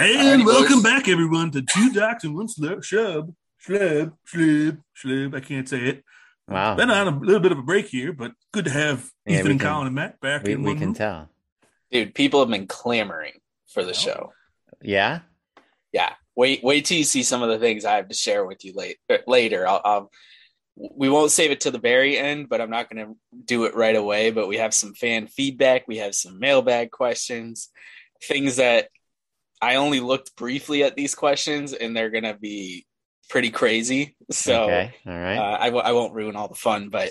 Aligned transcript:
And 0.00 0.46
welcome 0.46 0.80
back, 0.80 1.08
everyone, 1.08 1.50
to 1.50 1.60
Two 1.60 1.90
Docs 1.92 2.22
and 2.22 2.36
One 2.36 2.46
Slub. 2.46 2.82
Shub, 2.86 3.34
Schlub, 3.66 4.12
Schlub, 4.32 4.78
Schlub. 4.96 5.34
I 5.34 5.40
can't 5.40 5.68
say 5.68 5.80
it. 5.80 6.04
Wow. 6.46 6.76
Been 6.76 6.88
on 6.88 7.08
a 7.08 7.18
little 7.18 7.40
bit 7.40 7.50
of 7.50 7.58
a 7.58 7.62
break 7.62 7.88
here, 7.88 8.12
but 8.12 8.30
good 8.52 8.66
to 8.66 8.70
have 8.70 9.10
Yeah, 9.26 9.40
Ethan 9.40 9.50
and 9.50 9.60
can- 9.60 9.68
Colin 9.68 9.86
and 9.88 9.96
Matt 9.96 10.20
back 10.20 10.44
we, 10.44 10.52
in 10.52 10.62
we 10.62 10.68
one 10.70 10.78
can 10.78 10.86
room. 10.88 10.94
tell. 10.94 11.30
Dude, 11.90 12.14
people 12.14 12.38
have 12.38 12.48
been 12.48 12.68
clamoring 12.68 13.32
for 13.72 13.84
the 13.84 13.92
show. 13.92 14.32
Yeah. 14.80 15.20
Yeah, 15.92 16.12
wait, 16.36 16.62
wait 16.62 16.84
till 16.84 16.98
you 16.98 17.02
see 17.04 17.24
some 17.24 17.42
of 17.42 17.48
the 17.48 17.58
things 17.58 17.84
I 17.84 17.96
have 17.96 18.08
to 18.08 18.14
share 18.14 18.44
with 18.46 18.64
you 18.64 18.74
late, 18.76 18.98
er, 19.10 19.18
later. 19.26 19.66
I'll, 19.66 19.80
I'll, 19.84 20.10
we 20.76 21.08
won't 21.10 21.32
save 21.32 21.50
it 21.50 21.62
to 21.62 21.72
the 21.72 21.80
very 21.80 22.16
end, 22.16 22.48
but 22.48 22.60
I'm 22.60 22.70
not 22.70 22.88
going 22.88 23.04
to 23.04 23.16
do 23.44 23.64
it 23.64 23.74
right 23.74 23.96
away. 23.96 24.30
But 24.30 24.46
we 24.46 24.58
have 24.58 24.74
some 24.74 24.94
fan 24.94 25.26
feedback. 25.26 25.88
We 25.88 25.96
have 25.96 26.14
some 26.14 26.38
mailbag 26.38 26.92
questions, 26.92 27.70
things 28.22 28.56
that 28.56 28.90
I 29.60 29.76
only 29.76 30.00
looked 30.00 30.36
briefly 30.36 30.84
at 30.84 30.94
these 30.96 31.14
questions, 31.14 31.72
and 31.72 31.96
they're 31.96 32.10
going 32.10 32.24
to 32.24 32.34
be 32.38 32.86
pretty 33.30 33.50
crazy. 33.50 34.16
So 34.30 34.64
okay. 34.64 34.94
All 35.06 35.12
uh. 35.12 35.58
I, 35.60 35.64
w- 35.66 35.82
I 35.84 35.92
won't 35.92 36.14
ruin 36.14 36.36
all 36.36 36.48
the 36.48 36.54
fun, 36.54 36.88
but 36.90 37.10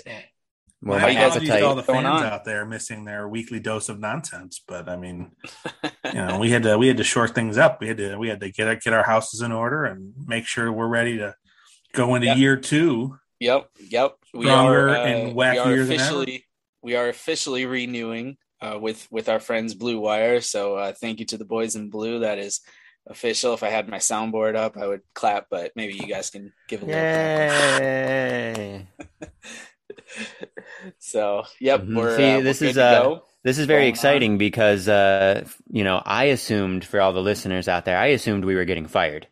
well, 0.80 0.98
My 0.98 1.06
my 1.06 1.08
you 1.10 1.14
guys 1.18 1.26
apologies 1.36 1.48
to 1.50 1.66
all 1.66 1.74
the 1.74 1.82
going 1.82 2.04
fans 2.04 2.20
on? 2.22 2.26
out 2.26 2.44
there 2.44 2.64
missing 2.64 3.04
their 3.04 3.28
weekly 3.28 3.58
dose 3.60 3.88
of 3.88 3.98
nonsense, 3.98 4.62
but 4.66 4.88
I 4.88 4.96
mean, 4.96 5.32
you 6.06 6.12
know, 6.14 6.38
we 6.38 6.50
had 6.50 6.62
to 6.62 6.78
we 6.78 6.86
had 6.88 6.96
to 6.98 7.04
short 7.04 7.34
things 7.34 7.58
up. 7.58 7.80
We 7.80 7.88
had 7.88 7.96
to 7.98 8.16
we 8.16 8.28
had 8.28 8.40
to 8.40 8.50
get 8.50 8.68
our, 8.68 8.76
get 8.76 8.92
our 8.92 9.02
houses 9.04 9.40
in 9.40 9.50
order 9.52 9.84
and 9.84 10.14
make 10.26 10.46
sure 10.46 10.72
we're 10.72 10.86
ready 10.88 11.18
to 11.18 11.34
go 11.92 12.14
into 12.14 12.28
Yep. 12.28 12.36
year 12.38 12.56
two. 12.56 13.18
Yep, 13.40 13.68
yep. 13.88 14.14
We 14.34 14.44
Stronger 14.46 14.88
are 14.88 14.96
uh, 14.96 15.04
and 15.04 15.34
we 15.36 15.44
are 15.44 15.54
wackier 15.54 15.64
than 15.64 15.70
ever. 15.74 15.82
officially 15.94 16.44
we 16.82 16.94
are 16.96 17.08
officially 17.08 17.66
renewing 17.66 18.36
uh, 18.60 18.78
with 18.80 19.06
with 19.10 19.28
our 19.28 19.40
friends 19.40 19.74
Blue 19.74 19.98
Wire. 20.00 20.40
So 20.40 20.76
uh, 20.76 20.92
thank 20.92 21.20
you 21.20 21.26
to 21.26 21.38
the 21.38 21.44
boys 21.44 21.76
in 21.76 21.90
blue. 21.90 22.20
That 22.20 22.38
is 22.38 22.60
official. 23.06 23.54
If 23.54 23.62
I 23.62 23.68
had 23.70 23.88
my 23.88 23.98
soundboard 23.98 24.56
up, 24.56 24.76
I 24.76 24.86
would 24.86 25.02
clap, 25.14 25.46
but 25.50 25.72
maybe 25.76 25.94
you 25.94 26.06
guys 26.06 26.30
can 26.30 26.52
give 26.68 26.82
a 26.82 26.86
little. 26.86 27.00
Yay. 27.00 28.86
So 30.98 31.44
yep, 31.60 31.82
Mhm. 31.82 31.96
we're, 31.96 32.16
See, 32.16 32.24
uh, 32.24 32.36
we're 32.38 32.42
this 32.42 32.58
good 32.60 32.68
is, 32.70 32.78
uh. 32.78 33.18
This 33.44 33.58
is 33.58 33.66
very 33.66 33.82
Going 33.82 33.90
exciting 33.90 34.38
because, 34.38 34.88
uh, 34.88 35.46
you 35.70 35.84
know, 35.84 36.02
I 36.04 36.24
assumed 36.24 36.84
for 36.84 37.00
all 37.00 37.12
the 37.12 37.22
listeners 37.22 37.68
out 37.68 37.84
there, 37.84 37.96
I 37.96 38.06
assumed 38.08 38.44
we 38.44 38.54
were 38.56 38.64
getting 38.64 38.86
fired. 38.86 39.26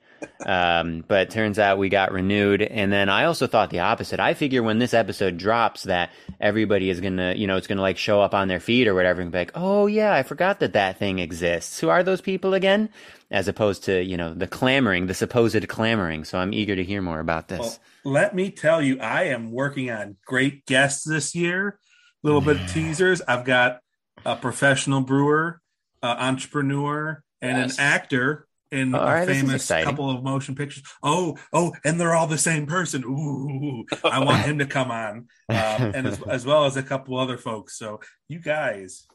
Um, 0.45 1.05
but 1.07 1.31
turns 1.31 1.59
out 1.59 1.79
we 1.79 1.89
got 1.89 2.13
renewed. 2.13 2.63
And 2.63 2.93
then 2.93 3.09
I 3.09 3.25
also 3.25 3.47
thought 3.47 3.71
the 3.71 3.81
opposite. 3.81 4.21
I 4.21 4.35
figure 4.35 4.63
when 4.63 4.79
this 4.79 4.95
episode 4.95 5.37
drops 5.39 5.85
that 5.85 6.11
everybody 6.41 6.91
is 6.91 7.01
going 7.01 7.17
to, 7.17 7.37
you 7.37 7.47
know, 7.47 7.57
it's 7.57 7.67
going 7.67 7.77
to 7.77 7.83
like 7.83 7.99
show 7.99 8.21
up 8.21 8.35
on 8.35 8.49
their 8.49 8.61
feed 8.61 8.87
or 8.87 8.95
whatever 8.95 9.21
and 9.21 9.33
be 9.33 9.39
like, 9.39 9.53
oh, 9.55 9.87
yeah, 9.87 10.13
I 10.15 10.23
forgot 10.23 10.61
that 10.61 10.75
that 10.75 10.99
thing 10.99 11.19
exists. 11.19 11.81
Who 11.81 11.89
are 11.89 12.03
those 12.03 12.21
people 12.21 12.55
again? 12.55 12.91
As 13.31 13.49
opposed 13.49 13.85
to, 13.85 14.03
you 14.03 14.17
know, 14.17 14.35
the 14.35 14.47
clamoring, 14.47 15.07
the 15.07 15.15
supposed 15.15 15.67
clamoring. 15.69 16.25
So 16.25 16.39
I'm 16.39 16.53
eager 16.53 16.77
to 16.77 16.85
hear 16.85 17.03
more 17.03 17.19
about 17.19 17.49
this. 17.49 17.59
Well, 17.59 17.79
let 18.05 18.35
me 18.35 18.51
tell 18.51 18.81
you, 18.81 19.01
I 19.01 19.25
am 19.25 19.51
working 19.51 19.91
on 19.91 20.17
great 20.25 20.65
guests 20.67 21.05
this 21.05 21.35
year. 21.35 21.79
A 22.23 22.27
little 22.27 22.41
bit 22.41 22.61
of 22.61 22.73
teasers. 22.73 23.21
I've 23.27 23.45
got 23.45 23.81
a 24.25 24.37
professional 24.37 25.01
brewer, 25.01 25.61
uh, 26.03 26.17
entrepreneur, 26.19 27.23
and 27.43 27.59
Yes. 27.59 27.79
an 27.79 27.85
actor 27.85 28.46
in 28.73 28.95
All 28.95 29.03
a 29.03 29.05
right, 29.07 29.29
famous 29.29 29.69
couple 29.69 30.11
of 30.11 30.23
motion 30.23 30.55
pictures. 30.55 30.83
Oh, 31.03 31.37
oh, 31.53 31.73
and 31.85 32.01
they're 32.01 32.15
all 32.15 32.27
the 32.27 32.39
same 32.39 32.67
person. 32.67 33.05
Ooh, 33.05 33.85
I 34.05 34.25
want 34.25 34.43
him 34.45 34.59
to 34.59 34.67
come 34.67 34.91
on, 34.91 35.29
um, 35.49 35.57
and 35.95 36.07
as, 36.07 36.21
as 36.29 36.47
well 36.47 36.65
as 36.65 36.77
a 36.77 36.83
couple 36.83 37.19
other 37.19 37.39
folks. 37.39 37.79
So 37.79 38.01
you 38.29 38.41
guys, 38.41 39.07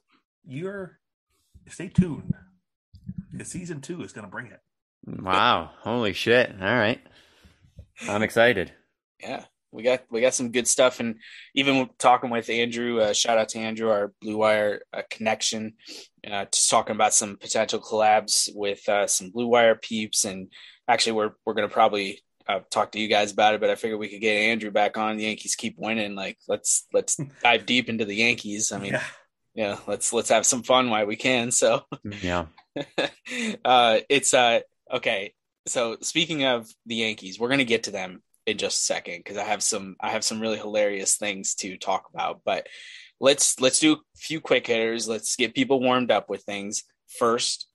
you're 0.45 0.99
stay 1.69 1.89
tuned. 1.89 2.33
Because 3.31 3.47
season 3.47 3.81
two 3.81 4.03
is 4.03 4.11
going 4.11 4.25
to 4.25 4.31
bring 4.31 4.47
it. 4.47 4.59
wow. 5.07 5.71
Holy 5.79 6.13
shit. 6.13 6.51
All 6.51 6.75
right. 6.75 6.99
I'm 8.07 8.23
excited. 8.23 8.73
yeah 9.21 9.45
we 9.71 9.83
got 9.83 10.01
we 10.09 10.21
got 10.21 10.33
some 10.33 10.51
good 10.51 10.67
stuff. 10.67 10.99
And 10.99 11.15
even 11.55 11.89
talking 11.97 12.29
with 12.29 12.49
andrew 12.49 12.99
uh, 12.99 13.13
shout 13.13 13.37
out 13.37 13.49
to 13.49 13.59
andrew 13.59 13.89
our 13.89 14.13
blue 14.21 14.37
wire 14.37 14.81
uh, 14.93 15.01
connection 15.09 15.73
uh, 16.29 16.45
just 16.51 16.69
talking 16.69 16.95
about 16.95 17.13
some 17.13 17.37
potential 17.37 17.79
collabs 17.79 18.49
with 18.53 18.87
uh, 18.87 19.07
some 19.07 19.31
blue 19.31 19.47
wire 19.47 19.75
peeps. 19.75 20.25
And 20.25 20.51
actually 20.87 21.13
we're 21.13 21.31
we're 21.45 21.53
gonna 21.53 21.69
probably 21.69 22.21
uh, 22.47 22.59
talk 22.69 22.91
to 22.91 22.99
you 22.99 23.07
guys 23.07 23.31
about 23.31 23.53
it 23.53 23.61
but 23.61 23.69
i 23.69 23.75
figured 23.75 23.99
we 23.99 24.09
could 24.09 24.21
get 24.21 24.35
andrew 24.35 24.71
back 24.71 24.97
on. 24.97 25.17
The 25.17 25.23
yankees 25.23 25.55
keep 25.55 25.75
winning. 25.77 26.15
Like 26.15 26.37
let's 26.47 26.85
let's 26.93 27.19
dive 27.43 27.65
deep 27.65 27.89
into 27.89 28.05
the 28.05 28.15
yankees. 28.15 28.71
I 28.71 28.79
mean 28.79 28.93
yeah. 28.93 29.03
yeah 29.55 29.77
let's 29.87 30.11
let's 30.13 30.29
have 30.29 30.45
some 30.45 30.63
fun 30.63 30.89
while 30.89 31.05
we 31.05 31.15
can. 31.15 31.51
So 31.51 31.83
Yeah. 32.21 32.45
uh, 33.65 33.99
it's 34.09 34.33
uh 34.33 34.61
okay. 34.91 35.33
So 35.67 35.97
speaking 36.01 36.43
of 36.43 36.67
the 36.85 36.95
Yankees, 36.95 37.39
we're 37.39 37.49
gonna 37.49 37.63
get 37.63 37.83
to 37.83 37.91
them 37.91 38.23
in 38.45 38.57
just 38.57 38.81
a 38.81 38.85
second 38.85 39.19
because 39.19 39.37
I 39.37 39.43
have 39.43 39.63
some 39.63 39.95
I 39.99 40.09
have 40.09 40.23
some 40.23 40.39
really 40.39 40.57
hilarious 40.57 41.15
things 41.15 41.55
to 41.55 41.77
talk 41.77 42.09
about. 42.13 42.41
But 42.43 42.67
let's 43.19 43.59
let's 43.59 43.79
do 43.79 43.93
a 43.93 43.97
few 44.15 44.41
quick 44.41 44.67
hitters. 44.67 45.07
Let's 45.07 45.35
get 45.35 45.55
people 45.55 45.79
warmed 45.79 46.11
up 46.11 46.29
with 46.29 46.43
things 46.43 46.83
first. 47.17 47.67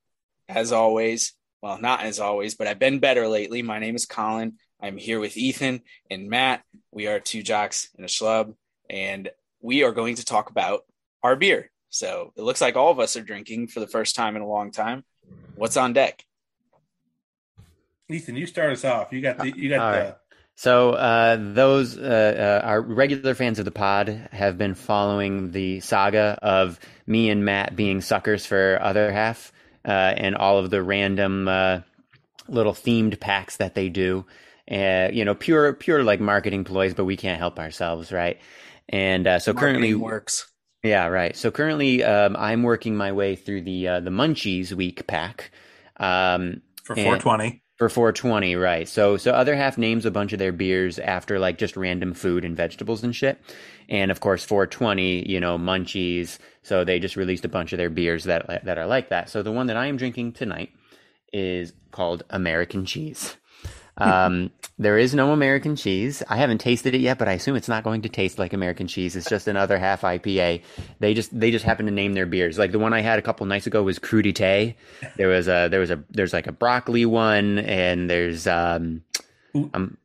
As 0.48 0.70
always, 0.70 1.32
well, 1.60 1.80
not 1.80 2.02
as 2.02 2.20
always, 2.20 2.54
but 2.54 2.68
I've 2.68 2.78
been 2.78 3.00
better 3.00 3.26
lately. 3.26 3.62
My 3.62 3.80
name 3.80 3.96
is 3.96 4.06
Colin. 4.06 4.54
I'm 4.80 4.96
here 4.96 5.18
with 5.18 5.36
Ethan 5.36 5.80
and 6.08 6.30
Matt. 6.30 6.62
We 6.92 7.08
are 7.08 7.18
two 7.18 7.42
jocks 7.42 7.88
and 7.96 8.04
a 8.04 8.08
schlub, 8.08 8.54
and 8.88 9.28
we 9.60 9.82
are 9.82 9.90
going 9.90 10.14
to 10.16 10.24
talk 10.24 10.50
about 10.50 10.82
our 11.24 11.34
beer. 11.34 11.72
So 11.88 12.32
it 12.36 12.42
looks 12.42 12.60
like 12.60 12.76
all 12.76 12.92
of 12.92 13.00
us 13.00 13.16
are 13.16 13.22
drinking 13.22 13.68
for 13.68 13.80
the 13.80 13.88
first 13.88 14.14
time 14.14 14.36
in 14.36 14.42
a 14.42 14.46
long 14.46 14.70
time. 14.70 15.02
What's 15.56 15.76
on 15.76 15.92
deck? 15.92 16.24
Ethan, 18.08 18.36
you 18.36 18.46
start 18.46 18.70
us 18.70 18.84
off. 18.84 19.12
You 19.12 19.20
got 19.20 19.38
the 19.38 19.50
you 19.56 19.68
got 19.68 19.80
All 19.80 19.92
the 19.92 19.98
right. 19.98 20.16
So 20.58 20.92
uh, 20.92 21.36
those 21.38 21.98
uh, 21.98 22.60
uh, 22.62 22.66
our 22.66 22.80
regular 22.80 23.34
fans 23.34 23.58
of 23.58 23.66
the 23.66 23.70
pod 23.70 24.28
have 24.32 24.56
been 24.56 24.74
following 24.74 25.50
the 25.52 25.80
saga 25.80 26.38
of 26.40 26.80
me 27.06 27.28
and 27.28 27.44
Matt 27.44 27.76
being 27.76 28.00
suckers 28.00 28.46
for 28.46 28.78
other 28.80 29.12
half 29.12 29.52
uh, 29.84 29.90
and 29.90 30.34
all 30.34 30.56
of 30.56 30.70
the 30.70 30.82
random 30.82 31.46
uh, 31.46 31.80
little 32.48 32.72
themed 32.72 33.20
packs 33.20 33.58
that 33.58 33.74
they 33.74 33.90
do. 33.90 34.24
Uh, 34.70 35.10
you 35.12 35.26
know, 35.26 35.34
pure 35.34 35.74
pure 35.74 36.02
like 36.02 36.20
marketing 36.20 36.64
ploys, 36.64 36.94
but 36.94 37.04
we 37.04 37.18
can't 37.18 37.38
help 37.38 37.58
ourselves, 37.58 38.10
right? 38.10 38.40
And 38.88 39.26
uh, 39.26 39.38
so 39.38 39.52
currently, 39.52 39.94
works. 39.94 40.50
yeah, 40.82 41.06
right. 41.06 41.36
So 41.36 41.50
currently, 41.50 42.02
um, 42.02 42.34
I'm 42.34 42.62
working 42.62 42.96
my 42.96 43.12
way 43.12 43.36
through 43.36 43.60
the 43.62 43.88
uh, 43.88 44.00
the 44.00 44.10
Munchies 44.10 44.72
Week 44.72 45.06
pack. 45.06 45.50
Um, 45.98 46.62
for 46.82 46.94
and- 46.94 47.04
420. 47.04 47.62
For 47.76 47.88
420, 47.88 48.56
right. 48.56 48.88
So 48.88 49.16
so 49.16 49.32
other 49.32 49.54
half 49.54 49.76
names 49.78 50.06
a 50.06 50.10
bunch 50.10 50.32
of 50.32 50.38
their 50.38 50.52
beers 50.52 50.98
after 50.98 51.38
like 51.38 51.58
just 51.58 51.76
random 51.76 52.14
food 52.14 52.44
and 52.44 52.56
vegetables 52.56 53.04
and 53.04 53.14
shit. 53.14 53.38
And 53.88 54.10
of 54.10 54.20
course 54.20 54.44
420, 54.44 55.30
you 55.30 55.40
know, 55.40 55.58
munchies. 55.58 56.38
So 56.62 56.84
they 56.84 56.98
just 56.98 57.16
released 57.16 57.44
a 57.44 57.48
bunch 57.48 57.72
of 57.72 57.78
their 57.78 57.90
beers 57.90 58.24
that 58.24 58.64
that 58.64 58.78
are 58.78 58.86
like 58.86 59.10
that. 59.10 59.28
So 59.28 59.42
the 59.42 59.52
one 59.52 59.66
that 59.66 59.76
I 59.76 59.86
am 59.86 59.96
drinking 59.96 60.32
tonight 60.32 60.70
is 61.32 61.72
called 61.90 62.24
American 62.30 62.86
Cheese. 62.86 63.36
Um, 63.98 64.50
there 64.78 64.98
is 64.98 65.14
no 65.14 65.32
American 65.32 65.74
cheese. 65.74 66.22
I 66.28 66.36
haven't 66.36 66.58
tasted 66.58 66.94
it 66.94 67.00
yet, 67.00 67.18
but 67.18 67.28
I 67.28 67.32
assume 67.32 67.56
it's 67.56 67.68
not 67.68 67.82
going 67.82 68.02
to 68.02 68.10
taste 68.10 68.38
like 68.38 68.52
American 68.52 68.86
cheese. 68.86 69.16
It's 69.16 69.28
just 69.28 69.48
another 69.48 69.78
half 69.78 70.02
IPA. 70.02 70.62
They 71.00 71.14
just 71.14 71.38
they 71.38 71.50
just 71.50 71.64
happen 71.64 71.86
to 71.86 71.92
name 71.92 72.12
their 72.12 72.26
beers. 72.26 72.58
Like 72.58 72.72
the 72.72 72.78
one 72.78 72.92
I 72.92 73.00
had 73.00 73.18
a 73.18 73.22
couple 73.22 73.46
nights 73.46 73.66
ago 73.66 73.82
was 73.82 73.98
Crudité. 73.98 74.74
There 75.16 75.28
was 75.28 75.48
a 75.48 75.68
there 75.70 75.80
was 75.80 75.90
a 75.90 76.02
there's 76.10 76.34
like 76.34 76.46
a 76.46 76.52
broccoli 76.52 77.06
one, 77.06 77.58
and 77.60 78.10
there's 78.10 78.46
um 78.46 79.02
um 79.72 79.96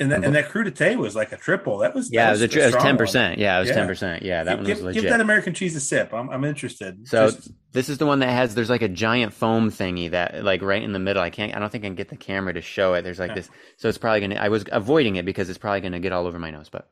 And 0.00 0.10
that, 0.10 0.24
and 0.24 0.34
that 0.34 0.48
crudité 0.48 0.96
was 0.96 1.14
like 1.14 1.30
a 1.30 1.36
triple. 1.36 1.76
That 1.78 1.94
was 1.94 2.10
yeah 2.10 2.32
that 2.32 2.40
it 2.42 2.54
was 2.54 2.64
it 2.64 2.74
was 2.74 2.82
ten 2.82 2.96
percent. 2.96 3.38
Yeah, 3.38 3.58
it 3.58 3.60
was 3.60 3.68
Yeah. 3.68 3.74
ten 3.74 3.86
percent. 3.86 4.22
Yeah, 4.22 4.44
that 4.44 4.50
give, 4.50 4.58
one 4.58 4.66
give, 4.66 4.76
was 4.78 4.84
legit. 4.86 5.02
give 5.02 5.10
that 5.10 5.20
American 5.20 5.52
cheese 5.52 5.76
a 5.76 5.80
sip. 5.80 6.14
I'm 6.14 6.30
I'm 6.30 6.42
interested. 6.44 7.06
So 7.06 7.30
Just- 7.30 7.50
this 7.72 7.88
is 7.90 7.98
the 7.98 8.06
one 8.06 8.20
that 8.20 8.30
has 8.30 8.54
there's 8.54 8.70
like 8.70 8.80
a 8.80 8.88
giant 8.88 9.34
foam 9.34 9.70
thingy 9.70 10.10
that 10.10 10.42
like 10.42 10.62
right 10.62 10.82
in 10.82 10.92
the 10.94 10.98
middle. 10.98 11.22
I 11.22 11.28
can't 11.28 11.54
I 11.54 11.58
don't 11.58 11.70
think 11.70 11.84
I 11.84 11.88
can 11.88 11.96
get 11.96 12.08
the 12.08 12.16
camera 12.16 12.54
to 12.54 12.62
show 12.62 12.94
it. 12.94 13.02
There's 13.02 13.18
like 13.18 13.32
Okay. 13.32 13.40
this 13.40 13.50
so 13.76 13.88
it's 13.90 13.98
probably 13.98 14.20
gonna 14.22 14.36
I 14.36 14.48
was 14.48 14.64
avoiding 14.72 15.16
it 15.16 15.26
because 15.26 15.50
it's 15.50 15.58
probably 15.58 15.82
gonna 15.82 16.00
get 16.00 16.12
all 16.12 16.26
over 16.26 16.38
my 16.38 16.50
nose, 16.50 16.70
but 16.70 16.88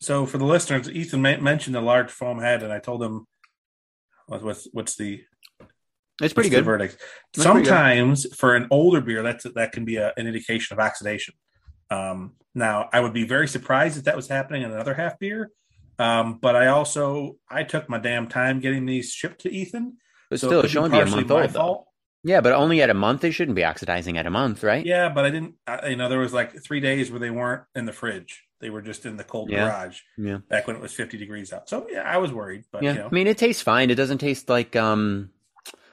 so 0.00 0.26
for 0.26 0.38
the 0.38 0.46
listeners, 0.46 0.90
Ethan 0.90 1.20
mentioned 1.22 1.76
the 1.76 1.80
large 1.82 2.10
foam 2.10 2.40
head, 2.40 2.62
and 2.62 2.72
I 2.72 2.78
told 2.78 3.02
him 3.02 3.26
what, 4.26 4.42
what's 4.42 4.66
what's 4.72 4.96
the 4.96 5.20
it's 6.20 6.34
pretty 6.34 6.50
good. 6.50 6.64
verdict. 6.64 6.96
That's 7.34 7.46
pretty 7.46 7.60
good. 7.60 7.66
Sometimes 7.68 8.34
for 8.34 8.56
an 8.56 8.66
older 8.70 9.00
beer, 9.00 9.22
that's 9.22 9.44
that 9.54 9.72
can 9.72 9.84
be 9.84 9.96
a, 9.96 10.12
an 10.16 10.26
indication 10.26 10.74
of 10.74 10.80
oxidation. 10.80 11.34
Um, 11.90 12.34
now, 12.54 12.88
I 12.92 13.00
would 13.00 13.12
be 13.12 13.24
very 13.24 13.48
surprised 13.48 13.98
if 13.98 14.04
that 14.04 14.16
was 14.16 14.28
happening 14.28 14.62
in 14.62 14.70
another 14.70 14.94
half 14.94 15.18
beer. 15.18 15.50
Um, 15.98 16.38
but 16.40 16.56
I 16.56 16.68
also 16.68 17.36
I 17.50 17.62
took 17.62 17.88
my 17.88 17.98
damn 17.98 18.26
time 18.26 18.60
getting 18.60 18.86
these 18.86 19.12
shipped 19.12 19.42
to 19.42 19.52
Ethan. 19.52 19.98
But 20.30 20.40
so 20.40 20.46
still, 20.48 20.60
it 20.60 20.64
it 20.66 20.68
should 20.68 20.78
only 20.78 20.90
be 20.90 20.98
a 21.00 21.06
month 21.06 21.30
old 21.30 21.50
fault. 21.52 21.86
Yeah, 22.22 22.40
but 22.42 22.52
only 22.52 22.82
at 22.82 22.90
a 22.90 22.94
month. 22.94 23.20
They 23.22 23.30
shouldn't 23.30 23.54
be 23.56 23.64
oxidizing 23.64 24.16
at 24.18 24.26
a 24.26 24.30
month, 24.30 24.62
right? 24.62 24.84
Yeah, 24.84 25.08
but 25.08 25.24
I 25.24 25.30
didn't. 25.30 25.54
I, 25.66 25.88
you 25.88 25.96
know, 25.96 26.08
there 26.08 26.18
was 26.18 26.32
like 26.32 26.62
three 26.62 26.80
days 26.80 27.10
where 27.10 27.20
they 27.20 27.30
weren't 27.30 27.64
in 27.74 27.84
the 27.86 27.92
fridge; 27.92 28.44
they 28.60 28.70
were 28.70 28.82
just 28.82 29.04
in 29.06 29.16
the 29.16 29.24
cold 29.24 29.50
Yeah. 29.50 29.66
garage 29.68 30.00
Yeah. 30.18 30.38
back 30.48 30.66
when 30.66 30.76
it 30.76 30.82
was 30.82 30.92
fifty 30.92 31.16
degrees 31.18 31.52
out. 31.52 31.68
So 31.68 31.86
yeah, 31.90 32.02
I 32.02 32.18
was 32.18 32.32
worried, 32.32 32.64
but 32.72 32.82
Yeah. 32.82 32.92
you 32.92 32.98
know, 33.00 33.06
I 33.06 33.10
mean, 33.14 33.26
it 33.26 33.38
tastes 33.38 33.62
fine. 33.62 33.90
It 33.90 33.94
doesn't 33.96 34.18
taste 34.18 34.48
like 34.48 34.76
um, 34.76 35.30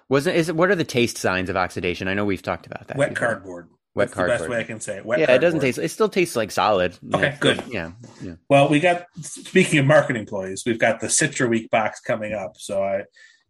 Wasn't 0.09 0.35
is 0.35 0.47
it? 0.50 0.55
What 0.55 0.69
are 0.69 0.75
the 0.75 0.83
taste 0.85 1.17
signs 1.17 1.50
of 1.50 1.57
oxidation? 1.57 2.07
I 2.07 2.13
know 2.13 2.23
we've 2.25 2.41
talked 2.41 2.65
about 2.65 2.88
that. 2.88 2.97
Wet 2.97 3.13
before. 3.13 3.27
cardboard. 3.27 3.69
Wet 3.97 4.09
That's 4.11 4.17
the 4.17 4.27
best 4.27 4.49
way 4.49 4.59
I 4.59 4.63
can 4.63 4.79
say 4.79 4.97
it. 4.97 5.05
Wet 5.05 5.19
yeah, 5.19 5.31
it 5.33 5.39
doesn't 5.39 5.59
taste. 5.59 5.79
It 5.79 5.89
still 5.89 6.07
tastes 6.07 6.35
like 6.35 6.51
solid. 6.51 6.97
Okay, 7.15 7.29
It's 7.29 7.39
good. 7.39 7.63
yeah, 7.67 7.94
yeah. 8.21 8.35
Well, 8.47 8.69
we 8.69 8.79
got 8.79 9.07
speaking 9.21 9.79
of 9.79 9.88
marketing 9.88 10.21
employees, 10.21 10.63
we've 10.65 10.77
got 10.77 10.99
the 10.99 11.07
Citra 11.07 11.49
Week 11.49 11.69
box 11.71 11.99
coming 11.99 12.31
up. 12.33 12.57
So 12.57 12.83
I 12.83 13.05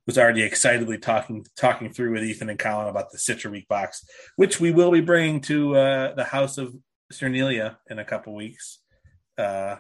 was 0.06 0.18
already 0.18 0.44
excitedly 0.44 1.00
talking 1.00 1.46
talking 1.58 1.92
through 1.92 2.14
with 2.14 2.24
Ethan 2.24 2.50
and 2.50 2.58
Colin 2.58 2.88
about 2.88 3.12
the 3.12 3.18
Citra 3.18 3.52
Week 3.52 3.68
box, 3.68 4.06
which 4.38 4.60
we 4.62 4.72
will 4.72 4.90
be 4.92 5.02
bringing 5.02 5.42
to 5.42 5.76
uh, 5.76 6.16
the 6.16 6.24
House 6.24 6.58
of 6.58 6.74
Cernelia 7.12 7.76
in 7.90 8.00
a 8.00 8.06
couple 8.06 8.34
weeks 8.34 8.80
uh, 9.38 9.76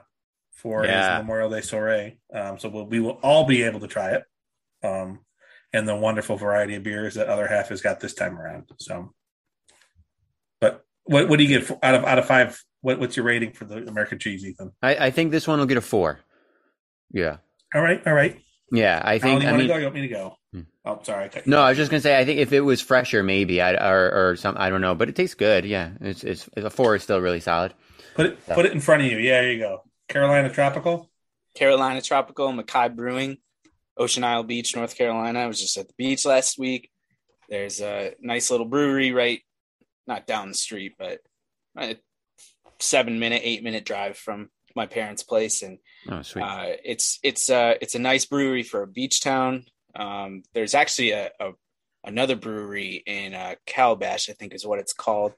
for 0.51 0.83
Yeah. 0.85 1.15
his 1.15 1.23
Memorial 1.23 1.49
Day 1.49 1.61
soiree. 1.61 2.19
Um, 2.33 2.59
so 2.59 2.67
we'll, 2.67 2.87
we 2.87 2.99
will 2.99 3.19
all 3.23 3.45
be 3.45 3.63
able 3.63 3.79
to 3.79 3.87
try 3.87 4.11
it, 4.11 4.23
um, 4.83 5.19
and 5.71 5.87
the 5.87 5.95
wonderful 5.95 6.35
variety 6.35 6.75
of 6.75 6.83
beers 6.83 7.13
that 7.15 7.27
other 7.27 7.47
half 7.47 7.69
has 7.69 7.81
got 7.81 8.01
this 8.01 8.13
time 8.13 8.37
around. 8.37 8.65
So, 8.79 8.95
but 9.05 9.13
what 11.07 11.27
what 11.30 11.38
do 11.38 11.44
you 11.45 11.59
get 11.59 11.69
out 11.83 11.95
of 11.95 12.06
out 12.06 12.19
of 12.19 12.25
five? 12.25 12.62
What, 12.81 13.00
what's 13.00 13.18
your 13.18 13.25
rating 13.25 13.51
for 13.54 13.65
the 13.65 13.88
American 13.88 14.19
cheese, 14.19 14.45
Ethan? 14.45 14.71
I, 14.81 15.07
I 15.07 15.12
think 15.12 15.31
this 15.31 15.48
one 15.48 15.59
will 15.59 15.65
get 15.65 15.77
a 15.77 15.81
four. 15.81 16.19
Yeah, 17.12 17.38
All 17.74 17.81
right, 17.81 18.06
all 18.06 18.13
right. 18.13 18.39
yeah. 18.71 19.01
I 19.04 19.18
think. 19.18 19.42
you 19.42 19.48
I 19.48 19.51
want 19.51 19.59
mean, 19.63 19.68
go? 19.68 19.77
You 19.77 19.83
want 19.83 19.95
me 19.95 20.01
to 20.01 20.07
go? 20.09 20.36
Hmm. 20.54 20.62
Oh, 20.86 21.00
sorry. 21.04 21.25
I 21.25 21.27
cut 21.30 21.48
no, 21.48 21.57
off. 21.59 21.65
I 21.65 21.69
was 21.69 21.77
just 21.77 21.89
gonna 21.89 22.01
say. 22.01 22.18
I 22.19 22.25
think 22.25 22.39
if 22.39 22.51
it 22.51 22.62
was 22.62 22.81
fresher, 22.81 23.24
maybe 23.24 23.62
I 23.62 23.74
or 23.74 24.30
or 24.31 24.36
some. 24.36 24.56
I 24.57 24.69
don't 24.69 24.81
know, 24.81 24.94
but 24.95 25.09
it 25.09 25.15
tastes 25.15 25.36
good. 25.36 25.65
Yeah, 25.65 25.92
it's 26.01 26.24
it's 26.24 26.50
a 26.57 26.69
four 26.69 26.95
is 26.95 27.04
still 27.04 27.19
really 27.19 27.39
solid. 27.39 27.74
put 28.15 28.25
it 28.25 28.45
put 28.48 28.65
it 28.65 28.74
in 28.74 28.81
front 28.81 29.04
of 29.04 29.12
you. 29.12 29.18
Yeah, 29.18 29.42
there 29.42 29.51
you 29.51 29.59
go. 29.59 29.83
Carolina 30.09 30.50
Tropical. 30.50 31.09
Carolina 31.56 32.01
Tropical, 32.01 32.54
Makai 32.54 32.95
Brewing, 32.95 33.38
Ocean 33.98 34.24
Isle 34.24 34.44
Beach, 34.44 34.75
North 34.75 34.95
Carolina. 34.95 35.39
I 35.39 35.48
was 35.48 35.59
just 35.59 35.77
at 35.77 35.88
the 35.88 35.94
beach 35.98 36.25
last 36.25 36.59
week. 36.59 36.92
There's 37.50 37.81
a 37.81 38.13
nice 38.21 38.51
little 38.51 38.65
brewery 38.68 39.12
right, 39.12 39.42
not 40.07 40.25
down 40.27 40.48
the 40.50 40.54
street, 40.56 40.94
but 40.98 41.19
a 41.77 41.98
seven 42.80 43.19
minute, 43.19 43.42
eight 43.44 43.63
minute 43.63 43.86
drive 43.86 44.18
from 44.18 44.50
my 44.75 44.86
parents' 44.86 45.24
place, 45.24 45.62
and 45.63 45.80
Oh, 46.09 46.21
sweet. 46.21 46.44
uh, 46.44 46.74
it's 46.83 47.19
it's 47.24 47.50
uh, 47.50 47.74
it's 47.81 47.95
a 47.95 48.00
nice 48.00 48.25
brewery 48.25 48.63
for 48.63 48.83
a 48.83 48.88
beach 48.88 49.21
town. 49.21 49.65
Um, 49.95 50.44
there's 50.54 50.75
actually 50.75 51.12
a, 51.12 51.31
a 51.39 51.51
another 52.04 52.36
brewery 52.36 53.04
in 53.06 53.33
uh, 53.33 53.56
Calabash, 53.65 54.30
I 54.30 54.33
think 54.33 54.54
is 54.54 54.65
what 54.65 54.80
it's 54.80 54.94
called, 54.94 55.33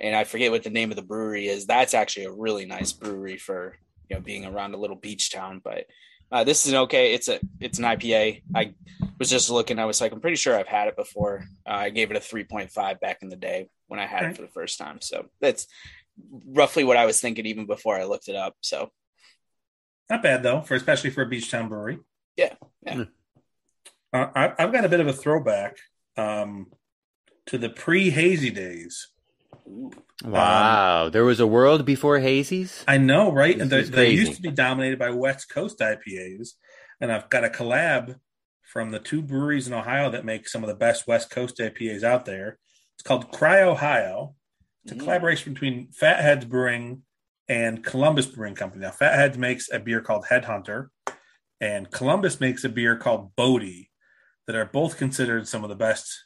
and 0.00 0.16
I 0.16 0.24
forget 0.24 0.50
what 0.50 0.62
the 0.64 0.70
name 0.70 0.90
of 0.90 0.96
the 0.96 1.02
brewery 1.02 1.46
is. 1.48 1.66
That's 1.66 1.94
actually 1.94 2.24
a 2.26 2.32
really 2.32 2.66
nice 2.66 2.92
brewery 2.92 3.36
for 3.36 3.76
you 4.08 4.16
know 4.16 4.22
being 4.22 4.44
around 4.46 4.74
a 4.74 4.78
little 4.78 4.96
beach 4.96 5.30
town. 5.30 5.60
But 5.62 5.84
uh, 6.30 6.44
this 6.44 6.66
is 6.66 6.72
an 6.72 6.78
okay. 6.80 7.14
It's 7.14 7.28
a 7.28 7.40
it's 7.60 7.78
an 7.78 7.84
IPA. 7.84 8.42
I 8.54 8.74
was 9.18 9.30
just 9.30 9.50
looking. 9.50 9.78
I 9.78 9.84
was 9.86 10.00
like, 10.00 10.12
I'm 10.12 10.20
pretty 10.20 10.36
sure 10.36 10.56
I've 10.56 10.66
had 10.66 10.88
it 10.88 10.96
before. 10.96 11.44
Uh, 11.66 11.70
I 11.72 11.90
gave 11.90 12.10
it 12.10 12.16
a 12.16 12.20
3.5 12.20 13.00
back 13.00 13.18
in 13.22 13.28
the 13.28 13.36
day 13.36 13.68
when 13.86 13.98
I 13.98 14.06
had 14.06 14.22
Okay. 14.22 14.30
it 14.32 14.36
for 14.36 14.42
the 14.42 14.48
first 14.48 14.78
time. 14.78 15.00
So 15.00 15.26
that's 15.40 15.66
roughly 16.46 16.84
what 16.84 16.96
I 16.96 17.06
was 17.06 17.20
thinking 17.20 17.46
even 17.46 17.66
before 17.66 17.96
I 17.96 18.04
looked 18.04 18.28
it 18.28 18.36
up. 18.36 18.54
So 18.60 18.90
Not 20.10 20.22
bad 20.22 20.42
though, 20.42 20.60
for 20.60 20.74
especially 20.74 21.10
for 21.10 21.22
a 21.22 21.28
beach 21.28 21.50
town 21.50 21.68
brewery. 21.68 21.98
Yeah, 22.36 22.54
yeah. 22.82 22.94
Hmm. 22.94 23.02
Uh, 24.12 24.26
I, 24.34 24.52
I've 24.58 24.72
got 24.72 24.84
a 24.84 24.88
bit 24.88 25.00
of 25.00 25.06
a 25.06 25.12
throwback 25.12 25.76
um, 26.16 26.68
to 27.46 27.58
the 27.58 27.68
pre 27.70 28.10
hazy 28.10 28.50
days. 28.50 29.08
Wow, 30.24 31.08
there 31.10 31.24
was 31.24 31.40
a 31.40 31.46
world 31.46 31.84
before 31.84 32.18
hazies. 32.18 32.82
I 32.88 32.98
know, 32.98 33.32
right? 33.32 33.56
This 33.56 33.62
And 33.62 33.70
they, 33.70 33.82
they 33.82 34.10
used 34.10 34.34
to 34.34 34.42
be 34.42 34.50
dominated 34.50 34.98
by 34.98 35.10
West 35.10 35.48
Coast 35.48 35.78
IPAs, 35.78 36.50
and 37.00 37.12
I've 37.12 37.30
got 37.30 37.44
a 37.44 37.48
collab 37.48 38.16
from 38.62 38.90
the 38.90 38.98
two 38.98 39.22
breweries 39.22 39.66
in 39.66 39.72
Ohio 39.72 40.10
that 40.10 40.24
make 40.24 40.48
some 40.48 40.62
of 40.62 40.68
the 40.68 40.74
best 40.74 41.06
West 41.06 41.30
Coast 41.30 41.58
IPAs 41.58 42.02
out 42.02 42.24
there. 42.24 42.58
It's 42.96 43.02
called 43.02 43.30
Cry 43.30 43.62
Ohio. 43.62 44.34
It's 44.84 44.92
a 44.92 44.96
Mm. 44.96 45.00
collaboration 45.00 45.52
between 45.52 45.92
Fat 45.92 46.20
Head's 46.20 46.44
Brewing 46.44 47.02
and 47.48 47.84
Columbus 47.84 48.26
Brewing 48.26 48.54
Company. 48.54 48.82
Now, 48.82 48.90
Fat 48.90 49.14
Head's 49.14 49.38
makes 49.38 49.70
a 49.72 49.78
beer 49.78 50.00
called 50.00 50.26
Headhunter, 50.26 50.88
and 51.60 51.90
Columbus 51.90 52.40
makes 52.40 52.64
a 52.64 52.68
beer 52.68 52.96
called 52.96 53.34
Bodhi, 53.36 53.90
that 54.46 54.56
are 54.56 54.64
both 54.64 54.96
considered 54.96 55.46
some 55.46 55.62
of 55.62 55.68
the 55.68 55.76
best 55.76 56.24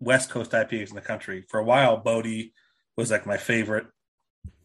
West 0.00 0.30
Coast 0.30 0.50
IPAs 0.52 0.88
in 0.88 0.96
the 0.96 1.00
country. 1.00 1.44
For 1.48 1.60
a 1.60 1.64
while, 1.64 1.98
Bodhi 1.98 2.52
was 2.96 3.10
like 3.10 3.26
my 3.26 3.36
favorite 3.36 3.86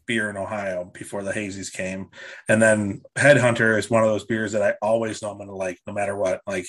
beer 0.06 0.30
in 0.30 0.38
Ohio 0.38 0.86
before 0.86 1.24
the 1.24 1.32
hazies 1.32 1.72
came. 1.72 2.10
And 2.48 2.62
then 2.62 3.02
Headhunter 3.16 3.78
is 3.78 3.90
one 3.90 4.04
of 4.04 4.10
those 4.10 4.26
beers 4.26 4.54
that 4.54 4.62
I 4.62 4.76
always 4.82 5.22
know 5.22 5.32
I'm 5.32 5.38
going 5.38 5.50
to 5.50 5.56
like 5.56 5.80
no 5.86 5.94
matter 5.94 6.16
what. 6.16 6.42
Like 6.48 6.68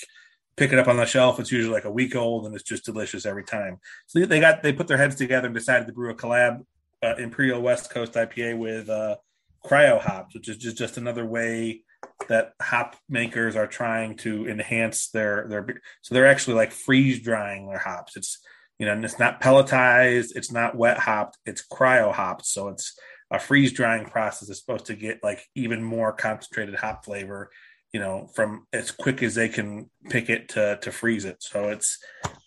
pick 0.55 0.73
it 0.73 0.79
up 0.79 0.87
on 0.87 0.97
the 0.97 1.05
shelf. 1.05 1.39
It's 1.39 1.51
usually 1.51 1.73
like 1.73 1.85
a 1.85 1.91
week 1.91 2.15
old 2.15 2.45
and 2.45 2.55
it's 2.55 2.63
just 2.63 2.85
delicious 2.85 3.25
every 3.25 3.43
time. 3.43 3.79
So 4.07 4.25
they 4.25 4.39
got, 4.39 4.63
they 4.63 4.73
put 4.73 4.87
their 4.87 4.97
heads 4.97 5.15
together 5.15 5.47
and 5.47 5.55
decided 5.55 5.87
to 5.87 5.93
brew 5.93 6.09
a 6.09 6.15
collab 6.15 6.65
uh, 7.03 7.15
Imperial 7.17 7.61
West 7.61 7.91
Coast 7.91 8.13
IPA 8.13 8.57
with 8.57 8.89
uh, 8.89 9.17
cryo 9.63 10.01
hops, 10.01 10.33
which 10.33 10.49
is 10.49 10.57
just, 10.57 10.77
just 10.77 10.97
another 10.97 11.25
way 11.25 11.83
that 12.27 12.53
hop 12.59 12.95
makers 13.07 13.55
are 13.55 13.67
trying 13.67 14.17
to 14.17 14.47
enhance 14.47 15.09
their, 15.09 15.45
their, 15.47 15.81
so 16.01 16.15
they're 16.15 16.27
actually 16.27 16.55
like 16.55 16.71
freeze 16.71 17.21
drying 17.21 17.67
their 17.67 17.77
hops. 17.77 18.17
It's, 18.17 18.39
you 18.79 18.85
know, 18.85 18.93
and 18.93 19.03
it's 19.03 19.19
not 19.19 19.41
pelletized, 19.41 20.35
it's 20.35 20.51
not 20.51 20.75
wet 20.75 20.97
hopped, 20.97 21.37
it's 21.45 21.65
cryo 21.65 22.13
hopped. 22.13 22.45
So 22.45 22.69
it's 22.69 22.97
a 23.31 23.39
freeze 23.39 23.71
drying 23.71 24.05
process 24.05 24.49
is 24.49 24.59
supposed 24.59 24.85
to 24.85 24.95
get 24.95 25.23
like 25.23 25.43
even 25.55 25.83
more 25.83 26.13
concentrated 26.13 26.75
hop 26.75 27.05
flavor, 27.05 27.49
you 27.91 27.99
know, 27.99 28.29
from 28.35 28.65
as 28.71 28.91
quick 28.91 29.21
as 29.23 29.35
they 29.35 29.49
can 29.49 29.89
pick 30.09 30.29
it 30.29 30.49
to 30.49 30.77
to 30.81 30.91
freeze 30.91 31.25
it. 31.25 31.37
So 31.41 31.69
it's 31.69 31.97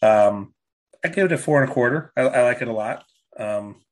um 0.02 0.54
I 1.04 1.08
give 1.08 1.26
it 1.26 1.32
a 1.32 1.38
four 1.38 1.60
and 1.60 1.70
a 1.70 1.74
quarter. 1.74 2.12
I, 2.16 2.22
I 2.22 2.42
like 2.42 2.62
it 2.62 2.68
a 2.68 2.72
lot. 2.72 3.04
Um 3.36 3.82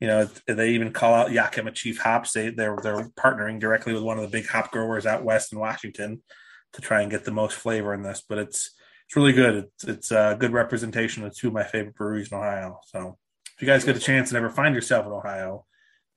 you 0.00 0.06
know, 0.06 0.28
they 0.46 0.70
even 0.70 0.92
call 0.92 1.12
out 1.12 1.32
Yakima 1.32 1.72
Chief 1.72 1.98
Hops. 1.98 2.32
They 2.32 2.50
they're 2.50 2.78
they're 2.82 3.08
partnering 3.18 3.58
directly 3.58 3.94
with 3.94 4.02
one 4.02 4.18
of 4.18 4.22
the 4.22 4.36
big 4.36 4.48
hop 4.48 4.70
growers 4.70 5.06
out 5.06 5.24
west 5.24 5.52
in 5.52 5.58
Washington 5.58 6.22
to 6.74 6.82
try 6.82 7.02
and 7.02 7.10
get 7.10 7.24
the 7.24 7.32
most 7.32 7.54
flavor 7.54 7.94
in 7.94 8.02
this. 8.02 8.22
But 8.28 8.38
it's 8.38 8.77
it's 9.08 9.16
really 9.16 9.32
good. 9.32 9.54
It's 9.74 9.84
it's 9.84 10.10
a 10.10 10.36
good 10.38 10.52
representation 10.52 11.24
of 11.24 11.34
two 11.34 11.48
of 11.48 11.54
my 11.54 11.64
favorite 11.64 11.94
breweries 11.94 12.30
in 12.30 12.36
Ohio. 12.36 12.78
So 12.88 13.16
if 13.56 13.62
you 13.62 13.66
guys 13.66 13.82
get 13.84 13.96
a 13.96 14.00
chance 14.00 14.28
and 14.30 14.36
ever 14.36 14.50
find 14.50 14.74
yourself 14.74 15.06
in 15.06 15.12
Ohio, 15.12 15.64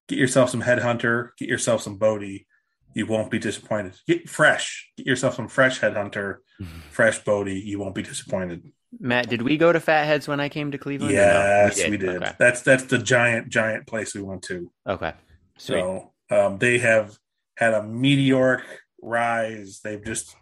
get 0.10 0.20
yourself 0.20 0.50
some 0.50 0.62
Headhunter, 0.62 1.30
get 1.38 1.48
yourself 1.48 1.82
some 1.82 1.96
Bodhi. 1.98 2.48
You 2.94 3.06
won't 3.06 3.32
be 3.32 3.40
disappointed. 3.40 3.94
Get 4.06 4.30
fresh. 4.30 4.90
Get 4.98 5.08
yourself 5.08 5.36
some 5.36 5.48
fresh 5.48 5.80
Headhunter, 5.80 6.40
fresh 6.92 7.20
Bodhi. 7.20 7.62
You 7.62 7.80
won't 7.80 7.96
be 7.96 8.04
disappointed. 8.04 8.70
Matt, 9.00 9.30
did 9.30 9.42
we 9.42 9.56
go 9.56 9.72
to 9.72 9.80
Fat 9.80 10.04
Head's 10.04 10.28
when 10.28 10.42
I 10.42 10.50
came 10.50 10.72
to 10.72 10.78
Cleveland? 10.78 11.14
or 11.14 11.16
no? 11.16 11.22
Yes, 11.22 11.88
we 11.90 11.96
did. 11.96 12.18
Okay. 12.22 12.34
That's 12.38 12.62
that's 12.62 12.84
the 12.84 12.98
giant 12.98 13.48
giant 13.48 13.88
place 13.88 14.14
we 14.14 14.22
went 14.22 14.42
to. 14.44 14.70
okay. 14.86 15.14
Sweet. 15.58 15.80
So 15.80 16.12
um, 16.30 16.58
they 16.58 16.80
have 16.80 17.18
had 17.56 17.74
a 17.74 17.84
meteoric 17.84 18.64
rise. 19.02 19.80
They've 19.82 20.04
just 20.04 20.36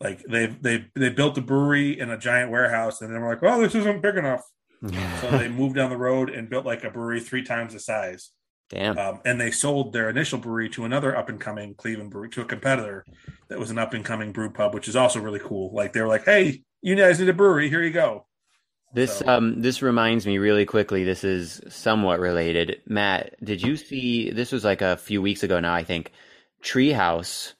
like 0.00 0.22
they've 0.28 0.60
they 0.62 0.86
they 0.94 1.08
built 1.10 1.38
a 1.38 1.42
brewery 1.42 1.98
in 1.98 2.10
a 2.10 2.18
giant 2.18 2.50
warehouse, 2.50 3.00
and 3.00 3.12
then 3.12 3.20
we're 3.20 3.30
like, 3.30 3.42
"Well, 3.42 3.60
this 3.60 3.74
isn't 3.74 4.02
big 4.02 4.16
enough. 4.16 4.42
So 5.20 5.30
they 5.38 5.48
moved 5.48 5.74
down 5.76 5.90
the 5.90 5.96
road 5.96 6.30
and 6.30 6.48
built 6.48 6.64
like 6.64 6.84
a 6.84 6.90
brewery 6.90 7.20
three 7.20 7.42
times 7.42 7.72
the 7.72 7.80
size. 7.80 8.30
Damn. 8.70 8.98
Um, 8.98 9.20
and 9.24 9.40
they 9.40 9.50
sold 9.50 9.92
their 9.92 10.10
initial 10.10 10.38
brewery 10.38 10.68
to 10.70 10.84
another 10.84 11.16
up 11.16 11.28
and 11.30 11.40
coming 11.40 11.74
Cleveland 11.74 12.10
brewery 12.10 12.28
to 12.30 12.42
a 12.42 12.44
competitor 12.44 13.04
that 13.48 13.58
was 13.58 13.70
an 13.70 13.78
up 13.78 13.94
and 13.94 14.04
coming 14.04 14.30
brew 14.30 14.50
pub, 14.50 14.74
which 14.74 14.88
is 14.88 14.94
also 14.94 15.20
really 15.20 15.40
cool. 15.40 15.74
Like 15.74 15.94
they 15.94 16.02
were 16.02 16.06
like, 16.06 16.26
hey, 16.26 16.62
you 16.82 16.94
guys 16.94 17.18
need 17.18 17.30
a 17.30 17.32
brewery. 17.32 17.70
Here 17.70 17.82
you 17.82 17.90
go. 17.90 18.26
This 18.94 19.18
So- 19.18 19.26
um 19.26 19.62
this 19.62 19.82
reminds 19.82 20.26
me 20.26 20.38
really 20.38 20.64
quickly. 20.66 21.02
This 21.02 21.24
is 21.24 21.60
somewhat 21.68 22.20
related. 22.20 22.82
Matt, 22.86 23.42
did 23.42 23.62
you 23.62 23.76
see? 23.76 24.30
This 24.30 24.52
was 24.52 24.64
like 24.64 24.82
a 24.82 24.96
few 24.96 25.22
weeks 25.22 25.42
ago 25.42 25.60
now. 25.60 25.74
I 25.74 25.82
think 25.82 26.12
Treehouse 26.62 27.54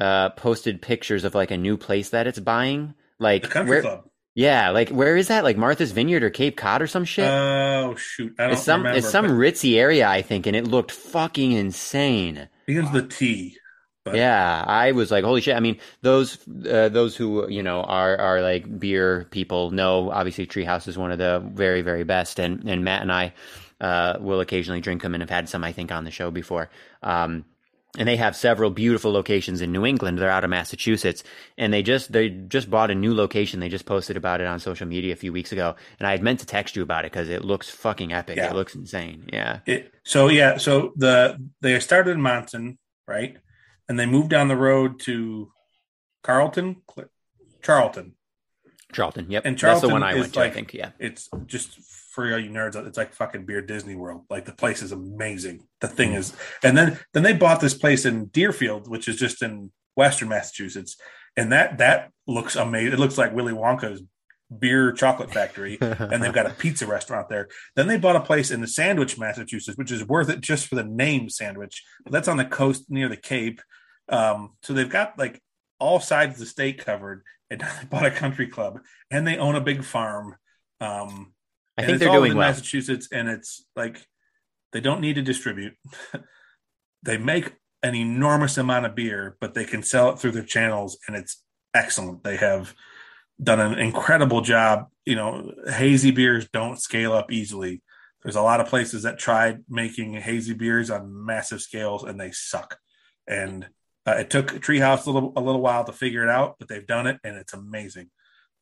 uh 0.00 0.30
posted 0.30 0.82
pictures 0.82 1.24
of 1.24 1.34
like 1.34 1.50
a 1.50 1.56
new 1.56 1.76
place 1.76 2.10
that 2.10 2.26
it's 2.26 2.38
buying. 2.40 2.94
Like 3.18 3.42
The 3.42 3.48
country 3.48 3.70
where? 3.70 3.82
club. 3.82 4.04
Yeah, 4.34 4.70
like 4.70 4.90
where 4.90 5.16
is 5.16 5.28
that? 5.28 5.44
Like 5.44 5.56
Martha's 5.56 5.92
Vineyard 5.92 6.22
or 6.22 6.30
Cape 6.30 6.56
Cod 6.56 6.82
or 6.82 6.86
some 6.86 7.04
shit? 7.06 7.24
Oh 7.28 7.94
shoot, 7.96 8.34
I 8.38 8.48
don't 8.48 8.52
it's 8.52 8.62
some 8.62 8.80
remember. 8.82 8.98
it's 8.98 9.08
some 9.08 9.26
but 9.26 9.32
ritzy 9.32 9.76
area, 9.78 10.06
I 10.08 10.22
think, 10.22 10.46
and 10.46 10.54
it 10.54 10.66
looked 10.66 10.90
fucking 10.92 11.52
insane. 11.52 12.48
begins 12.66 12.92
with 12.92 13.08
the 13.08 13.14
T. 13.16 13.56
But 14.04 14.14
Yeah, 14.14 14.62
I 14.66 14.92
was 14.92 15.10
like, 15.10 15.24
holy 15.24 15.40
shit! 15.40 15.56
I 15.56 15.60
mean, 15.60 15.78
those 16.02 16.38
uh, 16.68 16.88
those 16.90 17.16
who 17.16 17.48
you 17.48 17.62
know 17.62 17.82
are 17.82 18.16
are 18.18 18.40
like 18.42 18.78
beer 18.78 19.26
people 19.30 19.70
know 19.72 20.10
obviously 20.10 20.46
Treehouse 20.46 20.86
is 20.86 20.96
one 20.98 21.10
of 21.12 21.18
the 21.18 21.40
very 21.54 21.82
very 21.82 22.04
best, 22.04 22.38
and 22.38 22.68
and 22.68 22.84
Matt 22.84 23.02
and 23.02 23.10
I 23.12 23.32
uh, 23.80 24.18
will 24.20 24.40
occasionally 24.40 24.80
drink 24.80 25.02
them 25.02 25.14
and 25.14 25.22
have 25.22 25.30
had 25.30 25.48
some 25.48 25.64
I 25.64 25.72
think 25.72 25.90
on 25.90 26.04
the 26.04 26.10
show 26.12 26.30
before. 26.30 26.70
Um, 27.02 27.44
and 27.98 28.06
they 28.08 28.16
have 28.16 28.36
several 28.36 28.70
beautiful 28.70 29.10
locations 29.12 29.60
in 29.60 29.72
New 29.72 29.86
England. 29.86 30.18
They're 30.18 30.30
out 30.30 30.44
of 30.44 30.50
Massachusetts, 30.50 31.22
and 31.56 31.72
they 31.72 31.82
just 31.82 32.12
they 32.12 32.28
just 32.28 32.70
bought 32.70 32.90
a 32.90 32.94
new 32.94 33.14
location. 33.14 33.60
They 33.60 33.68
just 33.68 33.86
posted 33.86 34.16
about 34.16 34.40
it 34.40 34.46
on 34.46 34.60
social 34.60 34.86
media 34.86 35.12
a 35.12 35.16
few 35.16 35.32
weeks 35.32 35.52
ago, 35.52 35.76
and 35.98 36.06
I 36.06 36.10
had 36.12 36.22
meant 36.22 36.40
to 36.40 36.46
text 36.46 36.76
you 36.76 36.82
about 36.82 37.04
it 37.04 37.12
because 37.12 37.28
it 37.28 37.44
looks 37.44 37.68
fucking 37.70 38.12
epic. 38.12 38.36
Yeah. 38.36 38.50
It 38.50 38.54
looks 38.54 38.74
insane. 38.74 39.28
Yeah. 39.32 39.60
It, 39.66 39.92
so 40.04 40.28
yeah, 40.28 40.56
so 40.58 40.92
the 40.96 41.38
they 41.60 41.78
started 41.80 42.12
in 42.12 42.20
Monson, 42.22 42.78
right, 43.06 43.36
and 43.88 43.98
they 43.98 44.06
moved 44.06 44.30
down 44.30 44.48
the 44.48 44.56
road 44.56 45.00
to 45.00 45.50
Carlton, 46.22 46.82
Charlton, 47.62 48.12
Charlton. 48.92 49.30
Yep, 49.30 49.42
And 49.44 49.54
that's 49.54 49.60
Charlton 49.60 49.88
the 49.88 49.92
one 49.92 50.02
I 50.02 50.14
went 50.14 50.32
to. 50.34 50.38
like- 50.40 50.50
I 50.50 50.54
think. 50.54 50.74
Yeah. 50.74 50.90
It's 50.98 51.28
just 51.46 51.78
for 52.16 52.32
all 52.32 52.38
you 52.38 52.50
nerds. 52.50 52.74
It's 52.86 52.96
like 52.96 53.12
fucking 53.12 53.44
beer 53.44 53.60
Disney 53.60 53.94
World. 53.94 54.24
Like 54.30 54.46
the 54.46 54.54
place 54.54 54.80
is 54.80 54.90
amazing. 54.90 55.68
The 55.82 55.88
thing 55.88 56.14
is, 56.14 56.34
and 56.64 56.76
then 56.76 56.98
then 57.12 57.22
they 57.22 57.34
bought 57.34 57.60
this 57.60 57.74
place 57.74 58.06
in 58.06 58.26
Deerfield, 58.26 58.88
which 58.88 59.06
is 59.06 59.16
just 59.16 59.42
in 59.42 59.70
Western 59.94 60.30
Massachusetts, 60.30 60.96
and 61.36 61.52
that 61.52 61.78
that 61.78 62.10
looks 62.26 62.56
amazing. 62.56 62.94
It 62.94 62.98
looks 62.98 63.18
like 63.18 63.34
Willy 63.34 63.52
Wonka's 63.52 64.02
beer 64.58 64.92
chocolate 64.92 65.30
factory. 65.30 65.76
and 65.80 66.22
they've 66.22 66.32
got 66.32 66.46
a 66.46 66.54
pizza 66.54 66.86
restaurant 66.86 67.28
there. 67.28 67.48
Then 67.74 67.86
they 67.86 67.98
bought 67.98 68.16
a 68.16 68.20
place 68.20 68.50
in 68.50 68.62
the 68.62 68.66
Sandwich, 68.66 69.18
Massachusetts, 69.18 69.76
which 69.76 69.92
is 69.92 70.06
worth 70.06 70.30
it 70.30 70.40
just 70.40 70.68
for 70.68 70.76
the 70.76 70.84
name 70.84 71.28
Sandwich. 71.28 71.84
But 72.02 72.12
that's 72.12 72.28
on 72.28 72.38
the 72.38 72.44
coast 72.44 72.86
near 72.88 73.08
the 73.08 73.16
Cape. 73.16 73.60
Um, 74.08 74.54
so 74.62 74.72
they've 74.72 74.88
got 74.88 75.18
like 75.18 75.42
all 75.78 76.00
sides 76.00 76.34
of 76.34 76.40
the 76.40 76.46
state 76.46 76.84
covered. 76.84 77.22
And 77.50 77.60
they 77.80 77.86
bought 77.90 78.06
a 78.06 78.10
country 78.10 78.48
club, 78.48 78.80
and 79.10 79.26
they 79.26 79.36
own 79.36 79.54
a 79.54 79.60
big 79.60 79.84
farm. 79.84 80.36
Um, 80.80 81.34
I 81.76 81.82
and 81.82 81.86
think 81.86 82.00
they're 82.00 82.10
doing 82.10 82.32
in 82.32 82.38
well. 82.38 82.48
Massachusetts, 82.48 83.08
and 83.12 83.28
it's 83.28 83.64
like 83.74 84.06
they 84.72 84.80
don't 84.80 85.00
need 85.00 85.14
to 85.14 85.22
distribute. 85.22 85.74
they 87.02 87.18
make 87.18 87.54
an 87.82 87.94
enormous 87.94 88.58
amount 88.58 88.86
of 88.86 88.94
beer, 88.94 89.36
but 89.40 89.54
they 89.54 89.64
can 89.64 89.82
sell 89.82 90.10
it 90.10 90.18
through 90.18 90.32
their 90.32 90.42
channels, 90.42 90.98
and 91.06 91.16
it's 91.16 91.42
excellent. 91.74 92.24
They 92.24 92.36
have 92.36 92.74
done 93.42 93.60
an 93.60 93.78
incredible 93.78 94.40
job. 94.40 94.86
You 95.04 95.16
know, 95.16 95.52
hazy 95.68 96.10
beers 96.10 96.48
don't 96.52 96.80
scale 96.80 97.12
up 97.12 97.30
easily. 97.30 97.82
There's 98.22 98.36
a 98.36 98.42
lot 98.42 98.60
of 98.60 98.66
places 98.66 99.04
that 99.04 99.18
tried 99.18 99.64
making 99.68 100.14
hazy 100.14 100.54
beers 100.54 100.90
on 100.90 101.24
massive 101.24 101.60
scales, 101.60 102.02
and 102.02 102.18
they 102.18 102.32
suck. 102.32 102.78
And 103.28 103.68
uh, 104.06 104.16
it 104.18 104.30
took 104.30 104.48
Treehouse 104.48 105.06
a 105.06 105.10
little 105.10 105.32
a 105.36 105.40
little 105.40 105.60
while 105.60 105.84
to 105.84 105.92
figure 105.92 106.22
it 106.22 106.30
out, 106.30 106.56
but 106.58 106.68
they've 106.68 106.86
done 106.86 107.06
it, 107.06 107.18
and 107.22 107.36
it's 107.36 107.52
amazing. 107.52 108.10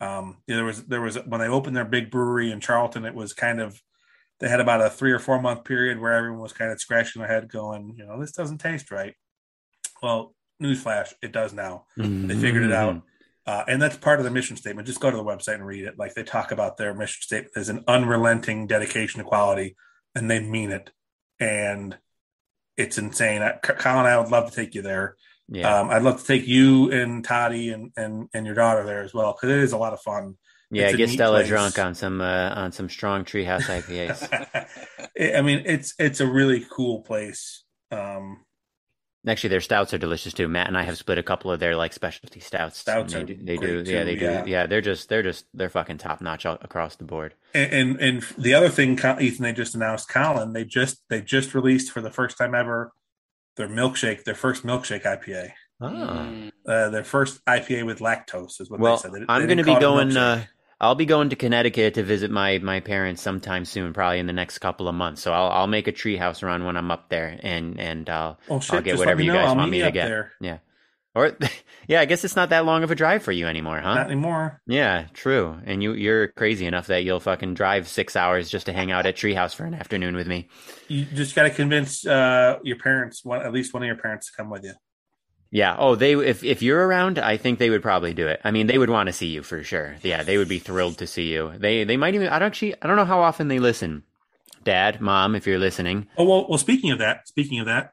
Um, 0.01 0.39
there 0.47 0.65
was 0.65 0.85
there 0.85 1.01
was 1.01 1.17
when 1.27 1.41
they 1.41 1.49
opened 1.49 1.77
their 1.77 1.85
big 1.85 2.11
brewery 2.11 2.51
in 2.51 2.61
Charlton, 2.61 3.05
it 3.05 3.15
was 3.15 3.33
kind 3.33 3.61
of 3.61 3.81
they 4.41 4.49
had 4.49 4.61
about 4.61 4.81
a 4.81 4.91
three 4.91 5.13
or 5.13 5.19
four 5.19 5.41
month 5.41 5.65
period 5.65 6.01
where 6.01 6.13
everyone 6.13 6.41
was 6.41 6.53
kind 6.53 6.73
of 6.73 6.81
scratching 6.81 7.21
their 7.21 7.31
head, 7.31 7.49
going, 7.49 7.95
you 7.97 8.05
know, 8.05 8.21
this 8.21 8.33
doesn't 8.33 8.59
taste 8.59 8.91
right. 8.91 9.15
Well, 10.03 10.35
newsflash, 10.63 11.13
it 11.23 11.33
does 11.33 11.53
now. 11.53 11.87
They 12.27 12.35
figured 12.35 12.65
it 12.65 12.73
out. 12.73 13.03
Uh, 13.47 13.63
and 13.69 13.81
that's 13.81 13.97
part 13.97 14.19
of 14.19 14.25
the 14.25 14.31
mission 14.31 14.57
statement. 14.57 14.87
Just 14.87 15.01
go 15.01 15.11
to 15.11 15.17
the 15.17 15.25
website 15.25 15.55
and 15.55 15.67
read 15.67 15.85
it. 15.85 15.99
Like 15.99 16.15
they 16.15 16.23
talk 16.25 16.51
about 16.51 16.77
their 16.77 16.95
mission 16.95 17.23
statement 17.23 17.53
as 17.57 17.69
an 17.69 17.85
unrelenting 17.87 18.67
dedication 18.67 19.19
to 19.19 19.25
quality, 19.25 19.77
and 20.15 20.31
they 20.31 20.41
mean 20.41 20.71
it. 20.71 20.91
And 21.39 21.97
it's 22.77 22.99
insane. 22.99 23.43
I, 23.43 23.53
Colin, 23.63 24.07
I 24.07 24.19
would 24.19 24.31
love 24.31 24.51
to 24.51 24.57
take 24.57 24.75
you 24.75 24.83
there. 24.83 25.17
Yeah, 25.49 25.81
Um, 25.81 25.91
I'd 25.91 26.03
love 26.03 26.21
to 26.21 26.27
take 26.27 26.47
you 26.47 26.91
and 26.91 27.23
Toddy 27.25 27.71
and, 27.71 27.93
and, 27.97 28.29
and 28.33 28.47
your 28.47 28.55
daughter 28.55 28.85
there 28.85 29.03
as 29.03 29.13
well 29.13 29.33
because 29.33 29.51
it 29.57 29.63
is 29.63 29.73
a 29.73 29.77
lot 29.79 29.93
of 29.93 30.01
fun. 30.01 30.37
yeah. 30.71 30.91
Get 30.93 31.11
Stella 31.11 31.39
place. 31.39 31.49
drunk 31.49 31.79
on 31.79 31.95
some 31.95 32.21
uh, 32.21 32.51
on 32.55 32.73
some 32.73 32.89
strong 32.89 33.25
Treehouse 33.25 33.63
IPAs. 33.65 35.37
I 35.37 35.43
mean, 35.43 35.63
it's 35.67 35.95
it's 35.99 36.21
a 36.21 36.27
really 36.27 36.65
cool 36.71 37.01
place. 37.03 37.63
Um, 37.91 38.41
Actually, 39.27 39.51
their 39.51 39.61
stouts 39.63 39.95
are 39.95 39.99
delicious 39.99 40.35
too. 40.35 40.49
Matt 40.49 40.67
and 40.69 40.77
I 40.77 40.83
have 40.83 40.99
split 40.99 41.17
a 41.17 41.23
couple 41.23 41.51
of 41.51 41.59
their 41.59 41.77
like 41.77 41.95
specialty 41.95 42.41
stouts. 42.41 42.79
Stouts 42.79 43.15
they 43.15 43.21
are 43.21 43.25
do, 43.25 43.35
they 43.35 43.57
do, 43.57 43.83
great, 43.83 43.87
yeah, 43.87 44.05
they 44.05 44.17
do, 44.17 44.25
yeah. 44.25 44.45
yeah. 44.45 44.67
They're 44.67 44.83
just, 44.83 45.09
they're 45.09 45.23
just, 45.23 45.47
they're 45.55 45.71
fucking 45.71 45.97
top 45.97 46.21
notch 46.21 46.45
across 46.45 46.97
the 46.97 47.05
board. 47.05 47.33
and, 47.55 47.73
and 47.73 48.01
and 48.01 48.23
the 48.37 48.53
other 48.53 48.69
thing, 48.69 48.99
Ethan, 48.99 49.43
they 49.43 49.55
just 49.55 49.75
announced 49.75 50.11
Colin. 50.11 50.53
They 50.53 50.65
just 50.67 51.03
they 51.09 51.23
just 51.23 51.55
released 51.55 51.91
for 51.91 52.03
the 52.03 52.11
first 52.11 52.37
time 52.37 52.55
ever 52.55 52.93
their 53.57 53.69
milkshake, 53.69 54.25
their 54.25 54.35
first 54.35 54.65
milkshake 54.65 55.03
IPA. 55.03 55.51
Oh. 55.81 55.87
Mm. 55.87 56.53
Uh, 56.67 56.89
their 56.91 57.05
first 57.05 57.45
IPA 57.47 57.87
with 57.87 57.99
lactose 57.99 58.61
is 58.61 58.71
what 58.71 58.81
Well, 58.81 58.97
they 58.97 59.03
said. 59.03 59.13
They- 59.13 59.19
they 59.21 59.27
I'm 59.29 59.47
going 59.47 59.59
to 59.59 59.65
be 59.65 59.75
call 59.75 59.99
it 59.99 60.11
a 60.11 60.13
going. 60.13 60.17
Uh, 60.17 60.45
I'll 60.81 60.95
be 60.95 61.07
going 61.07 61.31
to 61.31 61.37
Connecticut 61.37 61.95
to 61.95 62.03
visit 62.03 62.31
my 62.31 62.59
my 62.59 62.81
parents 62.81 63.23
sometime 63.23 63.65
soon, 63.65 63.93
probably 63.93 64.19
in 64.19 64.27
the 64.27 64.33
next 64.33 64.59
couple 64.59 64.89
of 64.89 64.95
months. 64.95 65.23
So 65.23 65.33
I'll 65.33 65.51
I'll 65.51 65.67
make 65.67 65.89
a 65.89 65.93
treehouse 65.93 66.43
run 66.43 66.65
when 66.65 66.77
I'm 66.77 66.91
up 66.91 67.09
there, 67.09 67.39
and 67.43 67.79
and 67.81 68.09
I'll 68.11 68.39
oh 68.51 68.61
shit! 68.61 68.75
I'll 68.75 68.83
get 68.83 68.91
just 68.93 68.99
whatever 68.99 69.23
you 69.23 69.33
guys 69.33 69.49
I'll 69.49 69.57
want 69.57 69.71
me 69.71 69.81
to 69.83 69.91
get. 69.91 70.07
there. 70.07 70.33
Yeah, 70.41 70.59
or 71.15 71.37
yeah, 71.89 72.01
I 72.01 72.05
guess 72.05 72.25
it's 72.25 72.37
not 72.37 72.51
that 72.51 72.65
long 72.65 72.83
of 72.83 72.91
a 72.91 72.95
drive 72.95 73.23
for 73.23 73.33
you 73.33 73.47
anymore, 73.47 73.81
huh? 73.81 73.95
Not 73.95 74.07
anymore. 74.07 74.61
Yeah, 74.67 75.07
true. 75.13 75.57
And 75.65 75.83
you 75.83 75.93
you're 75.93 76.29
crazy 76.29 76.67
enough 76.67 76.89
that 76.89 77.05
you'll 77.05 77.21
fucking 77.21 77.55
drive 77.55 77.89
six 77.89 78.17
hours 78.17 78.51
just 78.51 78.67
to 78.67 78.73
hang 78.73 78.91
out 78.91 79.07
at 79.07 79.17
Treehouse 79.17 79.55
for 79.55 79.65
an 79.65 79.75
afternoon 79.75 80.17
with 80.17 80.27
me. 80.27 80.49
You 80.89 81.05
just 81.05 81.35
got 81.35 81.45
to 81.45 81.51
convince 81.51 82.07
uh, 82.07 82.59
your 82.63 82.79
parents, 82.79 83.25
one, 83.25 83.43
at 83.43 83.53
least 83.53 83.73
one 83.73 83.83
of 83.83 83.87
your 83.87 83.97
parents, 83.97 84.27
to 84.27 84.33
come 84.37 84.51
with 84.51 84.65
you. 84.65 84.75
Yeah. 85.51 85.77
Oh, 85.79 85.95
they 85.95 86.15
if 86.15 86.43
if 86.43 86.63
you're 86.63 86.85
around, 86.85 87.19
I 87.19 87.37
think 87.37 87.61
they 87.61 87.71
would 87.71 87.83
probably 87.83 88.13
do 88.13 88.27
it. 88.27 88.41
I 88.43 88.51
mean, 88.51 88.67
they 88.67 88.79
would 88.79 88.91
want 88.91 89.07
to 89.07 89.13
see 89.13 89.29
you 89.29 89.43
for 89.43 89.63
sure. 89.63 89.97
Yeah, 90.03 90.25
they 90.25 90.37
would 90.37 90.49
be 90.49 90.59
thrilled 90.59 90.99
to 90.99 91.07
see 91.07 91.33
you. 91.33 91.53
They 91.57 91.85
they 91.85 91.97
might 91.97 92.15
even. 92.15 92.29
I 92.29 92.41
don't 92.41 92.47
actually. 92.47 92.75
I 92.83 92.89
don't 92.89 92.97
know 92.97 93.05
how 93.05 93.21
often 93.21 93.47
they 93.49 93.61
listen. 93.61 94.03
Dad, 94.65 95.01
mom, 95.01 95.37
if 95.37 95.47
you're 95.47 95.59
listening. 95.59 96.09
Oh 96.17 96.25
well, 96.25 96.49
well. 96.49 96.59
Speaking 96.59 96.91
of 96.91 96.99
that, 96.99 97.29
speaking 97.29 97.61
of 97.61 97.67
that, 97.67 97.93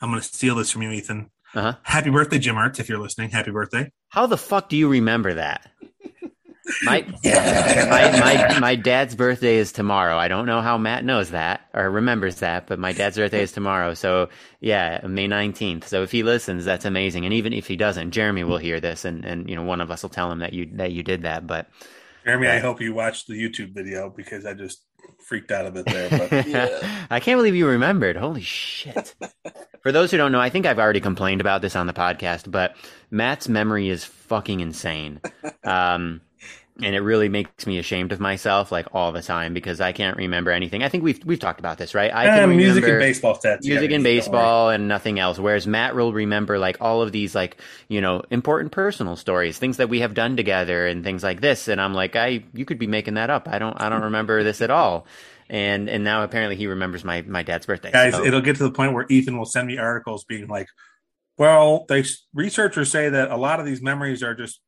I'm 0.00 0.10
going 0.10 0.20
to 0.20 0.26
steal 0.26 0.54
this 0.54 0.70
from 0.70 0.82
you, 0.82 0.90
Ethan. 0.90 1.30
Uh 1.54 1.60
huh. 1.62 1.74
Happy 1.82 2.10
birthday, 2.10 2.38
Jim 2.38 2.56
Urtz, 2.56 2.80
if 2.80 2.88
you're 2.88 2.98
listening. 2.98 3.30
Happy 3.30 3.50
birthday. 3.50 3.90
How 4.08 4.26
the 4.26 4.36
fuck 4.36 4.68
do 4.68 4.76
you 4.76 4.88
remember 4.88 5.34
that? 5.34 5.70
My, 6.82 7.06
my 7.22 8.20
my 8.20 8.58
my 8.58 8.74
dad's 8.74 9.14
birthday 9.14 9.56
is 9.56 9.70
tomorrow. 9.70 10.16
I 10.16 10.28
don't 10.28 10.46
know 10.46 10.62
how 10.62 10.78
Matt 10.78 11.04
knows 11.04 11.30
that 11.32 11.60
or 11.74 11.90
remembers 11.90 12.36
that, 12.36 12.66
but 12.66 12.78
my 12.78 12.92
dad's 12.92 13.18
birthday 13.18 13.42
is 13.42 13.52
tomorrow. 13.52 13.92
So 13.92 14.30
yeah, 14.60 15.06
May 15.06 15.26
nineteenth. 15.26 15.86
So 15.86 16.02
if 16.02 16.10
he 16.10 16.22
listens, 16.22 16.64
that's 16.64 16.86
amazing. 16.86 17.26
And 17.26 17.34
even 17.34 17.52
if 17.52 17.66
he 17.66 17.76
doesn't, 17.76 18.12
Jeremy 18.12 18.44
will 18.44 18.56
hear 18.56 18.80
this, 18.80 19.04
and 19.04 19.26
and 19.26 19.48
you 19.48 19.56
know 19.56 19.62
one 19.62 19.82
of 19.82 19.90
us 19.90 20.02
will 20.02 20.10
tell 20.10 20.32
him 20.32 20.38
that 20.38 20.54
you 20.54 20.70
that 20.76 20.92
you 20.92 21.02
did 21.02 21.24
that. 21.24 21.46
But 21.46 21.68
Jeremy, 22.24 22.48
I 22.48 22.60
hope 22.60 22.80
you 22.80 22.94
watched 22.94 23.26
the 23.26 23.34
YouTube 23.34 23.74
video 23.74 24.08
because 24.08 24.46
I 24.46 24.54
just 24.54 24.82
freaked 25.26 25.50
out 25.50 25.66
a 25.66 25.70
bit 25.70 25.84
there. 25.84 26.08
But 26.08 26.48
Yeah. 26.48 27.06
I 27.10 27.20
can't 27.20 27.38
believe 27.38 27.54
you 27.54 27.66
remembered. 27.66 28.16
Holy 28.16 28.40
shit. 28.40 29.14
For 29.84 29.92
those 29.92 30.10
who 30.10 30.16
don't 30.16 30.32
know, 30.32 30.40
I 30.40 30.50
think 30.50 30.66
I've 30.66 30.78
already 30.80 31.00
complained 31.00 31.42
about 31.42 31.62
this 31.62 31.76
on 31.76 31.86
the 31.86 31.92
podcast, 31.92 32.50
but 32.50 32.74
Matt's 33.10 33.48
memory 33.48 33.90
is 33.90 34.04
fucking 34.04 34.60
insane. 34.60 35.20
Um, 35.64 36.20
and 36.82 36.94
it 36.94 37.00
really 37.00 37.28
makes 37.30 37.66
me 37.66 37.78
ashamed 37.78 38.12
of 38.12 38.20
myself 38.20 38.72
like 38.72 38.86
all 38.92 39.12
the 39.12 39.22
time 39.22 39.54
because 39.54 39.80
I 39.80 39.92
can't 39.92 40.16
remember 40.18 40.50
anything. 40.50 40.82
I 40.82 40.90
think 40.90 41.04
we've 41.04 41.24
we've 41.24 41.38
talked 41.38 41.60
about 41.60 41.78
this, 41.78 41.94
right? 41.94 42.12
I 42.12 42.28
Eh, 42.28 42.40
can 42.40 42.56
music 42.56 42.84
remember 42.84 42.98
and 42.98 42.98
baseball 42.98 43.36
stats. 43.36 43.64
music 43.64 43.92
and 43.92 44.04
get, 44.04 44.12
don't 44.12 44.34
worry. 44.34 44.50
baseball 44.50 44.70
and 44.70 44.88
nothing 44.88 45.18
else. 45.20 45.38
Whereas 45.38 45.66
Matt 45.66 45.94
will 45.94 46.12
remember 46.12 46.58
like 46.58 46.78
all 46.82 47.00
of 47.00 47.12
these 47.12 47.34
like 47.34 47.56
you 47.88 48.00
know 48.02 48.22
important 48.30 48.72
personal 48.72 49.16
stories, 49.16 49.58
things 49.58 49.76
that 49.78 49.88
we 49.88 50.00
have 50.00 50.14
done 50.14 50.36
together, 50.36 50.86
and 50.86 51.04
things 51.04 51.22
like 51.22 51.40
this. 51.40 51.68
And 51.68 51.80
I'm 51.80 51.94
like, 51.94 52.16
I 52.16 52.44
you 52.52 52.64
could 52.66 52.78
be 52.78 52.88
making 52.88 53.14
that 53.14 53.30
up. 53.30 53.48
I 53.48 53.58
don't 53.58 53.80
I 53.80 53.88
don't 53.88 54.02
remember 54.02 54.42
this 54.42 54.60
at 54.60 54.70
all. 54.70 55.06
And 55.48 55.88
and 55.88 56.04
now 56.04 56.22
apparently 56.22 56.56
he 56.56 56.66
remembers 56.66 57.04
my 57.04 57.22
my 57.22 57.42
dad's 57.42 57.66
birthday. 57.66 57.92
Guys, 57.92 58.14
So- 58.14 58.24
it'll 58.24 58.40
get 58.40 58.56
to 58.56 58.62
the 58.64 58.72
point 58.72 58.92
where 58.92 59.06
Ethan 59.08 59.36
will 59.38 59.44
send 59.44 59.66
me 59.66 59.78
articles 59.78 60.24
being 60.24 60.46
like, 60.48 60.68
"Well, 61.38 61.84
they 61.88 62.04
researchers 62.32 62.90
say 62.90 63.08
that 63.10 63.30
a 63.30 63.36
lot 63.36 63.60
of 63.60 63.66
these 63.66 63.82
memories 63.82 64.22
are 64.22 64.34
just 64.34 64.60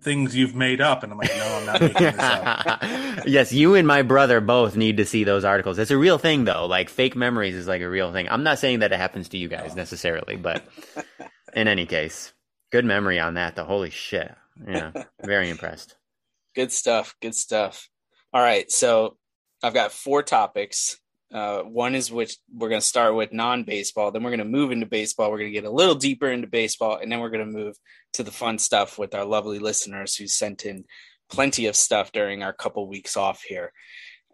things 0.00 0.34
you've 0.34 0.54
made 0.56 0.80
up," 0.80 1.02
and 1.04 1.12
I'm 1.12 1.18
like, 1.18 1.34
"No, 1.36 1.44
I'm 1.56 1.66
not 1.66 1.80
making 1.80 2.02
this 2.02 2.18
up." 2.18 2.78
yes, 3.26 3.52
you 3.52 3.74
and 3.76 3.86
my 3.86 4.02
brother 4.02 4.40
both 4.40 4.76
need 4.76 4.96
to 4.96 5.04
see 5.04 5.22
those 5.24 5.44
articles. 5.44 5.78
It's 5.78 5.92
a 5.92 5.96
real 5.98 6.18
thing, 6.18 6.44
though. 6.44 6.66
Like 6.66 6.88
fake 6.88 7.14
memories 7.14 7.54
is 7.54 7.68
like 7.68 7.82
a 7.82 7.88
real 7.88 8.12
thing. 8.12 8.28
I'm 8.28 8.42
not 8.42 8.58
saying 8.58 8.80
that 8.80 8.92
it 8.92 8.98
happens 8.98 9.28
to 9.30 9.38
you 9.38 9.48
guys 9.48 9.76
necessarily, 9.76 10.36
but 10.36 10.64
in 11.54 11.68
any 11.68 11.86
case, 11.86 12.32
good 12.72 12.84
memory 12.84 13.20
on 13.20 13.34
that. 13.34 13.54
The 13.54 13.64
holy 13.64 13.90
shit, 13.90 14.34
yeah, 14.66 14.90
very 15.22 15.48
impressed. 15.48 15.96
Good 16.56 16.70
stuff. 16.70 17.16
Good 17.20 17.34
stuff. 17.34 17.88
All 18.32 18.40
right. 18.40 18.70
So 18.70 19.16
I've 19.64 19.74
got 19.74 19.92
four 19.92 20.22
topics. 20.22 20.98
Uh, 21.32 21.62
one 21.62 21.94
is 21.94 22.12
which 22.12 22.36
we're 22.52 22.68
going 22.68 22.82
to 22.82 22.86
start 22.86 23.14
with 23.14 23.32
non 23.32 23.64
baseball. 23.64 24.10
Then 24.10 24.22
we're 24.22 24.30
going 24.30 24.38
to 24.40 24.44
move 24.44 24.72
into 24.72 24.84
baseball. 24.84 25.30
We're 25.30 25.38
going 25.38 25.52
to 25.52 25.60
get 25.60 25.64
a 25.64 25.70
little 25.70 25.94
deeper 25.94 26.30
into 26.30 26.46
baseball. 26.46 26.98
And 27.00 27.10
then 27.10 27.20
we're 27.20 27.30
going 27.30 27.50
to 27.50 27.58
move 27.58 27.76
to 28.12 28.22
the 28.22 28.30
fun 28.30 28.58
stuff 28.58 28.98
with 28.98 29.14
our 29.14 29.24
lovely 29.24 29.58
listeners 29.58 30.14
who 30.14 30.26
sent 30.26 30.66
in 30.66 30.84
plenty 31.30 31.64
of 31.66 31.76
stuff 31.76 32.12
during 32.12 32.42
our 32.42 32.52
couple 32.52 32.86
weeks 32.86 33.16
off 33.16 33.42
here. 33.42 33.72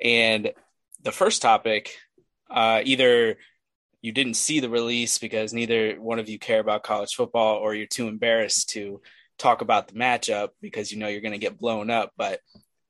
And 0.02 0.52
the 1.00 1.12
first 1.12 1.42
topic, 1.42 1.96
uh, 2.50 2.82
either 2.84 3.36
you 4.02 4.10
didn't 4.10 4.34
see 4.34 4.58
the 4.58 4.68
release 4.68 5.18
because 5.18 5.52
neither 5.52 5.94
one 5.94 6.18
of 6.18 6.28
you 6.28 6.40
care 6.40 6.60
about 6.60 6.82
college 6.82 7.14
football 7.14 7.58
or 7.58 7.72
you're 7.72 7.86
too 7.86 8.08
embarrassed 8.08 8.70
to 8.70 9.00
talk 9.38 9.60
about 9.60 9.86
the 9.86 9.94
matchup 9.94 10.48
because 10.60 10.90
you 10.90 10.98
know 10.98 11.06
you're 11.06 11.20
going 11.20 11.32
to 11.32 11.38
get 11.38 11.56
blown 11.56 11.88
up. 11.88 12.10
But 12.16 12.40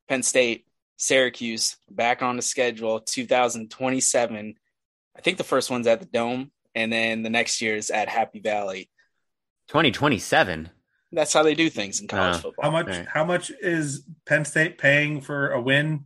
Penn 0.09 0.23
State, 0.23 0.65
Syracuse 1.05 1.79
back 1.91 2.21
on 2.21 2.37
the 2.37 2.43
schedule 2.43 3.01
2027. 3.01 4.55
I 5.17 5.21
think 5.23 5.39
the 5.39 5.45
first 5.45 5.71
one's 5.71 5.87
at 5.87 6.01
the 6.01 6.07
Dome, 6.07 6.51
and 6.75 6.93
then 6.93 7.23
the 7.23 7.31
next 7.31 7.63
year 7.63 7.75
is 7.75 7.91
at 7.91 8.09
Happy 8.11 8.41
Valley. 8.41 8.91
2027. 9.69 10.69
That's 11.11 11.33
how 11.33 11.43
they 11.43 11.55
do 11.55 11.71
things 11.71 12.01
in 12.01 12.07
college 12.07 12.37
Uh, 12.37 12.39
football. 12.41 12.65
How 12.65 12.71
much? 12.71 12.87
Right. 12.89 13.09
How 13.09 13.25
much 13.25 13.51
is 13.63 14.05
Penn 14.27 14.45
State 14.45 14.77
paying 14.77 15.23
for 15.23 15.51
a 15.53 15.61
win? 15.61 16.05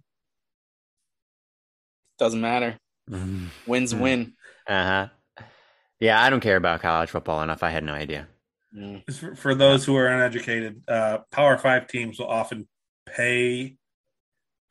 Doesn't 2.18 2.40
matter. 2.40 2.78
Uh 3.12 3.26
Wins 3.66 3.92
Hmm. 3.92 4.00
win. 4.00 4.32
Uh 4.68 5.08
huh. 5.38 5.44
Yeah, 5.98 6.22
I 6.22 6.30
don't 6.30 6.40
care 6.40 6.56
about 6.56 6.80
college 6.82 7.10
football 7.10 7.42
enough. 7.42 7.62
I 7.64 7.70
had 7.70 7.82
no 7.84 7.94
idea. 7.94 8.28
Mm. 8.74 9.12
For, 9.12 9.34
for 9.34 9.54
those 9.54 9.84
who 9.84 9.96
are 9.96 10.06
uneducated, 10.06 10.84
uh, 10.88 11.18
Power 11.32 11.58
Five 11.58 11.88
teams 11.88 12.18
will 12.18 12.28
often 12.28 12.68
pay 13.06 13.76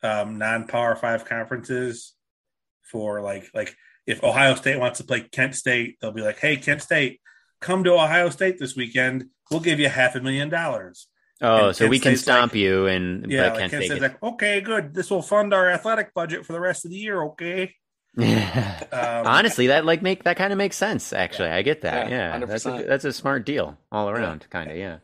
um, 0.04 0.38
non-power 0.38 0.94
five 0.96 1.24
conferences 1.24 2.12
for 2.82 3.20
like 3.22 3.46
like 3.54 3.74
if 4.06 4.22
Ohio 4.22 4.54
State 4.54 4.78
wants 4.78 4.98
to 4.98 5.04
play 5.04 5.22
Kent 5.22 5.54
State, 5.54 5.96
they'll 6.00 6.12
be 6.12 6.20
like, 6.22 6.38
"Hey, 6.38 6.56
Kent 6.56 6.82
State, 6.82 7.20
come 7.60 7.82
to 7.84 7.92
Ohio 7.94 8.28
State 8.30 8.58
this 8.58 8.76
weekend. 8.76 9.26
We'll 9.50 9.60
give 9.60 9.80
you 9.80 9.88
half 9.88 10.14
a 10.14 10.20
million 10.20 10.48
dollars." 10.50 11.08
Oh, 11.40 11.68
And 11.68 11.76
so 11.76 11.84
Kent 11.84 11.90
we 11.90 11.98
can 11.98 12.10
State's 12.12 12.22
stomp 12.22 12.52
like- 12.52 12.60
you 12.60 12.86
and 12.86 13.30
Yeah, 13.30 13.44
but 13.44 13.52
like 13.52 13.58
Kent 13.60 13.70
Kent 13.72 13.84
State's 13.86 14.00
like, 14.02 14.22
"Okay, 14.22 14.60
good. 14.60 14.94
This 14.94 15.10
will 15.10 15.22
fund 15.22 15.52
our 15.54 15.68
athletic 15.70 16.12
budget 16.14 16.44
for 16.46 16.52
the 16.52 16.60
rest 16.60 16.84
of 16.84 16.90
the 16.90 16.96
year." 16.98 17.22
Okay. 17.24 17.74
gets- 18.16 18.82
Um, 18.92 19.26
Honestly, 19.26 19.66
that 19.68 19.84
like 19.84 20.02
make 20.02 20.22
that 20.24 20.36
kind 20.36 20.52
of 20.52 20.58
makes 20.58 20.76
sense. 20.76 21.12
Actually, 21.12 21.48
I 21.48 21.62
get 21.62 21.80
that. 21.82 22.10
Yeah, 22.10 22.38
Yeah, 22.38 22.46
that's 22.46 22.66
a 22.66 22.84
that's 22.86 23.04
a 23.04 23.12
smart 23.12 23.44
deal 23.44 23.76
all 23.90 24.08
around, 24.08 24.46
kind 24.50 24.70
of. 24.70 24.76
Yeah. 24.76 24.98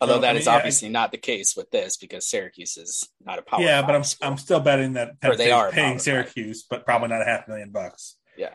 Although 0.00 0.14
So, 0.16 0.20
that 0.22 0.34
I 0.36 0.38
is 0.38 0.46
mean, 0.46 0.52
yeah, 0.52 0.58
obviously 0.58 0.88
not 0.88 1.12
the 1.12 1.18
case 1.18 1.54
with 1.56 1.70
this 1.70 1.96
because 1.96 2.26
Syracuse 2.28 2.76
is 2.76 3.08
not 3.24 3.38
a 3.38 3.42
power. 3.42 3.62
yeah, 3.62 3.82
but 3.82 3.94
I'm 3.94 4.04
school. 4.04 4.28
I'm 4.28 4.36
still 4.38 4.60
betting 4.60 4.94
that 4.94 5.20
Penn 5.20 5.36
they 5.36 5.50
are 5.52 5.70
paying 5.70 5.94
power 5.94 5.98
Syracuse, 6.00 6.64
but 6.68 6.84
probably 6.84 7.08
not 7.08 7.22
a 7.22 7.24
half 7.24 7.46
million 7.48 7.70
bucks. 7.70 8.16
yeah. 8.36 8.50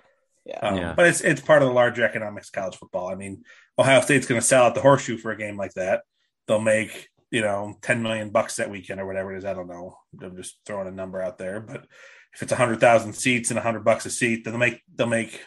Um, 0.62 0.77
Yeah. 0.77 0.93
But 0.93 1.08
it's 1.08 1.22
it's 1.22 1.41
part 1.41 1.62
of 1.62 1.67
the 1.67 1.74
larger 1.74 2.03
economics 2.03 2.48
of 2.50 2.53
college 2.53 2.75
football. 2.77 3.10
I 3.10 3.15
mean, 3.15 3.43
Ohio 3.77 4.01
State's 4.01 4.27
going 4.27 4.41
to 4.41 4.46
sell 4.46 4.63
out 4.65 4.75
the 4.75 4.81
horseshoe 4.81 5.17
for 5.17 5.31
a 5.31 5.38
game 5.38 5.58
like 5.58 5.74
that. 5.74 6.03
They'll 6.48 6.60
make 6.62 7.10
you 7.31 7.41
know 7.41 7.75
ten 7.81 8.01
million 8.01 8.31
bucks 8.31 8.55
that 8.58 8.69
weekend 8.72 9.00
or 9.00 9.05
whatever 9.05 9.34
it 9.34 9.38
is. 9.38 9.46
I 9.46 9.53
don't 9.53 9.67
know. 9.67 9.98
I'm 10.22 10.36
just 10.36 10.58
throwing 10.65 10.88
a 10.88 10.91
number 10.91 11.22
out 11.22 11.38
there, 11.38 11.60
but 11.60 11.86
if 12.34 12.41
it's 12.41 12.51
hundred 12.53 12.79
thousand 12.79 13.13
seats 13.13 13.50
and 13.51 13.60
hundred 13.60 13.86
bucks 13.86 14.05
a 14.05 14.10
seat, 14.10 14.43
then 14.43 14.53
they'll 14.53 14.60
make 14.60 14.81
they'll 14.93 15.08
make 15.08 15.39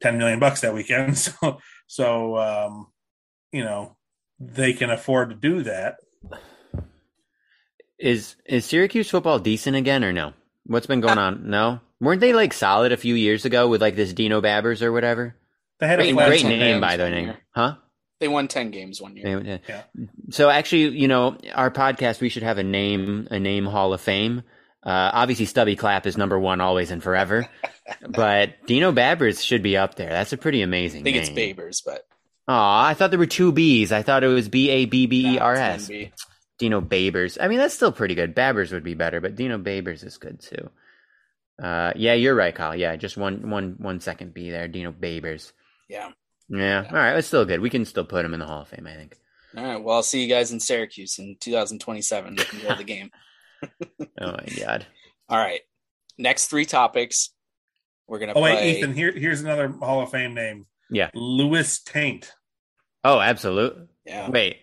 ten 0.00 0.18
million 0.18 0.38
bucks 0.38 0.60
that 0.62 0.74
weekend. 0.74 1.16
So 1.42 1.58
so 1.86 2.38
um, 2.38 2.86
you 3.52 3.62
know 3.64 3.96
they 4.52 4.72
can 4.72 4.90
afford 4.90 5.30
to 5.30 5.36
do 5.36 5.62
that. 5.62 5.96
Is 7.98 8.36
is 8.44 8.64
Syracuse 8.64 9.08
football 9.10 9.38
decent 9.38 9.76
again 9.76 10.04
or 10.04 10.12
no? 10.12 10.32
What's 10.66 10.86
been 10.86 11.00
going 11.00 11.18
on? 11.18 11.48
No, 11.48 11.80
weren't 12.00 12.20
they 12.20 12.32
like 12.32 12.52
solid 12.52 12.92
a 12.92 12.96
few 12.96 13.14
years 13.14 13.44
ago 13.44 13.68
with 13.68 13.80
like 13.80 13.96
this 13.96 14.12
Dino 14.12 14.40
Babbers 14.40 14.82
or 14.82 14.92
whatever? 14.92 15.36
They 15.78 15.86
had 15.86 16.00
a 16.00 16.02
Great- 16.02 16.14
flat 16.14 16.28
Great 16.28 16.44
name 16.44 16.58
games 16.58 16.80
by 16.80 16.96
the 16.96 17.10
name, 17.10 17.34
huh? 17.54 17.76
They 18.20 18.28
won 18.28 18.48
ten 18.48 18.70
games 18.70 19.00
one 19.00 19.16
year. 19.16 19.40
Yeah. 19.44 19.58
Yeah. 19.68 19.82
So 20.30 20.48
actually, 20.50 20.98
you 20.98 21.08
know, 21.08 21.36
our 21.54 21.70
podcast, 21.70 22.20
we 22.20 22.28
should 22.28 22.42
have 22.42 22.58
a 22.58 22.62
name, 22.64 23.28
a 23.30 23.38
name 23.38 23.64
Hall 23.66 23.92
of 23.92 24.00
Fame. 24.00 24.42
Uh, 24.82 25.10
obviously, 25.12 25.46
Stubby 25.46 25.76
Clapp 25.76 26.06
is 26.06 26.16
number 26.16 26.38
one 26.38 26.60
always 26.60 26.90
and 26.90 27.02
forever, 27.02 27.46
but 28.08 28.66
Dino 28.66 28.92
Babbers 28.92 29.42
should 29.42 29.62
be 29.62 29.76
up 29.76 29.94
there. 29.94 30.10
That's 30.10 30.32
a 30.32 30.36
pretty 30.36 30.62
amazing 30.62 31.00
I 31.02 31.04
think 31.04 31.16
name. 31.16 31.22
it's 31.22 31.30
Babers, 31.30 31.82
but 31.84 32.06
Aw, 32.48 32.86
I 32.86 32.94
thought 32.94 33.10
there 33.10 33.18
were 33.18 33.26
two 33.26 33.52
B's. 33.52 33.92
I 33.92 34.02
thought 34.02 34.24
it 34.24 34.28
was 34.28 34.48
B 34.48 34.70
A 34.70 34.84
B 34.84 35.06
B 35.06 35.34
E 35.34 35.38
R 35.38 35.54
nah, 35.54 35.60
S. 35.60 35.88
it's 35.88 35.90
NB. 35.90 36.12
Dino 36.58 36.80
Babers. 36.80 37.38
I 37.40 37.48
mean, 37.48 37.58
that's 37.58 37.74
still 37.74 37.92
pretty 37.92 38.14
good. 38.14 38.34
Babers 38.34 38.72
would 38.72 38.84
be 38.84 38.94
better, 38.94 39.20
but 39.20 39.34
Dino 39.34 39.58
Babers 39.58 40.04
is 40.04 40.18
good 40.18 40.40
too. 40.40 40.70
Uh, 41.62 41.92
yeah, 41.96 42.14
you're 42.14 42.34
right, 42.34 42.54
Kyle. 42.54 42.76
Yeah, 42.76 42.96
just 42.96 43.16
one, 43.16 43.50
one, 43.50 43.76
one 43.78 44.00
second 44.00 44.34
B 44.34 44.50
there. 44.50 44.68
Dino 44.68 44.92
Babers. 44.92 45.52
Yeah. 45.88 46.10
Yeah. 46.48 46.84
All 46.88 46.96
right. 46.96 47.16
It's 47.16 47.28
still 47.28 47.44
good. 47.44 47.60
We 47.60 47.70
can 47.70 47.84
still 47.84 48.04
put 48.04 48.24
him 48.24 48.34
in 48.34 48.40
the 48.40 48.46
Hall 48.46 48.62
of 48.62 48.68
Fame, 48.68 48.86
I 48.86 48.94
think. 48.94 49.16
All 49.56 49.64
right. 49.64 49.82
Well, 49.82 49.96
I'll 49.96 50.02
see 50.02 50.22
you 50.22 50.28
guys 50.28 50.52
in 50.52 50.60
Syracuse 50.60 51.18
in 51.18 51.36
2027. 51.40 52.38
Enjoy 52.38 52.74
the 52.76 52.84
game. 52.84 53.10
Oh 54.20 54.32
my 54.32 54.46
God. 54.58 54.86
All 55.28 55.38
right. 55.38 55.60
Next 56.18 56.48
three 56.48 56.66
topics. 56.66 57.30
We're 58.06 58.18
gonna 58.18 58.34
Oh 58.36 58.42
wait. 58.42 58.76
Ethan. 58.78 58.94
Here 58.94 59.10
here's 59.10 59.40
another 59.40 59.68
Hall 59.68 60.02
of 60.02 60.10
Fame 60.10 60.34
name. 60.34 60.66
Yeah. 60.90 61.10
Lewis 61.14 61.80
Taint. 61.82 62.32
Oh, 63.02 63.20
absolute. 63.20 63.76
Yeah. 64.06 64.30
Wait. 64.30 64.58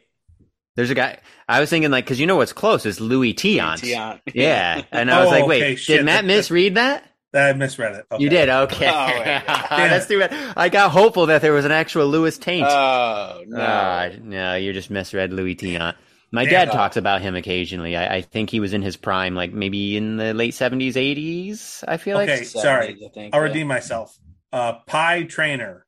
There's 0.75 0.89
a 0.89 0.95
guy. 0.95 1.19
I 1.49 1.59
was 1.59 1.69
thinking 1.69 1.91
like, 1.91 2.05
cause 2.07 2.19
you 2.19 2.25
know 2.27 2.37
what's 2.37 2.53
close 2.53 2.85
is 2.85 3.01
Luis 3.01 3.35
Tiant. 3.35 3.83
Tion. 3.83 4.21
Yeah. 4.33 4.83
And 4.91 5.11
I 5.11 5.19
was 5.19 5.27
Oh, 5.27 5.31
like, 5.31 5.45
wait, 5.45 5.61
okay, 5.63 5.75
shit. 5.75 5.97
did 5.97 6.05
Matt 6.05 6.23
misread 6.25 6.75
that? 6.75 7.03
I 7.33 7.53
misread 7.53 7.95
it. 7.95 8.05
Okay. 8.11 8.23
You 8.23 8.29
did. 8.29 8.49
Okay. 8.49 8.87
Oh. 8.89 9.23
That's 9.69 10.07
too 10.07 10.19
bad. 10.19 10.53
I 10.57 10.69
got 10.69 10.91
hopeful 10.91 11.27
that 11.27 11.41
there 11.41 11.53
was 11.53 11.65
an 11.65 11.71
actual 11.71 12.07
Louis 12.07 12.37
Taint. 12.37 12.67
Oh 12.67 13.43
no. 13.47 13.57
Ah, 13.61 14.09
no, 14.21 14.55
you 14.55 14.73
just 14.73 14.89
misread 14.89 15.31
Luis 15.31 15.55
Tiant. 15.57 15.95
My 16.33 16.43
Damn. 16.45 16.67
dad 16.67 16.71
talks 16.73 16.95
about 16.97 17.21
him 17.21 17.35
occasionally. 17.35 17.95
I, 17.97 18.15
I 18.17 18.21
think 18.21 18.49
he 18.49 18.59
was 18.61 18.73
in 18.73 18.81
his 18.81 18.95
prime, 18.97 19.35
like 19.35 19.51
maybe 19.53 19.95
in 19.97 20.15
the 20.17 20.33
late 20.33 20.53
seventies, 20.53 20.95
eighties. 20.97 21.83
I 21.87 21.97
feel 21.97 22.17
Okay. 22.17 22.31
like. 22.31 22.35
Okay, 22.39 22.45
sorry. 22.45 22.87
70s, 22.95 23.05
I 23.05 23.09
think, 23.13 23.35
I'll 23.35 23.41
yeah. 23.41 23.47
redeem 23.47 23.67
myself. 23.67 24.17
Uh, 24.53 24.73
Pie 24.87 25.23
Traynor. 25.23 25.85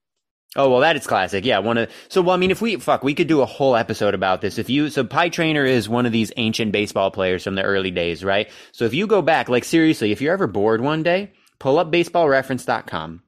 Oh 0.56 0.70
well, 0.70 0.82
that 0.82 0.96
is 0.96 1.08
classic. 1.08 1.46
Yeah, 1.46 1.60
one 1.60 1.78
of. 1.78 1.92
So 2.10 2.22
well, 2.22 2.36
I 2.36 2.38
mean, 2.38 2.52
if 2.52 2.62
we 2.62 2.76
fuck, 2.76 3.04
we 3.04 3.16
could 3.16 3.28
do 3.28 3.42
a 3.42 3.46
whole 3.46 3.76
episode 3.76 4.14
about 4.14 4.42
this. 4.42 4.60
If 4.60 4.70
you 4.70 4.90
so, 4.90 5.04
Pie 5.04 5.30
Traynor 5.30 5.66
is 5.66 5.90
one 5.90 6.06
of 6.06 6.12
these 6.12 6.32
ancient 6.38 6.72
baseball 6.72 7.10
players 7.10 7.44
from 7.44 7.56
the 7.56 7.64
early 7.64 7.90
days, 7.90 8.24
right? 8.24 8.50
So 8.72 8.86
if 8.86 8.94
you 8.94 9.08
go 9.08 9.22
back, 9.22 9.50
like 9.50 9.64
seriously, 9.64 10.12
if 10.12 10.22
you're 10.22 10.34
ever 10.34 10.46
bored 10.46 10.82
one 10.82 11.02
day, 11.02 11.32
pull 11.58 11.80
up 11.80 11.92
BaseballReference.com 11.92 13.24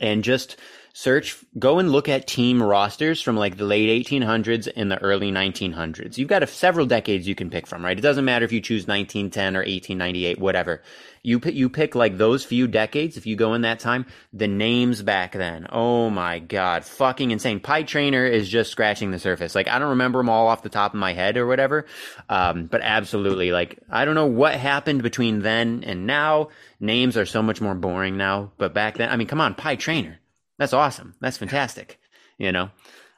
and 0.00 0.24
just 0.24 0.56
search 0.96 1.36
go 1.58 1.78
and 1.78 1.92
look 1.92 2.08
at 2.08 2.26
team 2.26 2.62
rosters 2.62 3.20
from 3.20 3.36
like 3.36 3.58
the 3.58 3.66
late 3.66 4.06
1800s 4.06 4.66
and 4.76 4.90
the 4.90 4.96
early 5.02 5.30
1900s 5.30 6.16
you've 6.16 6.26
got 6.26 6.42
a, 6.42 6.46
several 6.46 6.86
decades 6.86 7.28
you 7.28 7.34
can 7.34 7.50
pick 7.50 7.66
from 7.66 7.84
right? 7.84 7.98
It 7.98 8.00
doesn't 8.00 8.24
matter 8.24 8.46
if 8.46 8.52
you 8.52 8.62
choose 8.62 8.86
1910 8.86 9.56
or 9.56 9.58
1898 9.58 10.38
whatever. 10.38 10.80
You 11.22 11.38
pick 11.38 11.54
you 11.54 11.68
pick 11.68 11.94
like 11.94 12.16
those 12.16 12.46
few 12.46 12.66
decades 12.66 13.18
if 13.18 13.26
you 13.26 13.36
go 13.36 13.52
in 13.52 13.60
that 13.60 13.78
time 13.78 14.06
the 14.32 14.48
names 14.48 15.02
back 15.02 15.32
then. 15.32 15.66
Oh 15.70 16.08
my 16.08 16.38
god. 16.38 16.86
Fucking 16.86 17.30
insane. 17.30 17.60
Pie 17.60 17.82
Traynor 17.82 18.24
is 18.24 18.48
just 18.48 18.70
scratching 18.70 19.10
the 19.10 19.18
surface. 19.18 19.54
Like 19.54 19.68
i 19.68 19.78
don't 19.78 19.90
remember 19.90 20.20
them 20.20 20.30
all 20.30 20.46
off 20.46 20.62
the 20.62 20.70
top 20.70 20.94
of 20.94 20.98
my 20.98 21.12
head 21.12 21.36
or 21.36 21.46
whatever 21.46 21.84
um, 22.30 22.68
but 22.68 22.80
absolutely 22.80 23.52
like 23.52 23.78
i 23.90 24.06
don't 24.06 24.14
know 24.14 24.24
what 24.24 24.54
happened 24.54 25.02
between 25.02 25.40
then 25.40 25.84
and 25.84 26.06
now. 26.06 26.48
Names 26.80 27.18
are 27.18 27.26
so 27.26 27.42
much 27.42 27.60
more 27.60 27.74
boring 27.74 28.16
now 28.16 28.52
but 28.56 28.72
back 28.72 28.96
then 28.96 29.10
i 29.10 29.16
mean 29.16 29.26
come 29.26 29.42
on 29.42 29.54
pie 29.54 29.76
Traynor 29.76 30.20
that's 30.58 30.72
awesome. 30.72 31.14
That's 31.20 31.38
fantastic. 31.38 31.98
You 32.38 32.52
know, 32.52 32.70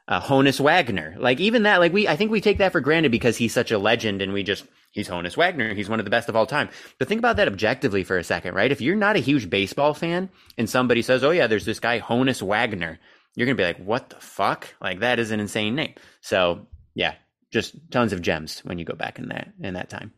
uh, 0.06 0.20
Honus 0.20 0.60
Wagner. 0.60 1.16
Like 1.18 1.40
even 1.40 1.64
that, 1.64 1.80
like 1.80 1.92
we, 1.92 2.08
I 2.08 2.16
think 2.16 2.30
we 2.30 2.40
take 2.40 2.58
that 2.58 2.72
for 2.72 2.80
granted 2.80 3.12
because 3.12 3.36
he's 3.36 3.52
such 3.52 3.70
a 3.70 3.78
legend 3.78 4.22
and 4.22 4.32
we 4.32 4.42
just, 4.42 4.64
he's 4.92 5.08
Honus 5.08 5.36
Wagner. 5.36 5.74
He's 5.74 5.88
one 5.88 5.98
of 5.98 6.04
the 6.04 6.10
best 6.10 6.28
of 6.28 6.36
all 6.36 6.46
time. 6.46 6.68
But 6.98 7.08
think 7.08 7.18
about 7.18 7.36
that 7.36 7.48
objectively 7.48 8.04
for 8.04 8.16
a 8.18 8.24
second, 8.24 8.54
right? 8.54 8.72
If 8.72 8.80
you're 8.80 8.96
not 8.96 9.16
a 9.16 9.20
huge 9.20 9.50
baseball 9.50 9.94
fan 9.94 10.30
and 10.56 10.68
somebody 10.68 11.02
says, 11.02 11.22
oh 11.24 11.30
yeah, 11.30 11.46
there's 11.46 11.64
this 11.66 11.80
guy 11.80 12.00
Honus 12.00 12.42
Wagner, 12.42 12.98
you're 13.34 13.46
going 13.46 13.56
to 13.56 13.60
be 13.60 13.66
like, 13.66 13.84
what 13.84 14.10
the 14.10 14.16
fuck? 14.16 14.74
Like 14.80 15.00
that 15.00 15.18
is 15.18 15.30
an 15.30 15.40
insane 15.40 15.74
name. 15.74 15.94
So 16.22 16.66
yeah, 16.94 17.14
just 17.52 17.74
tons 17.90 18.12
of 18.12 18.22
gems 18.22 18.60
when 18.60 18.78
you 18.78 18.84
go 18.84 18.94
back 18.94 19.18
in 19.18 19.28
that, 19.28 19.52
in 19.60 19.74
that 19.74 19.90
time. 19.90 20.12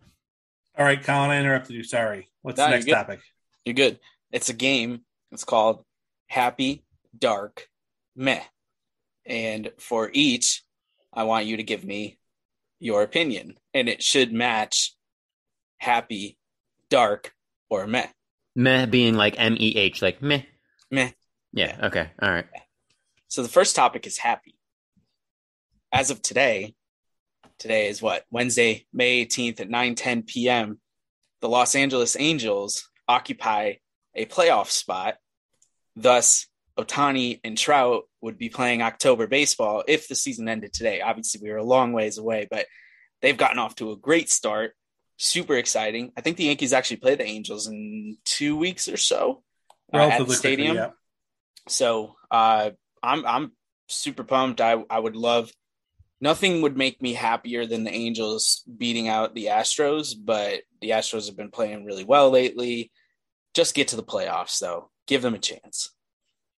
All 0.79 0.85
right, 0.85 1.03
Colin, 1.03 1.31
I 1.31 1.41
interrupted 1.41 1.75
you. 1.75 1.83
Sorry. 1.83 2.29
What's 2.43 2.59
No, 2.59 2.65
the 2.65 2.71
you're 2.71 2.79
next 2.79 2.87
topic? 2.91 3.21
You're 3.65 3.75
good. 3.75 3.99
It's 4.31 4.49
a 4.49 4.55
game. 4.55 5.03
It's 5.33 5.45
called 5.45 5.85
Happy 6.29 6.85
Dark 7.17 7.69
Meh. 8.17 8.43
And 9.27 9.71
for 9.79 10.11
each, 10.13 10.63
I 11.13 11.25
want 11.25 11.47
you 11.47 11.57
to 11.57 11.63
give 11.63 11.85
me 11.85 12.19
your 12.79 13.03
opinion. 13.03 13.55
And 13.75 13.89
it 13.89 14.03
should 14.03 14.33
match 14.33 14.95
happy, 15.79 16.39
dark, 16.89 17.33
or 17.69 17.87
meh. 17.87 18.09
Meh 18.57 18.87
being 18.87 19.15
like 19.15 19.35
M 19.39 19.57
E 19.59 19.77
H, 19.77 20.03
like 20.03 20.23
meh. 20.23 20.43
Meh. 20.91 21.11
Yeah. 21.53 21.77
Okay. 21.85 22.11
All 22.21 22.31
right. 22.31 22.47
So 23.29 23.43
the 23.43 23.49
first 23.49 23.77
topic 23.77 24.07
is 24.07 24.19
happy. 24.19 24.57
As 25.93 26.11
of 26.11 26.23
today, 26.23 26.75
today 27.59 27.89
is 27.89 28.03
what? 28.03 28.25
Wednesday, 28.31 28.87
May 28.93 29.25
18th 29.25 29.61
at 29.61 29.71
9 29.71 29.95
10 29.95 30.23
p.m. 30.23 30.81
The 31.41 31.49
Los 31.49 31.75
Angeles 31.75 32.17
Angels 32.19 32.89
occupy 33.09 33.75
a 34.15 34.27
playoff 34.27 34.69
spot. 34.71 35.17
Thus, 35.97 36.47
Ohtani 36.85 37.41
and 37.45 37.57
Trout 37.57 38.05
would 38.21 38.39
be 38.39 38.49
playing 38.49 38.83
October 38.83 39.27
baseball 39.27 39.85
if 39.87 40.09
the 40.09 40.15
season 40.15 40.49
ended 40.49 40.73
today. 40.73 41.01
Obviously, 41.01 41.41
we 41.43 41.51
were 41.51 41.59
a 41.59 41.65
long 41.65 41.93
ways 41.93 42.19
away, 42.19 42.47
but 42.51 42.67
they've 43.23 43.37
gotten 43.37 43.59
off 43.59 43.75
to 43.77 43.93
a 43.93 43.97
great 43.97 44.31
start. 44.31 44.75
Super 45.17 45.55
exciting. 45.57 46.13
I 46.17 46.21
think 46.23 46.37
the 46.37 46.45
Yankees 46.45 46.73
actually 46.73 46.97
play 46.99 47.15
the 47.15 47.27
Angels 47.27 47.67
in 47.67 48.17
two 48.25 48.57
weeks 48.57 48.89
or 48.89 48.97
so 48.97 49.43
uh, 49.93 49.99
at 49.99 49.99
the 49.99 49.99
Relatively 49.99 50.25
quickly, 50.27 50.37
stadium. 50.37 50.77
yeah. 50.77 50.91
So 51.69 52.17
uh, 52.31 52.71
I'm 53.03 53.27
I'm 53.27 53.53
super 53.89 54.25
pumped. 54.25 54.61
I 54.61 54.83
I 54.89 54.99
would 54.99 55.17
love 55.17 55.53
nothing 56.23 56.63
would 56.63 56.77
make 56.77 57.01
me 57.03 57.13
happier 57.15 57.67
than 57.67 57.85
the 57.85 57.93
Angels 57.93 58.63
beating 58.79 59.09
out 59.09 59.35
the 59.35 59.47
Astros, 59.47 60.15
but 60.19 60.63
the 60.81 60.91
Astros 60.91 61.27
have 61.27 61.37
been 61.37 61.51
playing 61.51 61.85
really 61.85 62.05
well 62.05 62.31
lately. 62.31 62.91
Just 63.55 63.75
get 63.75 63.89
to 63.89 63.97
the 63.97 64.03
playoffs 64.03 64.59
though. 64.59 64.91
Give 65.07 65.23
them 65.23 65.35
a 65.35 65.39
chance. 65.39 65.91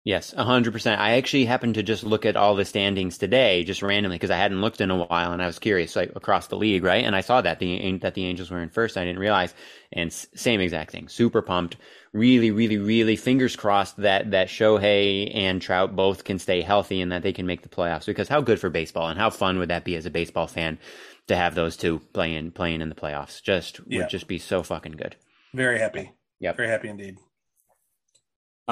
Yes, 0.03 0.33
a 0.35 0.43
hundred 0.43 0.73
percent. 0.73 0.99
I 0.99 1.17
actually 1.17 1.45
happened 1.45 1.75
to 1.75 1.83
just 1.83 2.03
look 2.03 2.25
at 2.25 2.35
all 2.35 2.55
the 2.55 2.65
standings 2.65 3.19
today, 3.19 3.63
just 3.63 3.83
randomly, 3.83 4.15
because 4.17 4.31
I 4.31 4.37
hadn't 4.37 4.59
looked 4.61 4.81
in 4.81 4.89
a 4.89 4.97
while, 5.05 5.31
and 5.31 5.43
I 5.43 5.45
was 5.45 5.59
curious, 5.59 5.95
like 5.95 6.11
across 6.15 6.47
the 6.47 6.57
league, 6.57 6.83
right? 6.83 7.05
And 7.05 7.15
I 7.15 7.21
saw 7.21 7.39
that 7.41 7.59
the 7.59 7.97
that 7.97 8.15
the 8.15 8.25
Angels 8.25 8.49
were 8.49 8.63
in 8.63 8.69
first. 8.69 8.97
I 8.97 9.05
didn't 9.05 9.19
realize, 9.19 9.53
and 9.93 10.07
s- 10.07 10.25
same 10.33 10.59
exact 10.59 10.91
thing. 10.91 11.07
Super 11.07 11.43
pumped. 11.43 11.77
Really, 12.13 12.49
really, 12.49 12.79
really. 12.79 13.15
Fingers 13.15 13.55
crossed 13.55 13.97
that 13.97 14.31
that 14.31 14.47
Shohei 14.47 15.35
and 15.35 15.61
Trout 15.61 15.95
both 15.95 16.23
can 16.23 16.39
stay 16.39 16.61
healthy 16.61 16.99
and 16.99 17.11
that 17.11 17.21
they 17.21 17.31
can 17.31 17.45
make 17.45 17.61
the 17.61 17.69
playoffs. 17.69 18.07
Because 18.07 18.27
how 18.27 18.41
good 18.41 18.59
for 18.59 18.71
baseball 18.71 19.07
and 19.07 19.19
how 19.19 19.29
fun 19.29 19.59
would 19.59 19.69
that 19.69 19.85
be 19.85 19.95
as 19.95 20.05
a 20.07 20.11
baseball 20.11 20.47
fan? 20.47 20.79
to 21.27 21.35
have 21.35 21.53
those 21.53 21.77
two 21.77 21.99
playing 22.13 22.51
playing 22.51 22.81
in 22.81 22.89
the 22.89 22.95
playoffs. 22.95 23.41
Just 23.43 23.79
Yeah. 23.87 23.99
would 23.99 24.09
just 24.09 24.27
be 24.27 24.39
so 24.39 24.63
fucking 24.63 24.93
good. 24.93 25.15
Very 25.53 25.77
happy. 25.79 26.11
Yeah. 26.39 26.53
Very 26.53 26.67
happy 26.67 26.89
indeed. 26.89 27.17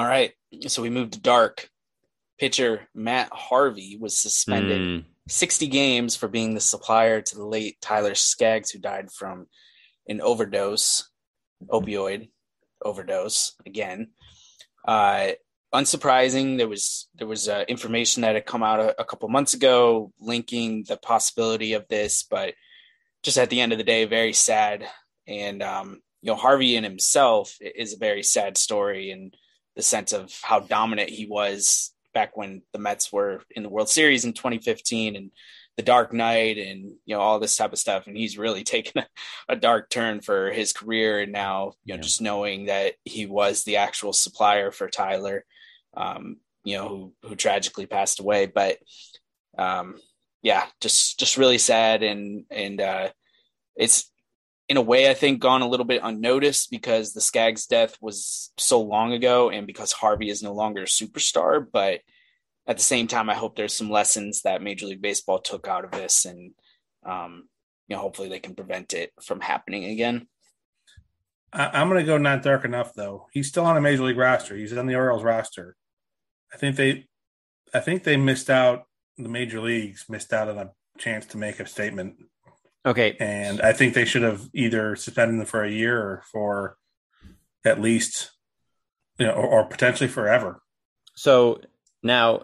All 0.00 0.06
right. 0.06 0.32
So 0.66 0.80
we 0.80 0.88
moved 0.88 1.12
to 1.12 1.20
dark. 1.20 1.68
Pitcher 2.38 2.88
Matt 2.94 3.28
Harvey 3.34 3.98
was 4.00 4.16
suspended 4.16 4.80
Mm, 4.80 5.04
60 5.28 5.66
games 5.66 6.16
for 6.16 6.26
being 6.26 6.54
the 6.54 6.60
supplier 6.62 7.20
to 7.20 7.34
the 7.36 7.44
late 7.44 7.76
Tyler 7.82 8.14
Skaggs, 8.14 8.70
who 8.70 8.78
died 8.78 9.12
from 9.12 9.46
an 10.08 10.22
overdose, 10.22 11.10
opioid 11.68 12.30
overdose. 12.82 13.52
Again, 13.66 14.12
uh, 14.88 15.32
unsurprising. 15.74 16.56
There 16.56 16.66
was 16.66 17.10
there 17.16 17.28
was 17.28 17.46
uh, 17.46 17.66
information 17.68 18.22
that 18.22 18.36
had 18.36 18.46
come 18.46 18.62
out 18.62 18.80
a, 18.80 19.02
a 19.02 19.04
couple 19.04 19.28
months 19.28 19.52
ago 19.52 20.14
linking 20.18 20.84
the 20.88 20.96
possibility 20.96 21.74
of 21.74 21.86
this, 21.88 22.22
but 22.22 22.54
just 23.22 23.36
at 23.36 23.50
the 23.50 23.60
end 23.60 23.72
of 23.72 23.78
the 23.78 23.84
day, 23.84 24.06
very 24.06 24.32
sad. 24.32 24.88
And 25.26 25.62
um, 25.62 26.00
you 26.22 26.28
know, 26.30 26.36
Harvey 26.36 26.74
in 26.74 26.84
himself 26.84 27.58
is 27.60 27.92
a 27.92 27.98
very 27.98 28.22
sad 28.22 28.56
story 28.56 29.10
in 29.10 29.32
the 29.76 29.82
sense 29.82 30.12
of 30.12 30.32
how 30.42 30.60
dominant 30.60 31.10
he 31.10 31.26
was 31.26 31.92
back 32.12 32.36
when 32.36 32.62
the 32.72 32.78
Mets 32.78 33.12
were 33.12 33.42
in 33.50 33.62
the 33.62 33.68
World 33.68 33.88
Series 33.88 34.24
in 34.24 34.32
2015 34.32 35.16
and 35.16 35.30
the 35.76 35.82
Dark 35.82 36.12
Knight 36.12 36.58
and 36.58 36.92
you 37.06 37.14
know 37.14 37.20
all 37.20 37.38
this 37.38 37.56
type 37.56 37.72
of 37.72 37.78
stuff. 37.78 38.06
And 38.06 38.16
he's 38.16 38.36
really 38.38 38.64
taken 38.76 39.02
a, 39.02 39.06
a 39.52 39.56
dark 39.56 39.88
turn 39.90 40.20
for 40.20 40.50
his 40.50 40.72
career. 40.72 41.20
And 41.20 41.32
now 41.32 41.72
you 41.84 41.94
know 41.94 41.98
Yeah. 41.98 42.02
just 42.02 42.20
knowing 42.20 42.66
that 42.66 42.94
he 43.04 43.26
was 43.26 43.64
the 43.64 43.76
actual 43.76 44.12
supplier 44.12 44.70
for 44.72 44.88
Tyler, 44.88 45.44
um, 45.96 46.38
you 46.64 46.76
know 46.76 46.88
who 46.88 47.28
who 47.28 47.36
tragically 47.36 47.86
passed 47.86 48.20
away. 48.20 48.46
But 48.46 48.78
um, 49.56 50.00
yeah, 50.42 50.66
just 50.80 51.18
just 51.18 51.36
really 51.36 51.58
sad 51.58 52.02
and 52.02 52.44
and 52.50 52.80
uh, 52.80 53.10
it's 53.76 54.10
in 54.70 54.76
a 54.76 54.82
way 54.82 55.10
I 55.10 55.14
think 55.14 55.40
gone 55.40 55.62
a 55.62 55.68
little 55.68 55.84
bit 55.84 56.00
unnoticed 56.04 56.70
because 56.70 57.12
the 57.12 57.20
Skaggs 57.20 57.66
death 57.66 57.98
was 58.00 58.52
so 58.56 58.80
long 58.80 59.12
ago 59.12 59.50
and 59.50 59.66
because 59.66 59.90
Harvey 59.90 60.30
is 60.30 60.44
no 60.44 60.54
longer 60.54 60.82
a 60.82 60.86
superstar. 60.86 61.66
But 61.70 62.02
at 62.68 62.76
the 62.76 62.82
same 62.82 63.08
time, 63.08 63.28
I 63.28 63.34
hope 63.34 63.56
there's 63.56 63.76
some 63.76 63.90
lessons 63.90 64.42
that 64.42 64.62
Major 64.62 64.86
League 64.86 65.02
Baseball 65.02 65.40
took 65.40 65.66
out 65.66 65.84
of 65.84 65.90
this 65.90 66.24
and 66.24 66.52
um, 67.04 67.48
you 67.88 67.96
know 67.96 68.00
hopefully 68.00 68.28
they 68.28 68.38
can 68.38 68.54
prevent 68.54 68.94
it 68.94 69.10
from 69.20 69.40
happening 69.40 69.86
again. 69.86 70.28
I, 71.52 71.80
I'm 71.80 71.88
going 71.88 71.98
to 71.98 72.06
go 72.06 72.16
not 72.16 72.44
dark 72.44 72.64
enough 72.64 72.94
though. 72.94 73.26
He's 73.32 73.48
still 73.48 73.66
on 73.66 73.76
a 73.76 73.80
major 73.80 74.04
league 74.04 74.18
roster. 74.18 74.54
He's 74.54 74.72
on 74.72 74.86
the 74.86 74.94
Orioles 74.94 75.24
roster. 75.24 75.74
I 76.54 76.58
think 76.58 76.76
they, 76.76 77.06
I 77.74 77.80
think 77.80 78.04
they 78.04 78.16
missed 78.16 78.48
out. 78.48 78.84
The 79.18 79.28
major 79.28 79.60
leagues 79.60 80.06
missed 80.08 80.32
out 80.32 80.48
on 80.48 80.58
a 80.58 80.70
chance 80.96 81.26
to 81.26 81.38
make 81.38 81.58
a 81.58 81.66
statement, 81.66 82.14
okay, 82.86 83.16
and 83.20 83.60
I 83.60 83.72
think 83.72 83.94
they 83.94 84.04
should 84.04 84.22
have 84.22 84.48
either 84.54 84.96
suspended 84.96 85.38
them 85.40 85.46
for 85.46 85.64
a 85.64 85.70
year 85.70 85.98
or 85.98 86.22
for 86.30 86.76
at 87.64 87.80
least, 87.80 88.30
you 89.18 89.26
know, 89.26 89.32
or, 89.32 89.46
or 89.46 89.64
potentially 89.66 90.08
forever. 90.08 90.62
so 91.14 91.60
now 92.02 92.42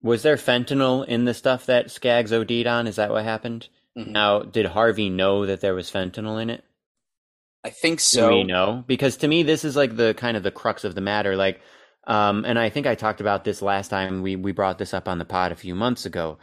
was 0.00 0.22
there 0.22 0.36
fentanyl 0.36 1.04
in 1.06 1.24
the 1.24 1.34
stuff 1.34 1.66
that 1.66 1.90
Skaggs 1.90 2.32
OD'd 2.32 2.66
on? 2.68 2.86
Is 2.86 2.96
that 2.96 3.10
what 3.10 3.24
happened? 3.24 3.68
Mhm. 3.98 4.08
Now, 4.12 4.40
did 4.42 4.66
Harvey 4.66 5.08
know 5.10 5.44
that 5.46 5.60
there 5.60 5.74
was 5.74 5.90
fentanyl 5.90 6.40
in 6.40 6.50
it? 6.50 6.62
I 7.64 7.70
think 7.70 7.98
Do 7.98 8.04
so. 8.04 8.28
we 8.28 8.44
know? 8.44 8.84
Because 8.86 9.16
to 9.18 9.28
me, 9.28 9.42
this 9.42 9.64
is 9.64 9.74
like 9.74 9.96
the 9.96 10.14
kind 10.14 10.36
of 10.36 10.44
the 10.44 10.52
crux 10.52 10.84
of 10.84 10.94
the 10.94 11.00
matter. 11.00 11.34
Like, 11.34 11.60
um, 12.06 12.44
and 12.44 12.56
I 12.56 12.70
think 12.70 12.86
I 12.86 12.94
talked 12.94 13.20
about 13.20 13.42
this 13.42 13.60
last 13.60 13.88
time 13.88 14.22
we 14.22 14.36
we 14.36 14.52
brought 14.52 14.78
this 14.78 14.94
up 14.94 15.08
on 15.08 15.18
the 15.18 15.24
pod 15.24 15.50
a 15.50 15.56
few 15.56 15.74
months 15.74 16.06
ago. 16.06 16.38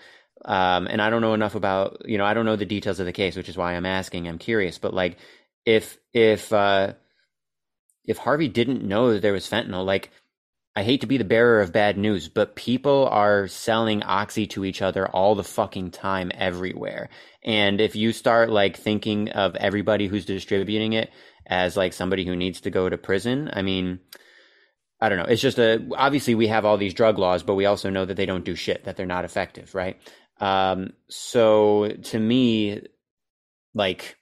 Um, 0.45 0.85
and 0.87 1.01
I 1.01 1.09
don't 1.09 1.21
know 1.21 1.33
enough 1.33 1.55
about 1.55 2.03
you 2.05 2.17
know 2.17 2.25
I 2.25 2.33
don't 2.33 2.45
know 2.45 2.55
the 2.55 2.65
details 2.65 2.99
of 2.99 3.05
the 3.05 3.11
case, 3.11 3.35
which 3.35 3.49
is 3.49 3.57
why 3.57 3.73
I'm 3.73 3.85
asking. 3.85 4.27
I'm 4.27 4.37
curious, 4.37 4.77
but 4.77 4.93
like 4.93 5.17
if 5.65 5.97
if 6.13 6.53
uh, 6.53 6.93
if 8.05 8.17
Harvey 8.19 8.47
didn't 8.47 8.83
know 8.83 9.13
that 9.13 9.21
there 9.21 9.33
was 9.33 9.49
fentanyl, 9.49 9.85
like 9.85 10.11
I 10.75 10.83
hate 10.83 11.01
to 11.01 11.07
be 11.07 11.17
the 11.17 11.23
bearer 11.23 11.61
of 11.61 11.71
bad 11.71 11.97
news, 11.97 12.27
but 12.27 12.55
people 12.55 13.07
are 13.09 13.47
selling 13.47 14.03
oxy 14.03 14.45
to 14.47 14.65
each 14.65 14.81
other 14.81 15.07
all 15.07 15.33
the 15.33 15.43
fucking 15.43 15.91
time 15.91 16.31
everywhere. 16.35 17.09
And 17.43 17.79
if 17.79 17.95
you 17.95 18.11
start 18.11 18.49
like 18.49 18.75
thinking 18.75 19.29
of 19.29 19.55
everybody 19.55 20.07
who's 20.07 20.25
distributing 20.25 20.93
it 20.93 21.11
as 21.47 21.77
like 21.77 21.93
somebody 21.93 22.25
who 22.25 22.35
needs 22.35 22.61
to 22.61 22.71
go 22.71 22.89
to 22.89 22.97
prison, 22.97 23.49
I 23.53 23.61
mean, 23.61 23.99
I 24.99 25.07
don't 25.07 25.17
know. 25.17 25.25
It's 25.25 25.41
just 25.41 25.59
a 25.59 25.87
obviously 25.95 26.35
we 26.35 26.47
have 26.47 26.65
all 26.65 26.77
these 26.77 26.93
drug 26.93 27.17
laws, 27.19 27.41
but 27.41 27.55
we 27.55 27.65
also 27.65 27.89
know 27.89 28.05
that 28.05 28.15
they 28.15 28.25
don't 28.25 28.45
do 28.45 28.55
shit, 28.55 28.83
that 28.83 28.97
they're 28.97 29.05
not 29.05 29.25
effective, 29.25 29.75
right? 29.75 29.97
Um, 30.39 30.93
so 31.09 31.89
to 32.03 32.19
me, 32.19 32.81
like 33.73 34.17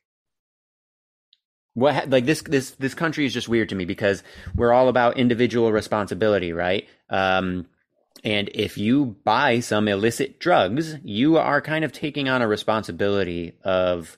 what 1.73 2.09
like 2.09 2.25
this 2.25 2.41
this 2.43 2.71
this 2.71 2.93
country 2.93 3.25
is 3.25 3.33
just 3.33 3.49
weird 3.49 3.69
to 3.69 3.75
me 3.75 3.85
because 3.85 4.23
we're 4.55 4.73
all 4.73 4.89
about 4.89 5.17
individual 5.17 5.71
responsibility, 5.71 6.53
right? 6.53 6.87
Um, 7.09 7.67
and 8.23 8.49
if 8.53 8.77
you 8.77 9.17
buy 9.23 9.59
some 9.59 9.87
illicit 9.87 10.39
drugs, 10.39 10.95
you 11.03 11.37
are 11.37 11.61
kind 11.61 11.83
of 11.83 11.91
taking 11.91 12.29
on 12.29 12.41
a 12.41 12.47
responsibility 12.47 13.57
of, 13.63 14.15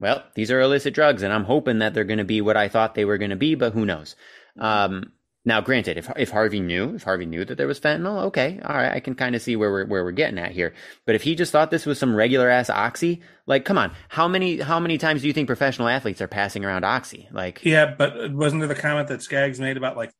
well, 0.00 0.24
these 0.34 0.50
are 0.50 0.60
illicit 0.60 0.92
drugs, 0.92 1.22
and 1.22 1.32
I'm 1.32 1.44
hoping 1.44 1.78
that 1.78 1.94
they're 1.94 2.04
going 2.04 2.18
to 2.18 2.24
be 2.24 2.40
what 2.40 2.56
I 2.56 2.68
thought 2.68 2.94
they 2.94 3.04
were 3.04 3.18
going 3.18 3.30
to 3.30 3.36
be, 3.36 3.54
but 3.54 3.72
who 3.72 3.86
knows? 3.86 4.16
Um, 4.58 5.12
now, 5.46 5.60
granted, 5.60 5.98
if 5.98 6.10
if 6.16 6.30
Harvey 6.30 6.60
knew, 6.60 6.94
if 6.94 7.02
Harvey 7.02 7.26
knew 7.26 7.44
that 7.44 7.56
there 7.58 7.66
was 7.66 7.78
fentanyl, 7.78 8.24
okay, 8.24 8.60
all 8.64 8.74
right, 8.76 8.92
I 8.92 9.00
can 9.00 9.14
kind 9.14 9.34
of 9.34 9.42
see 9.42 9.56
where 9.56 9.70
we're 9.70 9.86
where 9.86 10.02
we're 10.04 10.12
getting 10.12 10.38
at 10.38 10.52
here. 10.52 10.72
But 11.04 11.14
if 11.14 11.22
he 11.22 11.34
just 11.34 11.52
thought 11.52 11.70
this 11.70 11.84
was 11.86 11.98
some 11.98 12.14
regular 12.16 12.48
ass 12.48 12.70
oxy, 12.70 13.20
like, 13.46 13.64
come 13.64 13.76
on, 13.76 13.92
how 14.08 14.26
many 14.26 14.58
how 14.60 14.80
many 14.80 14.96
times 14.96 15.20
do 15.20 15.26
you 15.26 15.34
think 15.34 15.46
professional 15.46 15.88
athletes 15.88 16.22
are 16.22 16.28
passing 16.28 16.64
around 16.64 16.84
oxy? 16.84 17.28
Like, 17.30 17.62
Yeah, 17.64 17.94
but 17.96 18.32
wasn't 18.32 18.60
there 18.60 18.68
the 18.68 18.74
comment 18.74 19.08
that 19.08 19.20
Skaggs 19.22 19.60
made 19.60 19.76
about 19.76 19.96
like 19.96 20.12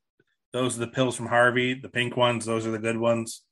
those 0.53 0.77
are 0.77 0.81
the 0.81 0.89
pills 0.89 1.17
from 1.17 1.27
Harvey, 1.27 1.75
the 1.75 1.89
pink 1.89 2.17
ones, 2.17 2.45
those 2.45 2.67
are 2.67 2.71
the 2.71 2.79
good 2.79 2.99
ones. 2.99 3.43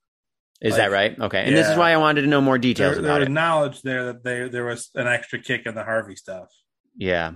is 0.60 0.72
like, 0.72 0.78
that 0.78 0.90
right? 0.92 1.18
Okay, 1.18 1.42
and 1.42 1.56
this 1.56 1.68
is 1.68 1.76
why 1.78 1.92
I 1.92 1.96
wanted 1.96 2.20
to 2.20 2.26
know 2.28 2.40
more 2.42 2.58
details 2.58 2.96
There, 2.96 3.00
about 3.04 3.14
there 3.14 3.22
it. 3.22 3.28
was 3.30 3.34
knowledge 3.34 3.82
there 3.82 4.04
that 4.12 4.22
they, 4.22 4.48
there 4.48 4.64
was 4.66 4.90
an 4.94 5.06
extra 5.08 5.40
kick 5.40 5.62
in 5.66 5.74
the 5.74 5.82
Harvey 5.84 6.16
stuff. 6.16 6.48
Yeah. 6.96 7.32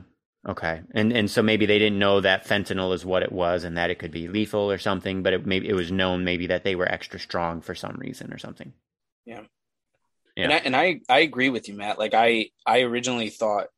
Okay. 0.49 0.83
And 0.93 1.13
and 1.13 1.31
so 1.31 1.43
maybe 1.43 1.67
they 1.67 1.79
didn't 1.79 1.99
know 1.99 2.21
that 2.21 2.47
fentanyl 2.47 2.95
is 2.95 3.05
what 3.05 3.23
it 3.25 3.33
was 3.33 3.65
and 3.65 3.77
that 3.77 3.91
it 3.91 3.99
could 3.99 4.13
be 4.13 4.29
lethal 4.29 4.71
or 4.71 4.79
something, 4.79 5.23
but 5.23 5.33
it 5.33 5.47
maybe 5.47 5.69
it 5.69 5.75
was 5.75 5.91
known 5.91 6.25
maybe 6.25 6.47
that 6.49 6.63
they 6.63 6.77
were 6.77 6.91
extra 6.91 7.19
strong 7.19 7.61
for 7.61 7.75
some 7.75 7.97
reason 7.99 8.33
or 8.33 8.39
something. 8.39 8.73
And 10.37 10.51
Yeah. 10.51 10.57
I, 10.57 10.61
and 10.61 10.77
I 10.77 11.01
I 11.09 11.19
agree 11.21 11.51
with 11.51 11.69
you, 11.69 11.75
Matt. 11.75 11.99
Like 11.99 12.15
I 12.15 12.51
I 12.65 12.83
originally 12.83 13.31
thought 13.31 13.69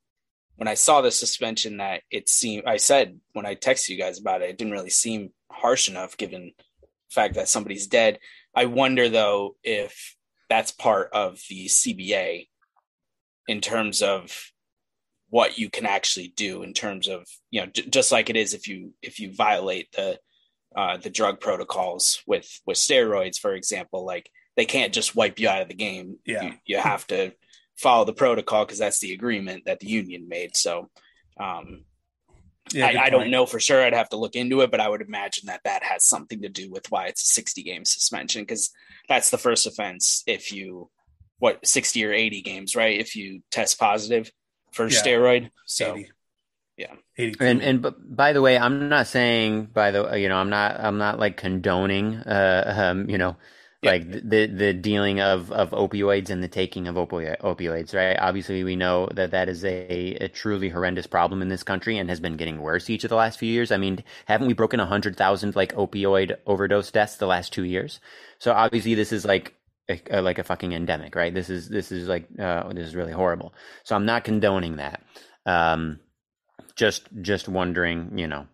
when 0.57 0.68
I 0.68 0.74
saw 0.74 1.00
the 1.00 1.11
suspension 1.11 1.78
that 1.78 2.02
it 2.11 2.28
seemed 2.28 2.64
I 2.66 2.76
said 2.76 3.18
when 3.33 3.46
I 3.46 3.54
texted 3.54 3.90
you 3.90 3.96
guys 3.96 4.18
about 4.20 4.42
it, 4.42 4.50
it 4.50 4.59
didn't 4.59 4.74
really 4.74 4.90
seem 4.90 5.31
harsh 5.50 5.88
enough 5.88 6.18
given 6.18 6.52
the 6.81 6.87
fact 7.09 7.35
that 7.37 7.48
somebody's 7.48 7.87
dead. 7.87 8.18
I 8.54 8.66
wonder 8.66 9.09
though 9.09 9.57
if 9.62 10.16
that's 10.50 10.72
part 10.72 11.11
of 11.12 11.40
the 11.48 11.66
CBA 11.66 12.48
in 13.46 13.61
terms 13.62 14.02
of 14.02 14.52
what 15.31 15.59
you 15.59 15.69
can 15.69 15.87
actually 15.87 16.33
do 16.37 16.62
in 16.62 16.73
terms 16.73 17.07
of 17.09 17.27
you 17.51 17.61
know 17.61 17.67
j- 17.67 17.88
just 17.88 18.12
like 18.12 18.31
it 18.31 18.37
is 18.37 18.55
if 18.55 18.67
you 18.67 18.95
if 19.03 19.21
you 19.21 19.33
violate 19.35 19.91
the 19.93 20.19
uh, 20.77 20.97
the 20.99 21.11
drug 21.11 21.41
protocols 21.41 22.23
with 22.27 22.61
with 22.67 22.77
steroids, 22.77 23.38
for 23.38 23.55
example, 23.55 24.05
like 24.05 24.31
they 24.57 24.64
can't 24.64 24.93
just 24.93 25.17
wipe 25.17 25.38
you 25.38 25.49
out 25.49 25.62
of 25.62 25.69
the 25.69 25.75
game. 25.75 26.19
Yeah. 26.27 26.43
you, 26.43 26.53
you 26.67 26.79
have 26.79 27.07
to 27.09 27.33
follow 27.77 28.05
the 28.05 28.12
protocol 28.12 28.64
because 28.64 28.79
that's 28.79 29.01
the 29.01 29.12
agreement 29.12 29.64
that 29.67 29.81
the 29.81 29.88
union 29.88 30.29
made. 30.29 30.57
So, 30.57 30.91
um, 31.41 31.85
Yeah, 32.73 32.87
I, 32.87 33.05
I 33.05 33.11
don't 33.11 33.31
know 33.31 33.47
for 33.47 33.61
sure. 33.61 33.83
I'd 33.83 33.95
have 33.95 34.11
to 34.11 34.17
look 34.17 34.35
into 34.35 34.61
it, 34.61 34.71
but 34.71 34.81
I 34.81 34.88
would 34.88 35.01
imagine 35.01 35.47
that 35.47 35.62
that 35.64 35.83
has 35.85 36.05
something 36.05 36.43
to 36.43 36.49
do 36.49 36.71
with 36.71 36.91
why 36.91 37.07
it's 37.07 37.23
a 37.23 37.27
60 37.27 37.62
game 37.62 37.85
suspension 37.85 38.43
because 38.43 38.71
that's 39.09 39.31
the 39.31 39.38
first 39.38 39.67
offense 39.67 40.23
if 40.27 40.53
you 40.53 40.91
what 41.38 41.67
60 41.67 42.05
or 42.05 42.12
80 42.12 42.43
games, 42.43 42.77
right? 42.77 42.99
If 42.99 43.14
you 43.14 43.43
test 43.51 43.79
positive 43.79 44.31
for 44.79 44.88
Yeah. 44.88 44.99
steroid. 45.03 45.51
So 45.67 45.87
80. 45.87 46.11
yeah. 46.77 46.95
82. 47.17 47.38
And 47.41 47.62
and 47.62 47.83
but 47.83 48.17
by 48.17 48.33
the 48.33 48.43
way, 48.43 48.59
I'm 48.59 48.88
not 48.88 49.07
saying 49.07 49.67
by 49.67 49.91
the 49.93 50.14
you 50.19 50.29
know 50.29 50.37
I'm 50.37 50.51
not 50.51 50.81
I'm 50.81 50.99
not 50.99 51.19
like 51.21 51.37
condoning 51.37 52.17
uh 52.17 52.75
um 52.77 53.09
you 53.09 53.17
know 53.19 53.37
Yeah. 53.83 53.93
like 53.93 54.11
the 54.11 54.47
the 54.47 54.73
dealing 54.75 55.21
of 55.21 55.53
of 55.53 55.71
opioids 55.71 56.31
and 56.31 56.43
the 56.43 56.49
taking 56.49 56.88
of 56.88 56.97
opioid, 56.97 57.38
opioids 57.41 57.95
right. 57.95 58.19
Obviously, 58.19 58.64
we 58.64 58.75
know 58.75 59.09
that 59.14 59.31
that 59.31 59.49
is 59.49 59.64
a, 59.64 60.14
a 60.17 60.29
truly 60.29 60.69
horrendous 60.69 61.07
problem 61.07 61.43
in 61.43 61.49
this 61.49 61.62
country 61.62 61.97
and 61.97 62.09
has 62.11 62.19
been 62.19 62.37
getting 62.37 62.61
worse 62.61 62.91
each 62.91 63.05
of 63.05 63.11
the 63.11 63.17
last 63.17 63.38
few 63.38 63.53
years. 63.53 63.71
I 63.71 63.77
mean, 63.77 64.03
haven't 64.27 64.49
we 64.49 64.53
broken 64.55 64.81
hundred 64.81 65.17
thousand 65.17 65.55
like 65.55 65.73
opioid 65.75 66.37
overdose 66.47 66.91
deaths 66.91 67.17
the 67.17 67.27
last 67.29 67.53
two 67.53 67.62
years? 67.64 68.01
So 68.41 68.53
obviously, 68.53 68.95
this 68.95 69.12
is 69.12 69.25
like 69.25 69.55
a, 69.88 70.20
like 70.20 70.38
a 70.38 70.44
fucking 70.44 70.72
endemic, 70.72 71.14
right? 71.14 71.33
This 71.33 71.51
is 71.51 71.68
this 71.68 71.90
is 71.92 72.09
like 72.09 72.29
uh, 72.38 72.72
this 72.72 72.87
is 72.87 72.94
really 72.94 73.12
horrible. 73.12 73.55
So 73.85 73.96
I'm 73.96 74.07
not 74.07 74.24
condoning 74.24 74.77
that. 74.77 75.03
Um, 75.46 76.01
just 76.77 77.09
just 77.22 77.48
wondering, 77.48 78.18
you 78.18 78.27
know, 78.27 78.46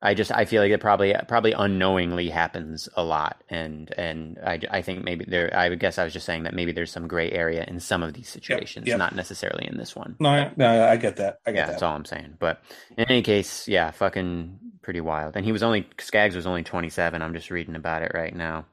I 0.00 0.14
just 0.14 0.32
I 0.32 0.46
feel 0.46 0.62
like 0.62 0.72
it 0.72 0.80
probably 0.80 1.14
probably 1.28 1.52
unknowingly 1.52 2.28
happens 2.28 2.88
a 2.96 3.04
lot, 3.04 3.42
and 3.48 3.92
and 3.96 4.38
I, 4.44 4.58
I 4.70 4.82
think 4.82 5.04
maybe 5.04 5.24
there 5.26 5.54
I 5.54 5.68
would 5.68 5.78
guess 5.78 5.98
I 5.98 6.04
was 6.04 6.12
just 6.12 6.26
saying 6.26 6.42
that 6.42 6.54
maybe 6.54 6.72
there's 6.72 6.90
some 6.90 7.06
gray 7.06 7.30
area 7.30 7.64
in 7.68 7.78
some 7.78 8.02
of 8.02 8.14
these 8.14 8.28
situations, 8.28 8.86
yep. 8.86 8.98
not 8.98 9.14
necessarily 9.14 9.68
in 9.68 9.76
this 9.76 9.94
one. 9.94 10.16
No, 10.18 10.30
I, 10.30 10.52
no, 10.56 10.88
I 10.88 10.96
get 10.96 11.16
that. 11.16 11.38
I 11.46 11.52
get 11.52 11.56
yeah, 11.56 11.66
that. 11.66 11.72
that's 11.72 11.82
all 11.82 11.94
I'm 11.94 12.04
saying. 12.04 12.34
But 12.40 12.62
in 12.96 13.04
any 13.04 13.22
case, 13.22 13.68
yeah, 13.68 13.90
fucking 13.92 14.58
pretty 14.82 15.00
wild. 15.00 15.36
And 15.36 15.44
he 15.44 15.52
was 15.52 15.62
only 15.62 15.86
Skaggs 15.98 16.34
was 16.34 16.46
only 16.46 16.64
27. 16.64 17.22
I'm 17.22 17.32
just 17.32 17.50
reading 17.50 17.76
about 17.76 18.02
it 18.02 18.10
right 18.12 18.34
now. 18.34 18.66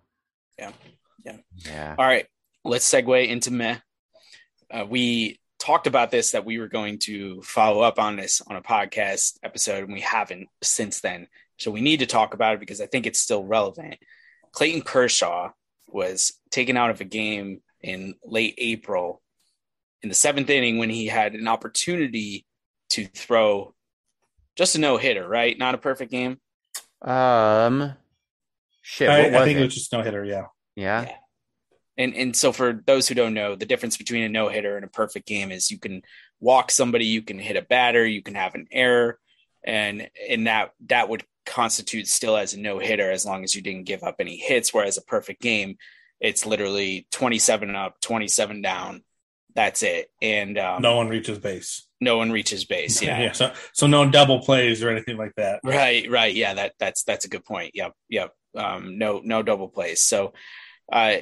Yeah, 0.58 0.72
yeah, 1.24 1.38
yeah. 1.66 1.96
All 1.98 2.06
right, 2.06 2.26
let's 2.64 2.90
segue 2.90 3.28
into 3.28 3.52
meh. 3.52 3.78
Uh, 4.72 4.86
we 4.88 5.40
talked 5.60 5.88
about 5.88 6.12
this 6.12 6.32
that 6.32 6.46
we 6.46 6.60
were 6.60 6.68
going 6.68 7.00
to 7.00 7.42
follow 7.42 7.82
up 7.82 8.00
on 8.00 8.16
this 8.16 8.42
on 8.48 8.56
a 8.56 8.62
podcast 8.62 9.38
episode, 9.44 9.84
and 9.84 9.94
we 9.94 10.02
haven't 10.02 10.48
since 10.62 11.02
then. 11.02 11.28
So 11.58 11.72
we 11.72 11.82
need 11.82 12.00
to 12.00 12.06
talk 12.06 12.34
about 12.34 12.56
it 12.56 12.60
because 12.60 12.82
I 12.82 12.86
think 12.86 13.06
it's 13.06 13.20
still 13.20 13.44
relevant. 13.44 13.98
Clayton 14.54 14.82
Kershaw 14.82 15.52
was 15.88 16.34
taken 16.50 16.78
out 16.78 16.90
of 16.90 17.02
a 17.02 17.06
game 17.06 17.62
in 17.82 18.16
late 18.24 18.56
April 18.58 19.22
in 20.02 20.10
the 20.10 20.16
seventh 20.16 20.50
inning 20.50 20.78
when 20.78 20.90
he 20.90 21.08
had 21.08 21.34
an 21.34 21.48
opportunity 21.48 22.46
to 22.92 23.06
throw 23.06 23.74
just 24.56 24.76
a 24.76 24.80
no 24.80 24.98
hitter, 24.98 25.28
right? 25.28 25.58
Not 25.58 25.76
a 25.76 25.78
perfect 25.78 26.12
game. 26.12 26.40
Um, 27.02 27.94
shit. 28.82 29.10
I, 29.10 29.28
I 29.28 29.46
think 29.46 29.58
it? 29.58 29.62
it 29.62 29.66
was 29.66 29.76
just 29.76 29.94
no 29.94 30.02
hitter. 30.02 30.24
Yeah. 30.24 30.46
Yeah. 30.80 31.04
Yeah. 31.04 31.16
And 31.98 32.16
and 32.16 32.36
so 32.36 32.54
for 32.54 32.82
those 32.86 33.08
who 33.08 33.16
don't 33.16 33.34
know, 33.34 33.56
the 33.56 33.66
difference 33.66 33.98
between 33.98 34.24
a 34.24 34.30
no 34.30 34.48
hitter 34.48 34.76
and 34.78 34.86
a 34.86 34.90
perfect 34.90 35.28
game 35.28 35.52
is 35.52 35.70
you 35.70 35.78
can 35.78 36.02
walk 36.40 36.72
somebody, 36.72 37.06
you 37.06 37.22
can 37.22 37.38
hit 37.40 37.58
a 37.58 37.62
batter, 37.62 38.06
you 38.06 38.22
can 38.22 38.36
have 38.36 38.56
an 38.56 38.68
error, 38.72 39.20
and 39.66 40.10
and 40.30 40.48
that 40.48 40.72
that 40.88 41.10
would 41.10 41.24
constitute 41.46 42.08
still 42.08 42.38
as 42.38 42.54
a 42.54 42.60
no 42.60 42.80
hitter 42.80 43.12
as 43.12 43.26
long 43.26 43.44
as 43.44 43.54
you 43.54 43.62
didn't 43.62 43.84
give 43.84 44.04
up 44.04 44.16
any 44.20 44.38
hits. 44.38 44.74
Whereas 44.74 44.98
a 44.98 45.02
perfect 45.02 45.42
game, 45.42 45.76
it's 46.22 46.46
literally 46.46 47.06
twenty 47.12 47.38
seven 47.38 47.76
up, 47.76 48.00
twenty 48.00 48.30
seven 48.30 48.62
down. 48.62 49.04
That's 49.56 49.84
it, 49.84 50.10
and 50.22 50.58
um, 50.58 50.82
No 50.82 50.96
one 50.96 51.10
reaches 51.10 51.38
base. 51.40 51.86
no 52.00 52.16
one 52.18 52.32
reaches 52.32 52.64
base. 52.64 53.02
Yeah, 53.02 53.20
yeah. 53.20 53.32
So 53.34 53.52
so 53.74 53.88
no 53.88 54.10
double 54.10 54.40
plays 54.40 54.82
or 54.82 54.90
anything 54.90 55.18
like 55.18 55.34
that. 55.36 55.60
Right, 55.66 56.10
right. 56.10 56.34
Yeah, 56.34 56.54
that 56.54 56.76
that's 56.80 57.04
that's 57.04 57.26
a 57.26 57.30
good 57.30 57.44
point. 57.44 57.72
Yep, 57.74 57.92
yep. 58.08 58.32
Um, 58.56 58.98
no, 58.98 59.22
no 59.24 59.44
double 59.44 59.68
plays. 59.68 60.02
So, 60.02 60.34
uh, 60.92 61.12
it, 61.14 61.22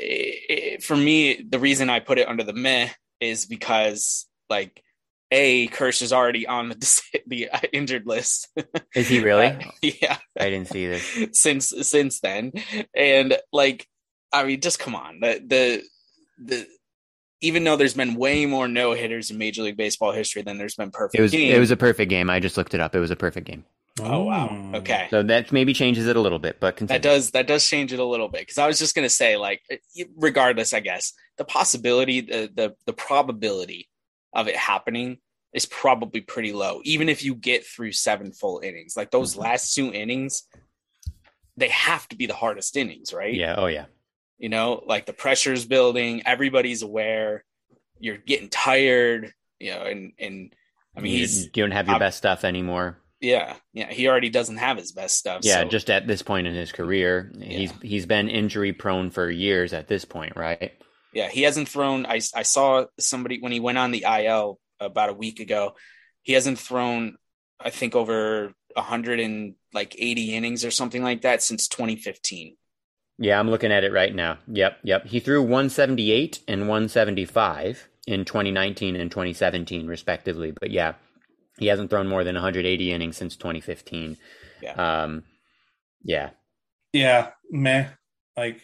it- 0.49 0.83
for 0.83 0.95
me, 0.95 1.41
the 1.47 1.59
reason 1.59 1.89
I 1.89 1.99
put 1.99 2.17
it 2.19 2.27
under 2.27 2.43
the 2.43 2.53
meh 2.53 2.89
is 3.19 3.45
because 3.45 4.25
like, 4.49 4.81
a 5.29 5.67
Kersh 5.67 6.01
is 6.01 6.13
already 6.13 6.47
on 6.47 6.69
the 6.69 6.75
dis- 6.83 7.01
the 7.25 7.49
uh, 7.49 7.59
injured 7.73 8.05
list. 8.07 8.47
Is 8.95 9.07
he 9.09 9.19
really? 9.21 9.47
Uh, 9.47 9.59
yeah, 9.81 10.17
I 10.39 10.49
didn't 10.49 10.69
see 10.69 10.87
this. 10.87 11.27
since 11.33 11.73
since 11.81 12.21
then, 12.21 12.53
and 12.95 13.37
like, 13.51 13.87
I 14.31 14.45
mean, 14.45 14.61
just 14.61 14.79
come 14.79 14.95
on. 14.95 15.19
The 15.19 15.43
the 15.45 15.83
the 16.43 16.67
even 17.41 17.63
though 17.65 17.75
there's 17.75 17.93
been 17.93 18.15
way 18.15 18.45
more 18.45 18.67
no 18.69 18.93
hitters 18.93 19.29
in 19.29 19.37
Major 19.37 19.63
League 19.63 19.75
Baseball 19.77 20.11
history 20.13 20.41
than 20.43 20.57
there's 20.57 20.75
been 20.75 20.91
perfect 20.91 21.19
It 21.19 21.21
was 21.21 21.31
games. 21.31 21.55
it 21.55 21.59
was 21.59 21.71
a 21.71 21.77
perfect 21.77 22.09
game. 22.09 22.29
I 22.29 22.39
just 22.39 22.55
looked 22.57 22.73
it 22.73 22.79
up. 22.79 22.95
It 22.95 22.99
was 22.99 23.11
a 23.11 23.15
perfect 23.17 23.47
game. 23.47 23.65
Oh 24.01 24.23
wow. 24.23 24.49
Mm. 24.51 24.75
Okay. 24.77 25.07
So 25.09 25.23
that 25.23 25.51
maybe 25.51 25.73
changes 25.73 26.07
it 26.07 26.15
a 26.15 26.21
little 26.21 26.39
bit, 26.39 26.59
but 26.59 26.75
continue. 26.77 26.99
that 26.99 27.07
does 27.07 27.31
that 27.31 27.47
does 27.47 27.65
change 27.65 27.93
it 27.93 27.99
a 27.99 28.03
little 28.05 28.29
bit 28.29 28.41
because 28.41 28.57
I 28.57 28.67
was 28.67 28.79
just 28.79 28.95
gonna 28.95 29.09
say 29.09 29.37
like 29.37 29.61
regardless 30.17 30.73
I 30.73 30.79
guess 30.81 31.13
the 31.37 31.45
possibility 31.45 32.21
the 32.21 32.49
the 32.53 32.75
the 32.85 32.93
probability 32.93 33.89
of 34.33 34.47
it 34.47 34.55
happening 34.55 35.17
is 35.53 35.65
probably 35.65 36.21
pretty 36.21 36.53
low 36.53 36.81
even 36.83 37.09
if 37.09 37.23
you 37.23 37.33
get 37.33 37.65
through 37.65 37.91
seven 37.93 38.31
full 38.31 38.59
innings 38.59 38.95
like 38.97 39.09
those 39.11 39.33
Mhm. 39.35 39.39
last 39.39 39.73
two 39.73 39.91
innings 39.93 40.43
they 41.55 41.69
have 41.69 42.07
to 42.09 42.15
be 42.15 42.25
the 42.27 42.35
hardest 42.35 42.75
innings 42.77 43.13
right 43.13 43.33
Yeah. 43.33 43.55
Oh 43.57 43.67
yeah. 43.67 43.85
you 44.37 44.49
know 44.49 44.83
like 44.85 45.05
the 45.05 45.13
pressure's 45.13 45.65
building 45.65 46.21
everybody's 46.25 46.81
aware 46.83 47.43
you're 47.99 48.17
getting 48.17 48.49
tired 48.49 49.33
you 49.59 49.71
know 49.71 49.81
and 49.81 50.11
and 50.19 50.53
I 50.95 50.99
mean 51.01 51.13
you, 51.13 51.19
he's 51.19 51.45
you 51.45 51.49
don't 51.63 51.71
have 51.71 51.87
your 51.87 51.95
I'm- 51.95 51.99
best 51.99 52.17
stuff 52.17 52.43
anymore. 52.43 52.99
Yeah 53.19 53.55
yeah 53.73 53.91
he 53.91 54.07
already 54.07 54.29
doesn't 54.29 54.57
have 54.57 54.77
his 54.77 54.91
best 54.91 55.17
stuff 55.17 55.41
Yeah, 55.43 55.61
so- 55.63 55.69
just 55.69 55.89
at 55.89 56.07
this 56.07 56.21
point 56.21 56.47
in 56.47 56.53
his 56.55 56.71
career, 56.71 57.31
he's 57.41 57.71
he's 57.81 58.05
been 58.05 58.29
injury 58.29 58.73
prone 58.73 59.09
for 59.09 59.29
years 59.29 59.73
at 59.73 59.87
this 59.87 60.05
point, 60.05 60.35
right? 60.35 60.73
Yeah, 61.13 61.29
he 61.29 61.43
hasn't 61.43 61.69
thrown. 61.69 62.05
I 62.05 62.19
I 62.35 62.43
saw 62.43 62.85
somebody 62.99 63.39
when 63.39 63.51
he 63.51 63.59
went 63.59 63.77
on 63.77 63.91
the 63.91 64.05
IL 64.07 64.59
about 64.79 65.09
a 65.09 65.13
week 65.13 65.39
ago. 65.39 65.75
He 66.21 66.33
hasn't 66.33 66.59
thrown, 66.59 67.17
I 67.59 67.69
think, 67.71 67.95
over 67.95 68.53
hundred 68.75 69.19
and 69.19 69.55
like 69.73 69.95
eighty 69.97 70.35
innings 70.35 70.63
or 70.63 70.69
something 70.69 71.01
like 71.01 71.21
that 71.21 71.41
since 71.41 71.67
2015. 71.67 72.55
Yeah, 73.17 73.39
I'm 73.39 73.49
looking 73.49 73.71
at 73.71 73.83
it 73.83 73.91
right 73.91 74.13
now. 74.13 74.37
Yep, 74.47 74.79
yep. 74.83 75.07
He 75.07 75.19
threw 75.19 75.41
178 75.41 76.41
and 76.47 76.67
175 76.67 77.87
in 78.05 78.25
2019 78.25 78.95
and 78.95 79.09
2017, 79.09 79.87
respectively. 79.87 80.51
But 80.51 80.69
yeah, 80.69 80.93
he 81.57 81.67
hasn't 81.67 81.89
thrown 81.89 82.07
more 82.07 82.23
than 82.23 82.35
180 82.35 82.91
innings 82.91 83.17
since 83.17 83.35
2015. 83.35 84.17
Yeah. 84.61 84.73
Um, 85.03 85.23
yeah. 86.03 86.31
Yeah, 86.93 87.31
meh. 87.51 87.87
Like 88.35 88.61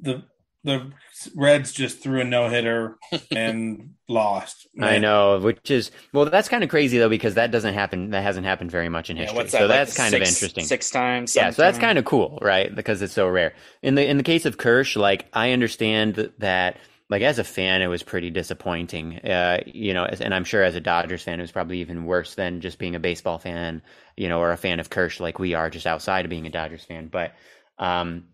the 0.00 0.24
the 0.64 0.90
Reds 1.36 1.72
just 1.72 2.02
threw 2.02 2.22
a 2.22 2.24
no 2.24 2.48
hitter 2.48 2.96
and 3.30 3.90
lost. 4.08 4.66
I 4.80 4.98
know, 4.98 5.38
which 5.38 5.70
is 5.70 5.90
well, 6.12 6.24
that's 6.24 6.48
kind 6.48 6.64
of 6.64 6.70
crazy 6.70 6.98
though 6.98 7.08
because 7.10 7.34
that 7.34 7.50
doesn't 7.50 7.74
happen. 7.74 8.10
That 8.10 8.22
hasn't 8.22 8.46
happened 8.46 8.70
very 8.70 8.88
much 8.88 9.10
in 9.10 9.16
history. 9.18 9.36
what's 9.36 9.52
that? 9.52 9.58
so 9.58 9.66
like 9.66 9.76
that's 9.76 9.96
kind 9.96 10.10
six- 10.10 10.28
of 10.30 10.34
interesting. 10.34 10.64
Six 10.64 10.90
times. 10.90 11.36
yeah, 11.36 11.50
so 11.50 11.62
that's 11.62 11.78
kind 11.78 11.98
of 11.98 12.04
cool, 12.06 12.38
right? 12.42 12.74
Because 12.74 13.02
it's 13.02 13.12
so 13.12 13.28
rare. 13.28 13.54
In 13.82 13.94
the 13.94 14.08
in 14.08 14.16
the 14.16 14.22
case 14.22 14.46
of 14.46 14.56
Kersh, 14.56 14.96
like 14.96 15.26
I 15.34 15.52
understand 15.52 16.14
that, 16.14 16.40
that 16.40 16.78
like 17.14 17.22
as 17.22 17.38
a 17.38 17.44
fan, 17.44 17.80
it 17.80 17.86
was 17.86 18.02
pretty 18.02 18.28
disappointing. 18.28 19.20
Uh, 19.20 19.60
you 19.66 19.94
know, 19.94 20.04
and 20.04 20.34
I'm 20.34 20.42
sure 20.42 20.64
as 20.64 20.74
a 20.74 20.80
Dodgers 20.80 21.22
fan, 21.22 21.38
it 21.38 21.44
was 21.44 21.52
probably 21.52 21.78
even 21.78 22.06
worse 22.06 22.34
than 22.34 22.60
just 22.60 22.76
being 22.76 22.96
a 22.96 22.98
baseball 22.98 23.38
fan, 23.38 23.82
you 24.16 24.28
know, 24.28 24.40
or 24.40 24.50
a 24.50 24.56
fan 24.56 24.80
of 24.80 24.90
Kersh 24.90 25.20
like 25.20 25.38
we 25.38 25.54
are, 25.54 25.70
just 25.70 25.86
outside 25.86 26.24
of 26.24 26.28
being 26.28 26.48
a 26.48 26.50
Dodgers 26.50 26.84
fan. 26.84 27.06
But 27.06 27.32
um, 27.78 28.24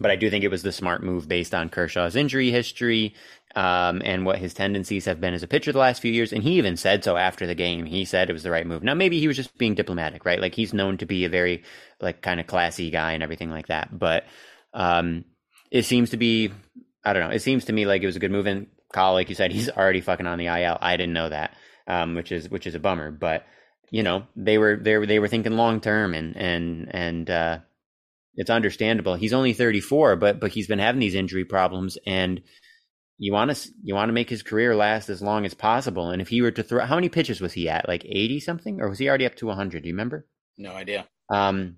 but 0.00 0.10
I 0.10 0.16
do 0.16 0.30
think 0.30 0.42
it 0.42 0.50
was 0.50 0.64
the 0.64 0.72
smart 0.72 1.04
move 1.04 1.28
based 1.28 1.54
on 1.54 1.68
Kershaw's 1.68 2.16
injury 2.16 2.50
history 2.50 3.14
um, 3.54 4.02
and 4.04 4.26
what 4.26 4.40
his 4.40 4.52
tendencies 4.52 5.04
have 5.04 5.20
been 5.20 5.32
as 5.32 5.44
a 5.44 5.46
pitcher 5.46 5.70
the 5.70 5.78
last 5.78 6.02
few 6.02 6.10
years. 6.10 6.32
And 6.32 6.42
he 6.42 6.58
even 6.58 6.76
said 6.76 7.04
so 7.04 7.16
after 7.16 7.46
the 7.46 7.54
game. 7.54 7.86
He 7.86 8.04
said 8.04 8.28
it 8.28 8.32
was 8.32 8.42
the 8.42 8.50
right 8.50 8.66
move. 8.66 8.82
Now 8.82 8.94
maybe 8.94 9.20
he 9.20 9.28
was 9.28 9.36
just 9.36 9.56
being 9.58 9.76
diplomatic, 9.76 10.24
right? 10.24 10.40
Like 10.40 10.56
he's 10.56 10.74
known 10.74 10.98
to 10.98 11.06
be 11.06 11.24
a 11.24 11.28
very 11.28 11.62
like 12.00 12.20
kind 12.20 12.40
of 12.40 12.48
classy 12.48 12.90
guy 12.90 13.12
and 13.12 13.22
everything 13.22 13.50
like 13.50 13.68
that. 13.68 13.96
But 13.96 14.24
um, 14.72 15.24
it 15.70 15.84
seems 15.84 16.10
to 16.10 16.16
be, 16.16 16.50
I 17.04 17.12
don't 17.12 17.28
know. 17.28 17.34
It 17.34 17.42
seems 17.42 17.66
to 17.66 17.72
me 17.72 17.86
like 17.86 18.02
it 18.02 18.06
was 18.06 18.16
a 18.16 18.20
good 18.20 18.30
move. 18.30 18.46
And 18.46 18.68
Kyle, 18.92 19.12
like 19.12 19.28
you 19.28 19.34
said, 19.34 19.52
he's 19.52 19.68
already 19.70 20.00
fucking 20.00 20.26
on 20.26 20.38
the 20.38 20.46
IL. 20.46 20.78
I 20.80 20.96
didn't 20.96 21.14
know 21.14 21.28
that, 21.28 21.54
um, 21.86 22.14
which 22.14 22.32
is 22.32 22.48
which 22.48 22.66
is 22.66 22.74
a 22.74 22.80
bummer. 22.80 23.10
But 23.10 23.44
you 23.90 24.02
know, 24.02 24.26
they 24.36 24.58
were 24.58 24.76
they 24.76 24.96
were 24.96 25.06
they 25.06 25.18
were 25.18 25.28
thinking 25.28 25.56
long 25.56 25.80
term 25.80 26.14
and 26.14 26.36
and 26.36 26.94
and. 26.94 27.30
uh 27.30 27.58
it's 28.36 28.50
understandable. 28.50 29.14
He's 29.14 29.32
only 29.32 29.52
34, 29.52 30.16
but 30.16 30.40
but 30.40 30.50
he's 30.50 30.66
been 30.66 30.80
having 30.80 31.00
these 31.00 31.14
injury 31.14 31.44
problems, 31.44 31.96
and 32.06 32.42
you 33.16 33.32
want 33.32 33.54
to 33.54 33.68
you 33.82 33.94
want 33.94 34.08
to 34.08 34.12
make 34.12 34.28
his 34.28 34.42
career 34.42 34.74
last 34.74 35.08
as 35.08 35.22
long 35.22 35.44
as 35.46 35.54
possible. 35.54 36.10
And 36.10 36.20
if 36.20 36.28
he 36.28 36.42
were 36.42 36.50
to 36.50 36.62
throw, 36.64 36.84
how 36.84 36.96
many 36.96 37.08
pitches 37.08 37.40
was 37.40 37.52
he 37.52 37.68
at? 37.68 37.86
Like 37.86 38.04
80 38.04 38.40
something, 38.40 38.80
or 38.80 38.88
was 38.88 38.98
he 38.98 39.08
already 39.08 39.26
up 39.26 39.36
to 39.36 39.46
100? 39.46 39.82
Do 39.82 39.88
you 39.88 39.94
remember? 39.94 40.26
No 40.58 40.72
idea. 40.72 41.06
Um, 41.30 41.76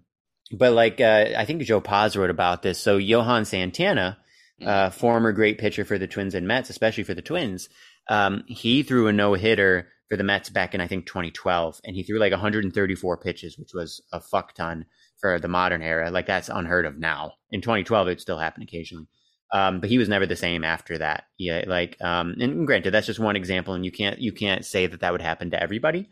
but 0.51 0.73
like 0.73 0.99
uh, 1.01 1.27
I 1.37 1.45
think 1.45 1.61
Joe 1.63 1.83
Poz 1.83 2.17
wrote 2.17 2.31
about 2.31 2.63
this. 2.63 2.79
So 2.79 2.97
Johan 2.97 3.45
Santana, 3.45 4.17
uh, 4.65 4.91
former 4.91 5.33
great 5.33 5.59
pitcher 5.59 5.85
for 5.85 5.99
the 5.99 6.07
Twins 6.07 6.35
and 6.35 6.47
Mets, 6.47 6.71
especially 6.71 7.05
for 7.05 7.15
the 7.15 7.23
Twins, 7.23 7.69
um, 8.09 8.45
he 8.47 8.83
threw 8.83 9.09
a 9.09 9.13
no 9.13 9.35
hitter 9.35 9.89
for 10.09 10.17
the 10.17 10.25
Mets 10.25 10.49
back 10.49 10.75
in 10.75 10.81
I 10.81 10.87
think 10.87 11.07
2012, 11.07 11.81
and 11.85 11.97
he 11.97 12.03
threw 12.03 12.19
like 12.19 12.33
134 12.33 13.17
pitches, 13.19 13.59
which 13.59 13.73
was 13.75 14.01
a 14.13 14.21
fuck 14.21 14.55
ton 14.55 14.87
for 15.19 15.39
the 15.39 15.49
modern 15.49 15.83
era. 15.83 16.11
Like 16.11 16.27
that's 16.27 16.49
unheard 16.49 16.87
of 16.87 16.99
now. 16.99 17.33
In 17.51 17.61
2012, 17.61 18.09
it 18.09 18.21
still 18.21 18.39
happened 18.39 18.65
occasionally. 18.65 19.07
Um, 19.53 19.81
but 19.81 19.89
he 19.89 19.99
was 19.99 20.09
never 20.09 20.27
the 20.27 20.37
same 20.37 20.65
after 20.65 20.99
that. 20.99 21.25
Yeah, 21.39 21.65
like, 21.67 21.97
um, 22.01 22.35
and 22.41 22.67
granted, 22.67 22.91
that's 22.91 23.07
just 23.07 23.21
one 23.21 23.37
example, 23.37 23.75
and 23.75 23.85
you 23.85 23.93
can't 23.93 24.19
you 24.19 24.33
can't 24.33 24.65
say 24.65 24.87
that 24.87 25.01
that 25.01 25.13
would 25.13 25.23
happen 25.23 25.51
to 25.51 25.63
everybody. 25.63 26.09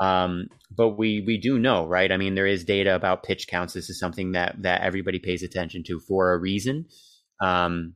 Um, 0.00 0.48
but 0.70 0.90
we 0.90 1.22
we 1.26 1.38
do 1.38 1.58
know, 1.58 1.86
right? 1.86 2.10
I 2.10 2.16
mean, 2.16 2.34
there 2.34 2.46
is 2.46 2.64
data 2.64 2.94
about 2.94 3.24
pitch 3.24 3.46
counts. 3.46 3.74
This 3.74 3.90
is 3.90 3.98
something 3.98 4.32
that 4.32 4.62
that 4.62 4.80
everybody 4.80 5.18
pays 5.18 5.42
attention 5.42 5.82
to 5.84 6.00
for 6.00 6.32
a 6.32 6.38
reason. 6.38 6.86
Um, 7.40 7.94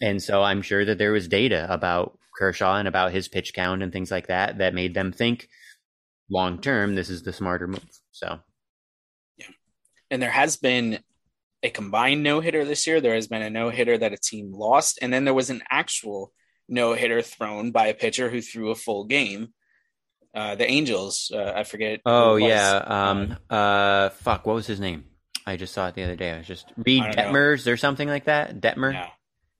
and 0.00 0.22
so 0.22 0.42
I'm 0.42 0.62
sure 0.62 0.84
that 0.84 0.98
there 0.98 1.12
was 1.12 1.28
data 1.28 1.66
about 1.70 2.18
Kershaw 2.36 2.76
and 2.76 2.88
about 2.88 3.12
his 3.12 3.28
pitch 3.28 3.54
count 3.54 3.82
and 3.82 3.92
things 3.92 4.10
like 4.10 4.26
that 4.26 4.58
that 4.58 4.74
made 4.74 4.94
them 4.94 5.12
think 5.12 5.48
long 6.30 6.60
term 6.60 6.94
this 6.94 7.10
is 7.10 7.22
the 7.22 7.32
smarter 7.32 7.66
move. 7.66 7.84
So 8.12 8.40
yeah. 9.36 9.46
And 10.10 10.20
there 10.20 10.30
has 10.30 10.56
been 10.56 10.98
a 11.62 11.70
combined 11.70 12.22
no 12.22 12.40
hitter 12.40 12.64
this 12.64 12.86
year. 12.86 13.00
There 13.00 13.14
has 13.14 13.28
been 13.28 13.42
a 13.42 13.50
no 13.50 13.70
hitter 13.70 13.96
that 13.96 14.12
a 14.12 14.18
team 14.18 14.52
lost, 14.52 14.98
and 15.00 15.12
then 15.12 15.24
there 15.24 15.34
was 15.34 15.50
an 15.50 15.62
actual 15.70 16.32
no 16.68 16.92
hitter 16.94 17.22
thrown 17.22 17.70
by 17.70 17.86
a 17.86 17.94
pitcher 17.94 18.28
who 18.28 18.40
threw 18.40 18.70
a 18.70 18.74
full 18.74 19.04
game. 19.04 19.54
Uh, 20.34 20.56
the 20.56 20.68
Angels. 20.68 21.30
Uh, 21.32 21.52
I 21.54 21.64
forget. 21.64 22.00
Oh 22.04 22.36
yeah. 22.36 22.82
Um. 22.84 23.36
Uh. 23.48 24.08
Fuck. 24.10 24.46
What 24.46 24.56
was 24.56 24.66
his 24.66 24.80
name? 24.80 25.04
I 25.46 25.56
just 25.56 25.74
saw 25.74 25.88
it 25.88 25.94
the 25.94 26.02
other 26.04 26.16
day. 26.16 26.32
I 26.32 26.38
was 26.38 26.46
just 26.46 26.72
Reid 26.76 27.02
I 27.02 27.12
don't 27.12 27.16
know. 27.32 27.38
Detmers 27.38 27.70
or 27.70 27.76
something 27.76 28.08
like 28.08 28.24
that. 28.24 28.60
Detmer. 28.60 28.92
Yeah. 28.92 29.08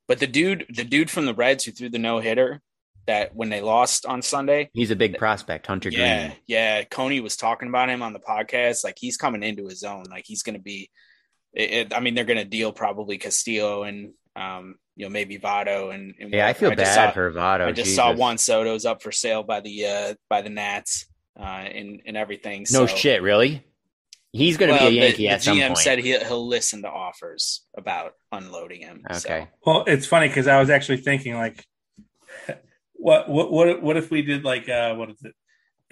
But 0.08 0.18
the 0.18 0.26
dude, 0.26 0.66
the 0.74 0.84
dude 0.84 1.10
from 1.10 1.26
the 1.26 1.34
Reds 1.34 1.64
who 1.64 1.72
threw 1.72 1.88
the 1.88 1.98
no 1.98 2.18
hitter, 2.20 2.60
that 3.06 3.34
when 3.36 3.50
they 3.50 3.60
lost 3.60 4.06
on 4.06 4.22
Sunday. 4.22 4.70
He's 4.72 4.90
a 4.90 4.96
big 4.96 5.18
prospect, 5.18 5.66
Hunter 5.66 5.90
Yeah, 5.90 6.28
Greene. 6.28 6.36
yeah. 6.46 6.84
Coney 6.84 7.20
was 7.20 7.36
talking 7.36 7.68
about 7.68 7.90
him 7.90 8.02
on 8.02 8.12
the 8.14 8.18
podcast. 8.20 8.82
Like 8.84 8.96
he's 8.98 9.16
coming 9.18 9.42
into 9.42 9.66
his 9.66 9.82
own. 9.82 10.04
Like 10.10 10.24
he's 10.26 10.42
going 10.42 10.56
to 10.56 10.62
be. 10.62 10.90
It, 11.52 11.70
it- 11.70 11.94
I 11.94 12.00
mean, 12.00 12.14
they're 12.14 12.24
going 12.24 12.38
to 12.38 12.44
deal 12.46 12.72
probably 12.72 13.18
Castillo 13.18 13.82
and 13.82 14.12
um, 14.36 14.76
you 14.96 15.04
know, 15.06 15.10
maybe 15.10 15.38
Votto 15.38 15.94
and. 15.94 16.14
and 16.18 16.32
Yeah, 16.32 16.46
I 16.46 16.54
feel 16.54 16.70
just 16.70 16.78
bad 16.78 16.94
saw- 16.94 17.12
for 17.12 17.30
Votto. 17.32 17.66
I 17.66 17.72
just 17.72 17.86
Jesus. 17.90 17.96
saw 17.96 18.12
Juan 18.14 18.38
Soto's 18.38 18.84
up 18.86 19.02
for 19.02 19.12
sale 19.12 19.42
by 19.42 19.60
the 19.60 19.86
uh 19.86 20.14
by 20.30 20.40
the 20.42 20.50
Nats 20.50 21.06
uh 21.38 21.42
and 21.42 22.00
and 22.06 22.16
everything. 22.16 22.60
No 22.72 22.86
so, 22.86 22.94
shit, 22.96 23.22
really. 23.22 23.64
He's 24.34 24.56
going 24.56 24.70
to 24.70 24.74
well, 24.74 24.90
be 24.90 24.98
a 24.98 25.02
Yankee 25.02 25.22
the, 25.24 25.28
at 25.28 25.42
some 25.42 25.56
GM 25.56 25.68
point. 25.68 25.78
said 25.78 25.98
he, 26.00 26.18
he'll 26.18 26.46
listen 26.46 26.82
to 26.82 26.88
offers 26.90 27.64
about 27.76 28.14
unloading 28.32 28.80
him. 28.80 29.02
so. 29.12 29.28
okay. 29.28 29.48
Well, 29.64 29.84
it's 29.86 30.06
funny 30.06 30.26
because 30.26 30.48
I 30.48 30.58
was 30.58 30.70
actually 30.70 30.96
thinking 30.98 31.34
like, 31.36 31.64
what 32.94 33.28
what 33.28 33.52
what 33.52 33.82
what 33.82 33.96
if 33.96 34.10
we 34.10 34.22
did 34.22 34.44
like 34.44 34.68
uh 34.68 34.94
what 34.94 35.10
is 35.10 35.22
it 35.22 35.34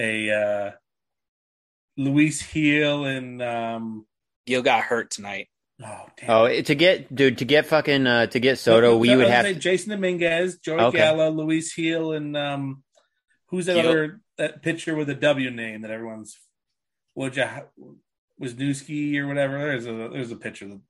a 0.00 0.30
uh 0.30 0.70
Luis 1.96 2.42
Gil 2.52 3.04
and 3.04 3.40
um 3.42 4.06
Gil 4.46 4.62
got 4.62 4.82
hurt 4.82 5.10
tonight. 5.10 5.48
oh 5.84 6.06
damn 6.16 6.30
Oh, 6.30 6.62
to 6.62 6.74
get 6.74 7.14
dude 7.14 7.38
to 7.38 7.44
get 7.44 7.66
fucking 7.66 8.06
uh, 8.06 8.26
to 8.26 8.40
get 8.40 8.58
Soto, 8.58 8.96
we 8.96 9.12
I 9.12 9.16
would 9.16 9.28
have 9.28 9.44
say 9.44 9.54
Jasson 9.54 9.90
Dominguez, 9.90 10.58
Joey 10.58 10.80
Okay. 10.80 10.98
Gallo, 10.98 11.30
Luis 11.30 11.72
Gil, 11.74 12.12
and 12.12 12.36
um 12.36 12.82
who's 13.48 13.66
that 13.66 13.74
Gil. 13.74 13.88
other 13.88 14.20
that 14.38 14.62
pitcher 14.62 14.96
with 14.96 15.08
a 15.10 15.14
W 15.14 15.50
name 15.50 15.82
that 15.82 15.90
everyone's 15.90 16.38
would 17.14 17.36
you 17.36 17.44
Wisniewski 18.42 19.16
or 19.18 19.26
whatever. 19.26 19.58
There's 19.58 19.86
a 19.86 20.10
there's 20.12 20.32
a 20.32 20.36
pitcher 20.36 20.68
that 20.68 20.80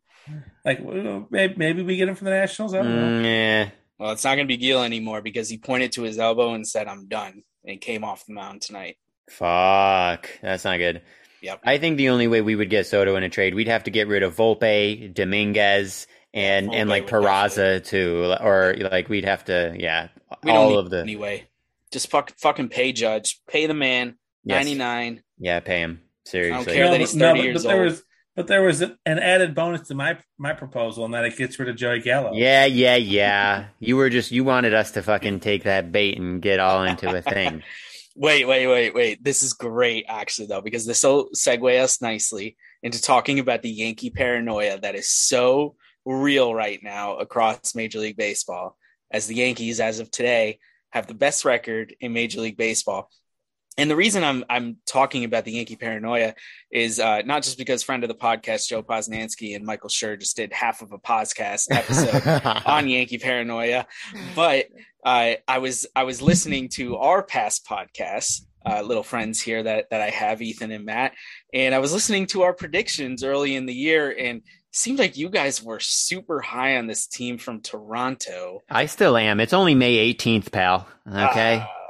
like 0.65 0.79
well, 0.83 1.27
maybe, 1.31 1.55
maybe 1.57 1.83
we 1.83 1.97
get 1.97 2.09
him 2.09 2.15
from 2.15 2.27
the 2.27 2.31
Nationals. 2.33 2.75
I 2.75 2.79
don't 2.79 2.95
know. 2.95 3.21
Mm, 3.21 3.25
yeah. 3.25 3.71
Well, 3.99 4.13
it's 4.13 4.25
not 4.25 4.35
going 4.35 4.47
to 4.47 4.53
be 4.53 4.57
Gil 4.57 4.83
anymore 4.83 5.23
because 5.23 5.49
he 5.49 5.59
pointed 5.59 5.93
to 5.93 6.03
his 6.03 6.19
elbow 6.19 6.55
and 6.55 6.67
said, 6.67 6.89
"I'm 6.89 7.09
done," 7.09 7.43
and 7.65 7.81
came 7.81 8.05
off 8.05 8.27
the 8.27 8.35
mound 8.35 8.63
tonight. 8.63 8.97
Fuck, 9.31 10.29
that's 10.41 10.65
not 10.65 10.79
good. 10.79 11.03
Yep. 11.43 11.61
I 11.65 11.79
think 11.79 11.97
the 11.97 12.11
only 12.11 12.29
way 12.29 12.41
we 12.41 12.55
would 12.55 12.71
get 12.71 12.87
Soto 12.87 13.17
in 13.17 13.25
a 13.25 13.29
trade, 13.29 13.55
we'd 13.55 13.69
have 13.69 13.85
to 13.85 13.91
get 13.91 14.07
rid 14.07 14.23
of 14.23 14.37
Volpe, 14.37 15.13
Dominguez, 15.13 16.07
and 16.33 16.73
and 16.73 16.89
like 16.89 17.05
would 17.05 17.13
Peraza 17.13 17.85
too, 17.85 18.35
or 18.41 18.75
like 18.79 19.09
we'd 19.09 19.25
have 19.25 19.45
to, 19.47 19.75
yeah, 19.77 20.09
We 20.45 20.53
don't 20.53 20.57
all 20.57 20.71
need 20.71 20.79
of 20.79 20.91
the 20.91 21.01
anyway. 21.01 21.49
Just 21.91 22.11
fuck, 22.11 22.33
fucking 22.39 22.69
pay 22.71 22.93
Judge, 22.93 23.41
pay 23.49 23.67
the 23.67 23.75
man 23.75 24.17
yes. 24.45 24.57
ninety 24.57 24.75
nine. 24.75 25.23
yeah, 25.39 25.61
pay 25.61 25.81
him 25.81 26.01
seriously. 26.25 26.75
care 26.75 26.85
that 26.87 26.93
but- 26.93 27.01
he's 27.01 27.15
30 27.15 27.41
years 27.41 27.63
but 27.63 27.69
there 27.69 27.83
old. 27.83 27.91
was 27.91 28.03
but 28.35 28.47
there 28.47 28.63
was 28.63 28.81
an 28.81 28.97
added 29.07 29.55
bonus 29.55 29.89
to 29.89 29.95
my 29.95 30.17
my 30.39 30.55
proposal, 30.55 31.05
and 31.05 31.13
that 31.13 31.25
it 31.27 31.37
gets 31.37 31.59
rid 31.59 31.69
of 31.69 31.77
Joey 31.77 32.01
Gallo. 32.01 32.33
Yeah, 32.33 32.65
yeah, 32.65 32.97
yeah. 32.97 33.67
You 33.79 33.97
were 33.99 34.09
just 34.09 34.33
you 34.33 34.43
wanted 34.43 34.73
us 34.73 34.93
to 34.93 35.03
fucking 35.03 35.41
take 35.41 35.65
that 35.65 35.93
bait 35.93 36.19
and 36.19 36.41
get 36.41 36.59
all 36.59 36.83
into 36.85 37.15
a 37.15 37.21
thing. 37.21 37.63
Wait, 38.15 38.45
wait, 38.47 38.67
wait, 38.67 38.95
wait. 38.95 39.25
This 39.25 39.43
is 39.43 39.55
great, 39.55 40.05
actually, 40.07 40.47
though, 40.47 40.61
because 40.61 40.85
this 40.85 41.03
will 41.03 41.31
segue 41.35 41.83
us 41.83 42.03
nicely 42.03 42.59
into 42.83 43.01
talking 43.01 43.39
about 43.39 43.63
the 43.63 43.71
Yankee 43.71 44.11
paranoia 44.11 44.79
that 44.79 44.95
is 44.95 45.09
so 45.09 45.77
real 46.05 46.55
right 46.55 46.79
now 46.83 47.17
across 47.17 47.75
Major 47.75 48.01
League 48.01 48.19
Baseball. 48.19 48.77
As 49.11 49.27
the 49.27 49.37
Yankees, 49.37 49.81
as 49.81 49.99
of 49.99 50.11
today, 50.11 50.59
have 50.91 51.07
the 51.07 51.15
best 51.15 51.47
record 51.47 51.97
in 52.01 52.13
Major 52.13 52.43
League 52.43 52.59
Baseball. 52.59 53.09
And 53.79 53.91
the 53.91 53.97
reason 53.97 54.23
I'm 54.23 54.45
I'm 54.51 54.77
talking 54.87 55.25
about 55.25 55.45
the 55.45 55.53
Yankee 55.53 55.77
paranoia 55.77 56.35
is 56.71 57.01
uh, 57.01 57.23
not 57.23 57.43
just 57.43 57.57
because 57.57 57.83
friend 57.83 58.05
of 58.05 58.09
the 58.09 58.15
podcast 58.15 58.69
Joe 58.69 58.83
Posnanski 58.83 59.57
and 59.57 59.65
Michael 59.65 59.89
Schur 59.89 60.19
just 60.19 60.37
did 60.37 60.53
half 60.53 60.83
of 60.83 60.93
a 60.93 60.99
podcast 60.99 61.69
episode 61.71 62.63
on 62.67 62.89
Yankee 62.89 63.19
paranoia, 63.19 63.87
but 64.37 64.67
uh, 65.05 65.35
I 65.49 65.59
was 65.59 65.87
I 65.97 66.05
was 66.05 66.21
listening 66.21 66.69
to 66.71 66.97
our 66.97 67.23
past 67.23 67.67
podcasts, 67.67 68.43
uh, 68.67 68.83
little 68.83 69.03
friends 69.03 69.41
here 69.41 69.63
that 69.63 69.89
that 69.91 70.03
I 70.03 70.11
have, 70.11 70.43
Ethan 70.43 70.71
and 70.71 70.85
Matt, 70.85 71.13
and 71.55 71.75
I 71.75 71.79
was 71.79 71.95
listening 71.95 72.27
to 72.27 72.43
our 72.43 72.53
predictions 72.53 73.25
early 73.25 73.57
in 73.57 73.65
the 73.65 73.75
year, 73.75 74.11
and 74.11 74.39
it 74.39 74.45
seemed 74.71 74.99
like 74.99 75.17
you 75.17 75.31
guys 75.31 75.63
were 75.63 75.81
super 75.81 76.43
high 76.43 76.77
on 76.77 76.89
this 76.89 77.07
team 77.07 77.39
from 77.39 77.63
Toronto. 77.63 78.61
I 78.69 78.85
still 78.85 79.17
am. 79.17 79.41
It's 79.41 79.55
only 79.55 79.75
May 79.75 80.13
18th, 80.13 80.53
pal. 80.53 80.87
Okay. 81.09 81.65
Oh. 81.67 81.82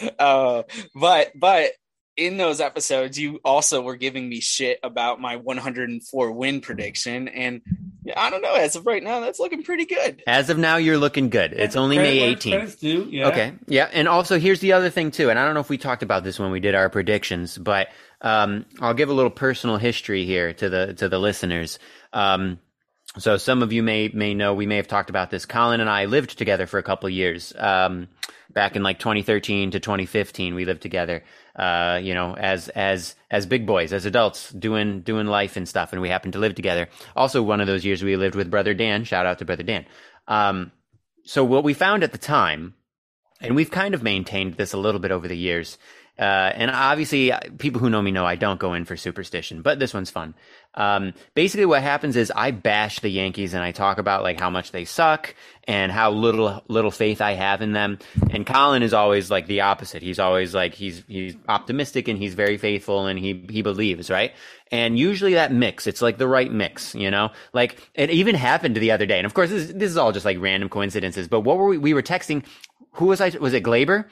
Uh, 0.18 0.62
but 0.94 1.32
but 1.34 1.72
in 2.16 2.36
those 2.36 2.60
episodes, 2.60 3.18
you 3.18 3.40
also 3.44 3.80
were 3.80 3.96
giving 3.96 4.28
me 4.28 4.40
shit 4.40 4.78
about 4.82 5.20
my 5.20 5.36
104 5.36 6.32
win 6.32 6.60
prediction, 6.60 7.28
and 7.28 7.62
I 8.16 8.30
don't 8.30 8.42
know. 8.42 8.54
As 8.54 8.76
of 8.76 8.86
right 8.86 9.02
now, 9.02 9.20
that's 9.20 9.38
looking 9.38 9.62
pretty 9.62 9.86
good. 9.86 10.22
As 10.26 10.50
of 10.50 10.58
now, 10.58 10.76
you're 10.76 10.98
looking 10.98 11.30
good. 11.30 11.52
It's 11.52 11.76
only 11.76 11.96
May 11.96 12.20
where 12.20 12.36
18th. 12.36 13.08
yeah. 13.10 13.28
Okay. 13.28 13.52
Yeah. 13.66 13.88
And 13.92 14.08
also, 14.08 14.38
here's 14.38 14.60
the 14.60 14.72
other 14.72 14.90
thing, 14.90 15.10
too. 15.10 15.30
And 15.30 15.38
I 15.38 15.44
don't 15.44 15.54
know 15.54 15.60
if 15.60 15.70
we 15.70 15.78
talked 15.78 16.02
about 16.02 16.24
this 16.24 16.38
when 16.38 16.50
we 16.50 16.60
did 16.60 16.74
our 16.74 16.88
predictions, 16.88 17.56
but 17.56 17.88
um, 18.20 18.66
I'll 18.80 18.94
give 18.94 19.08
a 19.08 19.14
little 19.14 19.30
personal 19.30 19.76
history 19.76 20.24
here 20.24 20.52
to 20.54 20.68
the 20.68 20.94
to 20.94 21.08
the 21.08 21.18
listeners. 21.18 21.78
Um, 22.12 22.58
so 23.18 23.36
some 23.36 23.62
of 23.62 23.72
you 23.72 23.82
may 23.82 24.08
may 24.08 24.34
know 24.34 24.54
we 24.54 24.66
may 24.66 24.76
have 24.76 24.88
talked 24.88 25.10
about 25.10 25.30
this. 25.30 25.44
Colin 25.44 25.80
and 25.80 25.90
I 25.90 26.04
lived 26.04 26.38
together 26.38 26.66
for 26.66 26.78
a 26.78 26.82
couple 26.82 27.08
years. 27.08 27.52
Um, 27.56 28.08
back 28.52 28.76
in 28.76 28.82
like 28.82 28.98
2013 28.98 29.72
to 29.72 29.80
2015, 29.80 30.54
we 30.54 30.64
lived 30.64 30.82
together. 30.82 31.24
Uh, 31.56 31.98
you 32.02 32.14
know, 32.14 32.36
as 32.36 32.68
as 32.68 33.16
as 33.30 33.46
big 33.46 33.66
boys, 33.66 33.92
as 33.92 34.06
adults, 34.06 34.50
doing 34.50 35.00
doing 35.00 35.26
life 35.26 35.56
and 35.56 35.68
stuff, 35.68 35.92
and 35.92 36.00
we 36.00 36.08
happened 36.08 36.34
to 36.34 36.38
live 36.38 36.54
together. 36.54 36.88
Also, 37.16 37.42
one 37.42 37.60
of 37.60 37.66
those 37.66 37.84
years 37.84 38.02
we 38.02 38.16
lived 38.16 38.36
with 38.36 38.50
brother 38.50 38.74
Dan. 38.74 39.04
Shout 39.04 39.26
out 39.26 39.38
to 39.40 39.44
brother 39.44 39.64
Dan. 39.64 39.86
Um, 40.28 40.70
so 41.24 41.44
what 41.44 41.64
we 41.64 41.74
found 41.74 42.04
at 42.04 42.12
the 42.12 42.18
time, 42.18 42.74
and 43.40 43.56
we've 43.56 43.70
kind 43.70 43.94
of 43.94 44.02
maintained 44.04 44.54
this 44.54 44.72
a 44.72 44.78
little 44.78 45.00
bit 45.00 45.10
over 45.10 45.26
the 45.26 45.36
years. 45.36 45.78
Uh, 46.20 46.52
and 46.54 46.70
obviously, 46.70 47.32
people 47.56 47.80
who 47.80 47.88
know 47.88 48.02
me 48.02 48.10
know 48.10 48.26
I 48.26 48.36
don't 48.36 48.60
go 48.60 48.74
in 48.74 48.84
for 48.84 48.94
superstition, 48.94 49.62
but 49.62 49.78
this 49.78 49.94
one's 49.94 50.10
fun. 50.10 50.34
Um, 50.74 51.14
basically, 51.34 51.64
what 51.64 51.82
happens 51.82 52.14
is 52.14 52.30
I 52.36 52.50
bash 52.50 53.00
the 53.00 53.08
Yankees 53.08 53.54
and 53.54 53.62
I 53.62 53.72
talk 53.72 53.96
about 53.96 54.22
like 54.22 54.38
how 54.38 54.50
much 54.50 54.70
they 54.70 54.84
suck 54.84 55.34
and 55.64 55.90
how 55.90 56.10
little 56.10 56.62
little 56.68 56.90
faith 56.90 57.22
I 57.22 57.32
have 57.32 57.62
in 57.62 57.72
them. 57.72 57.98
And 58.30 58.46
Colin 58.46 58.82
is 58.82 58.92
always 58.92 59.30
like 59.30 59.46
the 59.46 59.62
opposite. 59.62 60.02
He's 60.02 60.18
always 60.18 60.54
like 60.54 60.74
he's 60.74 61.02
he's 61.08 61.36
optimistic 61.48 62.06
and 62.06 62.18
he's 62.18 62.34
very 62.34 62.58
faithful 62.58 63.06
and 63.06 63.18
he 63.18 63.46
he 63.48 63.62
believes 63.62 64.10
right. 64.10 64.34
And 64.70 64.98
usually 64.98 65.34
that 65.34 65.52
mix, 65.52 65.86
it's 65.86 66.02
like 66.02 66.18
the 66.18 66.28
right 66.28 66.52
mix, 66.52 66.94
you 66.94 67.10
know. 67.10 67.30
Like 67.54 67.90
it 67.94 68.10
even 68.10 68.34
happened 68.34 68.76
the 68.76 68.90
other 68.90 69.06
day. 69.06 69.18
And 69.18 69.24
of 69.24 69.32
course, 69.32 69.48
this 69.48 69.72
this 69.72 69.90
is 69.90 69.96
all 69.96 70.12
just 70.12 70.26
like 70.26 70.38
random 70.38 70.68
coincidences. 70.68 71.28
But 71.28 71.40
what 71.40 71.56
were 71.56 71.66
we? 71.66 71.78
We 71.78 71.94
were 71.94 72.02
texting. 72.02 72.44
Who 72.94 73.06
was 73.06 73.22
I? 73.22 73.30
Was 73.30 73.54
it 73.54 73.62
Gleyber? 73.64 74.04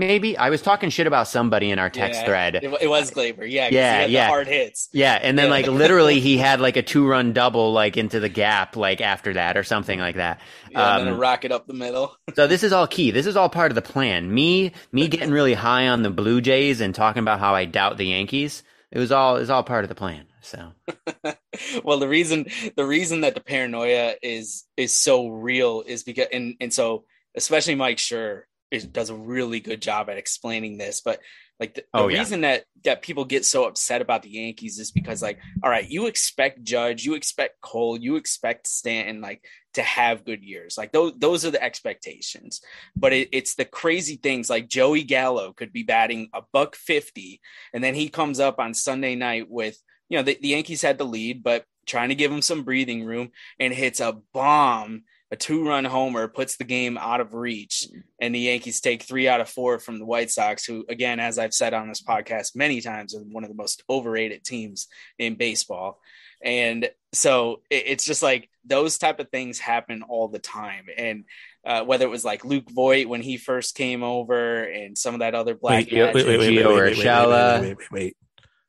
Maybe 0.00 0.36
I 0.36 0.50
was 0.50 0.62
talking 0.62 0.90
shit 0.90 1.06
about 1.06 1.28
somebody 1.28 1.70
in 1.70 1.78
our 1.78 1.90
text 1.90 2.18
Yeah, 2.18 2.24
thread. 2.24 2.54
It, 2.56 2.82
it 2.82 2.88
was 2.88 3.10
Gleyber, 3.10 3.48
yeah, 3.50 3.68
Yeah, 3.70 4.04
yeah. 4.04 4.26
the 4.26 4.30
hard 4.30 4.48
hits. 4.48 4.88
Yeah, 4.92 5.18
and 5.22 5.38
then 5.38 5.46
Yeah. 5.46 5.50
like 5.50 5.66
literally 5.66 6.20
he 6.20 6.36
had 6.38 6.60
like 6.60 6.76
a 6.76 6.82
two 6.82 7.06
run 7.06 7.32
double 7.32 7.72
like 7.72 7.96
into 7.96 8.18
the 8.20 8.28
gap 8.28 8.76
like 8.76 9.00
after 9.00 9.34
that 9.34 9.56
or 9.56 9.62
something 9.64 9.98
like 9.98 10.16
that. 10.16 10.40
Yeah, 10.66 10.88
and 10.88 10.98
then 10.98 11.06
Um, 11.06 11.14
a 11.14 11.14
rocket 11.14 11.52
up 11.52 11.66
the 11.66 11.74
middle. 11.74 12.16
so 12.36 12.46
this 12.46 12.62
is 12.62 12.72
all 12.72 12.86
key. 12.86 13.10
This 13.10 13.26
is 13.26 13.36
all 13.36 13.48
part 13.48 13.70
of 13.70 13.74
the 13.74 13.82
plan. 13.82 14.32
Me 14.32 14.72
me 14.92 15.08
getting 15.08 15.30
really 15.30 15.54
high 15.54 15.88
on 15.88 16.02
the 16.02 16.10
Blue 16.10 16.40
Jays 16.40 16.80
and 16.80 16.94
talking 16.94 17.20
about 17.20 17.40
how 17.40 17.54
I 17.54 17.64
doubt 17.64 17.96
the 17.98 18.06
Yankees. 18.06 18.62
It 18.90 18.98
was 18.98 19.12
all 19.12 19.36
it 19.36 19.40
was 19.40 19.50
all 19.50 19.62
part 19.62 19.84
of 19.84 19.88
the 19.88 19.94
plan. 19.94 20.26
So 20.40 20.72
well, 21.84 21.98
the 21.98 22.08
reason 22.08 22.46
the 22.76 22.84
reason 22.84 23.22
that 23.22 23.34
the 23.34 23.40
paranoia 23.40 24.14
is 24.22 24.64
is 24.76 24.92
so 24.92 25.28
real 25.28 25.82
is 25.86 26.02
because 26.02 26.28
and 26.32 26.54
and 26.60 26.72
so 26.72 27.04
especially 27.34 27.74
Mike 27.74 27.98
Schur 27.98 28.42
is, 28.70 28.84
does 28.84 29.10
a 29.10 29.14
really 29.14 29.60
good 29.60 29.82
job 29.82 30.08
at 30.10 30.16
explaining 30.18 30.78
this, 30.78 31.00
but 31.00 31.20
like 31.58 31.74
the, 31.74 31.84
the 31.94 32.00
Oh, 32.00 32.08
yeah. 32.08 32.18
reason 32.18 32.40
that 32.42 32.64
that 32.84 33.02
people 33.02 33.24
get 33.26 33.44
so 33.44 33.66
upset 33.66 34.00
about 34.00 34.22
the 34.22 34.30
Yankees 34.30 34.78
is 34.78 34.90
because 34.90 35.22
like 35.22 35.38
all 35.62 35.70
right, 35.70 35.88
you 35.88 36.06
expect 36.06 36.62
Judge, 36.64 37.04
you 37.04 37.14
expect 37.14 37.60
Cole, 37.60 37.98
you 37.98 38.16
expect 38.16 38.66
Stanton 38.66 39.20
like 39.20 39.44
to 39.74 39.82
have 39.82 40.24
good 40.24 40.42
years. 40.42 40.78
Like 40.78 40.92
those 40.92 41.12
those 41.18 41.44
are 41.44 41.50
the 41.50 41.62
expectations. 41.62 42.60
But 42.96 43.12
it, 43.12 43.28
it's 43.32 43.54
the 43.54 43.66
crazy 43.66 44.16
things 44.16 44.48
like 44.48 44.68
Joey 44.68 45.02
Gallo 45.02 45.52
could 45.52 45.72
be 45.72 45.82
batting 45.82 46.30
a 46.32 46.42
buck 46.52 46.76
50 46.76 47.40
and 47.74 47.84
then 47.84 47.94
he 47.94 48.08
comes 48.08 48.40
up 48.40 48.58
on 48.58 48.72
Sunday 48.74 49.14
night 49.14 49.50
with 49.50 49.76
you 50.08 50.16
know, 50.18 50.24
the, 50.24 50.36
the 50.40 50.48
Yankees 50.48 50.82
had 50.82 50.98
the 50.98 51.04
lead, 51.04 51.42
but 51.42 51.64
trying 51.86 52.08
to 52.08 52.14
give 52.16 52.32
him 52.32 52.42
some 52.42 52.64
breathing 52.64 53.04
room 53.04 53.30
and 53.58 53.72
hits 53.72 54.00
a 54.00 54.18
bomb 54.34 55.04
a 55.30 55.36
two 55.36 55.66
run 55.66 55.84
homer 55.84 56.26
puts 56.28 56.56
the 56.56 56.64
game 56.64 56.98
out 56.98 57.20
of 57.20 57.34
reach, 57.34 57.86
and 58.20 58.34
the 58.34 58.40
Yankees 58.40 58.80
take 58.80 59.02
three 59.02 59.28
out 59.28 59.40
of 59.40 59.48
four 59.48 59.78
from 59.78 59.98
the 59.98 60.04
White 60.04 60.30
Sox, 60.30 60.64
who, 60.64 60.84
again, 60.88 61.20
as 61.20 61.38
I've 61.38 61.54
said 61.54 61.72
on 61.72 61.88
this 61.88 62.02
podcast 62.02 62.56
many 62.56 62.80
times, 62.80 63.14
are 63.14 63.20
one 63.20 63.44
of 63.44 63.50
the 63.50 63.56
most 63.56 63.82
overrated 63.88 64.44
teams 64.44 64.88
in 65.18 65.36
baseball. 65.36 66.00
And 66.42 66.88
so 67.12 67.60
it's 67.70 68.04
just 68.04 68.22
like 68.22 68.48
those 68.64 68.98
type 68.98 69.20
of 69.20 69.28
things 69.28 69.58
happen 69.58 70.02
all 70.02 70.28
the 70.28 70.38
time. 70.38 70.86
And 70.96 71.24
uh, 71.64 71.84
whether 71.84 72.06
it 72.06 72.10
was 72.10 72.24
like 72.24 72.44
Luke 72.44 72.70
Voit 72.70 73.06
when 73.06 73.20
he 73.20 73.36
first 73.36 73.74
came 73.74 74.02
over 74.02 74.62
and 74.64 74.96
some 74.96 75.14
of 75.14 75.20
that 75.20 75.34
other 75.34 75.54
black 75.54 75.86
wait, 75.86 75.92
wait, 75.92 76.14
wait, 76.14 76.26
wait, 76.26 76.38
wait, 76.38 76.38
wait, 76.38 76.66
wait, 76.66 76.96
wait, 76.96 77.60
wait, 77.60 77.76
wait, 77.76 77.92
wait. 77.92 78.16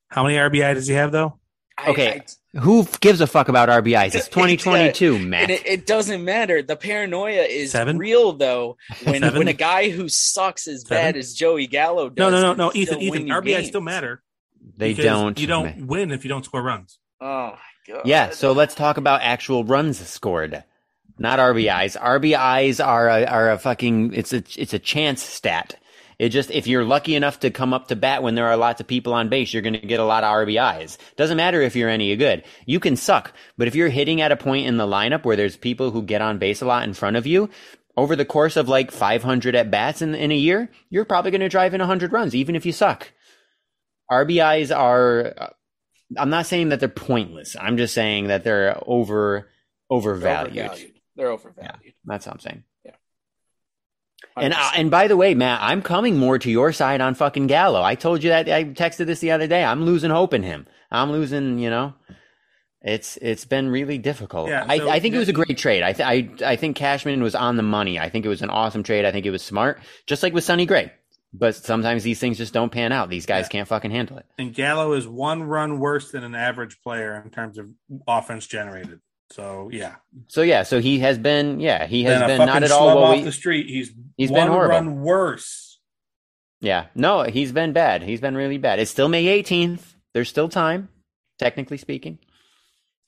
How 0.10 0.24
many 0.24 0.36
RBI 0.36 0.74
does 0.74 0.88
he 0.88 0.94
have 0.96 1.14
though? 1.14 1.40
Okay, 1.88 2.22
I, 2.56 2.60
who 2.60 2.86
gives 3.00 3.22
a 3.22 3.28
fuck 3.28 3.50
about 3.50 3.70
RBIs? 3.70 4.14
It's 4.14 4.28
2022, 4.30 5.18
man. 5.20 5.50
It, 5.50 5.66
it, 5.66 5.86
doesn't 5.88 6.24
matter. 6.24 6.62
The 6.62 6.76
paranoia 6.76 7.44
is 7.44 7.72
Seven? 7.72 7.98
real, 7.98 8.34
though. 8.34 8.78
When 9.04 9.22
Seven? 9.22 9.40
when 9.40 9.48
a 9.48 9.54
guy 9.54 9.90
who 9.90 10.10
sucks 10.10 10.68
as 10.68 10.82
Seven? 10.82 10.98
bad 10.98 11.18
as 11.18 11.34
Joey 11.34 11.68
Gallo 11.68 12.10
does, 12.10 12.32
no, 12.32 12.42
no, 12.42 12.54
no, 12.54 12.66
no, 12.66 12.72
Ethan, 12.74 13.02
Ethan, 13.02 13.28
RBIs 13.28 13.44
games. 13.46 13.68
still 13.68 13.82
matter. 13.82 14.22
They 14.78 14.94
don't. 14.94 15.40
You 15.40 15.48
don't 15.48 15.88
win 15.88 16.12
if 16.12 16.24
you 16.24 16.30
don't 16.30 16.46
score 16.46 16.62
runs. 16.62 17.00
Oh 17.20 17.52
my 17.52 17.94
god. 17.94 18.02
Yeah. 18.06 18.30
So 18.32 18.52
let's 18.52 18.76
talk 18.76 18.98
about 18.98 19.22
actual 19.22 19.64
runs 19.64 20.00
scored, 20.08 20.64
not 21.18 21.40
RBIs. 21.40 22.00
RBIs 22.00 22.86
are 22.86 23.10
a, 23.10 23.26
are 23.26 23.52
a 23.52 23.58
fucking. 23.58 24.14
It's 24.14 24.34
a 24.34 24.44
it's 24.56 24.74
a 24.74 24.80
chance 24.80 25.24
stat. 25.24 25.76
It 26.22 26.30
just, 26.30 26.52
if 26.52 26.68
you're 26.68 26.86
lucky 26.86 27.16
enough 27.16 27.40
to 27.40 27.50
come 27.50 27.74
up 27.74 27.88
to 27.88 27.96
bat 27.96 28.22
when 28.22 28.36
there 28.36 28.46
are 28.46 28.56
lots 28.56 28.80
of 28.80 28.86
people 28.86 29.12
on 29.12 29.30
base, 29.30 29.52
you're 29.52 29.64
going 29.64 29.74
to 29.74 29.80
get 29.80 30.00
a 30.00 30.06
lot 30.06 30.24
of 30.24 30.30
RBIs. 30.32 31.00
Doesn't 31.16 31.36
matter 31.36 31.62
if 31.62 31.76
you're 31.76 31.90
any 31.90 32.16
good. 32.16 32.44
You 32.68 32.80
can 32.80 32.96
suck, 32.96 33.34
but 33.58 33.68
if 33.68 33.74
you're 33.74 33.90
hitting 33.90 34.22
at 34.22 34.32
a 34.32 34.38
point 34.38 34.68
in 34.68 34.78
the 34.78 34.86
lineup 34.86 35.26
where 35.26 35.36
there's 35.36 35.58
people 35.58 35.90
who 35.90 36.04
get 36.04 36.22
on 36.22 36.38
base 36.38 36.62
a 36.62 36.68
lot 36.68 36.84
in 36.84 36.94
front 36.94 37.18
of 37.18 37.26
you, 37.26 37.50
over 37.98 38.16
the 38.16 38.24
course 38.24 38.56
of 38.56 38.70
like 38.70 38.92
500 38.92 39.56
at 39.56 39.72
bats 39.72 40.04
in, 40.04 40.14
in 40.14 40.32
a 40.32 40.36
year, 40.36 40.70
you're 40.92 41.06
probably 41.06 41.32
going 41.32 41.42
to 41.42 41.50
drive 41.50 41.74
in 41.74 41.80
100 41.80 42.14
runs, 42.14 42.36
even 42.36 42.56
if 42.56 42.68
you 42.68 42.72
suck. 42.72 43.12
RBIs 44.12 44.78
are, 44.78 45.56
I'm 46.16 46.30
not 46.30 46.46
saying 46.46 46.70
that 46.70 46.80
they're 46.80 46.88
pointless. 46.88 47.56
I'm 47.60 47.78
just 47.78 47.96
saying 47.96 48.28
that 48.28 48.44
they're 48.44 48.78
over, 48.86 49.50
overvalued. 49.90 50.54
They're 50.54 50.66
overvalued. 50.66 50.94
They're 51.16 51.32
overvalued. 51.32 51.80
Yeah, 51.84 51.92
that's 52.06 52.28
what 52.28 52.34
I'm 52.34 52.40
saying. 52.42 52.64
And 54.38 54.54
and 54.76 54.90
by 54.90 55.08
the 55.08 55.18
way, 55.18 55.34
Matt, 55.34 55.60
I'm 55.62 55.82
coming 55.82 56.18
more 56.18 56.40
to 56.40 56.50
your 56.50 56.72
side 56.72 57.02
on 57.02 57.16
fucking 57.16 57.48
Gallo. 57.48 57.82
I 57.84 57.96
told 57.96 58.24
you 58.24 58.30
that 58.30 58.48
I 58.50 58.64
texted 58.64 59.06
this 59.06 59.20
the 59.20 59.32
other 59.32 59.48
day. 59.48 59.64
I'm 59.64 59.84
losing 59.84 60.10
hope 60.10 60.34
in 60.34 60.44
him. 60.44 60.68
I'm 60.90 61.12
losing, 61.12 61.60
you 61.60 61.70
know. 61.70 61.94
It's 62.82 63.18
it's 63.18 63.46
been 63.46 63.70
really 63.70 64.00
difficult. 64.00 64.50
Yeah, 64.50 64.66
so 64.66 64.90
I, 64.90 64.96
I 64.96 65.00
think 65.00 65.14
it 65.14 65.20
was 65.20 65.30
a 65.30 65.34
great 65.34 65.58
trade. 65.58 65.84
I, 65.84 65.94
th- 65.94 66.40
I 66.42 66.52
I 66.52 66.56
think 66.56 66.76
Cashman 66.76 67.22
was 67.22 67.36
on 67.36 67.56
the 67.56 67.64
money. 67.64 68.00
I 68.00 68.10
think 68.10 68.26
it 68.26 68.30
was 68.30 68.42
an 68.42 68.50
awesome 68.50 68.82
trade. 68.82 69.06
I 69.06 69.12
think 69.12 69.26
it 69.26 69.32
was 69.32 69.44
smart, 69.44 69.80
just 70.08 70.24
like 70.24 70.34
with 70.34 70.44
Sonny 70.44 70.66
Gray. 70.66 70.92
But 71.34 71.56
sometimes 71.56 72.04
these 72.04 72.20
things 72.20 72.38
just 72.38 72.54
don't 72.54 72.72
pan 72.72 72.92
out. 72.92 73.10
These 73.10 73.26
guys 73.26 73.46
yeah. 73.46 73.50
can't 73.50 73.68
fucking 73.68 73.92
handle 73.92 74.18
it. 74.18 74.26
And 74.38 74.54
Gallo 74.54 74.94
is 74.94 75.08
one 75.08 75.44
run 75.44 75.80
worse 75.80 76.12
than 76.12 76.24
an 76.24 76.36
average 76.36 76.82
player 76.82 77.22
in 77.24 77.30
terms 77.30 77.58
of 77.58 77.70
offense 78.08 78.48
generated. 78.48 79.00
So 79.32 79.70
yeah. 79.72 79.96
So 80.28 80.42
yeah. 80.42 80.64
So 80.64 80.80
he 80.80 81.00
has 81.00 81.18
been. 81.18 81.60
Yeah, 81.60 81.88
he 81.88 82.04
has 82.04 82.22
been 82.28 82.46
not 82.46 82.64
at 82.64 82.72
all 82.72 82.98
off 82.98 83.18
we, 83.18 83.24
the 83.24 83.32
street. 83.32 83.68
He's 83.68 83.92
he's 84.18 84.32
been 84.32 84.48
horrible. 84.48 84.76
Run 84.76 85.02
worse. 85.02 85.80
Yeah. 86.60 86.88
No, 86.96 87.24
he's 87.24 87.52
been 87.52 87.74
bad. 87.74 88.04
He's 88.04 88.22
been 88.22 88.36
really 88.36 88.58
bad. 88.58 88.80
It's 88.80 88.92
still 88.92 89.08
May 89.10 89.26
18th. 89.42 89.96
There's 90.14 90.30
still 90.30 90.50
time, 90.50 90.90
technically 91.40 91.78
speaking. 91.78 92.20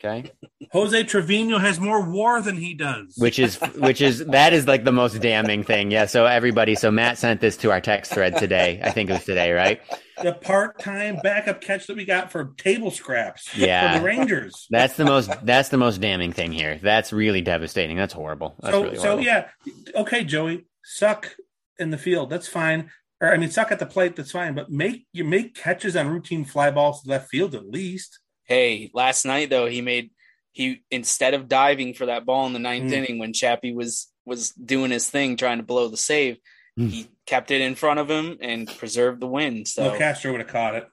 Okay. 0.06 0.32
Jose 0.74 1.04
Trevino 1.04 1.60
has 1.60 1.80
more 1.80 2.10
war 2.10 2.41
than 2.41 2.58
he 2.58 2.74
does. 2.74 3.14
Which 3.18 3.39
is 3.39 3.56
which 3.78 4.01
is 4.01 4.26
that 4.26 4.51
is 4.51 4.68
like 4.68 4.84
the 4.84 4.91
most 4.91 5.22
damning 5.22 5.64
thing. 5.64 5.91
Yeah. 5.91 6.08
So 6.08 6.26
everybody, 6.26 6.76
so 6.76 6.91
Matt 6.91 7.18
sent 7.18 7.39
this 7.39 7.56
to 7.58 7.72
our 7.72 7.80
text 7.80 8.14
thread 8.14 8.36
today. 8.38 8.82
I 8.84 8.91
think 8.91 9.10
it 9.10 9.14
was 9.14 9.24
today, 9.24 9.51
right? 9.54 9.82
The 10.22 10.34
part-time 10.34 11.20
backup 11.24 11.62
catch 11.62 11.88
that 11.88 11.95
we 11.95 12.06
got 12.06 12.32
for 12.32 12.54
table 12.58 12.91
scraps. 12.91 13.56
Yeah. 13.58 13.93
For 13.93 13.99
the 13.99 14.06
Rangers. 14.06 14.68
That's 14.70 14.95
the 14.97 15.06
most 15.06 15.32
that's 15.43 15.70
the 15.70 15.78
most 15.78 16.01
damning 16.01 16.34
thing 16.34 16.51
here. 16.51 16.80
That's 16.82 17.14
really 17.14 17.41
devastating. 17.41 17.95
That's 17.95 18.14
horrible. 18.14 18.56
That's 18.60 18.74
so 18.74 18.84
really 18.84 18.97
horrible. 18.97 19.24
so 19.24 19.26
yeah. 19.26 19.47
Okay, 19.95 20.24
Joey, 20.26 20.66
suck 20.84 21.36
in 21.80 21.91
the 21.91 21.97
field. 21.97 22.30
That's 22.30 22.47
fine. 22.47 22.91
Or 23.22 23.32
I 23.32 23.38
mean 23.38 23.51
suck 23.51 23.72
at 23.72 23.80
the 23.80 23.86
plate, 23.86 24.18
that's 24.18 24.32
fine, 24.32 24.54
but 24.54 24.70
make 24.70 25.06
you 25.14 25.24
make 25.24 25.56
catches 25.56 25.95
on 25.95 26.10
routine 26.10 26.43
fly 26.43 26.72
balls 26.72 27.04
to 27.04 27.10
left 27.10 27.30
field 27.30 27.56
at 27.56 27.70
least. 27.70 28.20
Hey, 28.45 28.91
last 28.93 29.25
night 29.25 29.49
though 29.49 29.67
he 29.67 29.81
made 29.81 30.11
he 30.51 30.83
instead 30.91 31.33
of 31.33 31.47
diving 31.47 31.93
for 31.93 32.05
that 32.07 32.25
ball 32.25 32.45
in 32.45 32.53
the 32.53 32.59
ninth 32.59 32.91
mm. 32.91 32.93
inning 32.93 33.19
when 33.19 33.33
Chappie 33.33 33.73
was 33.73 34.07
was 34.25 34.51
doing 34.51 34.91
his 34.91 35.09
thing 35.09 35.35
trying 35.35 35.57
to 35.57 35.63
blow 35.63 35.87
the 35.87 35.97
save, 35.97 36.37
mm. 36.79 36.89
he 36.89 37.09
kept 37.25 37.51
it 37.51 37.61
in 37.61 37.75
front 37.75 37.99
of 37.99 38.09
him 38.09 38.37
and 38.41 38.67
preserved 38.67 39.19
the 39.19 39.27
win. 39.27 39.65
So 39.65 39.83
well, 39.83 39.97
Castro 39.97 40.31
would 40.31 40.41
have 40.41 40.49
caught 40.49 40.75
it. 40.75 40.87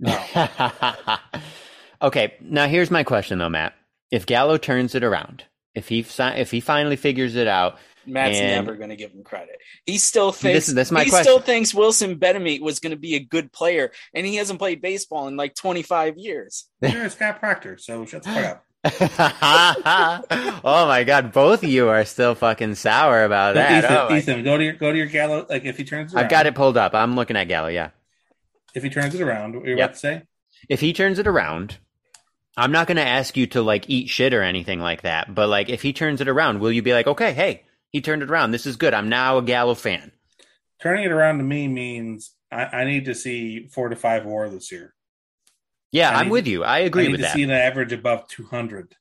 No. 0.00 1.18
okay, 2.02 2.34
now 2.40 2.66
here's 2.66 2.90
my 2.90 3.04
question 3.04 3.38
though, 3.38 3.48
Matt. 3.48 3.74
If 4.10 4.26
Gallo 4.26 4.58
turns 4.58 4.94
it 4.94 5.04
around, 5.04 5.44
if 5.74 5.88
he 5.88 6.04
if 6.18 6.50
he 6.50 6.60
finally 6.60 6.96
figures 6.96 7.36
it 7.36 7.48
out, 7.48 7.78
Matt's 8.06 8.38
and 8.38 8.48
never 8.48 8.76
going 8.76 8.90
to 8.90 8.96
give 8.96 9.12
him 9.12 9.22
credit. 9.22 9.56
He 9.86 9.98
still 9.98 10.32
thinks 10.32 10.66
this, 10.66 10.74
this 10.74 10.88
he 10.90 10.94
question. 11.08 11.22
still 11.22 11.40
thinks 11.40 11.74
Wilson 11.74 12.18
Betemit 12.18 12.60
was 12.60 12.78
going 12.78 12.90
to 12.90 12.96
be 12.96 13.14
a 13.14 13.20
good 13.20 13.52
player, 13.52 13.92
and 14.14 14.26
he 14.26 14.36
hasn't 14.36 14.58
played 14.58 14.82
baseball 14.82 15.28
in 15.28 15.36
like 15.36 15.54
25 15.54 16.18
years. 16.18 16.68
You're 16.80 17.04
a 17.04 17.10
Scott 17.10 17.38
Proctor, 17.40 17.78
so 17.78 18.04
shut 18.04 18.22
the 18.22 18.30
fuck 18.30 18.44
up. 18.44 18.64
oh 20.64 20.86
my 20.88 21.04
god, 21.04 21.32
both 21.32 21.62
of 21.62 21.70
you 21.70 21.88
are 21.88 22.04
still 22.04 22.34
fucking 22.34 22.74
sour 22.74 23.24
about 23.24 23.54
that. 23.54 23.84
Ethan, 23.84 23.96
oh 23.96 24.16
Ethan 24.16 24.44
go 24.44 24.58
to 24.58 24.64
your 24.64 24.72
go 24.72 24.90
to 24.90 24.98
your 24.98 25.06
Gallo. 25.06 25.46
Like 25.48 25.64
if 25.64 25.76
he 25.76 25.84
turns, 25.84 26.12
around, 26.12 26.24
I've 26.24 26.30
got 26.30 26.46
it 26.46 26.56
pulled 26.56 26.76
up. 26.76 26.92
I'm 26.92 27.14
looking 27.14 27.36
at 27.36 27.46
Gallo. 27.46 27.68
Yeah. 27.68 27.90
If 28.74 28.82
he 28.82 28.90
turns 28.90 29.14
it 29.14 29.20
around, 29.20 29.54
what 29.54 29.64
you're 29.64 29.76
yep. 29.76 29.90
about 29.90 29.94
to 29.94 30.00
say? 30.00 30.22
If 30.68 30.80
he 30.80 30.92
turns 30.92 31.20
it 31.20 31.28
around, 31.28 31.78
I'm 32.56 32.72
not 32.72 32.86
going 32.86 32.96
to 32.96 33.06
ask 33.06 33.36
you 33.36 33.46
to 33.48 33.62
like 33.62 33.88
eat 33.88 34.08
shit 34.08 34.34
or 34.34 34.42
anything 34.42 34.80
like 34.80 35.02
that. 35.02 35.34
But 35.34 35.48
like, 35.48 35.68
if 35.68 35.82
he 35.82 35.92
turns 35.92 36.20
it 36.20 36.28
around, 36.28 36.60
will 36.60 36.72
you 36.72 36.82
be 36.82 36.92
like, 36.92 37.06
okay, 37.06 37.32
hey, 37.32 37.62
he 37.90 38.00
turned 38.00 38.22
it 38.22 38.30
around. 38.30 38.50
This 38.50 38.66
is 38.66 38.76
good. 38.76 38.94
I'm 38.94 39.08
now 39.08 39.38
a 39.38 39.42
Gallo 39.42 39.74
fan. 39.74 40.12
Turning 40.82 41.04
it 41.04 41.12
around 41.12 41.38
to 41.38 41.44
me 41.44 41.68
means 41.68 42.34
I, 42.50 42.64
I 42.64 42.84
need 42.84 43.06
to 43.06 43.14
see 43.14 43.68
four 43.68 43.88
to 43.88 43.96
five 43.96 44.24
WAR 44.24 44.50
this 44.50 44.72
year. 44.72 44.94
Yeah, 45.92 46.10
I 46.10 46.20
I'm 46.20 46.28
with 46.30 46.46
you. 46.46 46.64
I 46.64 46.80
agree 46.80 47.06
I 47.06 47.08
with 47.08 47.20
to 47.20 47.22
that. 47.22 47.34
See 47.34 47.42
an 47.42 47.50
average 47.50 47.92
above 47.92 48.26
200. 48.28 48.96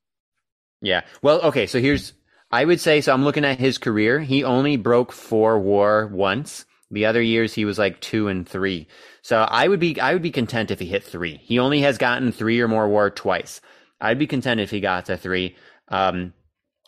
Yeah. 0.81 1.01
Well, 1.21 1.41
okay. 1.41 1.67
So 1.67 1.79
here's 1.79 2.13
I 2.51 2.65
would 2.65 2.81
say 2.81 3.01
so. 3.01 3.13
I'm 3.13 3.23
looking 3.23 3.45
at 3.45 3.59
his 3.59 3.77
career. 3.77 4.19
He 4.19 4.43
only 4.43 4.75
broke 4.75 5.11
four 5.11 5.57
WAR 5.59 6.07
once. 6.07 6.65
The 6.91 7.05
other 7.05 7.21
years 7.21 7.53
he 7.53 7.65
was 7.65 7.79
like 7.79 7.99
two 8.01 8.27
and 8.27 8.47
three. 8.47 8.87
So 9.21 9.39
I 9.41 9.67
would 9.67 9.79
be 9.79 9.99
I 9.99 10.13
would 10.13 10.21
be 10.21 10.31
content 10.31 10.71
if 10.71 10.79
he 10.79 10.85
hit 10.85 11.03
three. 11.03 11.37
He 11.37 11.59
only 11.59 11.81
has 11.81 11.97
gotten 11.97 12.31
three 12.31 12.59
or 12.59 12.67
more 12.67 12.87
WAR 12.87 13.09
twice. 13.09 13.61
I'd 13.99 14.19
be 14.19 14.27
content 14.27 14.59
if 14.59 14.71
he 14.71 14.81
got 14.81 15.05
to 15.05 15.17
three. 15.17 15.55
Um, 15.87 16.33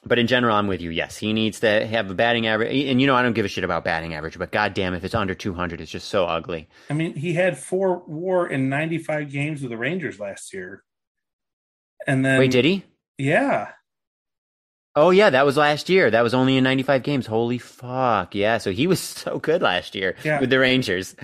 but 0.05 0.19
in 0.19 0.27
general, 0.27 0.55
I'm 0.55 0.67
with 0.67 0.81
you. 0.81 0.89
Yes, 0.89 1.17
he 1.17 1.31
needs 1.31 1.61
to 1.61 1.87
have 1.87 2.09
a 2.11 2.13
batting 2.13 2.47
average. 2.47 2.87
And 2.89 2.99
you 2.99 3.07
know, 3.07 3.15
I 3.15 3.21
don't 3.21 3.33
give 3.33 3.45
a 3.45 3.49
shit 3.49 3.63
about 3.63 3.85
batting 3.85 4.13
average, 4.13 4.37
but 4.37 4.51
goddamn, 4.51 4.93
if 4.93 5.03
it's 5.03 5.15
under 5.15 5.33
200, 5.33 5.79
it's 5.79 5.91
just 5.91 6.09
so 6.09 6.25
ugly. 6.25 6.67
I 6.89 6.93
mean, 6.93 7.15
he 7.15 7.33
had 7.33 7.57
four 7.57 8.03
WAR 8.05 8.47
in 8.47 8.67
95 8.67 9.31
games 9.31 9.61
with 9.61 9.71
the 9.71 9.77
Rangers 9.77 10.19
last 10.19 10.53
year. 10.53 10.83
And 12.05 12.25
then 12.25 12.39
wait, 12.39 12.51
did 12.51 12.65
he? 12.65 12.83
Yeah. 13.17 13.71
Oh 14.95 15.09
yeah, 15.09 15.29
that 15.31 15.45
was 15.45 15.57
last 15.57 15.89
year. 15.89 16.11
That 16.11 16.21
was 16.21 16.33
only 16.33 16.57
in 16.57 16.63
95 16.63 17.03
games. 17.03 17.25
Holy 17.25 17.57
fuck. 17.57 18.35
Yeah, 18.35 18.59
so 18.59 18.71
he 18.71 18.87
was 18.87 18.99
so 18.99 19.39
good 19.39 19.61
last 19.61 19.95
year 19.95 20.15
yeah. 20.23 20.39
with 20.39 20.49
the 20.49 20.59
Rangers. 20.59 21.15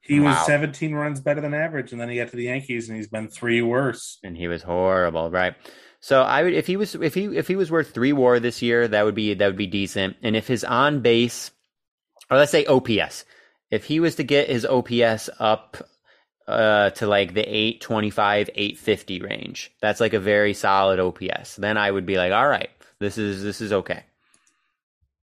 He 0.00 0.20
wow. 0.20 0.30
was 0.30 0.46
17 0.46 0.94
runs 0.94 1.20
better 1.20 1.40
than 1.40 1.52
average 1.52 1.90
and 1.90 2.00
then 2.00 2.08
he 2.08 2.16
got 2.16 2.28
to 2.28 2.36
the 2.36 2.44
Yankees 2.44 2.88
and 2.88 2.96
he's 2.96 3.08
been 3.08 3.26
3 3.26 3.62
worse. 3.62 4.18
And 4.22 4.36
he 4.36 4.46
was 4.46 4.62
horrible, 4.62 5.30
right? 5.30 5.54
So 5.98 6.22
I 6.22 6.44
would 6.44 6.52
if 6.52 6.68
he 6.68 6.76
was 6.76 6.94
if 6.94 7.14
he 7.14 7.24
if 7.36 7.48
he 7.48 7.56
was 7.56 7.70
worth 7.70 7.92
3 7.92 8.12
WAR 8.12 8.38
this 8.38 8.62
year, 8.62 8.86
that 8.86 9.04
would 9.04 9.16
be 9.16 9.34
that 9.34 9.46
would 9.46 9.56
be 9.56 9.66
decent. 9.66 10.16
And 10.22 10.36
if 10.36 10.46
his 10.46 10.62
on 10.62 11.00
base 11.00 11.50
or 12.30 12.36
let's 12.36 12.52
say 12.52 12.64
OPS, 12.66 13.24
if 13.70 13.84
he 13.84 13.98
was 13.98 14.14
to 14.16 14.22
get 14.22 14.48
his 14.48 14.64
OPS 14.64 15.28
up 15.40 15.76
uh, 16.46 16.90
to 16.90 17.06
like 17.06 17.34
the 17.34 17.42
825, 17.42 18.50
850 18.54 19.20
range. 19.20 19.72
That's 19.80 20.00
like 20.00 20.14
a 20.14 20.20
very 20.20 20.54
solid 20.54 21.00
OPS. 21.00 21.56
Then 21.56 21.76
I 21.76 21.90
would 21.90 22.06
be 22.06 22.16
like, 22.16 22.32
all 22.32 22.48
right, 22.48 22.70
this 23.00 23.18
is 23.18 23.42
this 23.42 23.60
is 23.60 23.72
okay. 23.72 24.02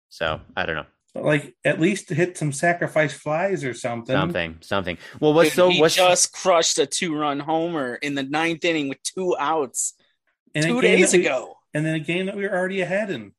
So 0.08 0.40
I 0.56 0.66
don't 0.66 0.76
know. 0.76 0.86
Like 1.14 1.54
at 1.64 1.80
least 1.80 2.08
hit 2.08 2.38
some 2.38 2.52
sacrifice 2.52 3.12
flies 3.12 3.64
or 3.64 3.74
something. 3.74 4.14
Something, 4.14 4.58
something. 4.60 4.98
Well, 5.18 5.34
what's 5.34 5.54
so? 5.54 5.68
He 5.68 5.80
what's 5.80 5.96
just 5.96 6.32
crushed 6.32 6.78
a 6.78 6.86
two-run 6.86 7.40
homer 7.40 7.94
in 7.96 8.14
the 8.14 8.22
ninth 8.22 8.64
inning 8.64 8.88
with 8.88 9.02
two 9.02 9.36
outs 9.38 9.94
two 10.54 10.80
days 10.80 11.12
we, 11.12 11.20
ago, 11.20 11.56
and 11.74 11.84
then 11.84 11.94
a 11.94 12.00
game 12.00 12.26
that 12.26 12.36
we 12.36 12.42
were 12.42 12.54
already 12.54 12.80
ahead 12.80 13.10
in. 13.10 13.32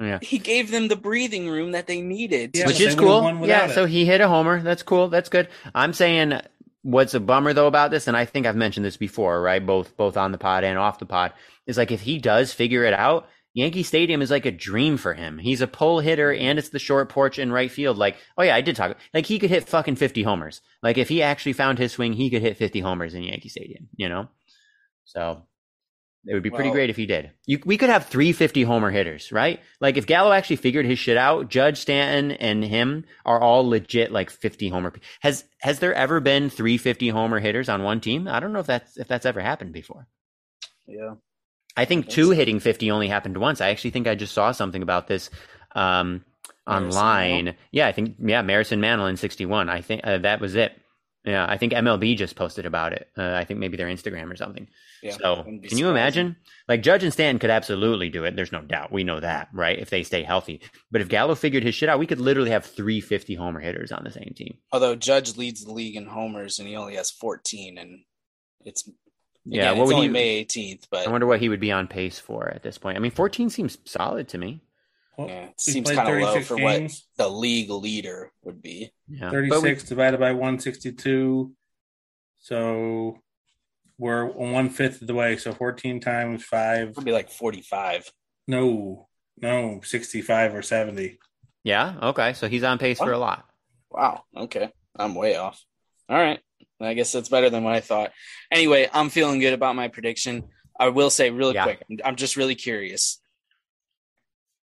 Yeah. 0.00 0.20
He 0.22 0.38
gave 0.38 0.70
them 0.70 0.86
the 0.86 0.94
breathing 0.94 1.48
room 1.48 1.72
that 1.72 1.88
they 1.88 2.00
needed. 2.00 2.52
Yeah, 2.54 2.68
which 2.68 2.80
is 2.80 2.94
cool. 2.94 3.44
Yeah, 3.44 3.66
it. 3.66 3.74
so 3.74 3.84
he 3.84 4.04
hit 4.04 4.20
a 4.20 4.28
homer. 4.28 4.62
That's 4.62 4.84
cool. 4.84 5.08
That's 5.08 5.28
good. 5.28 5.48
I'm 5.74 5.92
saying 5.92 6.40
what's 6.82 7.14
a 7.14 7.20
bummer 7.20 7.52
though 7.52 7.66
about 7.66 7.90
this, 7.90 8.06
and 8.06 8.16
I 8.16 8.26
think 8.26 8.46
I've 8.46 8.54
mentioned 8.54 8.86
this 8.86 8.96
before, 8.96 9.42
right? 9.42 9.64
Both 9.64 9.96
both 9.96 10.16
on 10.16 10.30
the 10.30 10.38
pod 10.38 10.62
and 10.62 10.78
off 10.78 11.00
the 11.00 11.06
pod, 11.06 11.32
is 11.66 11.76
like 11.76 11.90
if 11.90 12.00
he 12.00 12.18
does 12.18 12.52
figure 12.52 12.84
it 12.84 12.94
out 12.94 13.28
Yankee 13.54 13.82
Stadium 13.82 14.22
is 14.22 14.30
like 14.30 14.46
a 14.46 14.52
dream 14.52 14.96
for 14.96 15.14
him. 15.14 15.38
He's 15.38 15.60
a 15.60 15.66
pull 15.66 16.00
hitter 16.00 16.32
and 16.32 16.58
it's 16.58 16.68
the 16.68 16.78
short 16.78 17.08
porch 17.08 17.38
in 17.38 17.50
right 17.50 17.70
field. 17.70 17.96
Like, 17.98 18.16
oh 18.36 18.42
yeah, 18.42 18.54
I 18.54 18.60
did 18.60 18.76
talk. 18.76 18.96
Like 19.12 19.26
he 19.26 19.38
could 19.38 19.50
hit 19.50 19.68
fucking 19.68 19.96
50 19.96 20.22
homers. 20.22 20.60
Like 20.82 20.98
if 20.98 21.08
he 21.08 21.22
actually 21.22 21.54
found 21.54 21.78
his 21.78 21.92
swing, 21.92 22.12
he 22.12 22.30
could 22.30 22.42
hit 22.42 22.56
50 22.56 22.80
homers 22.80 23.14
in 23.14 23.22
Yankee 23.24 23.48
Stadium, 23.48 23.88
you 23.96 24.08
know? 24.08 24.28
So 25.06 25.42
it 26.26 26.34
would 26.34 26.42
be 26.42 26.50
pretty 26.50 26.64
Well- 26.68 26.74
great 26.74 26.90
if 26.90 26.96
he 26.96 27.06
did. 27.06 27.30
You, 27.46 27.58
we 27.64 27.78
could 27.78 27.88
have 27.88 28.06
350 28.06 28.62
homer 28.64 28.90
hitters, 28.90 29.32
right? 29.32 29.60
Like 29.80 29.96
if 29.96 30.06
Gallo 30.06 30.30
actually 30.32 30.56
figured 30.56 30.84
his 30.84 30.98
shit 30.98 31.16
out, 31.16 31.48
Judge 31.48 31.78
Stanton 31.78 32.32
and 32.32 32.62
him 32.62 33.06
are 33.24 33.40
all 33.40 33.66
legit 33.68 34.12
like 34.12 34.30
50 34.30 34.68
homer. 34.68 34.92
Has 35.20 35.44
has 35.62 35.78
there 35.80 35.94
ever 35.94 36.20
been 36.20 36.50
350 36.50 37.08
homer 37.08 37.40
hitters 37.40 37.68
on 37.68 37.82
one 37.82 38.00
team? 38.00 38.28
I 38.28 38.38
don't 38.40 38.52
know 38.52 38.60
if 38.60 38.66
that's 38.66 38.98
if 38.98 39.08
that's 39.08 39.26
ever 39.26 39.40
happened 39.40 39.72
before. 39.72 40.06
Yeah. 40.86 41.14
I 41.78 41.84
think 41.84 42.08
two 42.08 42.30
hitting 42.30 42.60
50 42.60 42.90
only 42.90 43.08
happened 43.08 43.36
once. 43.36 43.60
I 43.60 43.70
actually 43.70 43.90
think 43.90 44.06
I 44.06 44.14
just 44.14 44.34
saw 44.34 44.52
something 44.52 44.82
about 44.82 45.06
this 45.06 45.30
um, 45.74 46.24
Marison 46.68 46.74
online. 46.74 47.56
Yeah, 47.70 47.86
I 47.86 47.92
think, 47.92 48.16
yeah, 48.18 48.42
Maris 48.42 48.72
and 48.72 48.80
Mantle 48.80 49.06
in 49.06 49.16
61. 49.16 49.68
I 49.68 49.80
think 49.80 50.00
uh, 50.04 50.18
that 50.18 50.40
was 50.40 50.56
it. 50.56 50.72
Yeah, 51.24 51.46
I 51.46 51.58
think 51.58 51.72
MLB 51.72 52.16
just 52.16 52.36
posted 52.36 52.64
about 52.64 52.94
it. 52.94 53.08
Uh, 53.16 53.34
I 53.34 53.44
think 53.44 53.60
maybe 53.60 53.76
their 53.76 53.88
Instagram 53.88 54.32
or 54.32 54.36
something. 54.36 54.66
Yeah. 55.02 55.16
so, 55.20 55.42
can 55.44 55.78
you 55.78 55.88
imagine? 55.88 56.36
Like, 56.68 56.82
Judge 56.82 57.04
and 57.04 57.12
Stanton 57.12 57.38
could 57.38 57.50
absolutely 57.50 58.08
do 58.08 58.24
it. 58.24 58.34
There's 58.34 58.52
no 58.52 58.62
doubt. 58.62 58.92
We 58.92 59.04
know 59.04 59.20
that, 59.20 59.48
right? 59.52 59.78
If 59.78 59.90
they 59.90 60.02
stay 60.04 60.22
healthy. 60.22 60.60
But 60.90 61.00
if 61.00 61.08
Gallo 61.08 61.34
figured 61.34 61.64
his 61.64 61.74
shit 61.74 61.88
out, 61.88 61.98
we 61.98 62.06
could 62.06 62.20
literally 62.20 62.50
have 62.50 62.64
three 62.64 63.00
fifty 63.00 63.34
homer 63.34 63.60
hitters 63.60 63.92
on 63.92 64.04
the 64.04 64.10
same 64.10 64.32
team. 64.34 64.56
Although 64.72 64.96
Judge 64.96 65.36
leads 65.36 65.64
the 65.64 65.72
league 65.72 65.96
in 65.96 66.06
homers 66.06 66.58
and 66.58 66.66
he 66.66 66.76
only 66.76 66.96
has 66.96 67.10
14, 67.10 67.78
and 67.78 68.00
it's 68.64 68.88
Yeah, 69.44 69.70
again, 69.70 69.78
what 69.78 69.82
it's 69.84 69.86
would 69.88 69.94
only 69.96 70.06
you- 70.06 70.12
May 70.12 70.44
18th, 70.44 70.86
but 70.90 71.06
I 71.06 71.10
wonder 71.10 71.26
what 71.26 71.40
he 71.40 71.48
would 71.48 71.60
be 71.60 71.72
on 71.72 71.86
pace 71.88 72.18
for 72.18 72.48
at 72.48 72.62
this 72.62 72.76
point. 72.78 72.96
I 72.96 73.00
mean, 73.00 73.10
14 73.12 73.48
seems 73.50 73.78
solid 73.84 74.28
to 74.28 74.38
me. 74.38 74.60
Well, 75.16 75.28
yeah, 75.28 75.46
it 75.46 75.60
seems 75.60 75.90
kind 75.90 76.08
of 76.08 76.14
low 76.22 76.34
36 76.34 76.46
for 76.48 76.56
what 76.58 76.92
the 77.16 77.28
league 77.28 77.70
leader 77.70 78.30
would 78.42 78.62
be. 78.62 78.92
Yeah. 79.08 79.30
36 79.30 79.82
we- 79.84 79.88
divided 79.88 80.20
by 80.20 80.32
162. 80.32 81.52
So 82.40 83.18
we're 83.98 84.24
one 84.26 84.70
fifth 84.70 85.00
of 85.00 85.08
the 85.08 85.14
way. 85.14 85.36
So 85.36 85.52
14 85.52 86.00
times 86.00 86.44
five. 86.44 86.94
Would 86.96 87.04
be 87.04 87.12
like 87.12 87.30
45. 87.30 88.12
No, 88.46 89.08
no, 89.40 89.80
65 89.82 90.54
or 90.54 90.62
70. 90.62 91.18
yeah. 91.64 91.96
Okay. 92.02 92.32
So 92.34 92.48
he's 92.48 92.62
on 92.62 92.78
pace 92.78 92.98
for 92.98 93.12
a 93.12 93.18
lot. 93.18 93.44
Wow. 93.90 94.24
Okay. 94.36 94.70
I'm 94.96 95.14
way 95.14 95.36
off. 95.36 95.64
All 96.08 96.16
right. 96.16 96.40
I 96.80 96.94
guess 96.94 97.12
that's 97.12 97.28
better 97.28 97.50
than 97.50 97.64
what 97.64 97.74
I 97.74 97.80
thought. 97.80 98.12
Anyway, 98.52 98.88
I'm 98.92 99.10
feeling 99.10 99.40
good 99.40 99.52
about 99.52 99.74
my 99.76 99.88
prediction. 99.88 100.44
I 100.78 100.88
will 100.90 101.10
say 101.10 101.30
really 101.30 101.54
Yeah. 101.54 101.64
quick. 101.64 101.82
I'm- 101.90 101.98
I'm 102.04 102.16
just 102.16 102.36
really 102.36 102.54
curious. 102.54 103.20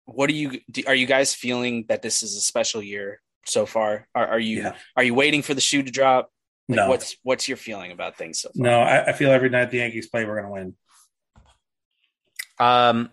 What 0.06 0.28
do 0.28 0.34
you 0.34 0.60
are 0.88 0.96
you 0.96 1.06
guys 1.06 1.34
feeling 1.34 1.86
that 1.90 2.02
this 2.02 2.24
is 2.24 2.36
a 2.36 2.42
special 2.42 2.82
year 2.82 3.22
so 3.46 3.66
far? 3.66 4.08
Are, 4.16 4.28
are 4.28 4.40
you 4.40 4.58
Yeah. 4.64 4.76
are 4.98 5.04
you 5.04 5.14
waiting 5.14 5.42
for 5.44 5.54
the 5.54 5.62
shoe 5.62 5.84
to 5.84 5.92
drop? 5.92 6.32
Like, 6.68 6.78
No, 6.78 6.90
What's 6.90 7.16
what's 7.24 7.48
your 7.48 7.58
feeling 7.58 7.92
about 7.92 8.18
things 8.18 8.42
so 8.42 8.50
far? 8.50 8.64
no, 8.66 8.82
I, 8.82 9.10
I 9.10 9.14
feel 9.14 9.32
every 9.32 9.50
night 9.50 9.70
the 9.72 9.78
Yankees 9.78 10.08
play, 10.08 10.26
we're 10.26 10.42
going 10.42 10.46
to 10.46 10.52
win. 10.52 10.76
Um. 12.60 13.10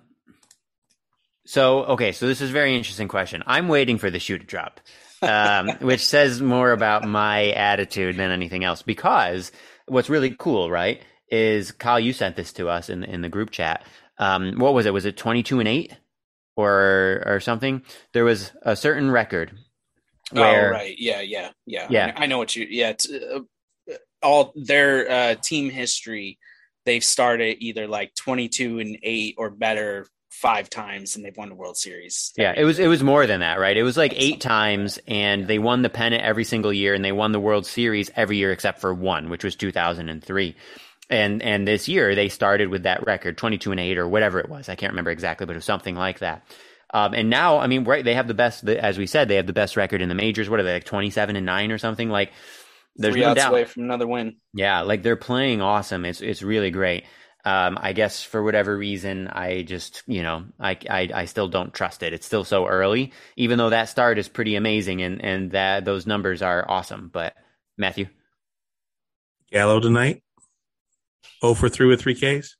So 1.47 1.84
okay, 1.84 2.12
so 2.12 2.26
this 2.26 2.41
is 2.41 2.51
a 2.51 2.53
very 2.53 2.74
interesting 2.76 3.09
question. 3.09 3.43
I'm 3.47 3.68
waiting 3.68 3.99
for 3.99 4.11
the 4.11 4.18
shoe 4.18 4.39
to 4.39 4.45
drop, 4.45 4.80
um, 5.23 5.69
which 5.81 6.05
says 6.05 6.41
more 6.41 6.73
about 6.73 7.05
my 7.05 7.51
attitude 7.51 8.16
than 8.16 8.31
anything 8.31 8.64
else. 8.64 8.83
Because 8.83 9.53
what's 9.87 10.11
really 10.11 10.35
cool, 10.39 10.71
right, 10.71 11.03
is 11.31 11.73
Kyle, 11.73 12.01
you 12.01 12.12
sent 12.12 12.37
this 12.37 12.53
to 12.55 12.69
us 12.69 12.89
in 12.89 13.05
in 13.05 13.23
the 13.23 13.29
group 13.29 13.51
chat. 13.51 13.85
Um, 14.19 14.59
what 14.59 14.75
was 14.75 14.87
it? 14.87 14.93
Was 14.93 15.05
it 15.05 15.16
22 15.16 15.61
and 15.61 15.69
eight, 15.69 15.97
or 16.57 17.23
or 17.27 17.41
something? 17.41 17.83
There 18.12 18.25
was 18.25 18.53
a 18.62 18.77
certain 18.77 19.11
record 19.11 19.53
where 20.33 20.69
oh 20.69 20.71
right, 20.73 20.95
yeah, 20.99 21.21
yeah, 21.21 21.51
yeah. 21.66 21.87
Yeah. 21.89 22.12
I, 22.16 22.27
know 22.27 22.39
what 22.39 22.55
you. 22.55 22.66
Yeah, 22.69 22.91
it's, 22.91 23.11
uh, 23.11 23.41
all 24.23 24.53
their 24.57 25.11
uh, 25.11 25.35
team 25.37 25.71
history. 25.71 26.39
They've 26.85 27.05
started 27.05 27.59
either 27.61 27.87
like 27.87 28.14
twenty-two 28.14 28.79
and 28.79 28.99
eight 29.03 29.37
or 29.39 29.51
better 29.51 30.07
five 30.41 30.70
times, 30.70 31.16
and 31.16 31.24
they've 31.24 31.36
won 31.36 31.49
the 31.49 31.55
World 31.55 31.76
Series. 31.76 32.32
Yeah, 32.36 32.55
it 32.57 32.64
was 32.64 32.78
it 32.78 32.86
was 32.86 33.03
more 33.03 33.26
than 33.26 33.41
that, 33.41 33.59
right? 33.59 33.76
It 33.76 33.82
was 33.82 33.97
like 33.97 34.12
eight 34.16 34.41
times, 34.41 34.99
and 35.07 35.47
they 35.47 35.59
won 35.59 35.82
the 35.82 35.89
pennant 35.91 36.22
every 36.22 36.45
single 36.45 36.72
year, 36.72 36.95
and 36.95 37.05
they 37.05 37.12
won 37.12 37.32
the 37.32 37.41
World 37.41 37.66
Series 37.66 38.11
every 38.16 38.36
year 38.36 38.53
except 38.53 38.80
for 38.80 38.95
one, 38.95 39.30
which 39.30 39.45
was 39.45 39.57
two 39.57 39.72
thousand 39.72 40.09
and 40.09 40.22
three. 40.22 40.57
And 41.11 41.43
and 41.43 41.66
this 41.66 41.89
year 41.89 42.14
they 42.14 42.28
started 42.28 42.68
with 42.68 42.82
that 42.82 43.07
record, 43.07 43.36
twenty 43.39 43.59
two 43.59 43.70
and 43.70 43.80
eight 43.80 43.99
or 43.99 44.07
whatever 44.07 44.39
it 44.41 44.49
was. 44.49 44.68
I 44.68 44.74
can't 44.74 44.93
remember 44.93 45.11
exactly, 45.11 45.47
but 45.47 45.53
it 45.53 45.57
was 45.57 45.64
something 45.64 45.97
like 45.97 46.18
that. 46.20 46.45
Um, 46.93 47.12
and 47.14 47.28
now, 47.28 47.59
I 47.59 47.66
mean, 47.66 47.84
right? 47.84 48.05
They 48.05 48.14
have 48.14 48.28
the 48.28 48.34
best, 48.34 48.66
as 48.66 48.97
we 48.97 49.07
said, 49.07 49.28
they 49.28 49.36
have 49.36 49.47
the 49.47 49.53
best 49.53 49.76
record 49.76 50.01
in 50.01 50.09
the 50.09 50.14
majors. 50.14 50.49
What 50.49 50.61
are 50.61 50.62
they 50.62 50.74
like, 50.74 50.84
twenty 50.84 51.11
seven 51.11 51.36
and 51.36 51.45
nine 51.45 51.72
or 51.72 51.78
something? 51.78 52.09
Like, 52.09 52.32
there's 52.97 53.14
Three 53.14 53.22
no 53.22 53.34
doubt. 53.34 53.53
away 53.53 53.64
from 53.64 53.84
another 53.84 54.07
win. 54.07 54.36
Yeah, 54.55 54.80
like 54.82 55.03
they're 55.03 55.16
playing 55.16 55.61
awesome. 55.61 56.05
It's 56.05 56.20
it's 56.20 56.43
really 56.43 56.70
great. 56.70 57.05
Um, 57.45 57.78
I 57.80 57.93
guess 57.93 58.22
for 58.22 58.43
whatever 58.43 58.76
reason, 58.76 59.28
I 59.28 59.62
just 59.62 60.03
you 60.07 60.22
know 60.22 60.45
I, 60.59 60.76
I 60.89 61.09
I 61.14 61.24
still 61.26 61.49
don't 61.49 61.72
trust 61.72 62.03
it. 62.03 62.12
It's 62.12 62.26
still 62.26 62.45
so 62.45 62.66
early, 62.66 63.12
even 63.36 63.59
though 63.59 63.70
that 63.70 63.89
start 63.89 64.18
is 64.18 64.28
pretty 64.28 64.57
amazing 64.57 65.03
and 65.03 65.24
and 65.24 65.51
that 65.53 65.84
those 65.84 66.07
numbers 66.07 66.43
are 66.43 66.68
awesome. 66.68 67.11
But 67.12 67.34
Matthew, 67.76 68.09
Gallo 69.51 69.80
tonight. 69.80 70.22
0 71.41 71.55
for 71.55 71.68
3 71.68 71.86
with 71.86 72.01
3 72.01 72.14
Ks. 72.14 72.57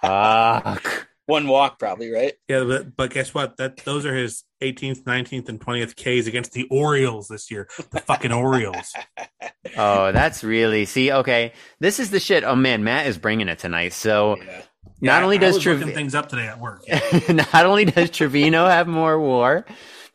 fuck. 0.00 1.08
One 1.30 1.46
walk, 1.46 1.78
probably 1.78 2.10
right. 2.10 2.34
Yeah, 2.48 2.64
but, 2.64 2.96
but 2.96 3.10
guess 3.10 3.32
what? 3.32 3.56
That 3.56 3.78
those 3.84 4.04
are 4.04 4.14
his 4.14 4.44
18th, 4.62 5.04
19th, 5.04 5.48
and 5.48 5.60
20th 5.60 5.94
Ks 5.94 6.26
against 6.26 6.52
the 6.52 6.66
Orioles 6.70 7.28
this 7.28 7.50
year. 7.50 7.68
The 7.90 8.00
fucking 8.00 8.32
Orioles. 8.32 8.92
Oh, 9.76 10.10
that's 10.10 10.42
really 10.42 10.84
see. 10.86 11.12
Okay, 11.12 11.52
this 11.78 12.00
is 12.00 12.10
the 12.10 12.18
shit. 12.18 12.44
Oh 12.44 12.56
man, 12.56 12.82
Matt 12.82 13.06
is 13.06 13.18
bringing 13.18 13.48
it 13.48 13.58
tonight. 13.58 13.92
So 13.92 14.36
Yeah. 14.36 14.62
not 15.00 15.18
Yeah, 15.18 15.24
only 15.24 15.38
does 15.38 15.58
Trevino 15.58 15.92
things 15.92 16.14
up 16.14 16.28
today 16.28 16.46
at 16.46 16.58
work. 16.58 16.82
not 17.28 17.66
only 17.66 17.84
does 17.84 18.10
Trevino 18.10 18.66
have 18.66 18.88
more 18.88 19.20
war, 19.20 19.64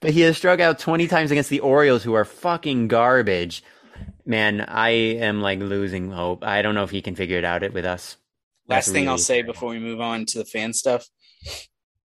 but 0.01 0.11
he 0.11 0.22
has 0.22 0.36
struck 0.36 0.59
out 0.59 0.80
20 0.80 1.07
times 1.07 1.32
against 1.32 1.49
the 1.49 1.61
Orioles, 1.61 2.03
who 2.03 2.13
are 2.13 2.26
fucking 2.26 2.88
garbage. 2.88 3.63
Man, 4.26 4.61
I 4.61 4.89
am 4.89 5.41
like 5.41 5.59
losing 5.59 6.11
hope. 6.11 6.43
I 6.43 6.61
don't 6.61 6.76
know 6.76 6.84
if 6.84 6.91
he 6.91 7.01
can 7.01 7.16
figure 7.16 7.38
it 7.38 7.45
out 7.45 7.63
it 7.63 7.74
with 7.74 7.86
us. 7.86 8.18
Last 8.68 8.86
That's 8.88 8.93
thing 8.93 9.07
I'll 9.07 9.18
say 9.18 9.41
before 9.41 9.70
we 9.70 9.80
move 9.80 10.01
on 10.01 10.26
to 10.28 10.39
the 10.39 10.45
fan 10.45 10.74
stuff. 10.74 11.07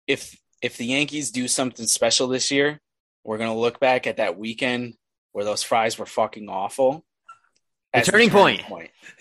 If 0.07 0.37
if 0.61 0.77
the 0.77 0.87
Yankees 0.87 1.31
do 1.31 1.47
something 1.47 1.87
special 1.87 2.27
this 2.27 2.51
year, 2.51 2.81
we're 3.23 3.37
gonna 3.37 3.55
look 3.55 3.79
back 3.79 4.07
at 4.07 4.17
that 4.17 4.37
weekend 4.37 4.95
where 5.31 5.45
those 5.45 5.63
fries 5.63 5.97
were 5.97 6.05
fucking 6.05 6.49
awful. 6.49 7.05
The 7.93 7.99
as 7.99 8.07
turning 8.07 8.29
point. 8.29 8.61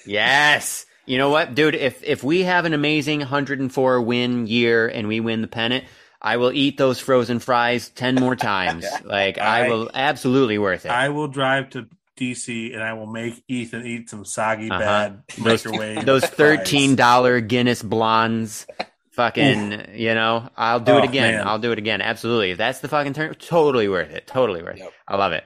Yes. 0.06 0.86
You 1.06 1.16
know 1.16 1.30
what, 1.30 1.54
dude? 1.54 1.74
If 1.74 2.02
if 2.02 2.22
we 2.22 2.42
have 2.42 2.64
an 2.64 2.74
amazing 2.74 3.20
104 3.20 4.02
win 4.02 4.46
year 4.46 4.88
and 4.88 5.08
we 5.08 5.20
win 5.20 5.40
the 5.40 5.48
pennant, 5.48 5.84
I 6.20 6.36
will 6.36 6.52
eat 6.52 6.76
those 6.76 6.98
frozen 6.98 7.38
fries 7.38 7.88
10 7.90 8.16
more 8.16 8.36
times. 8.36 8.84
like 9.04 9.38
I, 9.38 9.66
I- 9.66 9.68
will 9.68 9.90
absolutely 9.94 10.58
worth 10.58 10.84
it. 10.84 10.90
I 10.90 11.08
will 11.10 11.28
drive 11.28 11.70
to 11.70 11.86
DC 12.18 12.74
and 12.74 12.82
I 12.82 12.92
will 12.94 13.06
make 13.06 13.42
Ethan 13.48 13.86
eat 13.86 14.10
some 14.10 14.24
soggy, 14.24 14.70
Uh-huh. 14.70 14.78
bad 14.80 15.22
Those- 15.38 15.64
microwave. 15.64 16.04
those 16.04 16.24
thirteen 16.24 16.96
dollar 16.96 17.40
Guinness 17.40 17.82
blondes. 17.82 18.66
Fucking, 19.12 19.94
you 19.96 20.14
know, 20.14 20.48
I'll 20.56 20.78
do 20.78 20.92
Oh, 20.92 20.98
it 20.98 21.04
again. 21.04 21.34
man. 21.38 21.46
I'll 21.48 21.58
do 21.58 21.72
it 21.72 21.78
again. 21.78 22.00
Absolutely. 22.00 22.52
If 22.52 22.58
that's 22.58 22.78
the 22.78 22.86
fucking 22.88 23.14
turn, 23.14 23.34
totally 23.34 23.88
worth 23.88 24.10
it. 24.12 24.28
Totally 24.28 24.62
worth 24.62 24.76
it. 24.80 24.88
I 25.08 25.16
love 25.16 25.32
it. 25.32 25.42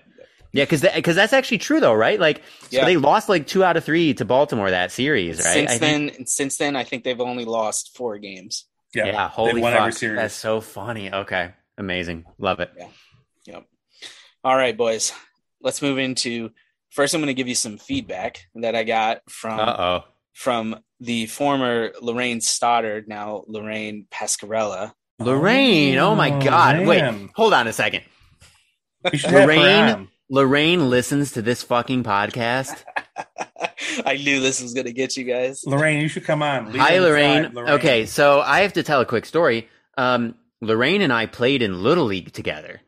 Yeah, 0.53 0.65
because 0.65 0.83
because 0.83 1.17
that's 1.17 1.33
actually 1.33 1.57
true 1.57 1.81
though, 1.81 1.95
right? 1.95 2.21
Like, 2.21 2.43
so 2.71 2.77
Yeah. 2.77 2.85
they 2.85 2.99
lost 2.99 3.31
like 3.31 3.47
two 3.47 3.65
out 3.65 3.79
of 3.79 3.85
three 3.85 4.13
to 4.15 4.27
Baltimore 4.27 4.69
that 4.71 4.93
series, 4.93 5.39
right? 5.39 5.55
Since 5.55 5.71
I 5.71 5.79
think- 5.79 6.13
then, 6.17 6.27
since 6.27 6.59
then, 6.59 6.77
I 6.77 6.85
think 6.85 7.05
they've 7.05 7.19
only 7.21 7.47
lost 7.47 7.97
four 7.97 8.19
games. 8.19 8.67
Yeah, 8.95 9.07
yeah, 9.07 9.29
holy 9.31 9.55
they 9.55 9.61
won 9.61 9.73
fuck, 9.73 9.81
every 9.81 9.93
series. 9.93 10.19
that's 10.19 10.35
so 10.35 10.61
funny. 10.61 11.11
Okay, 11.11 11.53
amazing, 11.79 12.27
love 12.39 12.61
it. 12.61 12.71
Yeah. 12.77 12.89
Yep. 13.47 13.65
All 14.45 14.55
right, 14.55 14.77
boys. 14.77 15.15
Let's 15.63 15.83
move 15.83 15.99
into. 15.99 16.51
First, 16.91 17.15
I'm 17.15 17.21
going 17.21 17.29
to 17.29 17.35
give 17.35 17.49
you 17.49 17.55
some 17.55 17.79
feedback 17.79 18.47
that 18.57 18.75
I 18.75 18.85
got 18.85 19.23
from 19.29 19.59
Uh 19.59 19.77
oh. 19.79 20.05
from 20.35 20.77
the 21.01 21.27
former 21.27 21.93
Lorraine 22.01 22.41
Stoddard, 22.41 23.09
now 23.09 23.45
Lorraine 23.47 24.07
Pascarella. 24.13 24.93
Lorraine, 25.19 25.99
oh 25.99 26.15
my 26.15 26.31
god. 26.31 26.87
Wait, 26.87 27.31
hold 27.35 27.55
on 27.55 27.67
a 27.67 27.73
second. 27.73 28.03
You 29.13 29.19
should 29.19 29.31
have 29.31 29.49
her 29.49 29.57
Lorraine? 29.57 30.09
Lorraine 30.31 30.89
listens 30.89 31.33
to 31.33 31.43
this 31.43 31.63
fucking 31.63 32.05
podcast. 32.05 32.85
I 34.07 34.17
knew 34.17 34.41
this 34.41 34.63
was 34.63 34.73
going 34.73 34.87
to 34.87 34.93
get 34.93 35.17
you 35.17 35.25
guys. 35.25 35.63
Lorraine, 35.67 36.01
you 36.01 36.09
should 36.09 36.25
come 36.25 36.43
on. 36.43 36.73
Lead 36.73 36.79
Hi, 36.79 36.97
on 36.97 37.03
the 37.03 37.09
Lorraine. 37.09 37.75
Okay, 37.75 38.07
so 38.07 38.41
I 38.41 38.61
have 38.63 38.73
to 38.75 38.83
tell 38.83 39.01
a 39.01 39.07
quick 39.07 39.27
story. 39.27 39.69
Um, 39.99 40.35
Lorraine 40.63 41.03
and 41.03 41.13
I 41.13 41.27
played 41.27 41.61
in 41.63 41.83
Little 41.83 42.05
League 42.05 42.33
together. 42.33 42.81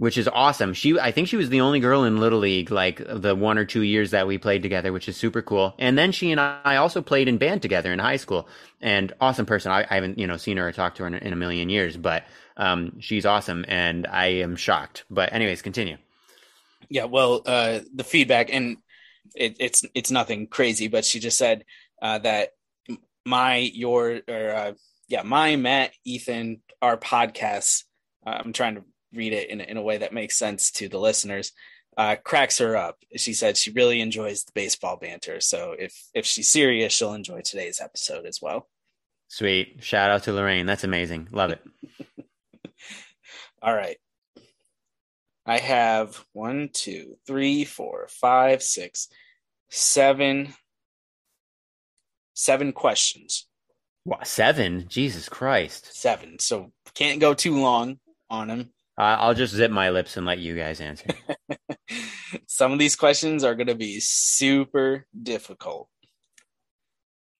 Which 0.00 0.16
is 0.16 0.26
awesome. 0.28 0.72
She, 0.72 0.98
I 0.98 1.12
think 1.12 1.28
she 1.28 1.36
was 1.36 1.50
the 1.50 1.60
only 1.60 1.78
girl 1.78 2.04
in 2.04 2.16
Little 2.16 2.38
League, 2.38 2.70
like 2.70 3.02
the 3.06 3.36
one 3.36 3.58
or 3.58 3.66
two 3.66 3.82
years 3.82 4.12
that 4.12 4.26
we 4.26 4.38
played 4.38 4.62
together, 4.62 4.94
which 4.94 5.10
is 5.10 5.16
super 5.18 5.42
cool. 5.42 5.74
And 5.78 5.98
then 5.98 6.10
she 6.10 6.32
and 6.32 6.40
I 6.40 6.76
also 6.76 7.02
played 7.02 7.28
in 7.28 7.36
band 7.36 7.60
together 7.60 7.92
in 7.92 7.98
high 7.98 8.16
school. 8.16 8.48
And 8.80 9.12
awesome 9.20 9.44
person. 9.44 9.70
I, 9.70 9.86
I 9.90 9.96
haven't, 9.96 10.18
you 10.18 10.26
know, 10.26 10.38
seen 10.38 10.56
her 10.56 10.66
or 10.66 10.72
talked 10.72 10.96
to 10.96 11.02
her 11.02 11.06
in, 11.06 11.16
in 11.16 11.34
a 11.34 11.36
million 11.36 11.68
years, 11.68 11.98
but 11.98 12.24
um, 12.56 12.98
she's 13.00 13.26
awesome, 13.26 13.66
and 13.68 14.06
I 14.06 14.26
am 14.26 14.56
shocked. 14.56 15.04
But 15.10 15.34
anyways, 15.34 15.60
continue. 15.60 15.98
Yeah, 16.88 17.04
well, 17.04 17.42
uh, 17.44 17.80
the 17.94 18.04
feedback 18.04 18.48
and 18.50 18.78
it, 19.34 19.56
it's 19.60 19.84
it's 19.94 20.10
nothing 20.10 20.46
crazy, 20.46 20.88
but 20.88 21.04
she 21.04 21.20
just 21.20 21.36
said 21.36 21.66
uh, 22.00 22.20
that 22.20 22.54
my 23.26 23.56
your 23.58 24.20
or 24.26 24.50
uh, 24.50 24.72
yeah 25.08 25.24
my 25.24 25.56
Matt 25.56 25.92
Ethan 26.06 26.62
our 26.80 26.96
podcasts. 26.96 27.84
Uh, 28.26 28.38
I'm 28.42 28.54
trying 28.54 28.76
to 28.76 28.84
read 29.12 29.32
it 29.32 29.50
in, 29.50 29.60
in 29.60 29.76
a 29.76 29.82
way 29.82 29.98
that 29.98 30.12
makes 30.12 30.36
sense 30.36 30.70
to 30.72 30.88
the 30.88 30.98
listeners. 30.98 31.52
Uh, 31.96 32.16
cracks 32.16 32.58
her 32.58 32.76
up. 32.76 32.98
She 33.16 33.32
said 33.32 33.56
she 33.56 33.72
really 33.72 34.00
enjoys 34.00 34.44
the 34.44 34.52
baseball 34.54 34.96
banter. 34.96 35.40
So 35.40 35.74
if 35.78 36.08
if 36.14 36.24
she's 36.24 36.50
serious, 36.50 36.92
she'll 36.92 37.14
enjoy 37.14 37.40
today's 37.42 37.80
episode 37.80 38.26
as 38.26 38.40
well. 38.40 38.68
Sweet. 39.28 39.82
Shout 39.82 40.10
out 40.10 40.24
to 40.24 40.32
Lorraine. 40.32 40.66
That's 40.66 40.84
amazing. 40.84 41.28
Love 41.30 41.50
it. 41.50 41.62
All 43.62 43.74
right. 43.74 43.96
I 45.46 45.58
have 45.58 46.24
one, 46.32 46.70
two, 46.72 47.16
three, 47.26 47.64
four, 47.64 48.06
five, 48.08 48.62
six, 48.62 49.08
seven, 49.68 50.54
seven 52.34 52.72
questions. 52.72 53.46
Wow, 54.04 54.20
seven? 54.24 54.86
Jesus 54.88 55.28
Christ. 55.28 55.94
Seven. 55.94 56.38
So 56.38 56.72
can't 56.94 57.20
go 57.20 57.34
too 57.34 57.60
long 57.60 57.98
on 58.28 58.48
them. 58.48 58.70
Uh, 59.00 59.16
I'll 59.18 59.32
just 59.32 59.54
zip 59.54 59.70
my 59.70 59.88
lips 59.88 60.18
and 60.18 60.26
let 60.26 60.40
you 60.40 60.54
guys 60.54 60.78
answer. 60.78 61.06
Some 62.46 62.70
of 62.70 62.78
these 62.78 62.96
questions 62.96 63.44
are 63.44 63.54
going 63.54 63.68
to 63.68 63.74
be 63.74 63.98
super 63.98 65.06
difficult. 65.22 65.88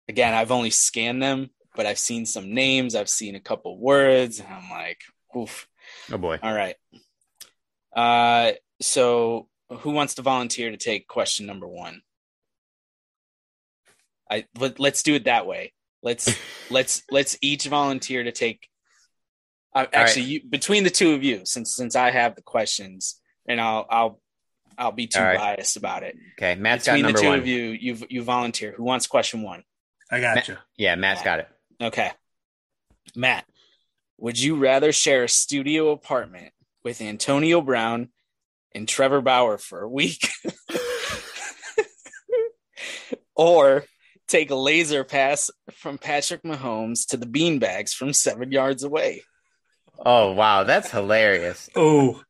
Again, 0.08 0.32
I've 0.32 0.52
only 0.52 0.70
scanned 0.70 1.22
them, 1.22 1.50
but 1.76 1.84
I've 1.84 1.98
seen 1.98 2.24
some 2.24 2.54
names, 2.54 2.94
I've 2.94 3.10
seen 3.10 3.34
a 3.34 3.40
couple 3.40 3.78
words, 3.78 4.40
and 4.40 4.48
I'm 4.48 4.70
like, 4.70 5.02
oof. 5.36 5.68
Oh 6.10 6.16
boy. 6.16 6.38
All 6.42 6.54
right. 6.54 6.76
Uh, 7.94 8.52
so 8.80 9.46
who 9.68 9.90
wants 9.90 10.14
to 10.14 10.22
volunteer 10.22 10.70
to 10.70 10.78
take 10.78 11.08
question 11.08 11.44
number 11.44 11.68
one? 11.68 12.00
I 14.30 14.46
let, 14.58 14.80
let's 14.80 15.02
do 15.02 15.14
it 15.14 15.24
that 15.24 15.46
way. 15.46 15.74
Let's 16.02 16.34
let's 16.70 17.02
let's 17.10 17.36
each 17.42 17.66
volunteer 17.66 18.24
to 18.24 18.32
take. 18.32 18.66
Uh, 19.72 19.86
actually, 19.92 20.24
you, 20.24 20.40
between 20.48 20.84
the 20.84 20.90
two 20.90 21.14
of 21.14 21.22
you, 21.22 21.42
since 21.44 21.74
since 21.76 21.94
I 21.94 22.10
have 22.10 22.34
the 22.34 22.42
questions, 22.42 23.20
and 23.46 23.60
I'll 23.60 23.86
I'll 23.88 24.20
I'll 24.76 24.92
be 24.92 25.06
too 25.06 25.20
All 25.20 25.24
right. 25.24 25.38
biased 25.38 25.76
about 25.76 26.02
it. 26.02 26.16
Okay, 26.38 26.54
Matt's 26.56 26.86
between 26.86 27.02
got 27.02 27.08
the 27.08 27.12
number 27.12 27.20
two 27.20 27.28
one. 27.28 27.38
of 27.38 27.46
you, 27.46 27.70
you 27.80 27.96
you 28.08 28.22
volunteer. 28.22 28.72
Who 28.76 28.82
wants 28.82 29.06
question 29.06 29.42
one? 29.42 29.62
I 30.10 30.20
got 30.20 30.48
you. 30.48 30.56
Yeah, 30.76 30.96
Matt's 30.96 31.22
got 31.22 31.40
it. 31.40 31.48
Okay. 31.80 32.10
Matt, 33.14 33.44
would 34.18 34.38
you 34.40 34.56
rather 34.56 34.92
share 34.92 35.24
a 35.24 35.28
studio 35.28 35.90
apartment 35.90 36.52
with 36.84 37.00
Antonio 37.00 37.60
Brown 37.60 38.08
and 38.74 38.88
Trevor 38.88 39.20
Bauer 39.20 39.58
for 39.58 39.80
a 39.80 39.88
week? 39.88 40.28
or 43.36 43.84
take 44.28 44.50
a 44.50 44.54
laser 44.54 45.04
pass 45.04 45.50
from 45.72 45.96
Patrick 45.96 46.42
Mahomes 46.42 47.06
to 47.08 47.16
the 47.16 47.26
beanbags 47.26 47.92
from 47.92 48.12
seven 48.12 48.52
yards 48.52 48.82
away? 48.82 49.22
Oh 50.04 50.32
wow, 50.32 50.64
that's 50.64 50.90
hilarious. 50.90 51.68
Oh, 51.76 52.22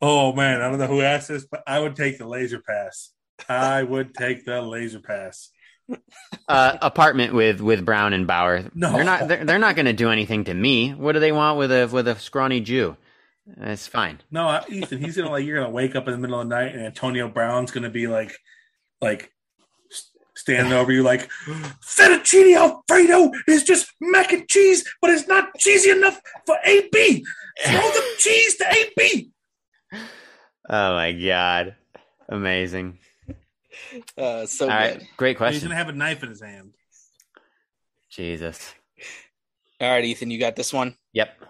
oh 0.00 0.32
man, 0.32 0.60
I 0.60 0.68
don't 0.68 0.78
know 0.78 0.86
who 0.86 1.00
asked 1.00 1.28
this, 1.28 1.46
but 1.46 1.62
I 1.66 1.80
would 1.80 1.96
take 1.96 2.18
the 2.18 2.26
laser 2.28 2.60
pass. 2.60 3.10
I 3.48 3.82
would 3.82 4.14
take 4.14 4.44
the 4.44 4.62
laser 4.62 5.00
pass. 5.00 5.50
Uh, 6.48 6.78
apartment 6.80 7.34
with 7.34 7.60
with 7.60 7.84
Brown 7.84 8.12
and 8.12 8.26
Bauer. 8.26 8.64
No. 8.74 8.92
they're 8.92 9.04
not. 9.04 9.28
They're, 9.28 9.44
they're 9.44 9.58
not 9.58 9.76
going 9.76 9.86
to 9.86 9.92
do 9.92 10.10
anything 10.10 10.44
to 10.44 10.54
me. 10.54 10.92
What 10.94 11.12
do 11.12 11.20
they 11.20 11.32
want 11.32 11.58
with 11.58 11.70
a 11.72 11.86
with 11.86 12.08
a 12.08 12.18
scrawny 12.18 12.60
Jew? 12.60 12.96
It's 13.58 13.86
fine. 13.86 14.20
No, 14.30 14.62
Ethan, 14.68 15.02
he's 15.02 15.16
gonna 15.16 15.30
like 15.30 15.44
you're 15.44 15.58
gonna 15.58 15.70
wake 15.72 15.94
up 15.94 16.06
in 16.08 16.12
the 16.12 16.18
middle 16.18 16.40
of 16.40 16.48
the 16.48 16.54
night 16.54 16.74
and 16.74 16.86
Antonio 16.86 17.28
Brown's 17.28 17.70
gonna 17.70 17.90
be 17.90 18.06
like, 18.06 18.32
like 19.02 19.24
s- 19.24 19.28
standing 20.44 20.74
over 20.74 20.92
you 20.92 21.02
like 21.02 21.30
fettuccine 21.82 22.54
alfredo 22.54 23.32
is 23.48 23.64
just 23.64 23.90
mac 23.98 24.30
and 24.30 24.46
cheese, 24.46 24.84
but 25.00 25.08
it's 25.08 25.26
not 25.26 25.48
cheesy 25.56 25.88
enough 25.88 26.20
for 26.44 26.54
AB. 26.64 27.24
Throw 27.64 27.80
the 27.80 28.04
cheese 28.18 28.56
to 28.58 28.66
AB. 28.70 29.30
Oh 30.68 30.94
my 30.94 31.12
god, 31.12 31.76
amazing. 32.28 32.98
Uh, 34.18 34.44
so 34.44 34.68
All 34.68 34.70
good. 34.70 34.76
right, 34.76 35.02
great 35.16 35.38
He's 35.38 35.62
gonna 35.62 35.74
have 35.76 35.88
a 35.88 35.92
knife 35.92 36.22
in 36.22 36.28
his 36.28 36.42
hand. 36.42 36.74
Jesus. 38.10 38.74
All 39.80 39.90
right, 39.90 40.04
Ethan, 40.04 40.30
you 40.30 40.38
got 40.38 40.56
this 40.56 40.74
one. 40.74 40.94
Yep. 41.14 41.42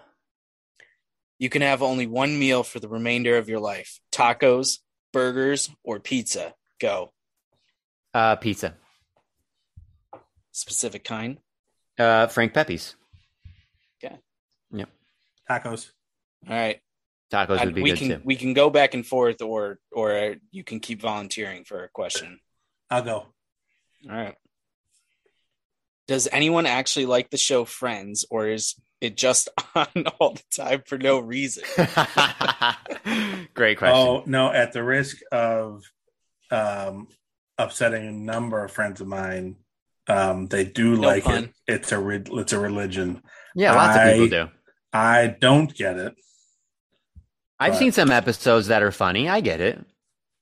You 1.37 1.49
can 1.49 1.61
have 1.63 1.83
only 1.83 2.07
one 2.07 2.39
meal 2.39 2.63
for 2.63 2.79
the 2.79 2.87
remainder 2.87 3.37
of 3.37 3.49
your 3.49 3.59
life 3.59 3.99
tacos, 4.13 4.79
burgers, 5.11 5.69
or 5.83 5.99
pizza. 5.99 6.53
Go. 6.79 7.11
Uh, 8.13 8.37
pizza. 8.37 8.75
Specific 10.55 11.03
kind. 11.03 11.37
Uh, 11.99 12.27
Frank 12.27 12.53
Pepe's 12.53 12.95
Okay. 14.01 14.15
Yep. 14.71 14.89
Tacos. 15.49 15.91
All 16.47 16.55
right. 16.55 16.79
tacos 17.29 17.57
I- 17.59 17.65
would 17.65 17.75
be 17.75 17.81
we 17.81 17.89
good 17.89 17.99
can 17.99 18.07
too. 18.07 18.21
we 18.23 18.37
can 18.37 18.53
go 18.53 18.69
back 18.69 18.93
and 18.93 19.05
forth, 19.05 19.41
or 19.41 19.79
or 19.91 20.35
you 20.51 20.63
can 20.63 20.79
keep 20.79 21.01
volunteering 21.01 21.65
for 21.65 21.83
a 21.83 21.89
question. 21.89 22.39
I'll 22.89 23.01
go. 23.01 23.15
All 24.09 24.15
right. 24.15 24.35
Does 26.07 26.29
anyone 26.31 26.65
actually 26.67 27.05
like 27.07 27.31
the 27.31 27.37
show 27.37 27.65
Friends, 27.65 28.23
or 28.29 28.47
is 28.47 28.75
it 29.01 29.17
just 29.17 29.49
on 29.75 29.87
all 30.19 30.35
the 30.35 30.43
time 30.55 30.83
for 30.85 30.97
no 30.97 31.19
reason? 31.19 31.65
great 33.53 33.77
question. 33.77 34.07
Oh 34.07 34.23
no! 34.25 34.53
At 34.53 34.71
the 34.71 34.83
risk 34.83 35.17
of 35.33 35.83
um, 36.49 37.09
upsetting 37.57 38.07
a 38.07 38.11
number 38.13 38.63
of 38.63 38.71
friends 38.71 39.01
of 39.01 39.07
mine, 39.07 39.57
um, 40.07 40.47
they 40.47 40.63
do 40.65 40.95
No 40.97 41.07
like 41.07 41.23
pun. 41.23 41.45
it. 41.45 41.53
It's 41.67 41.91
a 41.91 41.99
re- 41.99 42.23
it's 42.25 42.53
a 42.53 42.59
religion. 42.59 43.21
yeah, 43.55 43.73
lots 43.73 43.95
of 43.95 44.01
I- 44.01 44.13
people 44.13 44.27
do. 44.29 44.49
I 44.93 45.27
don't 45.27 45.73
get 45.75 45.97
it. 45.97 46.13
I've 47.59 47.73
But- 47.73 47.79
seen 47.79 47.91
some 47.91 48.11
episodes 48.11 48.67
that 48.67 48.83
are 48.83 48.91
funny. 48.91 49.27
I 49.29 49.41
get 49.41 49.61
it. 49.61 49.83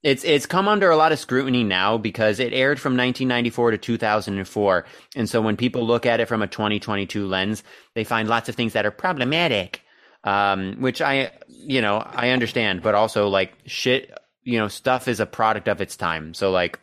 It's 0.04 0.24
it's 0.26 0.46
come 0.46 0.68
under 0.68 0.90
a 0.90 0.98
lot 0.98 1.14
of 1.14 1.20
scrutiny 1.20 1.64
now 1.64 1.98
because 1.98 2.40
it 2.42 2.52
aired 2.52 2.78
from 2.80 2.98
1994 2.98 3.72
to 3.72 3.78
2004, 3.78 4.86
and 5.16 5.30
so 5.30 5.42
when 5.42 5.56
people 5.56 5.88
look 5.88 6.06
at 6.06 6.20
it 6.20 6.28
from 6.28 6.42
a 6.42 6.48
2022 6.48 7.26
lens, 7.26 7.64
they 7.96 8.04
find 8.04 8.28
lots 8.28 8.50
of 8.50 8.56
things 8.56 8.74
that 8.74 8.86
are 8.86 8.92
problematic. 8.92 9.82
Um, 10.26 10.76
which 10.80 11.02
I, 11.02 11.32
you 11.50 11.82
know, 11.82 11.98
I 11.98 12.30
understand, 12.30 12.82
but 12.82 12.96
also 12.96 13.28
like 13.28 13.54
shit, 13.66 14.18
you 14.44 14.58
know, 14.58 14.70
stuff 14.70 15.10
is 15.10 15.20
a 15.20 15.26
product 15.26 15.68
of 15.68 15.82
its 15.82 15.98
time. 15.98 16.34
So 16.34 16.50
like, 16.50 16.80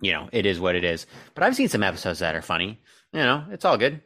you 0.00 0.12
know, 0.12 0.28
it 0.32 0.46
is 0.46 0.60
what 0.60 0.74
it 0.74 0.84
is. 0.84 1.06
But 1.34 1.44
I've 1.44 1.56
seen 1.56 1.68
some 1.68 1.82
episodes 1.82 2.18
that 2.20 2.34
are 2.34 2.42
funny. 2.42 2.80
You 3.12 3.20
know, 3.20 3.44
it's 3.50 3.64
all 3.64 3.78
good. 3.78 4.00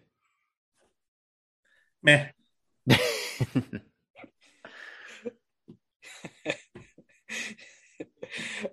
Meh. 2.03 2.29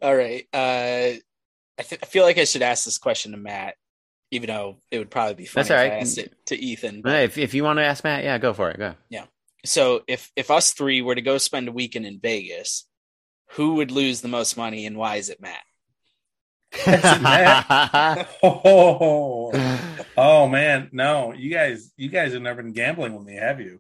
all 0.01 0.15
right. 0.15 0.45
Uh, 0.53 1.17
I, 1.79 1.83
th- 1.83 2.01
I 2.01 2.05
feel 2.05 2.23
like 2.23 2.37
I 2.37 2.43
should 2.45 2.61
ask 2.61 2.85
this 2.85 2.97
question 2.97 3.31
to 3.31 3.37
Matt, 3.37 3.75
even 4.31 4.47
though 4.47 4.77
it 4.91 4.99
would 4.99 5.11
probably 5.11 5.35
be 5.35 5.45
funny 5.45 5.67
That's 5.67 5.71
all 5.71 5.85
if 5.85 5.91
I 5.91 5.95
asked 5.99 6.17
it 6.17 6.33
to 6.47 6.57
Ethan. 6.57 7.01
but- 7.01 7.11
Hey, 7.11 7.23
if 7.25 7.37
if 7.37 7.53
you 7.53 7.63
want 7.63 7.79
to 7.79 7.83
ask 7.83 8.03
Matt, 8.03 8.23
yeah, 8.23 8.37
go 8.37 8.53
for 8.53 8.69
it. 8.69 8.77
Go. 8.77 8.95
Yeah. 9.09 9.25
So 9.65 10.01
if 10.07 10.31
if 10.35 10.51
us 10.51 10.71
three 10.71 11.01
were 11.01 11.15
to 11.15 11.21
go 11.21 11.37
spend 11.37 11.67
a 11.67 11.71
weekend 11.71 12.05
in 12.05 12.19
Vegas, 12.21 12.85
who 13.51 13.75
would 13.75 13.91
lose 13.91 14.21
the 14.21 14.27
most 14.27 14.57
money, 14.57 14.85
and 14.85 14.97
why 14.97 15.15
is 15.15 15.29
it 15.29 15.41
Matt? 15.41 15.61
Oh, 18.43 19.51
oh 20.17 20.47
man, 20.47 20.89
no! 20.91 21.33
You 21.33 21.51
guys, 21.51 21.91
you 21.97 22.09
guys 22.09 22.33
have 22.33 22.41
never 22.41 22.61
been 22.61 22.73
gambling 22.73 23.15
with 23.15 23.25
me, 23.25 23.35
have 23.35 23.59
you? 23.59 23.79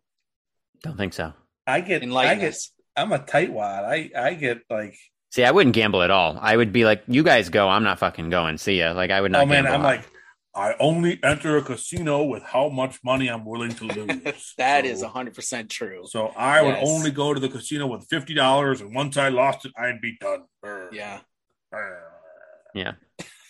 Don't 0.83 0.97
think 0.97 1.13
so. 1.13 1.33
I 1.65 1.81
get, 1.81 2.01
I 2.01 2.05
Enlighten 2.05 2.39
get. 2.39 2.57
I'm 2.95 3.11
a 3.11 3.19
tightwad. 3.19 3.83
I, 3.83 4.09
I 4.17 4.33
get 4.33 4.61
like, 4.69 4.97
See, 5.31 5.43
I 5.43 5.51
wouldn't 5.51 5.75
gamble 5.75 6.01
at 6.01 6.11
all. 6.11 6.37
I 6.39 6.55
would 6.55 6.71
be 6.71 6.85
like, 6.85 7.03
"You 7.07 7.23
guys 7.23 7.49
go. 7.49 7.67
I'm 7.67 7.83
not 7.83 7.99
fucking 7.99 8.29
going. 8.29 8.57
See 8.57 8.79
ya." 8.79 8.93
Like 8.93 9.11
I 9.11 9.21
would 9.21 9.31
not. 9.31 9.43
oh 9.43 9.45
man, 9.45 9.67
I'm 9.67 9.83
like, 9.83 10.03
I 10.55 10.75
only 10.79 11.19
enter 11.23 11.57
a 11.57 11.61
casino 11.61 12.23
with 12.23 12.43
how 12.43 12.69
much 12.69 12.99
money 13.03 13.27
I'm 13.27 13.45
willing 13.45 13.71
to 13.75 13.85
lose. 13.85 14.07
That 14.57 14.85
so, 14.85 14.89
is 14.89 15.03
hundred 15.03 15.35
percent 15.35 15.69
true. 15.69 16.05
So 16.07 16.27
I 16.29 16.61
would 16.61 16.75
only 16.75 17.11
go 17.11 17.33
to 17.33 17.39
the 17.39 17.49
casino 17.49 17.87
with 17.87 18.07
fifty 18.09 18.33
dollars, 18.33 18.81
and 18.81 18.95
once 18.95 19.17
I 19.17 19.29
lost 19.29 19.65
it, 19.65 19.73
I'd 19.77 20.01
be 20.01 20.17
done. 20.19 20.45
Yeah. 20.91 21.19
Yeah. 22.77 22.93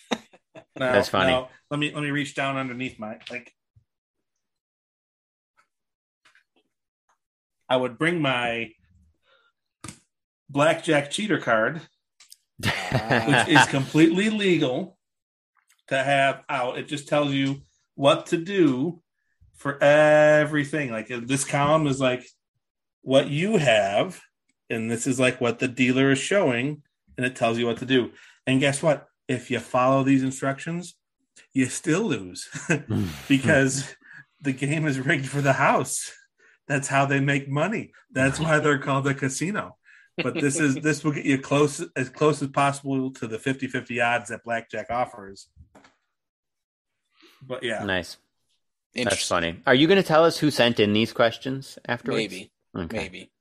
That's 0.76 1.10
funny. 1.10 1.32
now, 1.32 1.50
let 1.70 1.80
me 1.80 1.92
let 1.94 2.04
me 2.04 2.12
reach 2.12 2.36
down 2.36 2.58
underneath 2.58 3.00
my 3.00 3.18
like. 3.30 3.54
I 7.70 7.76
would 7.76 7.98
bring 7.98 8.22
my 8.22 8.72
blackjack 10.50 11.12
cheater 11.12 11.40
card, 11.40 11.82
which 12.60 13.48
is 13.50 13.68
completely 13.68 14.30
legal 14.30 14.98
to 15.88 16.02
have 16.02 16.44
out. 16.48 16.78
It 16.78 16.88
just 16.88 17.08
tells 17.10 17.34
you 17.34 17.64
what 17.96 18.28
to 18.28 18.38
do 18.38 19.02
for 19.56 19.82
everything. 19.84 20.92
Like 20.92 21.08
this 21.08 21.44
column 21.44 21.88
is 21.88 22.00
like 22.00 22.26
what 23.02 23.28
you 23.28 23.58
have, 23.58 24.22
and 24.70 24.90
this 24.90 25.08
is 25.08 25.20
like 25.20 25.42
what 25.42 25.60
the 25.60 25.68
dealer 25.68 26.12
is 26.12 26.20
showing, 26.20 26.84
and 27.18 27.26
it 27.26 27.36
tells 27.36 27.58
you 27.58 27.66
what 27.66 27.78
to 27.78 27.86
do. 27.86 28.12
And 28.46 28.62
guess 28.62 28.82
what? 28.82 29.07
If 29.28 29.52
you 29.52 29.60
follow 29.60 30.04
these 30.04 30.24
instructions, 30.24 30.96
you 31.54 31.66
still 31.66 32.04
lose 32.04 32.46
hmm. 32.68 33.08
because 33.28 33.96
the 34.42 34.54
game 34.54 34.86
is 34.88 35.00
rigged 35.00 35.28
for 35.28 35.42
the 35.42 35.54
house. 35.54 36.12
That's 36.68 36.88
how 36.88 37.06
they 37.06 37.20
make 37.20 37.50
money. 37.50 37.94
That's 38.12 38.40
why 38.40 38.60
they're 38.60 38.80
called 38.80 39.08
a 39.08 39.14
casino. 39.14 39.78
But 40.18 40.36
this 40.36 40.60
is 40.60 40.76
this 40.84 41.04
will 41.04 41.14
get 41.14 41.26
you 41.26 41.40
close 41.40 41.84
as 41.96 42.10
close 42.10 42.42
as 42.42 42.50
possible 42.50 43.12
to 43.12 43.28
the 43.28 43.38
50-50 43.38 44.06
odds 44.06 44.30
that 44.30 44.44
blackjack 44.44 44.88
offers. 44.90 45.48
But 47.42 47.64
yeah, 47.64 47.84
nice. 47.84 48.18
That's 48.96 49.28
funny. 49.28 49.62
Are 49.66 49.76
you 49.76 49.88
going 49.88 50.02
to 50.02 50.08
tell 50.08 50.26
us 50.26 50.38
who 50.38 50.50
sent 50.50 50.80
in 50.80 50.92
these 50.94 51.14
questions 51.14 51.78
afterwards? 51.88 52.18
Maybe. 52.18 52.52
Okay. 52.76 52.98
Maybe. 52.98 53.32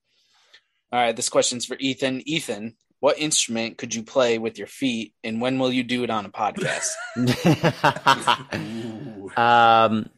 All 0.92 1.00
right. 1.00 1.16
This 1.16 1.30
question's 1.30 1.64
for 1.64 1.76
Ethan. 1.80 2.22
Ethan, 2.26 2.76
what 3.00 3.18
instrument 3.18 3.78
could 3.78 3.94
you 3.94 4.02
play 4.02 4.38
with 4.38 4.58
your 4.58 4.66
feet, 4.66 5.14
and 5.22 5.40
when 5.40 5.58
will 5.58 5.72
you 5.72 5.82
do 5.82 6.04
it 6.04 6.10
on 6.10 6.26
a 6.26 6.30
podcast? 6.30 6.94
Um. 9.36 10.08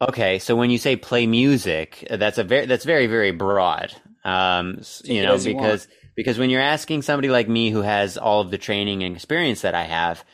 Okay, 0.00 0.38
so 0.38 0.56
when 0.56 0.70
you 0.70 0.78
say 0.78 0.96
play 0.96 1.26
music, 1.26 2.06
that's 2.10 2.36
a 2.36 2.44
very 2.44 2.66
that's 2.66 2.84
very 2.84 3.06
very 3.06 3.30
broad. 3.30 3.94
Um, 4.24 4.82
you 5.04 5.22
it 5.22 5.26
know, 5.26 5.36
you 5.36 5.54
because 5.54 5.88
because 6.14 6.38
when 6.38 6.50
you're 6.50 6.60
asking 6.60 7.02
somebody 7.02 7.28
like 7.28 7.48
me 7.48 7.70
who 7.70 7.82
has 7.82 8.18
all 8.18 8.40
of 8.40 8.50
the 8.50 8.58
training 8.58 9.02
and 9.02 9.14
experience 9.14 9.62
that 9.62 9.74
I 9.74 9.84
have, 9.84 10.24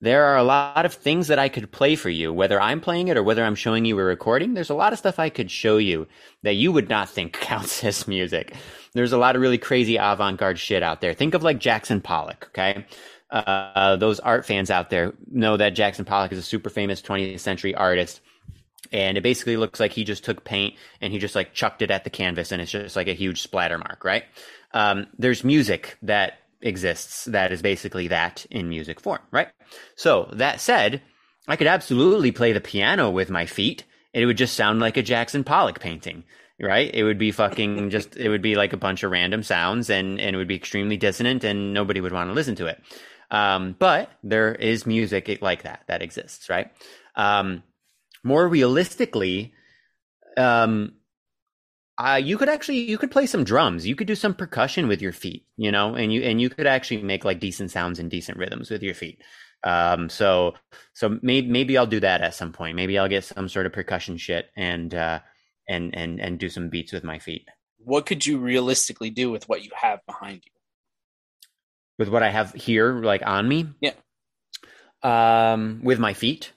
there 0.00 0.24
are 0.24 0.36
a 0.36 0.42
lot 0.42 0.86
of 0.86 0.94
things 0.94 1.28
that 1.28 1.38
I 1.38 1.48
could 1.48 1.72
play 1.72 1.96
for 1.96 2.10
you, 2.10 2.32
whether 2.32 2.60
I'm 2.60 2.80
playing 2.80 3.08
it 3.08 3.16
or 3.16 3.22
whether 3.22 3.44
I'm 3.44 3.54
showing 3.54 3.84
you 3.84 3.98
a 3.98 4.02
recording. 4.02 4.54
There's 4.54 4.70
a 4.70 4.74
lot 4.74 4.92
of 4.92 4.98
stuff 4.98 5.18
I 5.18 5.28
could 5.28 5.50
show 5.50 5.76
you 5.76 6.06
that 6.42 6.54
you 6.54 6.72
would 6.72 6.88
not 6.88 7.08
think 7.08 7.32
counts 7.40 7.84
as 7.84 8.06
music. 8.06 8.54
There's 8.98 9.12
a 9.12 9.18
lot 9.18 9.36
of 9.36 9.42
really 9.42 9.58
crazy 9.58 9.96
avant-garde 9.96 10.58
shit 10.58 10.82
out 10.82 11.00
there. 11.00 11.14
Think 11.14 11.34
of 11.34 11.44
like 11.44 11.60
Jackson 11.60 12.00
Pollock, 12.00 12.48
okay? 12.48 12.84
Uh, 13.30 13.94
those 13.94 14.18
art 14.18 14.44
fans 14.44 14.72
out 14.72 14.90
there 14.90 15.12
know 15.30 15.56
that 15.56 15.70
Jackson 15.70 16.04
Pollock 16.04 16.32
is 16.32 16.38
a 16.38 16.42
super 16.42 16.68
famous 16.68 17.00
20th 17.00 17.38
century 17.38 17.74
artist. 17.76 18.20
And 18.90 19.16
it 19.16 19.22
basically 19.22 19.56
looks 19.56 19.78
like 19.78 19.92
he 19.92 20.02
just 20.02 20.24
took 20.24 20.42
paint 20.42 20.74
and 21.00 21.12
he 21.12 21.20
just 21.20 21.36
like 21.36 21.54
chucked 21.54 21.82
it 21.82 21.92
at 21.92 22.02
the 22.02 22.10
canvas 22.10 22.50
and 22.50 22.60
it's 22.60 22.72
just 22.72 22.96
like 22.96 23.06
a 23.06 23.12
huge 23.12 23.40
splatter 23.40 23.78
mark, 23.78 24.02
right? 24.02 24.24
Um, 24.72 25.06
there's 25.16 25.44
music 25.44 25.96
that 26.02 26.38
exists 26.60 27.26
that 27.26 27.52
is 27.52 27.62
basically 27.62 28.08
that 28.08 28.46
in 28.50 28.68
music 28.68 28.98
form, 28.98 29.20
right? 29.30 29.48
So 29.94 30.28
that 30.32 30.60
said, 30.60 31.02
I 31.46 31.54
could 31.54 31.68
absolutely 31.68 32.32
play 32.32 32.52
the 32.52 32.60
piano 32.60 33.10
with 33.10 33.30
my 33.30 33.46
feet. 33.46 33.84
And 34.14 34.22
it 34.22 34.26
would 34.26 34.38
just 34.38 34.56
sound 34.56 34.80
like 34.80 34.96
a 34.96 35.02
Jackson 35.02 35.44
Pollock 35.44 35.80
painting, 35.80 36.24
right? 36.60 36.90
It 36.92 37.04
would 37.04 37.18
be 37.18 37.30
fucking 37.30 37.90
just, 37.90 38.16
it 38.16 38.28
would 38.28 38.42
be 38.42 38.56
like 38.56 38.72
a 38.72 38.78
bunch 38.78 39.02
of 39.02 39.10
random 39.10 39.42
sounds 39.42 39.90
and, 39.90 40.20
and 40.20 40.34
it 40.34 40.38
would 40.38 40.48
be 40.48 40.56
extremely 40.56 40.96
dissonant 40.96 41.44
and 41.44 41.72
nobody 41.72 42.00
would 42.00 42.12
want 42.12 42.30
to 42.30 42.34
listen 42.34 42.56
to 42.56 42.66
it. 42.66 42.82
Um, 43.30 43.76
but 43.78 44.10
there 44.22 44.54
is 44.54 44.86
music 44.86 45.38
like 45.40 45.62
that 45.62 45.82
that 45.86 46.02
exists, 46.02 46.48
right? 46.48 46.70
Um, 47.14 47.62
more 48.24 48.48
realistically, 48.48 49.52
um, 50.36 50.94
uh, 51.98 52.20
you 52.22 52.38
could 52.38 52.48
actually 52.48 52.78
you 52.78 52.96
could 52.96 53.10
play 53.10 53.26
some 53.26 53.42
drums. 53.42 53.86
You 53.86 53.96
could 53.96 54.06
do 54.06 54.14
some 54.14 54.34
percussion 54.34 54.86
with 54.86 55.02
your 55.02 55.12
feet, 55.12 55.46
you 55.56 55.72
know, 55.72 55.94
and 55.94 56.12
you 56.12 56.22
and 56.22 56.40
you 56.40 56.48
could 56.48 56.66
actually 56.66 57.02
make 57.02 57.24
like 57.24 57.40
decent 57.40 57.72
sounds 57.72 57.98
and 57.98 58.08
decent 58.08 58.38
rhythms 58.38 58.70
with 58.70 58.82
your 58.82 58.94
feet. 58.94 59.20
Um, 59.64 60.08
so 60.08 60.54
so 60.94 61.18
maybe 61.22 61.48
maybe 61.48 61.76
I'll 61.76 61.86
do 61.86 62.00
that 62.00 62.20
at 62.20 62.34
some 62.34 62.52
point. 62.52 62.76
Maybe 62.76 62.98
I'll 62.98 63.08
get 63.08 63.24
some 63.24 63.48
sort 63.48 63.66
of 63.66 63.72
percussion 63.72 64.16
shit 64.16 64.48
and 64.56 64.94
uh, 64.94 65.18
and 65.68 65.94
and 65.94 66.20
and 66.20 66.38
do 66.38 66.48
some 66.48 66.68
beats 66.70 66.92
with 66.92 67.04
my 67.04 67.18
feet. 67.18 67.46
what 67.78 68.06
could 68.06 68.26
you 68.26 68.38
realistically 68.38 69.10
do 69.10 69.30
with 69.30 69.48
what 69.48 69.62
you 69.64 69.70
have 69.74 70.00
behind 70.06 70.42
you? 70.44 70.52
With 71.98 72.08
what 72.08 72.22
I 72.22 72.30
have 72.30 72.52
here, 72.54 72.92
like 73.02 73.22
on 73.24 73.48
me. 73.48 73.68
Yeah. 73.80 73.94
Um, 75.02 75.80
with 75.82 75.98
my 75.98 76.14
feet. 76.14 76.52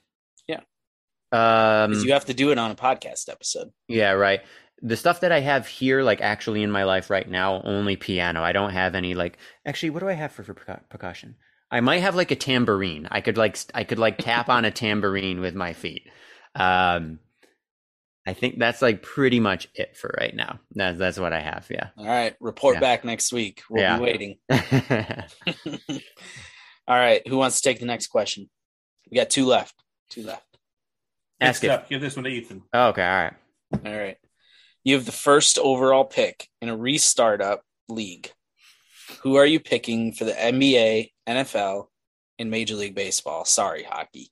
Yeah. 0.47 0.61
Um, 1.31 1.93
you 1.93 2.13
have 2.13 2.25
to 2.25 2.33
do 2.33 2.51
it 2.51 2.57
on 2.57 2.71
a 2.71 2.75
podcast 2.75 3.29
episode. 3.29 3.71
Yeah, 3.87 4.11
right. 4.11 4.41
The 4.81 4.97
stuff 4.97 5.21
that 5.21 5.31
I 5.31 5.39
have 5.39 5.67
here, 5.67 6.01
like 6.03 6.21
actually 6.21 6.63
in 6.63 6.71
my 6.71 6.83
life 6.83 7.09
right 7.09 7.29
now, 7.29 7.61
only 7.63 7.95
piano. 7.95 8.41
I 8.41 8.51
don't 8.51 8.71
have 8.71 8.95
any 8.95 9.13
like. 9.13 9.37
Actually, 9.65 9.91
what 9.91 9.99
do 9.99 10.09
I 10.09 10.13
have 10.13 10.31
for, 10.31 10.43
for 10.43 10.53
percussion? 10.53 11.35
I 11.69 11.79
might 11.81 11.99
have 11.99 12.15
like 12.15 12.31
a 12.31 12.35
tambourine. 12.35 13.07
I 13.11 13.21
could 13.21 13.37
like 13.37 13.57
I 13.73 13.83
could 13.83 13.99
like 13.99 14.17
tap 14.17 14.49
on 14.49 14.65
a 14.65 14.71
tambourine 14.71 15.39
with 15.39 15.55
my 15.55 15.73
feet. 15.73 16.03
Um, 16.55 17.19
I 18.27 18.33
think 18.33 18.59
that's 18.59 18.81
like 18.83 19.01
pretty 19.01 19.39
much 19.39 19.67
it 19.73 19.97
for 19.97 20.13
right 20.19 20.35
now. 20.35 20.59
That's 20.71 20.97
that's 20.97 21.17
what 21.19 21.33
I 21.33 21.41
have. 21.41 21.65
Yeah. 21.71 21.89
All 21.97 22.05
right. 22.05 22.35
Report 22.39 22.75
Yeah. 22.75 22.79
back 22.81 23.03
next 23.03 23.33
week. 23.33 23.63
We'll 23.69 23.81
Yeah. 23.81 23.97
be 23.97 24.03
waiting. 24.03 24.37
All 26.87 26.97
right. 26.97 27.25
Who 27.27 27.37
wants 27.37 27.61
to 27.61 27.69
take 27.69 27.79
the 27.79 27.85
next 27.85 28.07
question? 28.07 28.49
We 29.09 29.17
got 29.17 29.29
two 29.29 29.45
left. 29.45 29.75
Two 30.09 30.23
left. 30.23 30.45
Ask 31.39 31.63
Next 31.63 31.63
it. 31.63 31.69
up, 31.71 31.89
give 31.89 32.01
this 32.01 32.15
one 32.15 32.25
to 32.25 32.29
Ethan. 32.29 32.63
Oh, 32.73 32.89
okay. 32.89 33.03
All 33.03 33.23
right. 33.23 33.33
All 33.85 33.99
right. 33.99 34.17
You 34.83 34.95
have 34.95 35.05
the 35.05 35.11
first 35.11 35.57
overall 35.57 36.05
pick 36.05 36.47
in 36.61 36.69
a 36.69 36.77
restart 36.77 37.41
up 37.41 37.63
league. 37.89 38.31
Who 39.21 39.35
are 39.37 39.45
you 39.45 39.59
picking 39.59 40.13
for 40.13 40.25
the 40.25 40.33
NBA, 40.33 41.11
NFL, 41.27 41.87
and 42.39 42.49
Major 42.51 42.75
League 42.75 42.95
Baseball? 42.95 43.45
Sorry, 43.45 43.83
hockey. 43.83 44.29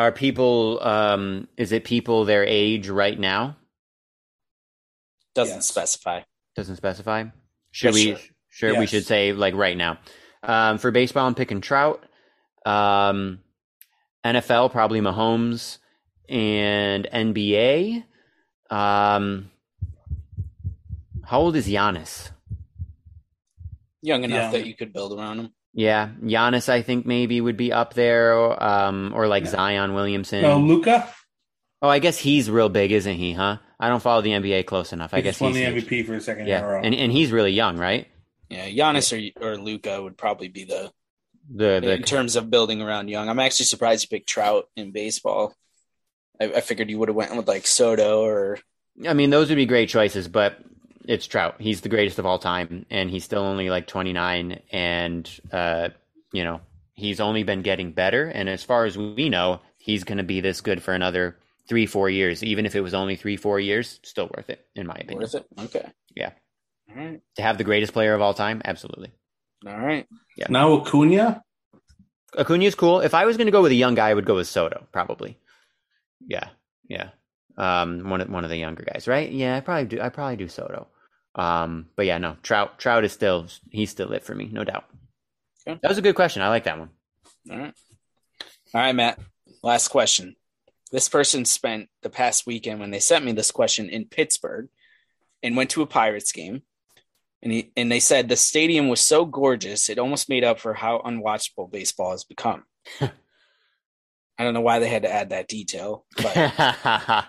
Are 0.00 0.10
people? 0.12 0.82
Um, 0.82 1.46
is 1.58 1.72
it 1.72 1.84
people 1.84 2.24
their 2.24 2.42
age 2.42 2.88
right 2.88 3.20
now? 3.20 3.58
Doesn't 5.34 5.56
Yes. 5.58 5.68
specify. 5.68 6.22
Doesn't 6.56 6.76
specify. 6.76 7.24
Should 7.70 7.88
Yes, 7.88 7.94
we? 7.94 8.04
sure. 8.06 8.18
Sure, 8.48 8.78
we 8.80 8.86
should 8.86 9.04
say 9.04 9.34
like 9.34 9.54
right 9.54 9.76
now. 9.76 9.98
Um, 10.42 10.78
for 10.78 10.90
baseball, 10.90 11.26
I'm 11.26 11.34
picking 11.34 11.60
Trout. 11.60 12.02
Um, 12.64 13.40
NFL 14.24 14.70
probably 14.70 15.02
Mahomes, 15.02 15.76
and 16.30 17.06
NBA. 17.12 18.02
Um, 18.70 19.50
how 21.26 21.40
old 21.40 21.56
is 21.56 21.68
Giannis? 21.68 22.30
Young 24.00 24.24
enough 24.24 24.44
Yeah. 24.44 24.50
that 24.52 24.66
you 24.66 24.74
could 24.74 24.94
build 24.94 25.12
around 25.18 25.40
him. 25.40 25.52
Yeah, 25.72 26.10
Giannis, 26.22 26.68
I 26.68 26.82
think 26.82 27.06
maybe 27.06 27.40
would 27.40 27.56
be 27.56 27.72
up 27.72 27.94
there, 27.94 28.34
or, 28.34 28.62
um, 28.62 29.12
or 29.14 29.28
like 29.28 29.44
Yeah. 29.44 29.50
Zion 29.50 29.94
Williamson. 29.94 30.42
No, 30.42 30.58
Luka. 30.58 31.08
oh, 31.82 31.88
I 31.88 31.98
guess 31.98 32.18
he's 32.18 32.50
real 32.50 32.68
big, 32.68 32.92
isn't 32.92 33.16
he? 33.16 33.32
Huh? 33.34 33.58
I 33.78 33.88
don't 33.88 34.02
follow 34.02 34.20
the 34.22 34.32
NBA 34.34 34.62
close 34.64 34.92
enough. 34.92 35.14
I 35.14 35.20
guess 35.20 35.34
just 35.34 35.40
won 35.40 35.52
he's 35.52 35.54
the 35.54 35.64
huge. 35.66 35.84
MVP 35.84 36.02
for 36.02 36.14
a 36.14 36.20
second 36.20 36.46
year 36.46 36.58
in 36.58 36.64
a 36.64 36.66
Yeah, 36.66 36.72
row. 36.72 36.80
and 36.82 36.94
and 36.94 37.12
he's 37.12 37.32
really 37.32 37.52
young, 37.52 37.78
right? 37.78 38.08
Yeah, 38.48 38.68
Giannis 38.68 39.12
or 39.40 39.48
or 39.52 39.56
Luka 39.56 40.02
would 40.02 40.16
probably 40.18 40.48
be 40.48 40.64
the 40.64 40.92
The 41.54 41.92
in 41.94 42.02
terms 42.02 42.36
of 42.36 42.50
building 42.50 42.82
around 42.82 43.08
young. 43.08 43.28
I'm 43.28 43.38
actually 43.40 43.66
surprised 43.66 44.04
you 44.04 44.08
picked 44.16 44.28
Trout 44.28 44.68
in 44.76 44.92
baseball. 44.92 45.54
I, 46.40 46.46
I 46.54 46.60
figured 46.60 46.90
you 46.90 46.98
would 46.98 47.08
have 47.08 47.16
went 47.16 47.36
with 47.36 47.48
like 47.48 47.66
Soto 47.66 48.22
or 48.22 48.58
I 49.06 49.14
mean, 49.14 49.30
those 49.30 49.48
would 49.48 49.56
be 49.56 49.66
great 49.66 49.88
choices, 49.88 50.28
but 50.28 50.58
it's 51.06 51.26
Trout. 51.26 51.56
He's 51.58 51.80
the 51.80 51.88
greatest 51.88 52.18
of 52.18 52.26
all 52.26 52.38
time, 52.38 52.86
and 52.90 53.10
he's 53.10 53.24
still 53.24 53.42
only 53.42 53.70
like 53.70 53.86
29, 53.86 54.60
and 54.70 55.40
uh, 55.52 55.90
you 56.32 56.44
know, 56.44 56.60
he's 56.94 57.20
only 57.20 57.42
been 57.42 57.62
getting 57.62 57.92
better. 57.92 58.26
And 58.26 58.48
as 58.48 58.62
far 58.62 58.84
as 58.84 58.96
we 58.96 59.28
know, 59.28 59.60
he's 59.78 60.04
going 60.04 60.18
to 60.18 60.24
be 60.24 60.40
this 60.40 60.60
good 60.60 60.82
for 60.82 60.94
another 60.94 61.36
three, 61.68 61.86
four 61.86 62.10
years. 62.10 62.42
Even 62.42 62.66
if 62.66 62.74
it 62.74 62.80
was 62.80 62.94
only 62.94 63.16
three, 63.16 63.36
four 63.36 63.58
years, 63.58 64.00
still 64.02 64.30
worth 64.36 64.50
it, 64.50 64.66
in 64.74 64.86
my 64.86 64.94
opinion. 64.94 65.20
worth 65.20 65.34
it. 65.34 65.46
Okay. 65.58 65.88
Yeah. 66.14 66.30
All 66.90 66.96
right. 66.96 67.20
To 67.36 67.42
have 67.42 67.58
the 67.58 67.64
greatest 67.64 67.92
player 67.92 68.14
of 68.14 68.20
all 68.20 68.34
time, 68.34 68.60
absolutely. 68.64 69.12
All 69.66 69.78
right. 69.78 70.06
Yeah. 70.36 70.46
Now 70.50 70.80
Acuna. 70.80 71.42
Acuna's 72.36 72.74
cool. 72.74 73.00
If 73.00 73.14
I 73.14 73.24
was 73.24 73.36
going 73.36 73.46
to 73.46 73.52
go 73.52 73.62
with 73.62 73.72
a 73.72 73.76
young 73.76 73.94
guy, 73.94 74.10
I 74.10 74.14
would 74.14 74.24
go 74.24 74.36
with 74.36 74.46
Soto, 74.46 74.86
probably. 74.92 75.38
Yeah, 76.26 76.48
yeah. 76.88 77.10
Um, 77.60 78.08
one 78.08 78.22
of 78.22 78.30
one 78.30 78.44
of 78.44 78.50
the 78.50 78.56
younger 78.56 78.84
guys, 78.84 79.06
right? 79.06 79.30
Yeah, 79.30 79.54
I 79.54 79.60
probably 79.60 79.84
do. 79.84 80.00
I 80.00 80.08
probably 80.08 80.36
do 80.36 80.48
Soto. 80.48 80.88
Um, 81.34 81.88
but 81.94 82.06
yeah, 82.06 82.16
no. 82.16 82.36
Trout. 82.42 82.78
Trout 82.78 83.04
is 83.04 83.12
still 83.12 83.48
he's 83.70 83.90
still 83.90 84.12
it 84.12 84.24
for 84.24 84.34
me, 84.34 84.48
no 84.50 84.64
doubt. 84.64 84.84
Okay. 85.68 85.78
That 85.82 85.88
was 85.88 85.98
a 85.98 86.02
good 86.02 86.14
question. 86.14 86.40
I 86.40 86.48
like 86.48 86.64
that 86.64 86.78
one. 86.78 86.88
All 87.50 87.58
right. 87.58 87.74
All 88.74 88.80
right, 88.80 88.94
Matt. 88.94 89.18
Last 89.62 89.88
question. 89.88 90.36
This 90.90 91.10
person 91.10 91.44
spent 91.44 91.90
the 92.02 92.08
past 92.08 92.46
weekend 92.46 92.80
when 92.80 92.92
they 92.92 92.98
sent 92.98 93.26
me 93.26 93.32
this 93.32 93.50
question 93.50 93.90
in 93.90 94.06
Pittsburgh 94.06 94.68
and 95.42 95.54
went 95.54 95.70
to 95.70 95.82
a 95.82 95.86
Pirates 95.86 96.32
game. 96.32 96.62
And 97.42 97.52
he, 97.52 97.72
and 97.76 97.92
they 97.92 98.00
said 98.00 98.28
the 98.28 98.36
stadium 98.36 98.88
was 98.88 99.00
so 99.00 99.24
gorgeous 99.24 99.88
it 99.88 99.98
almost 99.98 100.28
made 100.28 100.44
up 100.44 100.60
for 100.60 100.74
how 100.74 101.00
unwatchable 101.04 101.70
baseball 101.70 102.12
has 102.12 102.24
become. 102.24 102.64
I 104.40 104.42
don't 104.42 104.54
know 104.54 104.62
why 104.62 104.78
they 104.78 104.88
had 104.88 105.02
to 105.02 105.12
add 105.12 105.30
that 105.30 105.48
detail, 105.48 106.06
but 106.16 106.34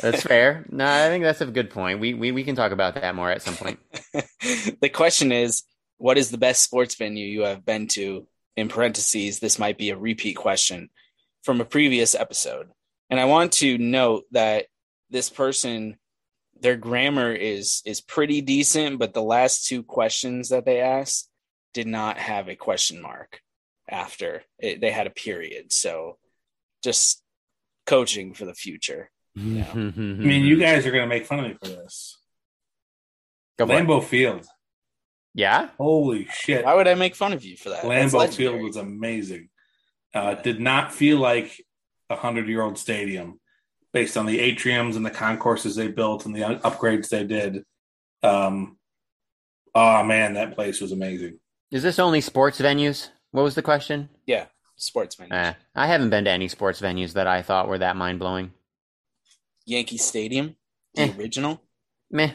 That's 0.00 0.22
fair. 0.22 0.64
No, 0.70 0.86
I 0.86 1.08
think 1.08 1.24
that's 1.24 1.42
a 1.42 1.46
good 1.46 1.68
point. 1.68 2.00
We, 2.00 2.14
we 2.14 2.32
we 2.32 2.42
can 2.42 2.56
talk 2.56 2.72
about 2.72 2.94
that 2.94 3.14
more 3.14 3.30
at 3.30 3.42
some 3.42 3.54
point. 3.54 3.78
the 4.80 4.90
question 4.90 5.30
is, 5.30 5.62
what 5.98 6.16
is 6.16 6.30
the 6.30 6.38
best 6.38 6.62
sports 6.62 6.94
venue 6.94 7.26
you 7.26 7.42
have 7.42 7.66
been 7.66 7.86
to? 7.88 8.26
In 8.56 8.68
parentheses, 8.68 9.40
this 9.40 9.58
might 9.58 9.76
be 9.76 9.90
a 9.90 9.96
repeat 9.96 10.34
question 10.34 10.88
from 11.42 11.60
a 11.60 11.66
previous 11.66 12.14
episode. 12.14 12.70
And 13.10 13.20
I 13.20 13.26
want 13.26 13.52
to 13.54 13.76
note 13.76 14.24
that 14.30 14.66
this 15.10 15.28
person, 15.28 15.98
their 16.58 16.76
grammar 16.76 17.34
is 17.34 17.82
is 17.84 18.00
pretty 18.00 18.40
decent, 18.40 18.98
but 18.98 19.12
the 19.12 19.22
last 19.22 19.66
two 19.66 19.82
questions 19.82 20.48
that 20.48 20.64
they 20.64 20.80
asked 20.80 21.28
did 21.74 21.86
not 21.86 22.16
have 22.16 22.48
a 22.48 22.56
question 22.56 23.02
mark 23.02 23.42
after 23.86 24.44
it, 24.58 24.80
they 24.80 24.90
had 24.90 25.06
a 25.06 25.10
period. 25.10 25.72
So 25.74 26.16
just 26.82 27.22
coaching 27.86 28.34
for 28.34 28.44
the 28.44 28.54
future. 28.54 29.10
Yeah. 29.34 29.70
I 29.72 29.76
mean, 29.76 30.44
you 30.44 30.58
guys 30.58 30.86
are 30.86 30.90
going 30.90 31.02
to 31.02 31.08
make 31.08 31.26
fun 31.26 31.40
of 31.40 31.46
me 31.46 31.56
for 31.62 31.68
this. 31.68 32.18
Go 33.58 33.66
for 33.66 33.72
it. 33.72 33.86
Lambeau 33.86 34.04
Field. 34.04 34.46
Yeah. 35.34 35.68
Holy 35.78 36.26
shit. 36.30 36.64
Why 36.64 36.74
would 36.74 36.88
I 36.88 36.94
make 36.94 37.14
fun 37.16 37.32
of 37.32 37.44
you 37.44 37.56
for 37.56 37.70
that? 37.70 37.82
That's 37.82 38.12
Lambeau. 38.12 38.34
Field 38.34 38.62
was 38.62 38.76
amazing. 38.76 39.48
Uh, 40.14 40.34
it 40.36 40.42
did 40.42 40.60
not 40.60 40.92
feel 40.92 41.18
like 41.18 41.64
a 42.10 42.16
hundred 42.16 42.48
year 42.48 42.62
old 42.62 42.78
stadium 42.78 43.40
based 43.92 44.16
on 44.16 44.26
the 44.26 44.38
atriums 44.38 44.96
and 44.96 45.04
the 45.04 45.10
concourses 45.10 45.76
they 45.76 45.88
built 45.88 46.26
and 46.26 46.34
the 46.34 46.40
upgrades 46.40 47.08
they 47.08 47.24
did. 47.24 47.64
Um, 48.22 48.76
oh 49.74 50.02
man, 50.04 50.34
that 50.34 50.54
place 50.54 50.80
was 50.80 50.92
amazing. 50.92 51.38
Is 51.70 51.82
this 51.82 51.98
only 51.98 52.20
sports 52.20 52.60
venues? 52.60 53.08
What 53.30 53.42
was 53.42 53.54
the 53.54 53.62
question? 53.62 54.10
yeah, 54.26 54.46
sportsman. 54.82 55.32
Eh, 55.32 55.54
I 55.74 55.86
haven't 55.86 56.10
been 56.10 56.24
to 56.24 56.30
any 56.30 56.48
sports 56.48 56.80
venues 56.80 57.12
that 57.14 57.26
I 57.26 57.42
thought 57.42 57.68
were 57.68 57.78
that 57.78 57.96
mind 57.96 58.18
blowing. 58.18 58.52
Yankee 59.64 59.98
Stadium, 59.98 60.56
the 60.94 61.02
Eh. 61.02 61.12
original. 61.16 61.62
Meh. 62.10 62.32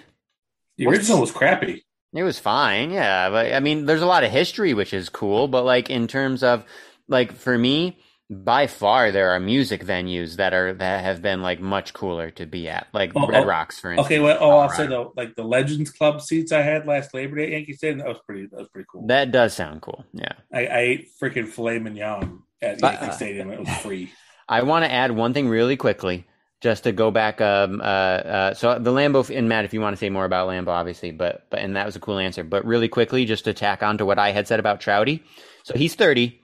The 0.78 0.88
original 0.88 1.20
was 1.22 1.32
crappy. 1.32 1.84
It 2.14 2.24
was 2.24 2.40
fine, 2.40 2.92
yeah. 2.92 3.30
But 3.30 3.54
I 3.54 3.60
mean, 3.60 3.86
there's 3.86 4.02
a 4.02 4.06
lot 4.08 4.24
of 4.24 4.32
history, 4.32 4.74
which 4.74 4.94
is 4.94 5.10
cool. 5.10 5.48
But 5.48 5.64
like 5.66 5.90
in 5.90 6.08
terms 6.08 6.42
of, 6.42 6.64
like 7.08 7.32
for 7.34 7.58
me, 7.58 7.98
by 8.30 8.68
far 8.68 9.12
there 9.12 9.32
are 9.32 9.40
music 9.40 9.86
venues 9.86 10.36
that 10.36 10.54
are 10.54 10.74
that 10.74 11.04
have 11.04 11.22
been 11.22 11.42
like 11.42 11.62
much 11.62 11.94
cooler 11.94 12.30
to 12.32 12.46
be 12.46 12.68
at, 12.68 12.88
like 12.94 13.14
Oh, 13.16 13.26
Red 13.26 13.44
oh, 13.44 13.48
Rocks, 13.48 13.80
for 13.80 13.92
instance. 13.92 14.06
Okay, 14.06 14.20
well, 14.20 14.38
oh, 14.42 14.58
I'll 14.58 14.70
say 14.70 14.88
though, 14.88 15.14
like 15.16 15.36
the 15.36 15.44
Legends 15.44 15.92
Club 15.92 16.22
seats 16.22 16.52
I 16.52 16.62
had 16.62 16.86
last 16.86 17.14
Labor 17.14 17.38
Day 17.38 17.44
at 17.44 17.52
Yankee 17.52 17.74
Stadium, 17.74 18.00
that 18.00 18.08
was 18.08 18.20
pretty. 18.26 18.48
That 18.48 18.60
was 18.60 18.68
pretty 18.68 18.88
cool. 18.92 19.08
That 19.08 19.32
does 19.32 19.54
sound 19.54 19.82
cool. 19.82 20.06
Yeah. 20.14 20.34
I, 20.54 20.66
I 20.66 20.80
ate 20.80 21.10
freaking 21.22 21.48
filet 21.48 21.80
mignon 21.80 22.44
at 22.62 22.82
But, 22.82 22.94
Yankee 22.94 23.08
uh, 23.08 23.12
Stadium. 23.12 23.52
It 23.52 23.60
was 23.60 23.78
free. 23.78 24.12
I 24.50 24.64
want 24.64 24.86
to 24.86 24.92
add 24.92 25.12
one 25.12 25.34
thing 25.34 25.48
really 25.48 25.78
quickly, 25.78 26.26
just 26.60 26.84
to 26.84 26.92
go 26.92 27.12
back. 27.12 27.40
Um, 27.40 27.80
uh, 27.80 27.84
uh, 27.84 28.54
so 28.54 28.78
the 28.78 28.92
Lambeau 28.92 29.30
and 29.36 29.48
Matt, 29.48 29.64
if 29.64 29.74
you 29.74 29.80
want 29.80 29.96
to 29.96 29.98
say 29.98 30.10
more 30.10 30.26
about 30.26 30.50
Lambeau, 30.50 30.70
obviously, 30.70 31.12
but 31.12 31.48
but 31.50 31.60
and 31.60 31.78
that 31.78 31.86
was 31.86 31.96
a 31.96 32.00
cool 32.00 32.18
answer. 32.18 32.44
But 32.44 32.66
really 32.66 32.90
quickly, 32.90 33.24
just 33.24 33.46
to 33.46 33.54
tack 33.54 33.84
on 33.84 33.98
to 34.00 34.06
what 34.06 34.20
I 34.20 34.32
had 34.32 34.48
said 34.48 34.60
about 34.60 34.82
Trouty. 34.82 35.22
So 35.64 35.76
he's 35.76 35.96
thirty. 35.96 36.42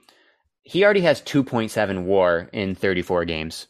He 0.64 0.84
already 0.84 1.02
has 1.02 1.20
two 1.20 1.44
point 1.44 1.70
seven 1.70 2.06
WAR 2.06 2.48
in 2.52 2.74
thirty 2.74 3.02
four 3.02 3.24
games. 3.24 3.66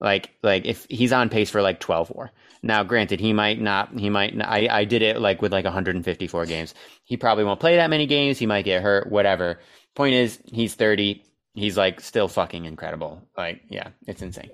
Like 0.00 0.30
like 0.42 0.64
if 0.66 0.86
he's 0.88 1.12
on 1.12 1.28
pace 1.28 1.50
for 1.50 1.62
like 1.62 1.80
twelve 1.80 2.10
WAR. 2.10 2.30
Now, 2.60 2.82
granted, 2.82 3.20
he 3.20 3.32
might 3.32 3.60
not. 3.60 3.96
He 3.96 4.10
might. 4.10 4.34
Not, 4.34 4.48
I 4.48 4.68
I 4.70 4.84
did 4.84 5.02
it 5.02 5.20
like 5.20 5.42
with 5.42 5.52
like 5.52 5.64
one 5.64 5.72
hundred 5.72 5.96
and 5.96 6.04
fifty 6.04 6.26
four 6.26 6.46
games. 6.46 6.74
He 7.04 7.16
probably 7.16 7.44
won't 7.44 7.60
play 7.60 7.76
that 7.76 7.90
many 7.90 8.06
games. 8.06 8.38
He 8.38 8.46
might 8.46 8.64
get 8.64 8.82
hurt. 8.82 9.10
Whatever. 9.10 9.60
Point 9.94 10.14
is, 10.14 10.40
he's 10.44 10.74
thirty 10.74 11.24
he's 11.58 11.76
like 11.76 12.00
still 12.00 12.28
fucking 12.28 12.64
incredible. 12.64 13.22
Like, 13.36 13.62
yeah, 13.68 13.88
it's 14.06 14.22
insane. 14.22 14.50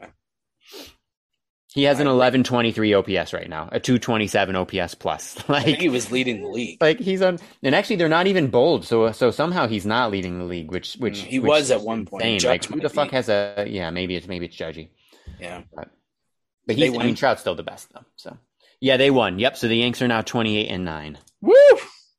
He 1.75 1.83
has 1.85 1.99
an 1.99 2.07
1123 2.07 2.95
OPS 2.95 3.33
right 3.33 3.49
now, 3.49 3.69
a 3.73 3.81
227 3.81 4.55
OPS 4.55 4.95
plus. 4.95 5.37
I 5.49 5.61
think 5.65 5.79
he 5.79 5.89
was 5.89 6.13
leading 6.13 6.41
the 6.41 6.47
league. 6.49 6.79
like 6.81 7.01
he's 7.01 7.21
on, 7.21 7.41
and 7.65 7.75
actually 7.75 7.97
they're 7.97 8.09
not 8.09 8.29
even 8.29 8.47
bold. 8.49 8.85
So, 8.85 9.11
so 9.11 9.33
somehow 9.33 9.67
he's 9.67 9.85
not 9.85 10.13
leading 10.13 10.39
the 10.39 10.45
league, 10.45 10.71
which, 10.71 10.95
which 10.95 11.23
Mm, 11.23 11.27
he 11.27 11.39
which 11.41 11.49
was 11.49 11.71
at 11.73 11.81
one 11.81 12.07
point. 12.07 12.45
Like, 12.45 12.65
who 12.65 12.77
the 12.77 12.83
might 12.85 12.93
fuck 12.93 13.11
be. 13.11 13.17
has 13.17 13.29
a? 13.29 13.67
Yeah, 13.69 13.91
maybe 13.91 14.15
it's 14.15 14.29
maybe 14.29 14.47
it's 14.47 14.57
Judgy, 14.57 14.91
Yeah. 15.41 15.63
but 15.75 15.91
They 16.69 16.75
he's. 16.75 16.97
I 16.97 17.03
mean, 17.03 17.17
Trout's 17.17 17.41
still 17.41 17.57
the 17.57 17.65
best 17.65 17.93
though. 17.93 18.05
So, 18.15 18.39
yeah, 18.81 18.97
they 18.97 19.11
won. 19.11 19.41
Yep. 19.41 19.57
So 19.57 19.67
the 19.67 19.77
Yanks 19.77 20.01
are 20.01 20.07
now 20.09 20.23
28 20.23 20.69
and 20.69 20.85
nine. 20.85 21.19
Woo! 21.41 21.55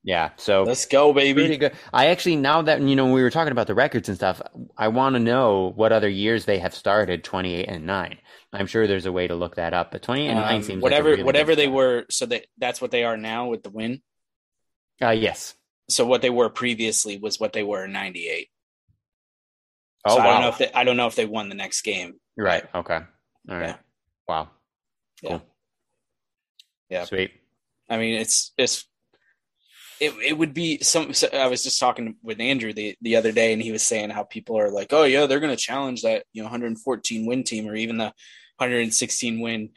Yeah. 0.06 0.30
So 0.38 0.62
Let's 0.64 0.86
go, 0.86 1.12
Pretty 1.12 1.34
baby. 1.34 1.58
good. 1.58 1.74
I 1.92 2.08
actually 2.08 2.36
now 2.36 2.62
that 2.62 2.80
you 2.80 2.96
know 2.96 3.12
we 3.12 3.24
were 3.24 3.32
talking 3.32 3.52
about 3.52 3.66
the 3.66 3.74
records 3.74 4.08
and 4.08 4.16
stuff, 4.16 4.40
I 4.78 4.90
want 4.90 5.16
to 5.16 5.20
know 5.20 5.74
what 5.76 5.92
other 5.92 6.08
years 6.08 6.46
they 6.46 6.60
have 6.60 6.76
started 6.76 7.24
twenty 7.24 7.56
eight 7.56 7.68
and 7.68 7.88
nine. 7.88 8.20
I'm 8.54 8.68
sure 8.68 8.86
there's 8.86 9.08
a 9.08 9.12
way 9.12 9.28
to 9.28 9.34
look 9.36 9.56
that 9.56 9.74
up, 9.74 9.92
but 9.92 10.04
twenty 10.04 10.26
eight 10.28 10.30
and 10.30 10.40
nine 10.40 10.56
Um, 10.58 10.64
seems 10.64 10.84
whatever 10.84 11.10
like 11.10 11.18
really 11.18 11.24
whatever 11.24 11.56
they 11.56 11.64
start. 11.64 11.76
were, 11.76 12.06
so 12.12 12.28
that 12.28 12.46
that's 12.60 12.80
what 12.80 12.92
they 12.92 13.04
are 13.04 13.18
now 13.18 13.48
with 13.48 13.64
the 13.64 13.72
win. 13.72 14.04
Uh, 15.02 15.10
yes. 15.10 15.56
So 15.90 16.06
what 16.06 16.22
they 16.22 16.30
were 16.30 16.50
previously 16.50 17.18
was 17.18 17.40
what 17.40 17.52
they 17.54 17.64
were 17.64 17.86
in 17.86 17.92
'98. 17.92 18.48
Oh 20.06 20.16
so 20.16 20.22
I 20.22 20.26
wow. 20.26 20.34
don't 20.34 20.42
know 20.44 20.50
if 20.50 20.58
they, 20.60 20.72
I 20.72 20.84
don't 20.84 20.98
know 20.98 21.08
if 21.08 21.16
they 21.16 21.26
won 21.26 21.50
the 21.50 21.56
next 21.56 21.82
game. 21.82 22.20
right. 22.38 22.64
Okay. 22.76 23.00
All 23.50 23.58
right. 23.58 23.70
Yeah. 23.70 23.76
Wow. 24.28 24.50
Yeah. 25.24 25.40
Yeah. 26.92 27.06
Sweet. 27.06 27.32
I 27.90 27.98
mean, 27.98 28.22
it's 28.22 28.52
it's 28.56 28.86
it 30.00 30.14
it 30.24 30.38
would 30.38 30.54
be 30.54 30.80
some. 30.82 31.14
So 31.14 31.28
I 31.34 31.48
was 31.48 31.64
just 31.64 31.80
talking 31.80 32.16
with 32.22 32.40
Andrew 32.40 32.74
the 32.74 32.96
the 33.02 33.16
other 33.16 33.32
day, 33.32 33.54
and 33.54 33.62
he 33.62 33.72
was 33.72 33.84
saying 33.84 34.10
how 34.10 34.24
people 34.24 34.58
are 34.58 34.72
like, 34.72 34.94
oh 34.94 35.04
yeah, 35.04 35.26
they're 35.26 35.40
going 35.40 35.56
to 35.56 35.62
challenge 35.62 36.04
that 36.04 36.26
you 36.34 36.42
know 36.42 36.48
114 36.48 37.26
win 37.26 37.44
team 37.44 37.68
or 37.68 37.76
even 37.76 37.98
the 37.98 38.14
116 38.58 39.40
win 39.42 39.70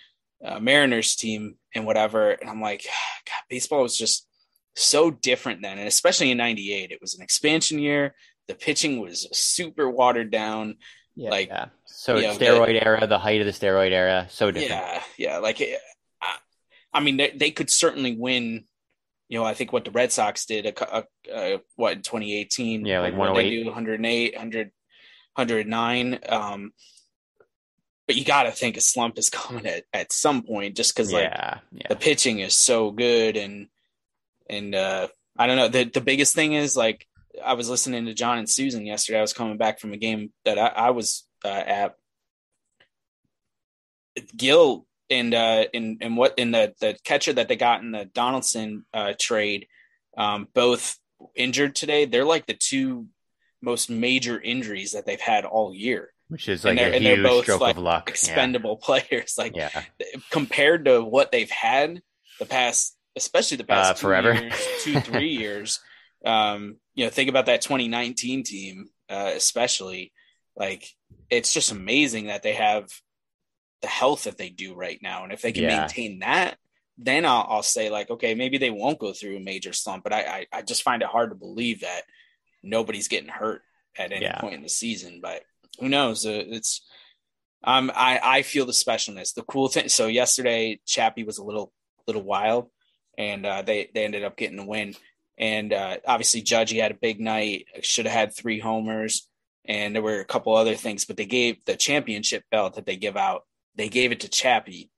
uh, 0.45 0.61
Mariners 0.61 1.17
team 1.17 1.57
and 1.75 1.87
whatever. 1.87 2.31
And 2.31 2.49
I'm 2.49 2.61
like, 2.61 2.83
God, 3.27 3.43
baseball 3.49 3.83
was 3.83 3.97
just 3.97 4.27
so 4.75 5.11
different 5.11 5.63
then, 5.63 5.79
and 5.79 5.89
especially 5.89 6.31
in 6.31 6.39
'98, 6.39 6.91
it 6.91 7.01
was 7.01 7.15
an 7.15 7.23
expansion 7.23 7.79
year. 7.79 8.15
The 8.47 8.55
pitching 8.55 9.01
was 9.01 9.29
super 9.33 9.91
watered 9.91 10.31
down. 10.31 10.77
Yeah. 11.15 11.31
Like, 11.31 11.49
yeah. 11.49 11.67
So 11.85 12.17
you 12.17 12.29
know, 12.29 12.37
steroid 12.37 12.81
era, 12.81 13.07
the 13.07 13.19
height 13.19 13.41
of 13.41 13.47
the 13.47 13.53
steroid 13.53 13.91
era, 13.91 14.29
so 14.31 14.51
different. 14.51 14.71
Yeah, 14.71 15.03
yeah. 15.19 15.39
Like, 15.39 15.61
I, 16.23 16.37
I 16.95 17.01
mean, 17.01 17.17
they, 17.17 17.31
they 17.31 17.51
could 17.51 17.71
certainly 17.71 18.17
win. 18.17 18.65
You 19.29 19.39
know, 19.39 19.45
I 19.45 19.55
think 19.55 19.73
what 19.73 19.85
the 19.85 19.91
Red 19.91 20.11
Sox 20.11 20.47
did, 20.47 20.67
a, 20.67 20.99
a, 20.99 21.05
a, 21.33 21.61
what 21.77 21.93
in 21.93 22.03
2018? 22.03 22.87
Yeah, 22.87 23.01
like 23.01 23.15
what 23.15 23.35
they 23.35 23.45
108. 23.45 23.63
do 23.63 23.67
108, 23.67 24.35
100, 24.35 24.71
109. 25.35 26.19
Um, 26.29 26.73
but 28.07 28.17
you 28.17 28.25
got 28.25 28.45
to 28.45 28.53
think 28.53 28.77
a 28.77 28.81
slump 28.81 29.19
is 29.19 29.31
coming 29.31 29.67
at, 29.67 29.85
at 29.93 30.13
some 30.13 30.43
point, 30.43 30.77
just 30.77 30.95
because 30.95 31.13
like 31.13 31.25
yeah. 31.25 31.59
Yeah. 31.73 31.89
the 31.89 31.97
pitching 31.97 32.41
is 32.41 32.55
so 32.55 32.91
good 32.91 33.37
and 33.37 33.69
and 34.51 34.75
uh 34.75 35.09
I 35.39 35.47
don't 35.47 35.57
know 35.57 35.69
the 35.69 35.85
the 35.85 36.01
biggest 36.01 36.35
thing 36.35 36.55
is 36.55 36.75
like 36.75 37.07
I 37.45 37.55
was 37.55 37.69
listening 37.69 38.07
to 38.07 38.15
John 38.15 38.39
and 38.39 38.49
Suzyn 38.49 38.87
yesterday. 38.87 39.19
I 39.19 39.23
was 39.23 39.33
coming 39.35 39.59
back 39.59 39.79
from 39.79 39.93
a 39.93 39.97
game 39.97 40.33
that 40.45 40.59
I, 40.59 40.67
I 40.67 40.91
was 40.91 41.27
uh, 41.45 41.49
at. 41.49 41.95
Gil 44.37 44.85
and 45.11 45.35
uh 45.35 45.65
and 45.75 45.99
and 46.01 46.17
what 46.17 46.39
in 46.39 46.51
the 46.51 46.75
the 46.81 46.97
catcher 47.05 47.33
that 47.33 47.49
they 47.49 47.57
got 47.57 47.83
in 47.83 47.91
the 47.93 48.05
Donaldson 48.07 48.85
uh 48.93 49.15
trade, 49.19 49.67
um 50.17 50.49
both 50.55 50.99
injured 51.35 51.75
today. 51.75 52.05
They're 52.05 52.25
like 52.25 52.47
the 52.47 52.55
two 52.55 53.07
most 53.63 53.91
major 53.91 54.41
injuries 54.41 54.93
that 54.93 55.05
they've 55.07 55.21
had 55.21 55.45
all 55.45 55.75
year. 55.75 56.13
Which 56.29 56.49
is 56.49 56.65
and 56.65 56.77
like 56.77 56.85
they're- 56.85 56.93
a 56.93 56.97
and 56.97 57.07
they're 57.07 57.23
both, 57.23 57.49
like. 57.81 58.09
Expendable 58.09 58.77
players. 58.83 59.35
Like 59.39 59.57
Yeah. 59.57 59.71
yeah. 59.99 60.07
compared 60.31 60.85
to 60.85 61.03
what 61.03 61.33
they've 61.33 61.51
had 61.51 62.03
the 62.39 62.47
past, 62.47 62.97
especially 63.17 63.57
the 63.57 63.65
past 63.65 63.91
Uh, 63.91 63.95
two 63.95 64.01
forever. 64.01 64.35
years, 64.35 64.67
two 64.85 65.01
three 65.09 65.31
years. 65.31 65.81
Um, 66.25 66.77
you 66.95 67.05
know, 67.05 67.11
think 67.11 67.31
about 67.31 67.47
that 67.47 67.63
2019 67.63 68.43
team, 68.45 68.91
uh, 69.09 69.33
especially. 69.35 70.13
Like, 70.55 70.89
it's 71.31 71.53
just 71.55 71.71
amazing 71.73 72.27
that 72.27 72.43
they 72.43 72.53
have 72.55 72.89
the 73.83 73.89
health 73.89 74.25
that 74.25 74.39
they 74.39 74.49
do 74.51 74.75
right 74.75 74.99
now, 75.03 75.25
and 75.25 75.33
if 75.33 75.43
they 75.43 75.53
can 75.53 75.65
Yeah. 75.65 75.81
maintain 75.81 76.21
that, 76.21 76.59
then 76.97 77.25
I'll, 77.25 77.47
I'll 77.49 77.63
say 77.63 77.91
like, 77.91 78.11
okay, 78.11 78.35
maybe 78.35 78.59
they 78.59 78.71
won't 78.71 78.99
go 78.99 79.13
through 79.13 79.37
a 79.37 79.41
major 79.41 79.73
slump. 79.73 80.03
But 80.03 80.13
I, 80.13 80.21
I, 80.21 80.47
I 80.59 80.63
just 80.63 80.83
find 80.83 81.01
it 81.03 81.09
hard 81.09 81.31
to 81.31 81.37
believe 81.37 81.83
that 81.83 82.03
nobody's 82.63 83.09
getting 83.09 83.29
hurt 83.29 83.63
at 83.97 84.13
any 84.13 84.23
Yeah. 84.23 84.41
point 84.41 84.55
in 84.55 84.63
the 84.63 84.69
season. 84.69 85.21
But 85.23 85.43
who 85.79 85.89
knows? 85.89 86.27
Uh, 86.27 86.43
it's 86.47 86.83
um, 87.63 87.91
I 87.95 88.21
I 88.23 88.43
feel 88.43 88.67
the 88.67 88.73
specialness. 88.73 89.35
The 89.35 89.43
cool 89.43 89.69
thing. 89.69 89.89
So 89.89 90.07
yesterday, 90.07 90.81
Chappie 90.87 91.25
was 91.25 91.39
a 91.39 91.45
little 91.45 91.73
little 92.07 92.23
wild, 92.23 92.71
and 93.17 93.45
uh, 93.47 93.63
they 93.63 93.91
they 93.95 94.05
ended 94.05 94.25
up 94.25 94.37
getting 94.37 94.57
the 94.57 94.65
win. 94.65 94.95
And 95.37 95.73
uh, 95.73 95.99
obviously, 96.07 96.43
Judgy 96.43 96.81
had 96.81 96.91
a 96.91 96.95
big 97.01 97.21
night. 97.21 97.67
Should 97.83 98.07
have 98.07 98.15
had 98.15 98.35
three 98.35 98.59
homers, 98.59 99.29
and 99.65 99.95
there 99.95 100.03
were 100.03 100.21
a 100.21 100.25
couple 100.25 100.55
other 100.57 100.75
things. 100.75 101.05
But 101.05 101.17
they 101.17 101.27
gave 101.27 101.65
the 101.65 101.77
championship 101.77 102.43
belt 102.51 102.75
that 102.75 102.87
they 102.87 102.97
give 102.97 103.17
out. 103.17 103.45
They 103.79 103.89
gave 103.89 104.13
it 104.13 104.21
to 104.21 104.29
Chappie, 104.29 104.91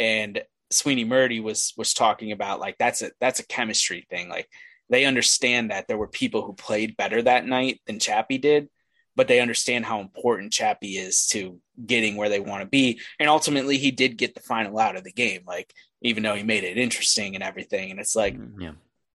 and 0.00 0.42
Sweeny 0.70 1.04
Murti 1.04 1.40
was 1.42 1.72
was 1.76 1.94
talking 1.94 2.32
about 2.32 2.58
like 2.58 2.76
that's 2.78 3.02
a 3.02 3.12
that's 3.20 3.38
a 3.40 3.46
chemistry 3.46 4.04
thing. 4.10 4.28
Like 4.28 4.48
they 4.90 5.04
understand 5.04 5.70
that 5.70 5.86
there 5.86 5.98
were 5.98 6.08
people 6.08 6.42
who 6.42 6.52
played 6.54 6.96
better 6.96 7.22
that 7.22 7.46
night 7.46 7.80
than 7.86 7.98
Chappie 8.00 8.38
did, 8.38 8.68
but 9.14 9.28
they 9.28 9.40
understand 9.40 9.84
how 9.84 10.00
important 10.00 10.52
Chappie 10.52 10.96
is 10.96 11.26
to 11.28 11.60
getting 11.84 12.16
where 12.16 12.28
they 12.28 12.40
want 12.40 12.62
to 12.62 12.68
be. 12.68 13.00
And 13.20 13.28
ultimately, 13.28 13.78
he 13.78 13.90
did 13.90 14.16
get 14.16 14.34
the 14.34 14.40
final 14.40 14.78
out 14.78 14.96
of 14.96 15.04
the 15.04 15.12
game, 15.12 15.42
like 15.46 15.72
even 16.02 16.22
though 16.22 16.34
he 16.34 16.42
made 16.42 16.64
it 16.64 16.78
interesting 16.78 17.34
and 17.34 17.42
everything. 17.44 17.90
And 17.90 17.98
it's 18.00 18.14
like, 18.16 18.36
yeah. 18.60 18.72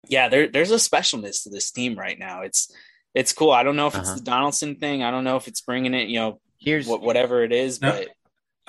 yeah, 0.08 0.28
there, 0.28 0.48
there's 0.48 0.72
a 0.72 0.76
specialness 0.76 1.44
to 1.44 1.50
this 1.50 1.70
team 1.70 1.98
right 1.98 2.18
now. 2.18 2.42
It's 2.42 2.70
it's 3.14 3.32
cool. 3.32 3.50
I 3.50 3.62
don't 3.64 3.76
know 3.76 3.86
if 3.88 3.94
it's 3.96 4.08
Uh-huh. 4.08 4.18
the 4.18 4.24
Donaldson 4.24 4.76
thing. 4.76 5.02
I 5.02 5.10
don't 5.10 5.24
know 5.24 5.36
if 5.36 5.48
it's 5.48 5.60
bringing 5.62 5.94
it, 5.94 6.08
you 6.08 6.18
know, 6.20 6.40
Here's 6.58 6.86
wh- 6.86 7.02
whatever 7.02 7.42
it 7.42 7.52
is, 7.52 7.80
No. 7.80 7.90
but 7.92 8.08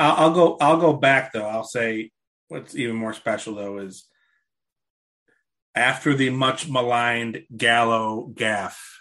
I'll, 0.01 0.15
I'll 0.15 0.33
go. 0.33 0.57
I'll 0.59 0.77
go 0.77 0.93
back 0.93 1.33
though. 1.33 1.45
I'll 1.45 1.63
say 1.63 2.11
what's 2.47 2.75
even 2.75 2.95
more 2.95 3.13
special 3.13 3.55
though 3.55 3.77
is 3.77 4.07
after 5.75 6.13
the 6.15 6.29
much 6.29 6.67
maligned 6.69 7.43
Gallo 7.55 8.27
gaff 8.35 8.99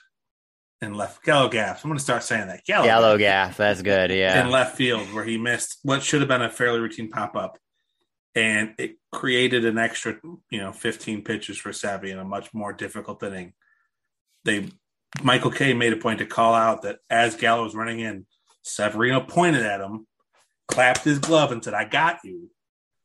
and 0.80 0.96
left 0.96 1.24
Gallo 1.24 1.48
gaff. 1.48 1.84
I'm 1.84 1.90
going 1.90 1.98
to 1.98 2.04
start 2.04 2.22
saying 2.22 2.46
that 2.48 2.64
Gallo, 2.64 2.84
Gallo 2.84 3.18
gaff 3.18 3.50
gaff. 3.50 3.56
That's 3.56 3.82
good. 3.82 4.10
Yeah, 4.10 4.44
in 4.44 4.50
left 4.50 4.76
field 4.76 5.12
where 5.12 5.24
he 5.24 5.38
missed 5.38 5.78
what 5.82 6.02
should 6.02 6.20
have 6.20 6.28
been 6.28 6.42
a 6.42 6.50
fairly 6.50 6.80
routine 6.80 7.10
pop 7.10 7.34
up, 7.34 7.58
and 8.34 8.74
it 8.78 8.96
created 9.12 9.64
an 9.64 9.78
extra 9.78 10.18
you 10.50 10.60
know 10.60 10.72
15 10.72 11.22
pitches 11.22 11.58
for 11.58 11.72
Savvy 11.72 12.10
in 12.10 12.18
a 12.18 12.24
much 12.24 12.52
more 12.54 12.72
difficult 12.72 13.22
inning. 13.22 13.54
They 14.44 14.68
Michael 15.22 15.50
Kay 15.50 15.74
made 15.74 15.92
a 15.92 15.96
point 15.96 16.20
to 16.20 16.26
call 16.26 16.54
out 16.54 16.82
that 16.82 16.98
as 17.08 17.36
Gallo 17.36 17.64
was 17.64 17.74
running 17.74 18.00
in, 18.00 18.26
Severino 18.62 19.20
pointed 19.20 19.64
at 19.64 19.80
him, 19.80 20.06
clapped 20.70 21.04
his 21.04 21.18
glove, 21.18 21.52
and 21.52 21.62
said, 21.62 21.74
"I 21.74 21.84
got 21.84 22.18
you." 22.24 22.50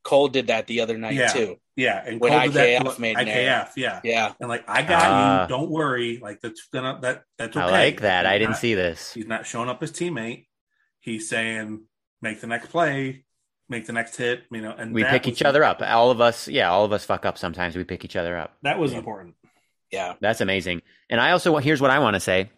Cole 0.04 0.28
did 0.28 0.46
that 0.48 0.66
the 0.68 0.80
other 0.82 0.96
night 0.96 1.14
Yeah. 1.14 1.28
too. 1.28 1.56
Yeah, 1.74 2.02
and 2.06 2.20
When 2.20 2.30
Cole 2.32 2.40
did 2.42 2.52
that 2.52 2.68
IKF 2.82 2.94
to- 2.94 3.00
made 3.00 3.18
an 3.18 3.26
IKF, 3.28 3.72
yeah, 3.76 4.00
Yeah. 4.04 4.32
and 4.40 4.48
like 4.48 4.64
I 4.68 4.82
got 4.82 5.02
Ah. 5.04 5.42
you. 5.42 5.48
Don't 5.48 5.68
worry, 5.70 6.18
like 6.22 6.40
that's 6.40 6.68
gonna 6.72 6.98
that 7.02 7.24
that's 7.38 7.56
okay. 7.56 7.66
I 7.66 7.70
like 7.70 8.00
that. 8.02 8.24
I 8.24 8.38
didn't 8.38 8.52
not- 8.52 8.60
see 8.60 8.74
this. 8.74 9.12
He's 9.14 9.26
not 9.26 9.46
showing 9.46 9.68
up 9.68 9.80
his 9.80 9.90
teammate. 9.92 10.46
He's 11.00 11.28
saying, 11.28 11.82
"Make 12.22 12.40
the 12.40 12.46
next 12.46 12.68
play, 12.68 13.24
make 13.68 13.86
the 13.86 13.92
next 13.92 14.16
hit." 14.16 14.44
You 14.50 14.60
know, 14.62 14.74
and 14.78 14.94
We 14.94 15.04
pick 15.04 15.26
each 15.26 15.42
other 15.42 15.64
up. 15.64 15.82
All 15.82 16.10
of 16.10 16.20
us, 16.20 16.46
yeah, 16.48 16.70
all 16.70 16.84
of 16.84 16.92
us 16.92 17.04
fuck 17.04 17.26
up 17.26 17.36
sometimes. 17.36 17.76
We 17.76 17.84
pick 17.84 18.04
each 18.04 18.16
other 18.16 18.36
up. 18.38 18.56
That 18.62 18.78
was 18.78 18.92
important. 18.92 19.34
Yeah. 19.90 20.14
That's 20.20 20.40
amazing. 20.40 20.82
And 21.10 21.20
I 21.20 21.30
also 21.32 21.52
want, 21.52 21.64
here's 21.64 21.80
what 21.80 21.90
I 21.90 21.98
want 21.98 22.14
to 22.14 22.20
say: 22.20 22.50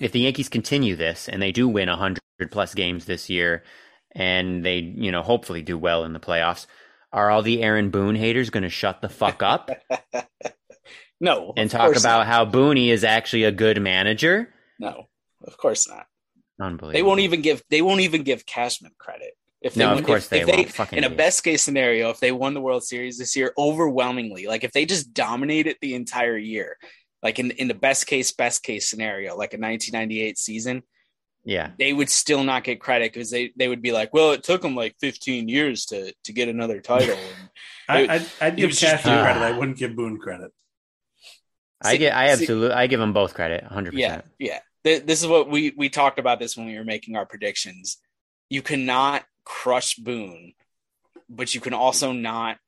if 0.00 0.12
the 0.12 0.20
Yankees 0.20 0.48
continue 0.48 0.96
this 0.96 1.28
and 1.28 1.40
they 1.42 1.50
do 1.50 1.66
win 1.68 1.88
hundred 1.88 2.20
plus 2.50 2.74
games 2.74 3.06
this 3.06 3.28
year, 3.30 3.64
and 4.12 4.64
they 4.64 4.78
you 4.78 5.12
know 5.12 5.22
hopefully 5.22 5.62
do 5.62 5.78
well 5.78 6.04
in 6.04 6.12
the 6.12 6.20
playoffs, 6.20 6.66
are 7.12 7.30
all 7.30 7.42
the 7.42 7.62
Aaron 7.62 7.90
Boone 7.90 8.14
haters 8.14 8.50
going 8.50 8.62
to 8.62 8.68
shut 8.68 9.00
the 9.02 9.08
fuck 9.08 9.42
up 9.42 9.70
No. 11.20 11.52
and 11.56 11.70
talk 11.70 11.96
about 11.96 12.20
not. 12.20 12.26
how 12.26 12.44
Booney 12.46 12.88
is 12.88 13.04
actually 13.04 13.44
a 13.44 13.52
good 13.52 13.80
manager? 13.82 14.52
No. 14.78 15.04
Of 15.46 15.56
course 15.56 15.88
not. 15.88 16.06
Unbelievable. 16.60 16.92
They 16.92 17.02
won't 17.02 17.20
even 17.20 17.42
give 17.42 17.62
they 17.70 17.82
won't 17.82 18.00
even 18.00 18.22
give 18.22 18.44
Cashman 18.46 18.92
credit. 18.98 19.32
If 19.60 19.74
they 19.74 19.84
No, 19.84 19.92
of 19.94 20.04
course 20.04 20.24
if, 20.24 20.30
they 20.30 20.40
if 20.40 20.46
won't. 20.48 20.72
Fucking 20.72 20.98
in 20.98 21.04
a 21.04 21.10
best 21.10 21.44
case 21.44 21.62
scenario, 21.62 22.10
if 22.10 22.20
they 22.20 22.32
won 22.32 22.54
the 22.54 22.60
World 22.60 22.82
Series 22.84 23.18
this 23.18 23.36
year 23.36 23.52
overwhelmingly, 23.58 24.46
like 24.46 24.64
if 24.64 24.72
they 24.72 24.86
just 24.86 25.12
dominate 25.12 25.66
it 25.66 25.76
the 25.80 25.94
entire 25.94 26.36
year, 26.38 26.76
like 27.22 27.38
in 27.38 27.50
in 27.52 27.68
the 27.68 27.74
best 27.74 28.06
case, 28.06 28.32
best 28.32 28.62
case 28.62 28.88
scenario, 28.88 29.30
like 29.36 29.52
a 29.52 29.58
1998 29.60 30.38
season, 30.38 30.82
Yeah. 31.44 31.70
they 31.78 31.92
would 31.92 32.10
still 32.10 32.44
not 32.44 32.64
get 32.64 32.80
credit 32.80 33.12
because 33.12 33.30
they 33.30 33.52
they 33.56 33.66
would 33.68 33.80
be 33.82 33.92
like, 33.92 34.12
well, 34.12 34.32
it 34.32 34.42
took 34.42 34.60
them 34.62 34.74
like 34.76 34.96
15 35.00 35.48
years 35.48 35.86
to 35.86 36.12
to 36.24 36.32
get 36.32 36.48
another 36.48 36.80
title. 36.80 37.16
I, 37.88 38.00
It- 38.02 38.10
I'd, 38.10 38.26
I'd 38.40 38.56
give 38.56 38.68
was 38.68 38.78
just- 38.80 39.02
Cashman 39.04 39.18
Ah. 39.18 39.22
credit. 39.22 39.42
I 39.42 39.58
wouldn't 39.58 39.78
give 39.78 39.96
Boone 39.96 40.18
credit. 40.18 40.52
I 41.82 41.96
get. 41.96 42.14
I 42.14 42.28
absolutely. 42.28 42.72
I 42.72 42.86
give 42.86 43.00
them 43.00 43.12
both 43.12 43.34
credit. 43.34 43.64
Hundred 43.64 43.94
yeah 43.94 44.16
percent. 44.16 44.32
yeah 44.38 44.58
Th- 44.84 45.02
this 45.02 45.22
is 45.22 45.28
what 45.28 45.48
we 45.48 45.72
we 45.76 45.88
talked 45.88 46.18
about 46.18 46.38
this 46.38 46.56
when 46.56 46.66
we 46.66 46.76
were 46.76 46.84
making 46.84 47.16
our 47.16 47.24
predictions 47.26 47.98
you 48.50 48.60
cannot 48.62 49.24
crush 49.44 49.94
boone 49.96 50.52
but 51.28 51.54
you 51.54 51.60
can 51.60 51.72
also 51.72 52.12
not 52.12 52.58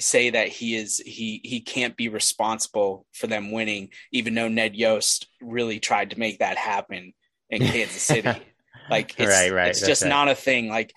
say 0.00 0.30
that 0.30 0.48
he 0.48 0.74
is 0.74 0.98
he 0.98 1.40
he 1.44 1.60
can't 1.60 1.96
be 1.96 2.08
responsible 2.08 3.06
for 3.12 3.28
them 3.28 3.52
winning 3.52 3.90
even 4.10 4.34
though 4.34 4.48
ned 4.48 4.74
yost 4.74 5.28
really 5.40 5.78
tried 5.78 6.10
to 6.10 6.18
make 6.18 6.40
that 6.40 6.56
happen 6.56 7.12
in 7.52 7.62
kansas 7.62 8.02
city 8.02 8.28
like 8.90 9.14
it's, 9.18 9.30
Right, 9.30 9.52
right, 9.52 9.68
it's 9.68 9.86
just 9.86 10.02
right. 10.02 10.08
not 10.08 10.28
a 10.28 10.34
thing 10.34 10.68
like 10.68 10.92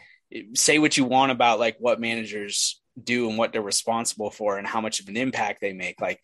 say 0.55 0.79
what 0.79 0.97
you 0.97 1.05
want 1.05 1.31
about 1.31 1.59
like 1.59 1.77
what 1.79 1.99
managers 1.99 2.81
do 3.01 3.29
and 3.29 3.37
what 3.37 3.53
they're 3.53 3.61
responsible 3.61 4.31
for 4.31 4.57
and 4.57 4.65
how 4.65 4.81
much 4.81 4.99
of 4.99 5.07
an 5.07 5.17
impact 5.17 5.61
they 5.61 5.73
make 5.73 6.01
like 6.01 6.19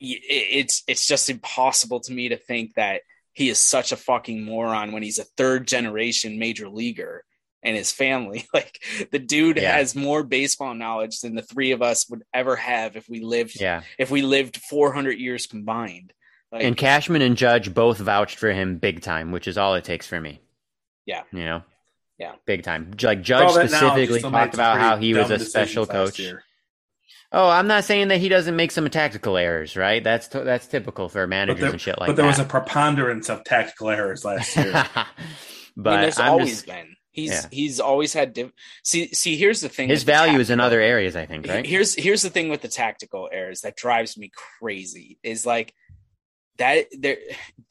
it's 0.00 0.82
it's 0.86 1.06
just 1.06 1.30
impossible 1.30 2.00
to 2.00 2.12
me 2.12 2.28
to 2.28 2.36
think 2.36 2.74
that 2.74 3.00
he 3.32 3.48
is 3.48 3.58
such 3.58 3.92
a 3.92 3.96
fucking 3.96 4.44
moron 4.44 4.92
when 4.92 5.02
he's 5.02 5.18
a 5.18 5.24
third 5.36 5.66
generation 5.66 6.38
major 6.38 6.68
leaguer 6.68 7.24
and 7.62 7.76
his 7.76 7.90
family 7.92 8.46
like 8.54 8.78
the 9.12 9.18
dude 9.18 9.56
Yeah. 9.56 9.76
has 9.76 9.94
more 9.94 10.22
baseball 10.22 10.74
knowledge 10.74 11.20
than 11.20 11.34
the 11.34 11.42
three 11.42 11.70
of 11.72 11.80
us 11.80 12.08
would 12.10 12.22
ever 12.34 12.56
have 12.56 12.96
if 12.96 13.08
we 13.08 13.20
lived 13.20 13.58
Yeah. 13.60 13.82
if 13.98 14.10
we 14.10 14.22
lived 14.22 14.58
400 14.58 15.12
years 15.18 15.46
combined 15.46 16.12
like 16.54 16.64
And 16.64 16.76
Cashman 16.76 17.22
and 17.22 17.36
Judge 17.36 17.74
both 17.74 17.98
vouched 17.98 18.38
for 18.38 18.50
him 18.52 18.78
big 18.78 19.02
time, 19.02 19.32
which 19.32 19.48
is 19.48 19.58
all 19.58 19.74
it 19.74 19.84
takes 19.84 20.06
for 20.06 20.20
me. 20.20 20.40
Yeah. 21.04 21.22
You 21.32 21.44
know? 21.44 21.62
Yeah. 22.18 22.32
Big 22.46 22.62
time. 22.62 22.92
Like 23.02 23.22
Judge 23.22 23.42
all 23.42 23.54
that 23.54 23.70
knowledge, 23.70 23.70
specifically 23.70 24.18
still 24.20 24.30
talked 24.30 24.54
about 24.54 24.78
how 24.78 24.96
he 24.96 25.14
was 25.14 25.30
a 25.30 25.38
special 25.40 25.84
coach. 25.84 26.20
Oh, 27.32 27.48
I'm 27.48 27.66
not 27.66 27.82
saying 27.82 28.08
that 28.08 28.18
he 28.18 28.28
doesn't 28.28 28.54
make 28.54 28.70
some 28.70 28.88
tactical 28.88 29.36
errors, 29.36 29.76
right? 29.76 30.02
That's 30.04 30.28
t- 30.28 30.44
that's 30.44 30.68
typical 30.68 31.08
for 31.08 31.26
managers 31.26 31.60
there, 31.60 31.70
and 31.72 31.80
shit 31.80 31.98
like 31.98 32.06
that. 32.06 32.12
but 32.12 32.16
there 32.16 32.26
was 32.26 32.38
a 32.38 32.44
preponderance 32.44 33.28
of 33.28 33.42
tactical 33.42 33.90
errors 33.90 34.24
last 34.24 34.54
year. 34.54 34.70
but 35.76 35.90
I 35.90 35.92
mean, 35.96 36.00
there's 36.02 36.18
I'm 36.20 36.30
always 36.30 36.50
just- 36.50 36.66
been 36.66 36.94
he's 37.10 37.30
yeah. 37.30 37.46
he's 37.50 37.80
always 37.80 38.12
had 38.12 38.34
diff- 38.34 38.52
see 38.82 39.12
see 39.14 39.36
here's 39.36 39.60
the 39.60 39.68
thing 39.68 39.88
his 39.88 40.00
with 40.00 40.06
the 40.06 40.12
value 40.12 40.38
is 40.38 40.50
in 40.50 40.60
other 40.60 40.80
areas, 40.80 41.16
I 41.16 41.26
think, 41.26 41.48
right? 41.48 41.66
Here's 41.66 41.94
here's 41.94 42.22
the 42.22 42.30
thing 42.30 42.50
with 42.50 42.60
the 42.60 42.68
tactical 42.68 43.28
errors 43.32 43.62
that 43.62 43.74
drives 43.76 44.16
me 44.18 44.30
crazy 44.60 45.18
is 45.22 45.46
like 45.46 45.72
that 46.58 46.86
there 46.98 47.18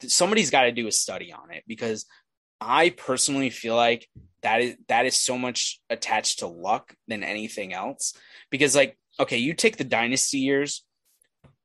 somebody's 0.06 0.50
got 0.50 0.62
to 0.62 0.72
do 0.72 0.86
a 0.86 0.92
study 0.92 1.32
on 1.32 1.50
it 1.50 1.64
because 1.66 2.06
I 2.60 2.90
personally 2.90 3.50
feel 3.50 3.76
like 3.76 4.08
that 4.42 4.60
is 4.60 4.76
that 4.88 5.06
is 5.06 5.16
so 5.16 5.38
much 5.38 5.80
attached 5.90 6.40
to 6.40 6.46
luck 6.46 6.94
than 7.08 7.22
anything 7.24 7.72
else. 7.72 8.14
Because 8.50 8.74
like 8.74 8.98
okay 9.18 9.38
you 9.38 9.54
take 9.54 9.76
the 9.76 9.84
dynasty 9.84 10.38
years 10.38 10.84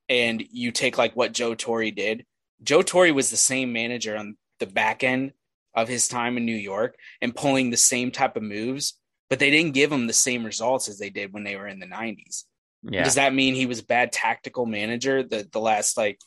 and 0.07 0.43
you 0.51 0.71
take 0.71 0.97
like 0.97 1.15
what 1.15 1.33
Joe 1.33 1.55
Torre 1.55 1.91
did. 1.91 2.25
Joe 2.61 2.81
Torre 2.81 3.13
was 3.13 3.29
the 3.29 3.37
same 3.37 3.71
manager 3.71 4.17
on 4.17 4.37
the 4.59 4.65
back 4.65 5.03
end 5.03 5.33
of 5.73 5.87
his 5.87 6.07
time 6.07 6.35
in 6.35 6.45
New 6.45 6.55
York 6.55 6.95
and 7.21 7.35
pulling 7.35 7.69
the 7.69 7.77
same 7.77 8.11
type 8.11 8.35
of 8.35 8.43
moves 8.43 8.99
but 9.29 9.37
they 9.37 9.51
didn't 9.51 9.73
give 9.73 9.91
him 9.91 10.07
the 10.07 10.13
same 10.13 10.43
results 10.43 10.89
as 10.89 10.97
they 10.97 11.09
did 11.09 11.31
when 11.31 11.43
they 11.43 11.55
were 11.55 11.67
in 11.67 11.79
the 11.79 11.85
90s 11.85 12.45
yeah. 12.83 13.03
does 13.03 13.15
that 13.15 13.33
mean 13.33 13.53
he 13.55 13.65
was 13.65 13.79
a 13.79 13.85
bad 13.85 14.11
tactical 14.11 14.65
manager 14.65 15.23
the, 15.23 15.47
the 15.51 15.59
last 15.59 15.97
like 15.97 16.19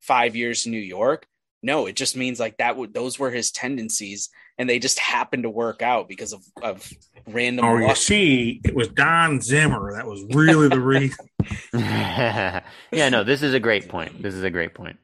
five 0.00 0.36
years 0.36 0.66
in 0.66 0.72
New 0.72 0.78
York? 0.78 1.26
No, 1.62 1.86
it 1.86 1.96
just 1.96 2.16
means 2.16 2.38
like 2.38 2.58
that 2.58 2.76
would 2.76 2.94
those 2.94 3.18
were 3.18 3.30
his 3.30 3.50
tendencies 3.50 4.30
and 4.58 4.68
they 4.68 4.78
just 4.78 4.98
happened 4.98 5.44
to 5.44 5.50
work 5.50 5.82
out 5.82 6.08
because 6.08 6.32
of, 6.32 6.42
of 6.62 6.88
random 7.26 7.64
Or 7.64 7.82
Oh, 7.82 7.88
you 7.88 7.94
see, 7.94 8.60
it 8.64 8.74
was 8.74 8.88
Don 8.88 9.40
Zimmer 9.40 9.96
that 9.96 10.06
was 10.06 10.24
really 10.34 10.68
the 10.68 10.80
reason. 10.80 11.26
yeah, 11.72 12.62
no, 12.92 13.24
this 13.24 13.42
is 13.42 13.54
a 13.54 13.60
great 13.60 13.88
point. 13.88 14.22
This 14.22 14.34
is 14.34 14.42
a 14.42 14.50
great 14.50 14.74
point. 14.74 14.98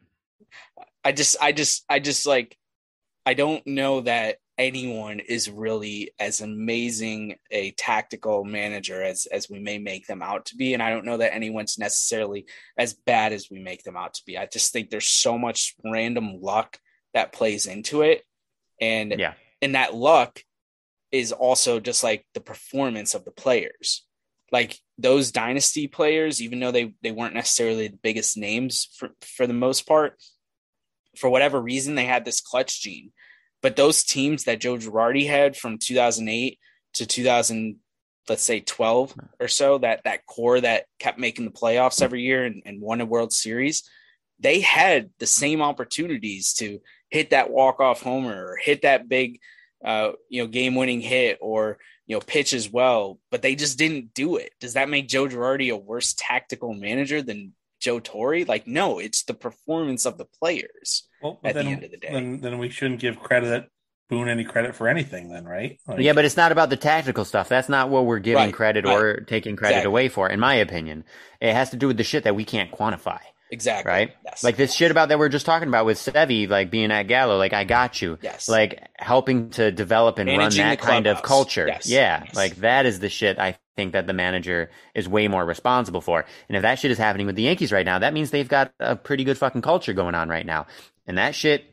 I 1.05 1.13
just 1.13 1.37
I 1.41 1.53
just 1.53 1.85
I 1.89 1.99
just 1.99 2.27
like 2.27 2.57
I 3.27 3.35
don't 3.35 3.67
know 3.67 4.01
that 4.03 4.37
anyone 4.57 5.19
is 5.21 5.51
really 5.51 6.13
as 6.19 6.41
amazing 6.41 7.37
a 7.51 7.73
tactical 7.73 8.45
manager 8.45 9.03
as 9.03 9.27
as 9.27 9.51
we 9.51 9.59
may 9.59 9.79
make 9.79 10.07
them 10.07 10.23
out 10.23 10.47
to 10.47 10.57
be 10.57 10.75
and 10.75 10.83
I 10.83 10.91
don't 10.91 11.05
know 11.05 11.17
that 11.17 11.35
anyone's 11.35 11.79
necessarily 11.79 12.47
as 12.79 12.95
bad 12.95 13.33
as 13.33 13.51
we 13.51 13.59
make 13.59 13.83
them 13.83 13.97
out 13.97 14.15
to 14.15 14.23
be. 14.25 14.39
I 14.39 14.47
just 14.47 14.73
think 14.73 14.91
there's 14.91 15.09
so 15.09 15.37
much 15.39 15.75
random 15.85 16.41
luck 16.41 16.79
that 17.15 17.33
plays 17.33 17.67
into 17.67 18.03
it 18.03 18.23
and 18.81 19.15
Yeah. 19.19 19.35
and 19.61 19.75
that 19.75 19.95
luck 19.95 20.41
is 21.11 21.33
also 21.33 21.81
just 21.81 22.05
like 22.05 22.27
the 22.35 22.41
performance 22.41 23.15
of 23.15 23.25
the 23.25 23.31
players. 23.33 24.07
Like 24.53 24.79
those 24.99 25.33
dynasty 25.33 25.89
players 25.89 26.41
even 26.41 26.61
though 26.61 26.71
they 26.71 26.95
they 27.03 27.11
weren't 27.11 27.35
necessarily 27.35 27.89
the 27.89 27.99
biggest 28.03 28.37
names 28.37 28.89
for 28.97 29.11
for 29.21 29.49
the 29.49 29.53
most 29.53 29.87
part 29.89 30.23
for 31.17 31.29
whatever 31.29 31.61
reason 31.61 31.95
they 31.95 32.05
had 32.05 32.25
this 32.25 32.41
clutch 32.41 32.81
gene 32.81 33.13
but 33.65 33.77
those 33.77 34.05
teams 34.05 34.45
that 34.45 34.61
joe 34.61 34.77
girardi 34.77 35.27
had 35.27 35.57
from 35.57 35.79
2008 35.79 36.59
to 36.93 37.07
2000 37.07 37.77
let's 38.29 38.43
say 38.43 38.61
12 38.61 39.15
or 39.41 39.49
so 39.49 39.79
that 39.79 40.03
that 40.05 40.27
core 40.27 40.61
that 40.61 40.85
kept 40.99 41.19
making 41.19 41.47
the 41.47 41.51
playoffs 41.51 42.03
every 42.03 42.23
year 42.23 42.45
and, 42.45 42.63
and 42.67 42.81
won 42.81 43.01
a 43.01 43.07
world 43.07 43.33
series 43.33 43.83
they 44.39 44.61
had 44.61 45.11
the 45.19 45.27
same 45.27 45.63
opportunities 45.63 46.53
to 46.53 46.79
hit 47.09 47.31
that 47.31 47.51
walk-off 47.51 48.03
homer 48.03 48.53
or 48.53 48.57
hit 48.57 48.83
that 48.83 49.09
big 49.09 49.41
uh, 49.85 50.13
you 50.29 50.43
know 50.43 50.49
game-winning 50.49 51.01
hit 51.01 51.39
or 51.41 51.79
you 52.07 52.15
know 52.15 52.21
pitch 52.21 52.53
as 52.53 52.71
well 52.71 53.19
but 53.31 53.43
they 53.43 53.55
just 53.55 53.79
didn't 53.79 54.13
do 54.15 54.37
it. 54.37 54.53
Does 54.61 54.75
that 54.75 54.89
make 54.89 55.09
joe 55.09 55.27
girardi 55.27 55.73
a 55.73 55.77
worse 55.77 56.15
tactical 56.17 56.75
manager 56.75 57.23
than 57.23 57.55
Joe 57.85 58.01
Torre? 58.01 58.45
Like, 58.45 58.67
no, 58.67 58.99
it's 58.99 59.23
the 59.25 59.35
performance 59.35 60.07
of 60.07 60.19
the 60.19 60.25
players 60.25 61.07
Well, 61.23 61.39
at 61.45 61.55
then, 61.55 61.67
the 61.67 61.71
end 61.73 61.85
of 61.85 61.91
the 61.91 61.97
day. 61.99 62.09
then 62.13 62.41
then 62.41 62.59
we 62.59 62.69
shouldn't 62.71 63.01
give 63.01 63.19
credit 63.21 63.71
Boone 64.11 64.29
any 64.29 64.45
credit 64.45 64.75
for 64.75 64.87
anything, 64.87 65.31
then, 65.31 65.47
right? 65.47 65.79
Like, 65.87 66.01
Yeah, 66.01 66.13
but 66.13 66.27
it's 66.27 66.37
not 66.37 66.53
about 66.53 66.69
the 66.69 66.77
tactical 66.77 67.25
stuff. 67.25 67.49
That's 67.49 67.71
not 67.71 67.89
what 67.89 68.05
we're 68.05 68.19
giving 68.19 68.45
Right, 68.45 68.53
credit 68.55 68.85
right. 68.85 68.95
or 68.95 69.21
taking 69.21 69.57
credit 69.57 69.77
Exactly. 69.77 69.89
away 69.89 70.09
for, 70.11 70.29
in 70.29 70.39
my 70.41 70.55
opinion. 70.57 71.05
It 71.41 71.55
has 71.55 71.71
to 71.71 71.77
do 71.79 71.87
with 71.87 71.97
the 71.97 72.05
shit 72.05 72.25
that 72.25 72.37
we 72.37 72.45
can't 72.45 72.71
quantify, 72.71 73.21
exactly. 73.51 73.91
right? 73.91 74.13
Yes. 74.27 74.45
Like 74.45 74.57
this 74.59 74.75
shit 74.75 74.91
about 74.91 75.09
that 75.09 75.19
we're 75.19 75.31
just 75.31 75.47
talking 75.47 75.69
about 75.69 75.87
with 75.87 75.97
Sevi, 75.97 76.47
like 76.47 76.71
being 76.71 76.93
at 76.93 77.05
Gallo, 77.05 77.39
like 77.39 77.55
I 77.55 77.65
got 77.65 78.03
you. 78.03 78.19
yes. 78.21 78.47
Like 78.47 78.87
helping 78.99 79.49
to 79.57 79.73
develop 79.73 80.19
and 80.19 80.27
Managing 80.27 80.61
run 80.65 80.71
that 80.73 80.81
the 80.81 80.87
kind 80.87 81.07
of 81.07 81.23
culture. 81.23 81.67
Yes, 81.67 81.89
Yeah. 81.89 82.25
yes. 82.27 82.35
Like 82.37 82.57
that 82.57 82.85
is 82.85 83.01
the 83.01 83.09
shit 83.09 83.39
I 83.39 83.57
think 83.77 83.93
that 83.93 84.07
the 84.07 84.13
manager 84.13 84.71
is 84.95 85.09
way 85.09 85.29
more 85.29 85.45
responsible 85.45 86.01
for. 86.01 86.25
And 86.49 86.57
if 86.57 86.63
that 86.63 86.79
shit 86.79 86.91
is 86.91 86.99
happening 86.99 87.27
with 87.27 87.37
the 87.37 87.43
Yankees 87.43 87.73
right 87.73 87.85
now, 87.87 87.99
that 87.99 88.13
means 88.15 88.31
they've 88.31 88.49
got 88.49 88.73
a 88.81 88.97
pretty 88.97 89.25
good 89.25 89.39
fucking 89.39 89.63
culture 89.63 89.93
going 89.93 90.15
on 90.15 90.29
right 90.29 90.47
now. 90.47 90.67
And 91.07 91.19
that 91.19 91.35
shit 91.35 91.65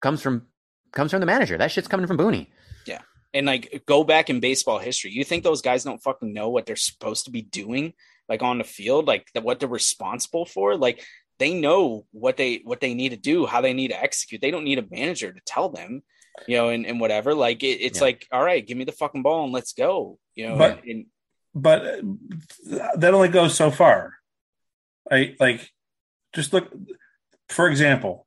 comes 0.00 0.22
from 0.22 0.46
comes 0.92 1.10
from 1.10 1.20
the 1.20 1.26
manager. 1.26 1.56
That 1.56 1.70
shit's 1.70 1.88
coming 1.88 2.06
from 2.06 2.18
Booney. 2.18 2.48
Yeah. 2.86 3.02
And 3.32 3.46
like 3.46 3.82
go 3.86 4.02
back 4.04 4.30
in 4.30 4.40
baseball 4.40 4.78
history. 4.78 5.12
You 5.12 5.24
think 5.24 5.44
those 5.44 5.62
guys 5.62 5.84
don't 5.84 6.02
fucking 6.02 6.32
know 6.32 6.48
what 6.48 6.66
they're 6.66 6.76
supposed 6.76 7.26
to 7.26 7.30
be 7.30 7.42
doing, 7.42 7.92
like 8.28 8.42
on 8.42 8.58
the 8.58 8.64
field, 8.64 9.06
like 9.06 9.28
the, 9.34 9.40
what 9.40 9.60
they're 9.60 9.68
responsible 9.68 10.44
for? 10.46 10.76
Like 10.76 11.04
they 11.38 11.54
know 11.54 12.06
what 12.12 12.36
they 12.36 12.60
what 12.64 12.80
they 12.80 12.94
need 12.94 13.10
to 13.10 13.16
do, 13.16 13.46
how 13.46 13.60
they 13.60 13.72
need 13.72 13.88
to 13.88 14.02
execute. 14.02 14.40
They 14.40 14.50
don't 14.50 14.64
need 14.64 14.78
a 14.78 14.84
manager 14.90 15.32
to 15.32 15.40
tell 15.46 15.68
them, 15.68 16.02
you 16.48 16.56
know, 16.56 16.70
and, 16.70 16.84
and 16.86 16.98
whatever. 17.00 17.34
Like 17.34 17.62
it, 17.62 17.78
it's 17.80 17.98
Yeah. 18.00 18.04
like, 18.06 18.26
all 18.32 18.42
right, 18.42 18.66
give 18.66 18.76
me 18.76 18.84
the 18.84 18.92
fucking 18.92 19.22
ball 19.22 19.44
and 19.44 19.52
let's 19.52 19.72
go. 19.74 20.18
You 20.34 20.48
know, 20.48 20.56
But- 20.58 20.80
and, 20.82 20.90
and 20.90 21.06
but 21.54 21.82
uh, 21.84 22.96
that 22.96 23.14
only 23.14 23.28
goes 23.28 23.54
so 23.54 23.70
far. 23.70 24.14
I 25.10 25.34
like 25.40 25.70
just 26.32 26.52
look 26.52 26.68
for 27.48 27.68
example, 27.68 28.26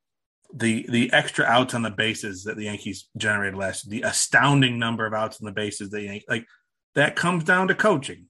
the 0.54 0.86
the 0.90 1.12
extra 1.14 1.46
outs 1.46 1.74
on 1.74 1.82
the 1.82 1.90
bases 1.92 2.44
that 2.44 2.58
the 2.58 2.66
Yankees 2.66 3.08
generated 3.18 3.58
last, 3.58 3.90
the 3.90 4.02
astounding 4.02 4.78
number 4.80 5.06
of 5.06 5.14
outs 5.14 5.40
on 5.42 5.46
the 5.46 5.52
bases 5.52 5.90
that 5.92 6.02
Yan- 6.02 6.22
like 6.28 6.46
that 6.96 7.16
comes 7.16 7.44
down 7.44 7.68
to 7.70 7.76
coaching. 7.76 8.26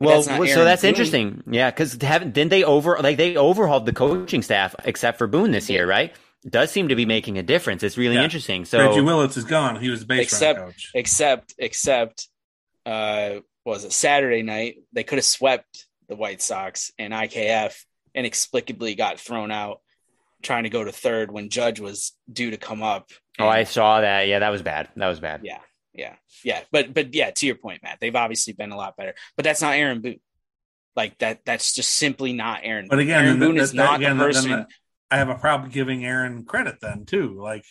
Well, 0.00 0.22
that's 0.22 0.52
so 0.52 0.64
that's 0.64 0.82
Boone. 0.82 0.88
interesting. 0.88 1.42
Yeah, 1.50 1.70
because 1.70 2.00
haven't 2.00 2.34
didn't 2.34 2.50
they 2.50 2.64
over 2.64 2.98
like 3.00 3.16
they 3.16 3.36
overhauled 3.36 3.86
the 3.86 3.92
coaching 3.92 4.42
staff 4.42 4.74
except 4.84 5.18
for 5.18 5.26
Boone 5.26 5.50
this 5.50 5.68
year, 5.68 5.86
right? 5.86 6.14
Does 6.48 6.70
seem 6.70 6.88
to 6.88 6.94
be 6.94 7.04
making 7.04 7.36
a 7.38 7.42
difference. 7.42 7.82
It's 7.82 7.98
really 7.98 8.14
Yeah. 8.14 8.22
interesting. 8.24 8.64
So 8.64 8.78
Reggie 8.78 9.00
Willits 9.00 9.36
is 9.36 9.44
gone. 9.44 9.80
He 9.80 9.90
was 9.90 10.00
the 10.00 10.06
base 10.06 10.20
Except- 10.32 10.58
coach. 10.60 10.90
except 10.94 11.54
except 11.58 12.28
uh 12.86 13.30
what 13.30 13.57
was 13.68 13.84
it 13.84 13.92
Saturday 13.92 14.42
night? 14.42 14.76
They 14.92 15.04
could 15.04 15.18
have 15.18 15.24
swept 15.24 15.86
the 16.08 16.16
White 16.16 16.40
Sox 16.42 16.90
and 16.98 17.12
IKF 17.12 17.74
inexplicably 18.14 18.94
got 18.94 19.20
thrown 19.20 19.50
out 19.50 19.80
trying 20.42 20.64
to 20.64 20.70
go 20.70 20.84
to 20.84 20.92
third 20.92 21.30
when 21.30 21.48
Judge 21.50 21.80
was 21.80 22.12
due 22.32 22.50
to 22.50 22.56
come 22.56 22.82
up. 22.82 23.10
oh, 23.38 23.46
I 23.48 23.64
saw 23.64 24.00
that. 24.00 24.28
Yeah, 24.28 24.38
that 24.40 24.50
was 24.50 24.62
bad. 24.62 24.88
That 24.96 25.08
was 25.08 25.20
bad. 25.20 25.40
Yeah, 25.44 25.58
yeah, 25.92 26.14
yeah. 26.44 26.62
But 26.70 26.94
but 26.94 27.14
yeah, 27.14 27.30
to 27.30 27.46
your 27.46 27.56
point, 27.56 27.82
Matt, 27.82 27.98
they've 28.00 28.14
obviously 28.14 28.52
been 28.52 28.72
a 28.72 28.76
lot 28.76 28.96
better. 28.96 29.14
But 29.36 29.44
that's 29.44 29.60
not 29.62 29.74
Aaron 29.74 30.00
Boone. 30.00 30.20
Like 30.96 31.18
that. 31.18 31.40
That's 31.44 31.74
just 31.74 31.90
simply 31.90 32.32
not 32.32 32.60
Aaron. 32.64 32.86
But 32.88 32.98
again, 33.00 33.24
Aaron 33.24 33.38
then- 33.38 33.48
Boone 33.50 33.58
is 33.58 33.72
that- 33.72 33.76
not 33.76 33.96
again, 34.00 34.16
the 34.16 34.24
then- 34.24 34.32
person. 34.34 34.50
then 34.50 34.66
I 35.10 35.16
have 35.18 35.28
a 35.28 35.34
problem 35.36 35.70
giving 35.70 36.04
Aaron 36.04 36.44
credit 36.44 36.76
then 36.80 37.04
too. 37.06 37.40
Like 37.40 37.64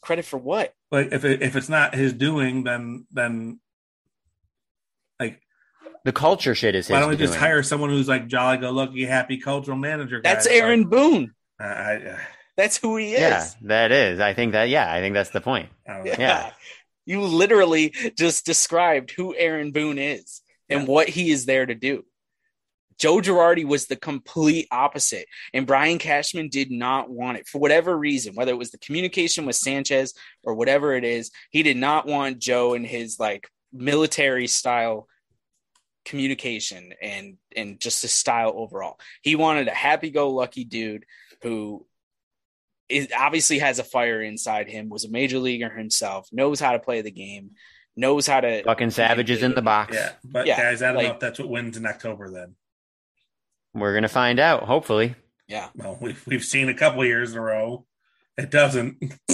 Credit 0.00 0.24
for 0.24 0.38
what? 0.38 0.72
like 0.90 1.08
if 1.12 1.24
it, 1.24 1.42
if 1.42 1.56
it's 1.56 1.68
not 1.68 1.94
his 1.94 2.12
doing, 2.12 2.64
then 2.64 3.06
then 3.12 3.60
like 3.60 3.67
The 6.04 6.12
culture 6.12 6.54
shit 6.54 6.74
is 6.74 6.86
his. 6.86 6.92
why 6.92 7.00
don't 7.00 7.10
we 7.10 7.16
just 7.16 7.32
doing. 7.34 7.40
hire 7.40 7.62
someone 7.62 7.90
who's 7.90 8.08
like 8.08 8.26
jolly 8.28 8.58
go 8.58 8.70
lucky 8.70 9.04
happy 9.04 9.38
cultural 9.38 9.76
manager? 9.76 10.20
guy? 10.20 10.32
That's 10.32 10.46
Aaron 10.46 10.84
Boone. 10.88 11.34
Like, 11.60 11.68
I, 11.68 11.92
I, 11.92 11.96
uh, 12.12 12.18
That's 12.56 12.76
who 12.78 12.96
he 12.96 13.12
is. 13.14 13.20
Yeah, 13.20 13.48
that 13.62 13.92
is. 13.92 14.20
I 14.20 14.32
think 14.34 14.52
that. 14.52 14.68
Yeah, 14.68 14.90
I 14.92 15.00
think 15.00 15.14
that's 15.14 15.30
the 15.30 15.40
point. 15.40 15.68
I. 15.86 16.02
Yeah. 16.04 16.50
You 17.06 17.22
literally 17.22 17.94
just 18.18 18.44
described 18.44 19.12
who 19.12 19.34
Aaron 19.34 19.72
Boone 19.72 19.96
is 19.98 20.42
and 20.68 20.80
Yeah. 20.82 20.86
what 20.88 21.08
he 21.08 21.30
is 21.30 21.46
there 21.46 21.64
to 21.64 21.74
do. 21.74 22.04
Joe 22.98 23.16
Girardi 23.22 23.64
was 23.64 23.86
the 23.86 23.96
complete 23.96 24.66
opposite, 24.70 25.26
and 25.54 25.66
Brian 25.66 25.96
Cashman 25.98 26.48
did 26.50 26.70
not 26.70 27.08
want 27.08 27.38
it 27.38 27.46
for 27.48 27.60
whatever 27.60 27.96
reason, 27.96 28.34
whether 28.34 28.50
it 28.52 28.58
was 28.58 28.72
the 28.72 28.78
communication 28.78 29.46
with 29.46 29.56
Sanchez 29.56 30.12
or 30.42 30.54
whatever 30.54 30.92
it 30.94 31.04
is. 31.04 31.30
He 31.50 31.62
did 31.62 31.78
not 31.78 32.06
want 32.06 32.40
Joe 32.40 32.74
and 32.74 32.84
his 32.86 33.18
like 33.18 33.48
military 33.72 34.46
style 34.46 35.08
communication 36.08 36.94
and 37.02 37.36
and 37.54 37.78
just 37.78 38.02
his 38.02 38.12
style 38.12 38.52
overall. 38.56 38.98
He 39.22 39.36
wanted 39.36 39.68
a 39.68 39.74
happy-go-lucky 39.74 40.64
dude 40.64 41.04
who 41.42 41.86
is 42.88 43.08
obviously 43.16 43.58
has 43.58 43.78
a 43.78 43.84
fire 43.84 44.22
inside 44.22 44.68
him, 44.68 44.88
was 44.88 45.04
a 45.04 45.10
major 45.10 45.38
leaguer 45.38 45.68
himself, 45.68 46.28
knows 46.32 46.58
how 46.58 46.72
to 46.72 46.78
play 46.78 47.02
the 47.02 47.10
game, 47.10 47.50
knows 47.94 48.26
how 48.26 48.40
to 48.40 48.62
Fucking 48.62 48.90
savages 48.90 49.42
in 49.42 49.54
the 49.54 49.62
box. 49.62 49.94
Yeah, 49.94 50.12
but 50.24 50.46
Yeah, 50.46 50.56
guys, 50.56 50.82
I 50.82 50.92
don't 50.92 51.02
know 51.02 51.12
if 51.12 51.20
that's 51.20 51.38
what 51.38 51.50
wins 51.50 51.76
in 51.76 51.86
October. 51.86 52.30
Then, 52.30 52.54
We're 53.74 53.94
gonna 53.94 54.08
find 54.08 54.40
out. 54.40 54.62
Hopefully. 54.64 55.14
Yeah. 55.46 55.68
well, 55.74 55.98
we've 56.00 56.26
we've 56.26 56.44
seen 56.44 56.68
a 56.68 56.74
couple 56.74 57.04
years 57.04 57.32
in 57.32 57.38
a 57.38 57.42
row. 57.42 57.84
It 58.38 58.50
doesn't. 58.50 59.02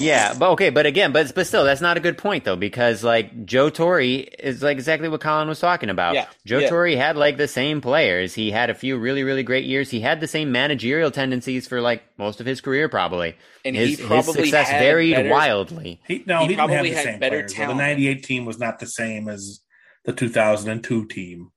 Yeah, 0.00 0.34
but 0.38 0.50
okay, 0.52 0.70
but 0.70 0.86
again, 0.86 1.12
but 1.12 1.34
but 1.34 1.46
still, 1.46 1.64
that's 1.64 1.80
not 1.80 1.96
a 1.96 2.00
good 2.00 2.18
point 2.18 2.44
though, 2.44 2.56
because 2.56 3.04
like 3.04 3.44
Joe 3.44 3.70
Torre 3.70 4.00
is 4.00 4.62
like 4.62 4.76
exactly 4.76 5.08
what 5.08 5.20
Colin 5.20 5.48
was 5.48 5.60
talking 5.60 5.90
about. 5.90 6.14
Yeah, 6.14 6.26
Joe 6.44 6.58
yeah. 6.58 6.68
Torre 6.68 6.88
had 6.96 7.16
like 7.16 7.36
the 7.36 7.48
same 7.48 7.80
players. 7.80 8.34
He 8.34 8.50
had 8.50 8.70
a 8.70 8.74
few 8.74 8.96
really 8.98 9.22
really 9.22 9.42
great 9.42 9.64
years. 9.64 9.90
He 9.90 10.00
had 10.00 10.20
the 10.20 10.26
same 10.26 10.52
managerial 10.52 11.10
tendencies 11.10 11.66
for 11.66 11.80
like 11.80 12.02
most 12.18 12.40
of 12.40 12.46
his 12.46 12.60
career, 12.60 12.88
probably. 12.88 13.36
And 13.64 13.74
his, 13.74 13.90
he 13.90 13.96
his 13.96 14.06
probably 14.06 14.42
success 14.44 14.68
had 14.68 14.80
varied 14.80 15.14
better- 15.14 15.30
wildly. 15.30 16.00
He 16.06 16.22
no, 16.26 16.38
He 16.38 16.42
he, 16.42 16.48
didn't 16.48 16.58
probably 16.58 16.76
have 16.76 16.84
the 16.84 16.94
had 16.94 17.04
same 17.04 17.20
better 17.20 17.44
players. 17.44 17.54
The 17.54 17.74
'98 17.74 18.22
team 18.24 18.44
was 18.44 18.58
not 18.58 18.78
the 18.78 18.86
same 18.86 19.28
as 19.28 19.60
the 20.04 20.12
2002 20.12 21.06
team. 21.06 21.50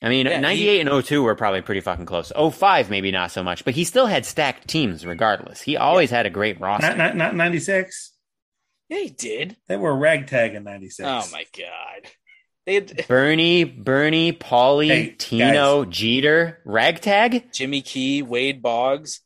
I 0.00 0.08
mean, 0.08 0.26
Yeah, 0.26 0.36
he- 0.36 0.40
98 0.42 0.80
and 0.86 1.04
02 1.04 1.22
were 1.22 1.34
probably 1.34 1.60
pretty 1.62 1.80
fucking 1.80 2.06
close. 2.06 2.30
05 2.36 2.88
maybe 2.90 3.10
not 3.10 3.30
so 3.32 3.42
much, 3.42 3.64
but 3.64 3.74
he 3.74 3.84
still 3.84 4.06
had 4.06 4.24
stacked 4.24 4.68
teams 4.68 5.04
regardless. 5.04 5.60
He 5.62 5.76
always 5.76 6.10
had 6.10 6.24
a 6.26 6.30
great 6.30 6.60
roster. 6.60 6.88
Not 6.88 6.96
not 6.98 7.16
not 7.16 7.34
'96. 7.34 8.12
Yeah, 8.88 8.98
he 8.98 9.10
did. 9.10 9.56
They 9.66 9.76
were 9.76 9.94
ragtag 9.96 10.54
in 10.54 10.64
'96. 10.64 11.06
Oh 11.06 11.28
my 11.32 11.44
god. 11.56 12.10
They 12.64 12.74
had 12.74 13.06
Bernie, 13.08 13.64
Bernie, 13.64 14.32
Paulie, 14.32 14.88
Hey, 14.88 15.14
Tino, 15.18 15.84
Jeter, 15.84 16.60
Ragtag. 16.64 17.52
Jimmy 17.52 17.80
Key, 17.82 18.22
Wade 18.22 18.62
Boggs. 18.62 19.20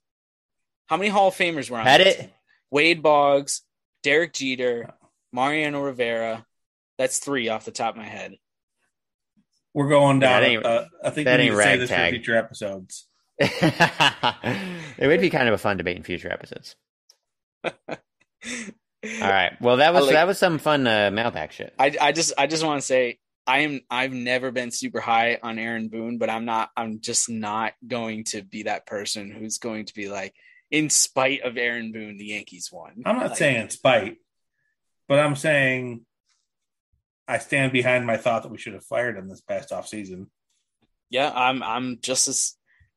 How 0.86 0.96
many 0.96 1.10
Hall 1.10 1.28
of 1.28 1.34
Famers 1.34 1.68
were 1.70 1.78
on 1.78 1.84
Had 1.86 2.00
that 2.00 2.06
it? 2.06 2.32
Wade 2.70 3.02
Boggs, 3.02 3.62
Derek 4.02 4.32
Jeter, 4.32 4.94
Mariano 5.32 5.80
Rivera. 5.82 6.46
That's 6.98 7.18
three 7.18 7.48
off 7.48 7.64
the 7.64 7.70
top 7.72 7.94
of 7.94 7.98
my 7.98 8.06
head. 8.06 8.36
We're 9.74 9.88
going 9.88 10.20
down. 10.20 10.42
That 10.42 10.48
ain't- 10.48 10.66
uh, 10.66 10.84
I 11.02 11.10
think 11.10 11.24
that 11.26 11.38
we 11.40 11.46
need 11.46 11.50
to 11.52 11.62
say 11.62 11.76
this 11.76 11.90
for 11.90 12.08
future 12.08 12.36
episodes. 12.36 13.06
it 13.38 15.06
would 15.06 15.20
be 15.20 15.30
kind 15.30 15.48
of 15.48 15.54
a 15.54 15.58
fun 15.58 15.76
debate 15.76 15.96
in 15.96 16.02
future 16.02 16.30
episodes. 16.32 16.76
All 17.64 17.70
right. 19.20 19.52
Well, 19.60 19.78
that 19.78 19.92
was 19.94 20.06
like- 20.06 20.14
that 20.14 20.26
was 20.26 20.38
some 20.38 20.58
fun 20.58 20.86
uh, 20.86 21.10
mailbag 21.12 21.52
shit. 21.52 21.74
I, 21.78 21.96
I 22.00 22.12
just 22.12 22.32
I 22.38 22.46
just 22.46 22.64
want 22.64 22.80
to 22.80 22.86
say 22.86 23.18
I 23.46 23.60
am 23.60 23.80
I've 23.90 24.12
never 24.12 24.52
been 24.52 24.70
super 24.70 25.00
high 25.00 25.38
on 25.42 25.58
Aaron 25.58 25.88
Boone, 25.88 26.18
but 26.18 26.30
I'm 26.30 26.44
not 26.44 26.70
I'm 26.76 27.00
just 27.00 27.28
not 27.28 27.72
going 27.86 28.24
to 28.24 28.42
be 28.42 28.64
that 28.64 28.86
person 28.86 29.30
who's 29.30 29.58
going 29.58 29.86
to 29.86 29.94
be 29.94 30.08
like, 30.08 30.34
in 30.70 30.88
spite 30.90 31.42
of 31.42 31.56
Aaron 31.56 31.90
Boone, 31.92 32.16
the 32.18 32.26
Yankees 32.26 32.70
won. 32.72 33.02
I'm 33.04 33.16
not 33.16 33.30
Like, 33.30 33.38
saying 33.38 33.70
spite, 33.70 34.18
but 35.08 35.18
I'm 35.18 35.34
saying 35.34 36.04
I 37.28 37.38
stand 37.38 37.72
behind 37.72 38.06
my 38.06 38.16
thought 38.16 38.42
that 38.42 38.50
we 38.52 38.58
should 38.58 38.74
have 38.74 38.84
fired 38.84 39.16
him 39.16 39.28
this 39.28 39.40
past 39.40 39.72
off 39.72 39.88
season. 39.88 40.30
Yeah, 41.10 41.30
I'm 41.34 41.62
I'm 41.62 41.98
just 42.00 42.28
as 42.28 42.54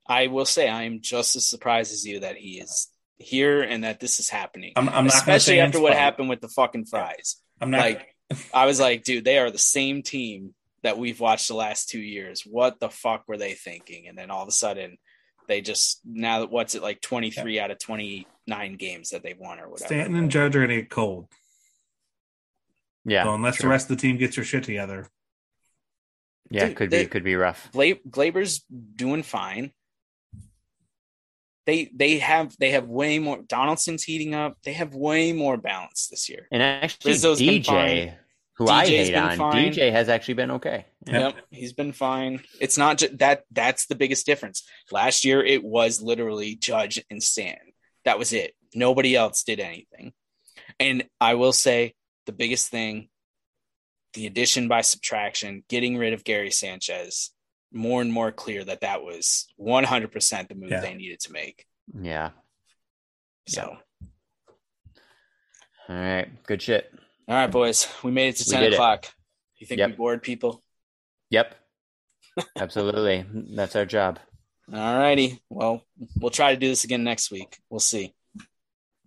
I 0.08 0.28
will 0.28 0.46
say 0.46 0.70
I 0.70 0.84
am 0.84 1.02
just 1.02 1.36
as 1.36 1.50
surprised 1.50 1.92
as 1.92 2.06
you 2.06 2.22
that 2.22 2.38
he 2.38 2.60
is 2.60 2.88
here 3.18 3.62
and 3.62 3.84
that 3.84 4.00
this 4.00 4.20
is 4.20 4.30
happening. 4.30 4.74
I'm, 4.76 4.90
I'm 4.90 5.06
not 5.06 5.16
Especially 5.16 5.60
after 5.60 5.80
what 5.80 5.94
happened 5.94 6.30
with 6.30 6.42
the 6.42 6.50
fucking 6.50 6.86
fries. 6.86 7.38
I'm 7.62 7.72
not 7.72 7.82
Like 7.82 8.16
I 8.54 8.66
was 8.66 8.80
like, 8.80 9.04
dude, 9.04 9.26
they 9.26 9.38
are 9.38 9.52
the 9.52 9.58
same 9.58 10.02
team 10.02 10.54
that 10.84 10.98
we've 10.98 11.20
watched 11.20 11.48
the 11.48 11.56
last 11.56 11.90
two 11.90 12.00
years. 12.00 12.44
What 12.46 12.80
the 12.80 12.90
fuck 12.90 13.24
were 13.28 13.38
they 13.38 13.54
thinking? 13.54 14.08
And 14.08 14.18
then 14.18 14.32
all 14.32 14.42
of 14.42 14.48
a 14.48 14.52
sudden, 14.52 14.98
they 15.48 15.62
just 15.62 16.02
now 16.06 16.40
that 16.40 16.52
what's 16.52 16.76
it 16.76 16.82
like 16.82 17.02
twenty 17.02 17.32
three 17.32 17.60
out 17.60 17.72
of 17.72 17.80
twenty 17.80 18.28
nine 18.48 18.76
games 18.76 19.10
that 19.10 19.24
they've 19.24 19.38
won 19.38 19.60
or 19.60 19.70
whatever. 19.70 19.88
Stanton 19.88 20.16
and 20.16 20.32
Judge 20.32 20.56
are 20.56 20.60
going 20.60 20.70
to 20.70 20.82
get 20.82 20.90
cold. 20.90 21.28
Yeah. 23.06 23.24
so 23.24 23.34
unless 23.36 23.58
true. 23.58 23.64
the 23.64 23.70
rest 23.70 23.90
of 23.90 23.98
the 23.98 24.02
team 24.02 24.18
gets 24.18 24.36
their 24.36 24.46
shit 24.46 24.64
together, 24.64 25.08
yeah, 26.50 26.68
Dude, 26.68 26.76
could 26.78 26.90
be 26.90 26.98
they- 26.98 27.06
could 27.06 27.24
be 27.24 27.36
rough. 27.36 27.70
Gla- 27.72 27.96
Gleyber's 28.10 28.60
doing 28.96 29.24
fine. 29.24 29.72
They 31.66 31.90
they 31.96 32.20
have 32.20 32.56
they 32.60 32.72
have 32.72 32.88
way 32.88 33.18
more. 33.18 33.42
Donaldson's 33.42 34.04
heating 34.04 34.36
up. 34.36 34.58
They 34.64 34.74
have 34.74 34.94
way 34.94 35.34
more 35.34 35.58
balance 35.58 36.08
this 36.10 36.30
year. 36.30 36.48
And 36.52 36.62
actually, 36.62 37.14
Rizzo's 37.14 37.40
DJ, 37.42 37.66
fine. 37.66 38.14
who 38.58 38.68
I 38.68 38.84
DJ's 38.86 38.90
hate 38.90 39.12
been 39.14 39.24
on, 39.24 39.38
fine. 39.38 39.74
DJ 39.74 39.92
has 39.92 40.08
actually 40.08 40.36
been 40.36 40.52
okay. 40.52 40.86
Yep, 41.08 41.36
he's 41.50 41.74
been 41.74 41.92
fine. 41.92 42.42
It's 42.62 42.78
not 42.78 43.00
ju- 43.00 43.16
that. 43.18 43.44
That's 43.52 43.88
the 43.88 43.96
biggest 43.96 44.28
difference. 44.28 44.64
Last 44.92 45.26
year, 45.26 45.44
it 45.44 45.64
was 45.64 46.02
literally 46.04 46.56
Judge 46.56 47.04
and 47.10 47.22
Stan. 47.22 47.58
That 48.04 48.20
was 48.20 48.32
it. 48.32 48.54
Nobody 48.76 49.16
else 49.16 49.42
did 49.42 49.60
anything. 49.60 50.14
And 50.80 51.06
I 51.20 51.34
will 51.34 51.54
say 51.54 51.96
the 52.26 52.32
biggest 52.34 52.70
thing, 52.70 53.10
the 54.14 54.28
addition 54.28 54.68
by 54.68 54.82
subtraction, 54.82 55.64
getting 55.70 55.98
rid 55.98 56.14
of 56.14 56.24
Gary 56.24 56.52
Sanchez, 56.52 57.32
more 57.74 58.02
and 58.02 58.12
more 58.12 58.32
clear 58.32 58.64
that 58.64 58.82
that 58.82 59.04
was 59.04 59.48
100% 59.60 60.48
the 60.48 60.56
move 60.56 60.72
Yeah. 60.72 60.82
they 60.82 60.94
needed 60.94 61.20
to 61.22 61.32
make. 61.32 61.66
Yeah. 62.00 62.32
So, 63.48 63.78
All 65.88 65.96
right. 65.96 66.44
Good 66.46 66.62
shit. 66.62 66.92
all 67.28 67.36
right, 67.36 67.52
boys, 67.52 67.88
we 68.04 68.12
made 68.12 68.30
it 68.30 68.38
to 68.38 68.46
10 68.50 68.62
did 68.62 68.72
it. 68.72 68.76
o'clock. 68.76 69.06
You 69.58 69.68
think 69.68 69.80
Yep. 69.80 69.90
we 69.92 69.96
bored 69.96 70.24
people? 70.24 70.64
Yep. 71.30 71.56
Absolutely. 72.56 73.26
That's 73.56 73.76
our 73.76 73.86
job. 73.86 74.20
All 74.74 74.98
righty. 74.98 75.40
Well, 75.50 75.86
we'll 76.20 76.32
try 76.32 76.54
to 76.54 76.60
do 76.60 76.68
this 76.68 76.84
again 76.86 77.04
next 77.04 77.30
week. 77.32 77.60
We'll 77.70 77.80
see. 77.80 78.14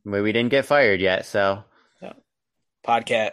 But 0.05 0.23
we 0.23 0.33
didn't 0.33 0.51
get 0.51 0.67
fired 0.67 1.01
yet, 1.01 1.27
so 1.27 1.65
Podcat. 2.89 3.33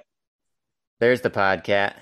there's 0.99 1.21
the 1.21 1.29
podcat. 1.29 1.93